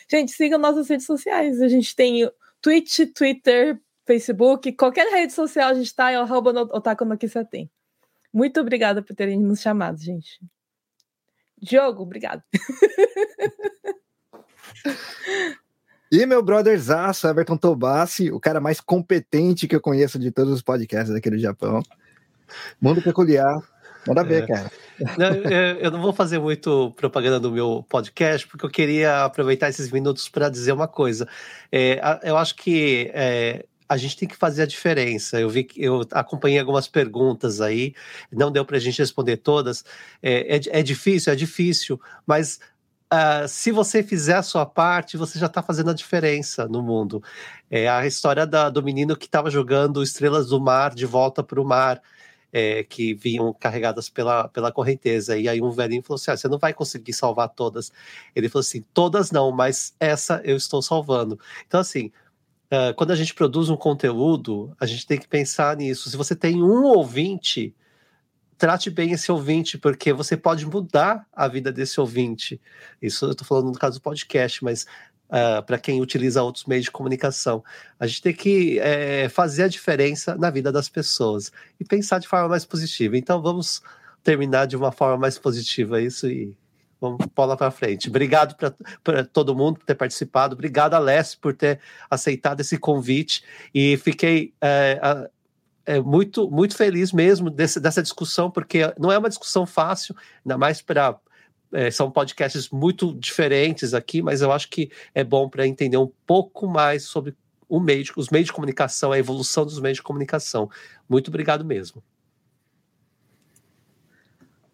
Gente, 0.09 0.31
sigam 0.31 0.59
nossas 0.59 0.89
redes 0.89 1.05
sociais. 1.05 1.61
A 1.61 1.67
gente 1.67 1.95
tem 1.95 2.29
Twitch, 2.61 2.99
Twitter, 3.15 3.79
Facebook, 4.05 4.71
qualquer 4.73 5.11
rede 5.11 5.33
social 5.33 5.69
a 5.69 5.73
gente 5.73 5.87
está, 5.87 6.11
é 6.11 6.19
o 6.19 6.23
arroba 6.23 6.53
no, 6.53 6.61
Otaku 6.61 7.05
no 7.05 7.17
tem. 7.49 7.69
Muito 8.33 8.59
obrigada 8.59 9.01
por 9.01 9.15
terem 9.15 9.39
nos 9.39 9.61
chamado, 9.61 9.97
gente. 9.97 10.39
Diogo, 11.57 12.03
obrigado. 12.03 12.43
E 16.11 16.25
meu 16.25 16.43
brotherzaço, 16.43 17.25
Everton 17.25 17.55
Tobassi, 17.55 18.29
o 18.31 18.39
cara 18.39 18.59
mais 18.59 18.81
competente 18.81 19.65
que 19.65 19.75
eu 19.75 19.79
conheço 19.79 20.19
de 20.19 20.29
todos 20.29 20.53
os 20.53 20.61
podcasts 20.61 21.15
aqui 21.15 21.29
do 21.29 21.37
Japão. 21.37 21.81
Mundo 22.81 23.01
peculiar. 23.01 23.61
Manda 24.05 24.23
ver, 24.23 24.43
é. 24.43 24.47
cara. 24.47 24.71
Não, 25.17 25.27
eu 25.79 25.89
não 25.89 26.01
vou 26.01 26.11
fazer 26.11 26.37
muito 26.37 26.91
propaganda 26.97 27.39
do 27.39 27.51
meu 27.51 27.85
podcast, 27.87 28.45
porque 28.47 28.65
eu 28.65 28.69
queria 28.69 29.23
aproveitar 29.23 29.69
esses 29.69 29.89
minutos 29.89 30.27
para 30.27 30.49
dizer 30.49 30.73
uma 30.73 30.87
coisa. 30.87 31.25
É, 31.71 32.01
eu 32.23 32.35
acho 32.35 32.55
que 32.55 33.09
é, 33.13 33.63
a 33.91 33.97
gente 33.97 34.17
tem 34.17 34.27
que 34.27 34.37
fazer 34.37 34.63
a 34.63 34.65
diferença. 34.65 35.39
Eu 35.39 35.49
vi 35.49 35.65
que 35.65 35.83
eu 35.83 36.01
acompanhei 36.11 36.57
algumas 36.59 36.87
perguntas 36.87 37.59
aí, 37.59 37.93
não 38.31 38.51
deu 38.51 38.63
para 38.63 38.77
a 38.77 38.79
gente 38.79 38.99
responder 38.99 39.35
todas. 39.37 39.83
É, 40.23 40.55
é, 40.55 40.61
é, 40.79 40.81
difícil, 40.81 41.31
é 41.31 41.35
difícil, 41.35 41.99
mas 42.25 42.59
Uh, 43.13 43.45
se 43.45 43.73
você 43.73 44.01
fizer 44.01 44.35
a 44.35 44.43
sua 44.43 44.65
parte, 44.65 45.17
você 45.17 45.37
já 45.37 45.47
está 45.47 45.61
fazendo 45.61 45.89
a 45.89 45.93
diferença 45.93 46.65
no 46.67 46.81
mundo. 46.81 47.21
É 47.69 47.89
a 47.89 48.07
história 48.07 48.47
da, 48.47 48.69
do 48.69 48.81
menino 48.81 49.17
que 49.17 49.25
estava 49.25 49.49
jogando 49.49 50.01
estrelas 50.01 50.47
do 50.47 50.61
mar 50.61 50.95
de 50.95 51.05
volta 51.05 51.43
para 51.43 51.59
o 51.59 51.65
mar, 51.65 52.01
é, 52.53 52.83
que 52.85 53.13
vinham 53.13 53.53
carregadas 53.53 54.09
pela, 54.09 54.47
pela 54.47 54.71
correnteza. 54.71 55.37
E 55.37 55.49
aí 55.49 55.61
um 55.61 55.71
velhinho 55.71 56.01
falou 56.01 56.15
assim: 56.15 56.31
ah, 56.31 56.37
você 56.37 56.47
não 56.47 56.57
vai 56.57 56.73
conseguir 56.73 57.11
salvar 57.13 57.49
todas. 57.49 57.91
Ele 58.33 58.47
falou 58.47 58.61
assim: 58.61 58.81
todas 58.93 59.29
não, 59.29 59.51
mas 59.51 59.93
essa 59.99 60.41
eu 60.45 60.55
estou 60.57 60.81
salvando. 60.81 61.39
Então, 61.67 61.79
assim. 61.79 62.11
Uh, 62.73 62.95
quando 62.95 63.11
a 63.11 63.17
gente 63.17 63.33
produz 63.33 63.69
um 63.69 63.75
conteúdo, 63.75 64.73
a 64.79 64.85
gente 64.85 65.05
tem 65.05 65.19
que 65.19 65.27
pensar 65.27 65.75
nisso. 65.75 66.09
Se 66.09 66.15
você 66.15 66.33
tem 66.33 66.63
um 66.63 66.85
ouvinte, 66.85 67.75
trate 68.61 68.91
bem 68.91 69.11
esse 69.11 69.31
ouvinte, 69.31 69.75
porque 69.75 70.13
você 70.13 70.37
pode 70.37 70.67
mudar 70.67 71.25
a 71.33 71.47
vida 71.47 71.71
desse 71.71 71.99
ouvinte. 71.99 72.61
Isso 73.01 73.25
eu 73.25 73.31
estou 73.31 73.43
falando 73.43 73.71
no 73.71 73.79
caso 73.79 73.97
do 73.97 74.03
podcast, 74.03 74.63
mas 74.63 74.83
uh, 74.83 75.57
ah, 75.57 75.61
para 75.63 75.79
quem 75.79 75.99
utiliza 75.99 76.43
outros 76.43 76.65
meios 76.65 76.85
de 76.85 76.91
comunicação. 76.91 77.63
A 77.99 78.05
gente 78.05 78.21
tem 78.21 78.35
que 78.35 78.77
é, 78.77 79.27
fazer 79.29 79.63
a 79.63 79.67
diferença 79.67 80.35
na 80.35 80.51
vida 80.51 80.71
das 80.71 80.87
pessoas 80.87 81.51
e 81.79 81.83
pensar 81.83 82.19
de 82.19 82.27
forma 82.27 82.49
mais 82.49 82.63
positiva. 82.63 83.17
Então 83.17 83.41
vamos 83.41 83.81
terminar 84.23 84.67
de 84.67 84.77
uma 84.77 84.91
forma 84.91 85.17
mais 85.17 85.39
positiva 85.39 85.99
isso 85.99 86.29
e 86.29 86.55
vamos 87.01 87.25
bola 87.35 87.57
para 87.57 87.71
frente. 87.71 88.09
Obrigado 88.09 88.55
para 89.03 89.23
todo 89.23 89.55
mundo 89.55 89.79
por 89.79 89.85
ter 89.87 89.95
participado. 89.95 90.53
Obrigado, 90.53 90.93
Alessio, 90.93 91.39
por 91.41 91.55
ter 91.55 91.79
aceitado 92.11 92.59
esse 92.59 92.77
convite. 92.77 93.43
E 93.73 93.97
fiquei. 93.97 94.53
É, 94.61 95.31
é, 95.91 95.99
muito, 95.99 96.49
muito 96.49 96.75
feliz 96.75 97.11
mesmo 97.11 97.49
desse, 97.49 97.77
dessa 97.77 98.01
discussão, 98.01 98.49
porque 98.49 98.93
não 98.97 99.11
é 99.11 99.17
uma 99.17 99.27
discussão 99.27 99.65
fácil, 99.65 100.15
ainda 100.45 100.57
mais 100.57 100.81
para. 100.81 101.19
É, 101.73 101.89
são 101.89 102.11
podcasts 102.11 102.69
muito 102.69 103.13
diferentes 103.13 103.93
aqui, 103.93 104.21
mas 104.21 104.41
eu 104.41 104.51
acho 104.51 104.69
que 104.69 104.91
é 105.13 105.23
bom 105.23 105.49
para 105.49 105.65
entender 105.65 105.95
um 105.95 106.11
pouco 106.25 106.67
mais 106.67 107.03
sobre 107.03 107.33
o 107.67 107.79
meio, 107.79 108.03
os 108.17 108.29
meios 108.29 108.47
de 108.47 108.53
comunicação, 108.53 109.11
a 109.11 109.19
evolução 109.19 109.65
dos 109.65 109.79
meios 109.79 109.97
de 109.97 110.03
comunicação. 110.03 110.69
Muito 111.07 111.29
obrigado 111.29 111.63
mesmo. 111.63 112.03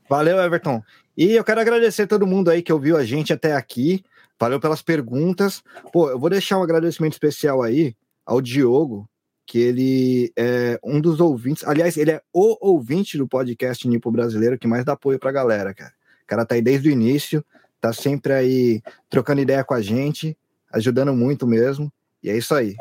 Valeu, 0.09 0.39
Everton. 0.39 0.81
E 1.15 1.33
eu 1.33 1.43
quero 1.43 1.61
agradecer 1.61 2.07
todo 2.07 2.25
mundo 2.25 2.49
aí 2.49 2.63
que 2.63 2.73
ouviu 2.73 2.97
a 2.97 3.03
gente 3.03 3.31
até 3.31 3.53
aqui. 3.53 4.03
Valeu 4.39 4.59
pelas 4.59 4.81
perguntas. 4.81 5.63
Pô, 5.91 6.09
eu 6.09 6.19
vou 6.19 6.29
deixar 6.29 6.57
um 6.57 6.63
agradecimento 6.63 7.13
especial 7.13 7.61
aí 7.61 7.95
ao 8.25 8.41
Diogo, 8.41 9.07
que 9.47 9.57
ele 9.57 10.33
é 10.35 10.77
um 10.83 10.99
dos 10.99 11.21
ouvintes, 11.21 11.63
aliás, 11.65 11.95
ele 11.95 12.11
é 12.11 12.21
o 12.33 12.57
ouvinte 12.59 13.17
do 13.17 13.25
podcast 13.25 13.87
Nipo 13.87 14.11
Brasileiro 14.11 14.59
que 14.59 14.67
mais 14.67 14.83
dá 14.83 14.91
apoio 14.91 15.17
pra 15.17 15.31
galera, 15.31 15.73
cara. 15.73 15.93
O 16.23 16.27
cara 16.27 16.45
tá 16.45 16.55
aí 16.55 16.61
desde 16.61 16.89
o 16.89 16.91
início, 16.91 17.43
tá 17.79 17.93
sempre 17.93 18.33
aí 18.33 18.81
trocando 19.09 19.39
ideia 19.39 19.63
com 19.63 19.73
a 19.73 19.81
gente, 19.81 20.37
ajudando 20.73 21.13
muito 21.13 21.47
mesmo, 21.47 21.91
e 22.21 22.29
é 22.29 22.37
isso 22.37 22.53
aí. 22.53 22.75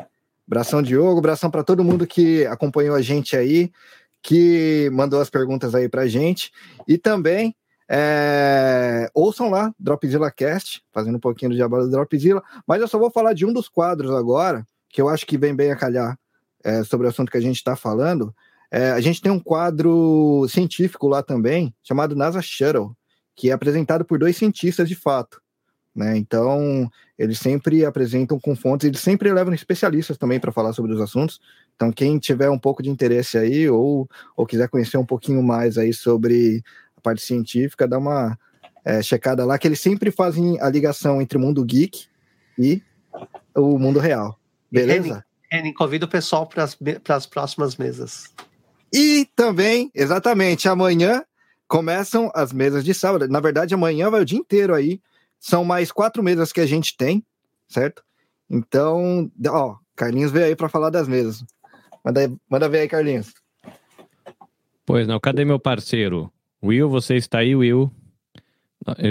Abração, 0.45 0.81
Diogo. 0.81 1.19
Abração 1.19 1.49
para 1.49 1.63
todo 1.63 1.83
mundo 1.83 2.05
que 2.05 2.45
acompanhou 2.45 2.95
a 2.95 3.01
gente 3.01 3.37
aí, 3.37 3.71
que 4.21 4.89
mandou 4.91 5.21
as 5.21 5.29
perguntas 5.29 5.73
aí 5.73 5.87
para 5.87 6.05
gente. 6.07 6.51
E 6.85 6.97
também 6.97 7.55
é, 7.89 9.09
ouçam 9.13 9.49
lá, 9.49 9.73
Dropzilla 9.79 10.31
Cast, 10.31 10.83
fazendo 10.91 11.15
um 11.15 11.19
pouquinho 11.19 11.51
do 11.51 11.55
diabo 11.55 11.77
do 11.79 11.89
Dropzilla. 11.89 12.43
Mas 12.67 12.81
eu 12.81 12.87
só 12.89 12.99
vou 12.99 13.09
falar 13.09 13.31
de 13.31 13.45
um 13.45 13.53
dos 13.53 13.69
quadros 13.69 14.11
agora, 14.11 14.65
que 14.89 15.01
eu 15.01 15.07
acho 15.07 15.25
que 15.25 15.37
vem 15.37 15.55
bem 15.55 15.71
a 15.71 15.75
calhar 15.75 16.17
é, 16.67 16.83
sobre 16.83 17.07
o 17.07 17.09
assunto 17.09 17.31
que 17.31 17.37
a 17.37 17.41
gente 17.41 17.55
está 17.55 17.77
falando. 17.77 18.35
É, 18.69 18.91
a 18.91 18.99
gente 18.99 19.21
tem 19.21 19.31
um 19.31 19.39
quadro 19.39 20.45
científico 20.49 21.07
lá 21.07 21.23
também, 21.23 21.73
chamado 21.81 22.13
NASA 22.13 22.41
Shuttle, 22.41 22.91
que 23.33 23.49
é 23.49 23.53
apresentado 23.53 24.03
por 24.03 24.19
dois 24.19 24.35
cientistas 24.35 24.89
de 24.89 24.95
fato. 24.95 25.41
Né? 25.95 26.17
Então, 26.17 26.91
eles 27.17 27.39
sempre 27.39 27.85
apresentam 27.85 28.37
com 28.37 28.53
fontes, 28.53 28.85
eles 28.85 28.99
sempre 28.99 29.31
levam 29.31 29.53
especialistas 29.53 30.17
também 30.17 30.41
para 30.41 30.51
falar 30.51 30.73
sobre 30.73 30.91
os 30.91 30.99
assuntos. 30.99 31.39
Então, 31.75 31.89
quem 31.89 32.19
tiver 32.19 32.49
um 32.49 32.59
pouco 32.59 32.83
de 32.83 32.89
interesse 32.89 33.37
aí 33.37 33.69
ou, 33.69 34.07
ou 34.35 34.45
quiser 34.45 34.67
conhecer 34.67 34.97
um 34.97 35.05
pouquinho 35.05 35.41
mais 35.41 35.77
aí 35.77 35.93
sobre 35.93 36.61
a 36.97 37.01
parte 37.01 37.21
científica, 37.21 37.87
dá 37.87 37.97
uma 37.97 38.37
é, 38.83 39.01
checada 39.01 39.45
lá, 39.45 39.57
que 39.57 39.67
eles 39.67 39.79
sempre 39.79 40.11
fazem 40.11 40.59
a 40.59 40.69
ligação 40.69 41.21
entre 41.21 41.37
o 41.37 41.41
mundo 41.41 41.63
geek 41.63 42.07
e 42.59 42.81
o 43.55 43.79
mundo 43.79 43.99
real. 43.99 44.37
Beleza? 44.69 45.26
Henning, 45.51 45.73
convida 45.73 46.05
o 46.05 46.09
pessoal 46.09 46.47
para 46.47 47.15
as 47.15 47.25
próximas 47.25 47.77
mesas. 47.77 48.33
E 48.93 49.27
também, 49.35 49.91
exatamente, 49.93 50.67
amanhã 50.67 51.23
começam 51.67 52.31
as 52.33 52.53
mesas 52.53 52.83
de 52.83 52.93
sábado. 52.93 53.27
Na 53.27 53.39
verdade, 53.39 53.73
amanhã 53.73 54.09
vai 54.09 54.21
o 54.21 54.25
dia 54.25 54.39
inteiro 54.39 54.73
aí 54.73 55.01
são 55.39 55.63
mais 55.63 55.91
quatro 55.91 56.23
mesas 56.23 56.51
que 56.51 56.59
a 56.59 56.65
gente 56.65 56.95
tem, 56.97 57.23
certo? 57.67 58.03
Então, 58.49 59.31
ó, 59.47 59.77
Carlinhos 59.95 60.31
veio 60.31 60.45
aí 60.45 60.55
para 60.55 60.69
falar 60.69 60.89
das 60.89 61.07
mesas. 61.07 61.43
Manda, 62.03 62.31
manda 62.49 62.69
ver 62.69 62.79
aí, 62.79 62.87
Carlinhos. 62.87 63.33
Pois 64.85 65.07
não, 65.07 65.19
cadê 65.19 65.43
meu 65.43 65.59
parceiro? 65.59 66.31
Will, 66.63 66.89
você 66.89 67.15
está 67.15 67.39
aí, 67.39 67.55
Will? 67.55 67.91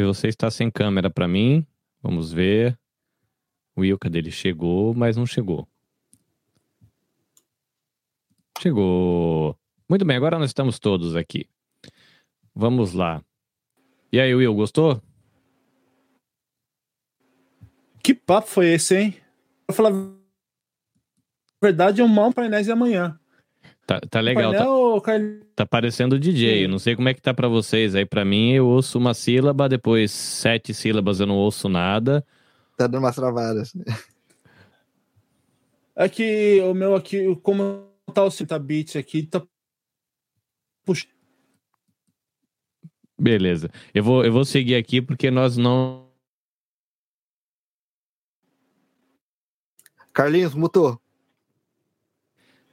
Você 0.06 0.28
está 0.28 0.50
sem 0.50 0.70
câmera 0.70 1.10
para 1.10 1.28
mim. 1.28 1.66
Vamos 2.02 2.32
ver. 2.32 2.78
Will, 3.76 3.98
cadê 3.98 4.18
ele? 4.18 4.30
Chegou, 4.30 4.94
mas 4.94 5.16
não 5.16 5.26
chegou. 5.26 5.68
Chegou. 8.60 9.56
Muito 9.88 10.04
bem, 10.04 10.16
agora 10.16 10.38
nós 10.38 10.50
estamos 10.50 10.78
todos 10.78 11.14
aqui. 11.14 11.48
Vamos 12.54 12.92
lá. 12.92 13.22
E 14.12 14.18
aí, 14.18 14.34
Will, 14.34 14.54
gostou? 14.54 15.00
Que 18.02 18.14
papo 18.14 18.48
foi 18.48 18.68
esse, 18.68 18.96
hein? 18.96 19.16
Pra 19.66 19.76
falar 19.76 19.90
a 19.90 20.12
verdade, 21.60 22.00
é 22.00 22.04
um 22.04 22.08
mau 22.08 22.32
painéis 22.32 22.66
de 22.66 22.72
amanhã. 22.72 23.18
Tá, 23.86 24.00
tá 24.00 24.20
legal. 24.20 24.52
Painel, 25.00 25.40
tá, 25.40 25.46
tá 25.56 25.66
parecendo 25.66 26.18
DJ. 26.18 26.62
Sim. 26.62 26.68
Não 26.68 26.78
sei 26.78 26.96
como 26.96 27.08
é 27.08 27.14
que 27.14 27.22
tá 27.22 27.32
para 27.32 27.48
vocês. 27.48 27.94
Aí 27.94 28.04
para 28.04 28.24
mim 28.24 28.52
eu 28.52 28.66
ouço 28.66 28.98
uma 28.98 29.14
sílaba, 29.14 29.68
depois 29.68 30.10
sete 30.10 30.74
sílabas 30.74 31.20
eu 31.20 31.26
não 31.26 31.36
ouço 31.36 31.68
nada. 31.68 32.24
Tá 32.76 32.86
dando 32.86 33.04
umas 33.04 33.14
travadas. 33.14 33.72
É 35.94 36.08
que 36.08 36.60
o 36.60 36.74
meu 36.74 36.94
aqui, 36.94 37.34
como 37.42 37.88
tá 38.16 38.24
o 38.24 38.30
Cita 38.30 38.58
Beats 38.58 38.96
aqui, 38.96 39.24
tá. 39.24 39.46
Puxa. 40.84 41.06
Beleza. 43.18 43.70
Eu 43.94 44.02
vou, 44.02 44.24
eu 44.24 44.32
vou 44.32 44.44
seguir 44.44 44.74
aqui 44.74 45.00
porque 45.02 45.30
nós 45.30 45.56
não 45.56 46.06
Carlinhos, 50.16 50.54
mutou. 50.54 50.98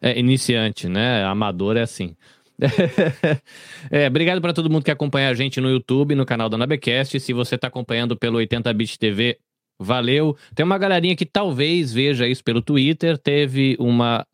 É, 0.01 0.17
iniciante, 0.17 0.87
né? 0.87 1.25
Amador 1.25 1.75
é 1.75 1.81
assim. 1.81 2.15
é, 3.91 4.07
obrigado 4.07 4.39
para 4.39 4.53
todo 4.53 4.69
mundo 4.69 4.85
que 4.85 4.91
acompanha 4.91 5.29
a 5.29 5.33
gente 5.33 5.59
no 5.59 5.69
YouTube, 5.69 6.15
no 6.15 6.25
canal 6.25 6.47
da 6.47 6.57
Nabecast. 6.57 7.19
Se 7.19 7.33
você 7.33 7.55
está 7.55 7.67
acompanhando 7.67 8.15
pelo 8.15 8.39
80bit 8.39 8.97
TV, 8.97 9.37
valeu. 9.77 10.37
Tem 10.55 10.65
uma 10.65 10.77
galerinha 10.77 11.17
que 11.17 11.25
talvez 11.25 11.91
veja 11.91 12.25
isso 12.25 12.41
pelo 12.41 12.61
Twitter. 12.61 13.17
Teve 13.17 13.75
uma. 13.77 14.25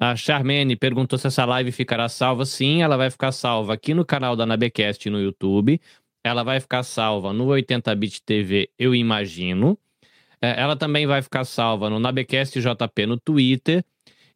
A 0.00 0.16
Charmene 0.16 0.76
perguntou 0.76 1.18
se 1.18 1.26
essa 1.26 1.44
live 1.44 1.70
ficará 1.70 2.08
salva. 2.08 2.46
Sim, 2.46 2.80
ela 2.82 2.96
vai 2.96 3.10
ficar 3.10 3.32
salva 3.32 3.74
aqui 3.74 3.92
no 3.92 4.02
canal 4.02 4.34
da 4.34 4.46
Nabecast 4.46 5.10
no 5.10 5.20
YouTube. 5.20 5.78
Ela 6.24 6.42
vai 6.42 6.58
ficar 6.58 6.82
salva 6.82 7.34
no 7.34 7.46
80bit 7.48 8.22
TV, 8.24 8.70
eu 8.78 8.94
imagino. 8.94 9.78
É, 10.40 10.58
ela 10.58 10.74
também 10.74 11.06
vai 11.06 11.20
ficar 11.20 11.44
salva 11.44 11.90
no 11.90 11.98
Nabecast 11.98 12.58
JP 12.58 13.06
no 13.06 13.18
Twitter. 13.18 13.84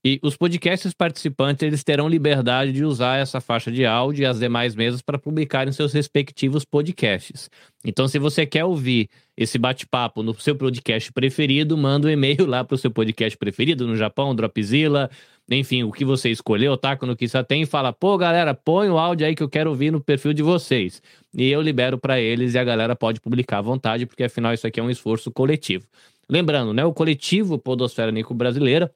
E 0.07 0.20
os 0.23 0.36
podcasts 0.36 0.93
participantes 0.93 1.62
eles 1.62 1.82
terão 1.82 2.07
liberdade 2.07 2.73
de 2.73 2.85
usar 2.85 3.16
essa 3.16 3.41
faixa 3.41 3.73
de 3.73 3.86
áudio 3.86 4.23
e 4.23 4.27
as 4.27 4.39
demais 4.39 4.74
mesas 4.74 5.01
para 5.01 5.19
publicarem 5.19 5.73
seus 5.73 5.95
respectivos 5.95 6.62
podcasts. 6.62 7.49
Então, 7.82 8.07
se 8.07 8.19
você 8.19 8.45
quer 8.45 8.66
ouvir 8.66 9.09
esse 9.35 9.57
bate-papo 9.57 10.23
no 10.23 10.39
seu 10.39 10.55
podcast 10.55 11.11
preferido, 11.11 11.74
manda 11.78 12.07
um 12.07 12.11
e-mail 12.11 12.45
lá 12.45 12.62
para 12.62 12.74
o 12.74 12.78
seu 12.78 12.91
podcast 12.91 13.39
preferido 13.39 13.86
no 13.86 13.97
Japão, 13.97 14.35
Dropzilla, 14.35 15.11
enfim, 15.50 15.82
o 15.82 15.92
que 15.92 16.04
você 16.04 16.30
escolheu, 16.30 16.76
tá? 16.76 16.98
No 17.02 17.14
que 17.14 17.28
só 17.28 17.42
tem, 17.42 17.66
fala, 17.66 17.92
pô, 17.92 18.16
galera, 18.16 18.54
põe 18.54 18.88
o 18.88 18.98
áudio 18.98 19.26
aí 19.26 19.34
que 19.34 19.42
eu 19.42 19.48
quero 19.48 19.70
ouvir 19.70 19.90
no 19.90 20.00
perfil 20.00 20.32
de 20.32 20.42
vocês. 20.42 21.02
E 21.34 21.50
eu 21.50 21.60
libero 21.60 21.98
para 21.98 22.18
eles 22.18 22.54
e 22.54 22.58
a 22.58 22.64
galera 22.64 22.96
pode 22.96 23.20
publicar 23.20 23.58
à 23.58 23.62
vontade, 23.62 24.06
porque 24.06 24.24
afinal 24.24 24.54
isso 24.54 24.66
aqui 24.66 24.80
é 24.80 24.82
um 24.82 24.90
esforço 24.90 25.30
coletivo. 25.30 25.86
Lembrando, 26.28 26.72
né, 26.72 26.84
o 26.84 26.92
coletivo 26.92 27.58
Podosfera 27.58 28.10
Nico 28.10 28.32
Brasileira 28.32 28.90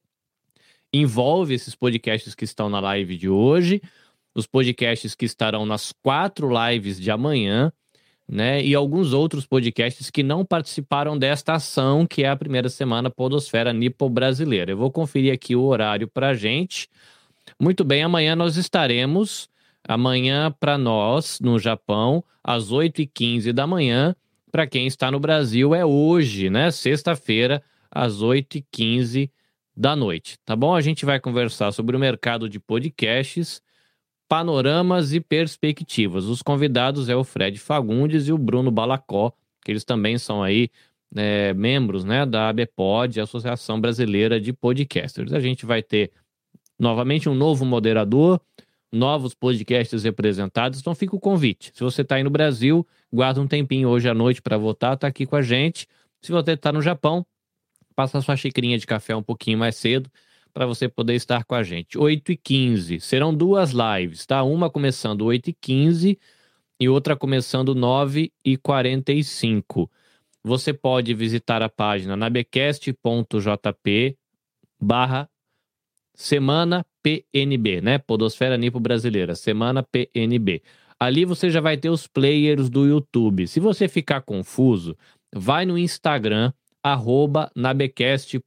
envolve 0.92 1.52
esses 1.52 1.74
podcasts 1.74 2.34
que 2.34 2.44
estão 2.44 2.70
na 2.70 2.80
live 2.80 3.16
de 3.16 3.28
hoje, 3.28 3.82
os 4.34 4.46
podcasts 4.46 5.14
que 5.14 5.26
estarão 5.26 5.66
nas 5.66 5.92
quatro 6.02 6.48
lives 6.48 6.98
de 6.98 7.10
amanhã, 7.10 7.70
né? 8.28 8.62
E 8.62 8.74
alguns 8.74 9.12
outros 9.12 9.46
podcasts 9.46 10.10
que 10.10 10.22
não 10.22 10.44
participaram 10.44 11.16
desta 11.16 11.54
ação, 11.54 12.06
que 12.06 12.24
é 12.24 12.28
a 12.28 12.36
primeira 12.36 12.68
semana 12.68 13.08
Podosfera 13.08 13.72
Nipo 13.72 14.08
Brasileira. 14.10 14.72
Eu 14.72 14.76
vou 14.76 14.92
conferir 14.92 15.32
aqui 15.32 15.56
o 15.56 15.62
horário 15.62 16.06
para 16.06 16.34
gente. 16.34 16.88
Muito 17.58 17.82
bem, 17.84 18.02
amanhã 18.02 18.36
nós 18.36 18.56
estaremos, 18.56 19.48
amanhã 19.86 20.54
para 20.60 20.76
nós, 20.76 21.40
no 21.40 21.58
Japão, 21.58 22.22
às 22.44 22.70
8h15 22.70 23.52
da 23.52 23.66
manhã. 23.66 24.14
Para 24.52 24.66
quem 24.66 24.86
está 24.86 25.10
no 25.10 25.18
Brasil, 25.18 25.74
é 25.74 25.84
hoje, 25.84 26.50
né? 26.50 26.70
Sexta-feira, 26.70 27.62
às 27.90 28.22
8h15 28.22 29.30
da 29.74 29.94
noite, 29.94 30.36
tá 30.44 30.56
bom? 30.56 30.74
A 30.74 30.80
gente 30.80 31.06
vai 31.06 31.20
conversar 31.20 31.72
sobre 31.72 31.96
o 31.96 32.00
mercado 32.00 32.48
de 32.48 32.58
podcasts 32.58 33.62
panoramas 34.28 35.12
e 35.14 35.20
perspectivas. 35.20 36.26
Os 36.26 36.42
convidados 36.42 37.08
é 37.08 37.16
o 37.16 37.24
Fred 37.24 37.58
Fagundes 37.58 38.28
e 38.28 38.32
o 38.32 38.38
Bruno 38.38 38.70
Balacó, 38.70 39.32
que 39.64 39.72
eles 39.72 39.84
também 39.84 40.18
são 40.18 40.42
aí 40.42 40.70
é, 41.16 41.54
membros 41.54 42.04
né, 42.04 42.26
da 42.26 42.50
ABPOD, 42.50 43.20
Associação 43.20 43.80
Brasileira 43.80 44.40
de 44.40 44.52
Podcasters. 44.52 45.32
A 45.32 45.40
gente 45.40 45.64
vai 45.64 45.82
ter 45.82 46.12
novamente 46.78 47.28
um 47.28 47.34
novo 47.34 47.64
moderador, 47.64 48.40
novos 48.92 49.34
podcasts 49.34 50.04
representados, 50.04 50.80
então 50.80 50.94
fica 50.94 51.16
o 51.16 51.20
convite. 51.20 51.72
Se 51.74 51.82
você 51.82 52.02
está 52.02 52.16
aí 52.16 52.22
no 52.22 52.30
Brasil, 52.30 52.86
guarda 53.12 53.40
um 53.40 53.46
tempinho 53.46 53.88
hoje 53.88 54.08
à 54.08 54.14
noite 54.14 54.42
para 54.42 54.56
votar, 54.58 54.94
está 54.94 55.06
aqui 55.06 55.26
com 55.26 55.36
a 55.36 55.42
gente. 55.42 55.86
Se 56.20 56.30
você 56.30 56.52
está 56.52 56.70
no 56.70 56.82
Japão, 56.82 57.26
passa 57.94 58.20
sua 58.20 58.36
xicrinha 58.36 58.78
de 58.78 58.86
café 58.86 59.16
um 59.16 59.22
pouquinho 59.22 59.58
mais 59.58 59.76
cedo, 59.76 60.10
para 60.58 60.66
você 60.66 60.88
poder 60.88 61.14
estar 61.14 61.44
com 61.44 61.54
a 61.54 61.62
gente. 61.62 61.96
8 61.96 62.32
e 62.32 62.36
15 62.36 62.98
serão 62.98 63.32
duas 63.32 63.70
lives, 63.70 64.26
tá? 64.26 64.42
Uma 64.42 64.68
começando 64.68 65.22
8 65.22 65.50
e 65.50 65.52
15 65.52 66.18
e 66.80 66.88
outra 66.88 67.14
começando 67.14 67.76
9 67.76 68.32
e 68.44 68.56
45. 68.56 69.88
Você 70.42 70.72
pode 70.72 71.14
visitar 71.14 71.62
a 71.62 71.68
página 71.68 72.16
nabecast.jp 72.16 72.96
barra 74.82 75.30
semana 76.12 76.84
PNB, 77.04 77.80
né? 77.80 77.98
Podosfera 77.98 78.56
Nipo 78.56 78.80
Brasileira, 78.80 79.36
semana 79.36 79.84
PNB. 79.84 80.60
Ali 80.98 81.24
você 81.24 81.50
já 81.50 81.60
vai 81.60 81.76
ter 81.76 81.90
os 81.90 82.08
players 82.08 82.68
do 82.68 82.84
YouTube. 82.84 83.46
Se 83.46 83.60
você 83.60 83.86
ficar 83.86 84.22
confuso, 84.22 84.98
vai 85.32 85.64
no 85.64 85.78
Instagram, 85.78 86.52
arroba 86.82 87.48
nabecast.jp 87.54 88.42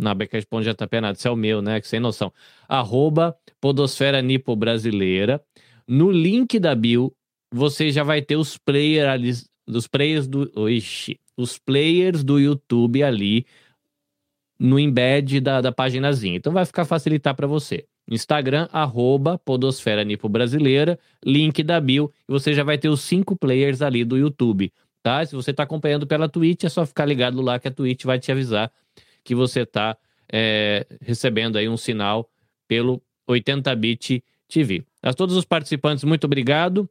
na 0.00 0.14
Becas.jp 0.14 1.00
nada, 1.00 1.16
isso 1.16 1.28
é 1.28 1.30
o 1.30 1.36
meu, 1.36 1.60
né? 1.62 1.80
Que 1.80 1.86
sem 1.86 2.00
noção. 2.00 2.32
Arroba 2.68 3.36
Podosfera 3.60 4.22
Nipo 4.22 4.56
Brasileira. 4.56 5.42
No 5.86 6.10
link 6.10 6.58
da 6.58 6.74
bio, 6.74 7.12
você 7.52 7.90
já 7.90 8.02
vai 8.02 8.22
ter 8.22 8.36
os 8.36 8.56
players 8.56 9.08
ali, 9.08 9.32
os 9.68 9.86
players 9.86 10.26
do. 10.26 10.68
Ixi, 10.68 11.18
os 11.36 11.58
players 11.58 12.24
do 12.24 12.38
YouTube 12.38 13.02
ali 13.02 13.46
no 14.58 14.78
embed 14.78 15.40
da, 15.40 15.60
da 15.60 15.72
paginazinha. 15.72 16.36
Então 16.36 16.52
vai 16.52 16.64
ficar 16.64 16.84
facilitar 16.84 17.34
para 17.34 17.46
você. 17.46 17.86
Instagram, 18.10 18.68
arroba 18.72 19.38
Podosfera 19.38 20.04
Nipo 20.04 20.28
Brasileira, 20.28 20.98
link 21.24 21.62
da 21.62 21.80
bio, 21.80 22.12
e 22.28 22.32
você 22.32 22.52
já 22.52 22.64
vai 22.64 22.76
ter 22.76 22.88
os 22.88 23.00
cinco 23.00 23.36
players 23.36 23.80
ali 23.80 24.04
do 24.04 24.18
YouTube, 24.18 24.72
tá? 25.02 25.24
Se 25.24 25.34
você 25.34 25.52
está 25.52 25.62
acompanhando 25.62 26.06
pela 26.06 26.28
Twitch, 26.28 26.64
é 26.64 26.68
só 26.68 26.84
ficar 26.84 27.06
ligado 27.06 27.40
lá 27.40 27.58
que 27.58 27.68
a 27.68 27.70
Twitch 27.70 28.04
vai 28.04 28.18
te 28.18 28.32
avisar 28.32 28.70
que 29.24 29.34
você 29.34 29.60
está 29.60 29.96
é, 30.32 30.86
recebendo 31.00 31.56
aí 31.56 31.68
um 31.68 31.76
sinal 31.76 32.28
pelo 32.68 33.02
80-bit 33.28 34.22
TV. 34.48 34.84
A 35.02 35.12
todos 35.12 35.36
os 35.36 35.44
participantes, 35.44 36.04
muito 36.04 36.24
obrigado. 36.24 36.88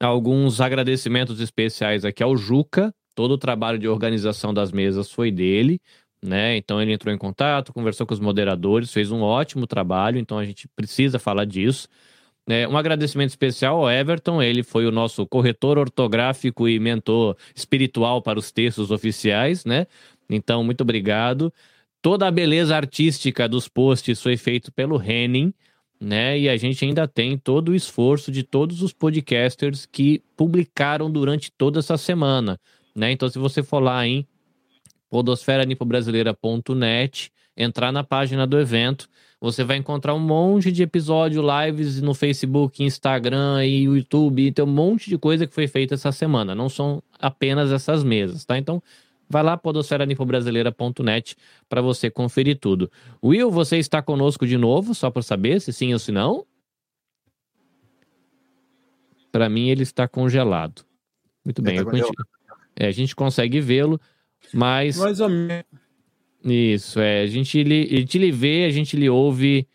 Alguns 0.00 0.60
agradecimentos 0.60 1.40
especiais 1.40 2.04
aqui 2.04 2.22
ao 2.22 2.36
Juca. 2.36 2.94
Todo 3.14 3.32
o 3.32 3.38
trabalho 3.38 3.78
de 3.78 3.86
organização 3.86 4.52
das 4.52 4.72
mesas 4.72 5.10
foi 5.10 5.30
dele, 5.30 5.80
né? 6.22 6.56
Então 6.56 6.82
ele 6.82 6.92
entrou 6.92 7.14
em 7.14 7.18
contato, 7.18 7.72
conversou 7.72 8.06
com 8.06 8.14
os 8.14 8.18
moderadores, 8.18 8.92
fez 8.92 9.12
um 9.12 9.22
ótimo 9.22 9.66
trabalho. 9.66 10.18
Então 10.18 10.38
a 10.38 10.44
gente 10.44 10.66
precisa 10.74 11.18
falar 11.18 11.44
disso. 11.44 11.88
É, 12.46 12.68
um 12.68 12.76
agradecimento 12.76 13.30
especial 13.30 13.78
ao 13.78 13.90
Everton, 13.90 14.42
ele 14.42 14.62
foi 14.62 14.84
o 14.84 14.90
nosso 14.90 15.26
corretor 15.26 15.78
ortográfico 15.78 16.68
e 16.68 16.78
mentor 16.78 17.36
espiritual 17.54 18.20
para 18.20 18.38
os 18.38 18.52
textos 18.52 18.90
oficiais, 18.90 19.64
né? 19.64 19.86
Então, 20.34 20.64
muito 20.64 20.82
obrigado. 20.82 21.52
Toda 22.02 22.26
a 22.26 22.30
beleza 22.30 22.76
artística 22.76 23.48
dos 23.48 23.68
posts 23.68 24.20
foi 24.20 24.36
feito 24.36 24.72
pelo 24.72 25.02
Henning, 25.02 25.54
né? 26.00 26.38
E 26.38 26.48
a 26.48 26.56
gente 26.56 26.84
ainda 26.84 27.08
tem 27.08 27.38
todo 27.38 27.70
o 27.70 27.74
esforço 27.74 28.30
de 28.30 28.42
todos 28.42 28.82
os 28.82 28.92
podcasters 28.92 29.86
que 29.86 30.22
publicaram 30.36 31.10
durante 31.10 31.50
toda 31.50 31.78
essa 31.78 31.96
semana, 31.96 32.60
né? 32.94 33.10
Então, 33.10 33.26
se 33.28 33.38
você 33.38 33.62
for 33.62 33.80
lá 33.80 34.06
em 34.06 34.26
podosferanipobrasileira.net, 35.08 37.32
entrar 37.56 37.92
na 37.92 38.04
página 38.04 38.46
do 38.46 38.58
evento, 38.58 39.08
você 39.40 39.62
vai 39.62 39.76
encontrar 39.76 40.14
um 40.14 40.20
monte 40.20 40.72
de 40.72 40.82
episódio, 40.82 41.42
lives 41.42 42.00
no 42.00 42.14
Facebook, 42.14 42.82
Instagram 42.82 43.64
e 43.64 43.84
YouTube, 43.84 44.50
tem 44.52 44.64
um 44.64 44.68
monte 44.68 45.08
de 45.08 45.18
coisa 45.18 45.46
que 45.46 45.54
foi 45.54 45.68
feita 45.68 45.94
essa 45.94 46.10
semana, 46.10 46.54
não 46.54 46.68
são 46.68 47.02
apenas 47.20 47.70
essas 47.70 48.02
mesas, 48.02 48.44
tá? 48.44 48.58
Então, 48.58 48.82
vai 49.28 49.42
lá 49.42 49.56
podosferanipobrasileira.net 49.56 51.36
para 51.68 51.80
você 51.80 52.10
conferir 52.10 52.58
tudo. 52.58 52.90
Will, 53.22 53.50
você 53.50 53.78
está 53.78 54.02
conosco 54.02 54.46
de 54.46 54.56
novo, 54.56 54.94
só 54.94 55.10
para 55.10 55.22
saber 55.22 55.60
se 55.60 55.72
sim 55.72 55.92
ou 55.92 55.98
se 55.98 56.12
não? 56.12 56.46
Para 59.32 59.48
mim 59.48 59.68
ele 59.68 59.82
está 59.82 60.06
congelado. 60.06 60.84
Muito 61.44 61.60
bem, 61.60 61.76
tá 61.76 61.84
congelado. 61.84 62.26
É, 62.76 62.86
a 62.86 62.92
gente 62.92 63.14
consegue 63.14 63.60
vê-lo, 63.60 64.00
mas 64.52 64.96
Mais 64.98 65.20
ou 65.20 65.28
menos. 65.28 65.64
Isso, 66.44 67.00
é. 67.00 67.22
A 67.22 67.26
gente, 67.26 67.62
lhe, 67.62 67.88
a 67.90 68.00
gente 68.00 68.18
lhe 68.18 68.30
vê, 68.30 68.66
a 68.66 68.70
gente 68.70 68.96
lhe 68.96 69.08
ouve 69.08 69.66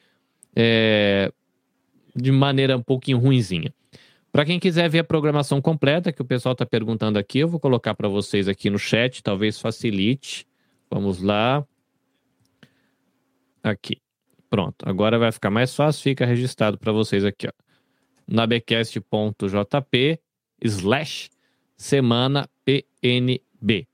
é, 0.56 1.32
de 2.16 2.32
maneira 2.32 2.78
um 2.78 2.82
pouquinho 2.82 3.18
ruinzinha. 3.18 3.74
Para 4.32 4.46
quem 4.46 4.60
quiser 4.60 4.90
ver 4.90 5.00
a 5.00 5.04
programação 5.04 5.62
completa, 5.62 6.12
que 6.12 6.22
o 6.22 6.26
pessoal 6.26 6.54
está 6.54 6.66
perguntando 6.66 7.18
aqui, 7.18 7.40
eu 7.40 7.48
vou 7.48 7.60
colocar 7.60 7.96
para 7.96 8.08
vocês 8.08 8.48
aqui 8.48 8.70
no 8.70 8.78
chat, 8.78 9.24
talvez 9.24 9.60
facilite. 9.60 10.46
Vamos 10.90 11.22
lá. 11.22 11.66
Aqui. 13.64 13.98
Pronto. 14.50 14.88
Agora 14.88 15.18
vai 15.20 15.32
ficar 15.32 15.50
mais 15.50 15.76
fácil, 15.76 16.04
fica 16.04 16.26
registrado 16.26 16.78
para 16.78 16.92
vocês 16.92 17.24
aqui, 17.26 17.48
ó. 17.48 17.52
nabecast.jp 18.28 20.20
slash 20.62 21.30
semana 21.78 22.50
PNB. 22.66 23.88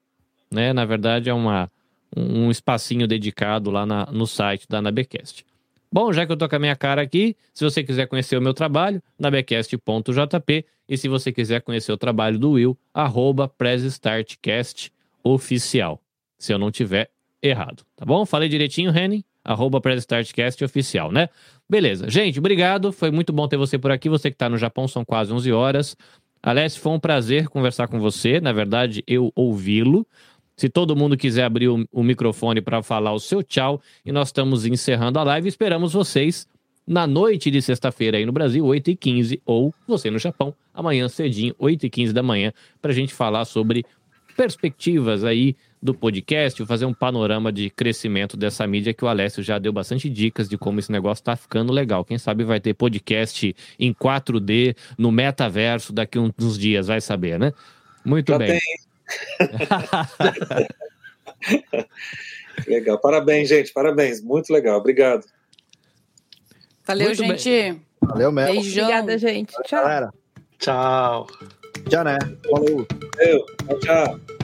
Né? 0.52 0.74
Na 0.74 0.86
verdade, 0.86 1.30
é 1.30 1.34
uma 1.34 1.70
um 2.16 2.50
espacinho 2.50 3.08
dedicado 3.08 3.70
lá 3.70 3.86
na, 3.86 4.06
no 4.06 4.26
site 4.26 4.66
da 4.70 4.82
Nabecast. 4.82 5.46
Bom, 5.92 6.12
já 6.12 6.26
que 6.26 6.32
eu 6.32 6.38
tô 6.38 6.48
com 6.50 6.56
a 6.56 6.60
minha 6.60 6.76
cara 6.76 7.02
aqui, 7.02 7.36
se 7.54 7.64
você 7.64 7.84
quiser 7.84 8.08
conhecer 8.08 8.38
o 8.38 8.42
meu 8.42 8.54
trabalho, 8.54 9.02
nabecast.jp 9.18 10.66
e 10.88 10.98
se 10.98 11.08
você 11.08 11.32
quiser 11.32 11.62
conhecer 11.62 11.92
o 11.92 11.98
trabalho 11.98 12.38
do 12.38 12.52
Will, 12.52 12.78
arroba 12.94 13.52
oficial, 15.24 16.02
se 16.38 16.54
eu 16.54 16.60
não 16.60 16.70
tiver 16.70 17.10
errado, 17.42 17.84
tá 17.96 18.06
bom? 18.06 18.26
Falei 18.26 18.50
direitinho, 18.50 18.96
Henning? 18.96 19.24
Arroba 19.44 19.80
oficial, 20.64 21.12
né? 21.12 21.30
Beleza. 21.70 22.10
Gente, 22.10 22.40
obrigado. 22.40 22.92
Foi 22.92 23.12
muito 23.12 23.32
bom 23.32 23.48
ter 23.48 23.58
você 23.58 23.78
por 23.78 23.92
aqui. 23.92 24.10
Você 24.10 24.32
que 24.32 24.38
tá 24.38 24.50
no 24.50 24.58
Japão, 24.58 24.88
são 24.88 25.06
quase 25.06 25.32
11 25.32 25.52
horas. 25.52 25.96
Alessio, 26.42 26.82
foi 26.82 26.92
um 26.92 27.00
prazer 27.00 27.48
conversar 27.48 27.88
com 27.88 28.00
você. 28.00 28.40
Na 28.40 28.52
verdade, 28.52 29.04
eu 29.08 29.32
ouvi-lo. 29.36 30.06
Se 30.56 30.70
todo 30.70 30.96
mundo 30.96 31.18
quiser 31.18 31.44
abrir 31.44 31.68
o, 31.68 31.86
o 31.92 32.04
microfone 32.04 32.62
para 32.62 32.82
falar 32.82 33.14
o 33.14 33.20
seu 33.20 33.44
tchau, 33.44 33.82
e 34.06 34.12
nós 34.12 34.30
estamos 34.30 34.66
encerrando 34.66 35.20
a 35.20 35.24
live. 35.24 35.48
Esperamos 35.48 35.94
vocês 35.94 36.48
na 36.88 37.08
noite 37.08 37.50
de 37.50 37.62
sexta-feira 37.62 38.18
aí 38.18 38.26
no 38.26 38.32
Brasil, 38.32 38.64
8h15, 38.64 39.42
ou 39.46 39.74
você 39.88 40.10
no 40.10 40.20
Japão, 40.20 40.54
amanhã 40.74 41.10
cedinho, 41.10 41.56
8h15 41.56 42.12
da 42.12 42.22
manhã, 42.22 42.54
para 42.82 42.92
a 42.92 42.94
gente 42.94 43.14
falar 43.14 43.46
sobre 43.46 43.86
perspectivas 44.36 45.24
aí 45.24 45.56
do 45.82 45.94
podcast, 45.94 46.64
fazer 46.66 46.86
um 46.86 46.94
panorama 46.94 47.52
de 47.52 47.70
crescimento 47.70 48.36
dessa 48.36 48.66
mídia 48.68 48.94
que 48.94 49.06
o 49.06 49.08
Alessio 49.08 49.44
já 49.44 49.58
deu 49.58 49.72
bastante 49.72 50.10
dicas 50.10 50.50
de 50.50 50.58
como 50.58 50.80
esse 50.80 50.92
negócio 50.92 51.22
está 51.22 51.36
ficando 51.36 51.72
legal. 51.72 52.04
Quem 52.04 52.18
sabe 52.18 52.44
vai 52.44 52.60
ter 52.60 52.74
podcast 52.74 53.56
em 53.80 53.94
4D 53.94 54.76
no 54.98 55.12
metaverso 55.12 55.94
daqui 55.94 56.20
uns 56.20 56.58
dias, 56.58 56.88
vai 56.88 57.00
saber, 57.00 57.40
né? 57.40 57.54
Muito 58.04 58.32
Já 58.32 58.38
bem. 58.38 58.48
tem. 58.60 58.95
legal. 62.68 63.00
Parabéns, 63.00 63.50
gente. 63.50 63.72
Parabéns. 63.74 64.22
Muito 64.22 64.52
legal. 64.52 64.80
Obrigado. 64.80 65.26
Valeu, 66.86 67.08
Muito 67.08 67.22
bem. 67.22 67.38
gente. 67.38 67.82
Valeu, 68.02 68.32
Mel. 68.32 68.52
Beijão. 68.52 68.84
Obrigada, 68.84 69.18
gente. 69.18 69.54
Tchau. 69.64 69.84
Galera, 69.84 70.14
Tchau. 70.60 71.28
já 71.90 72.04
né? 72.04 72.18
Falou. 72.50 72.86
Valeu. 73.18 73.46
Tchau, 73.68 73.80
tchau. 73.80 74.35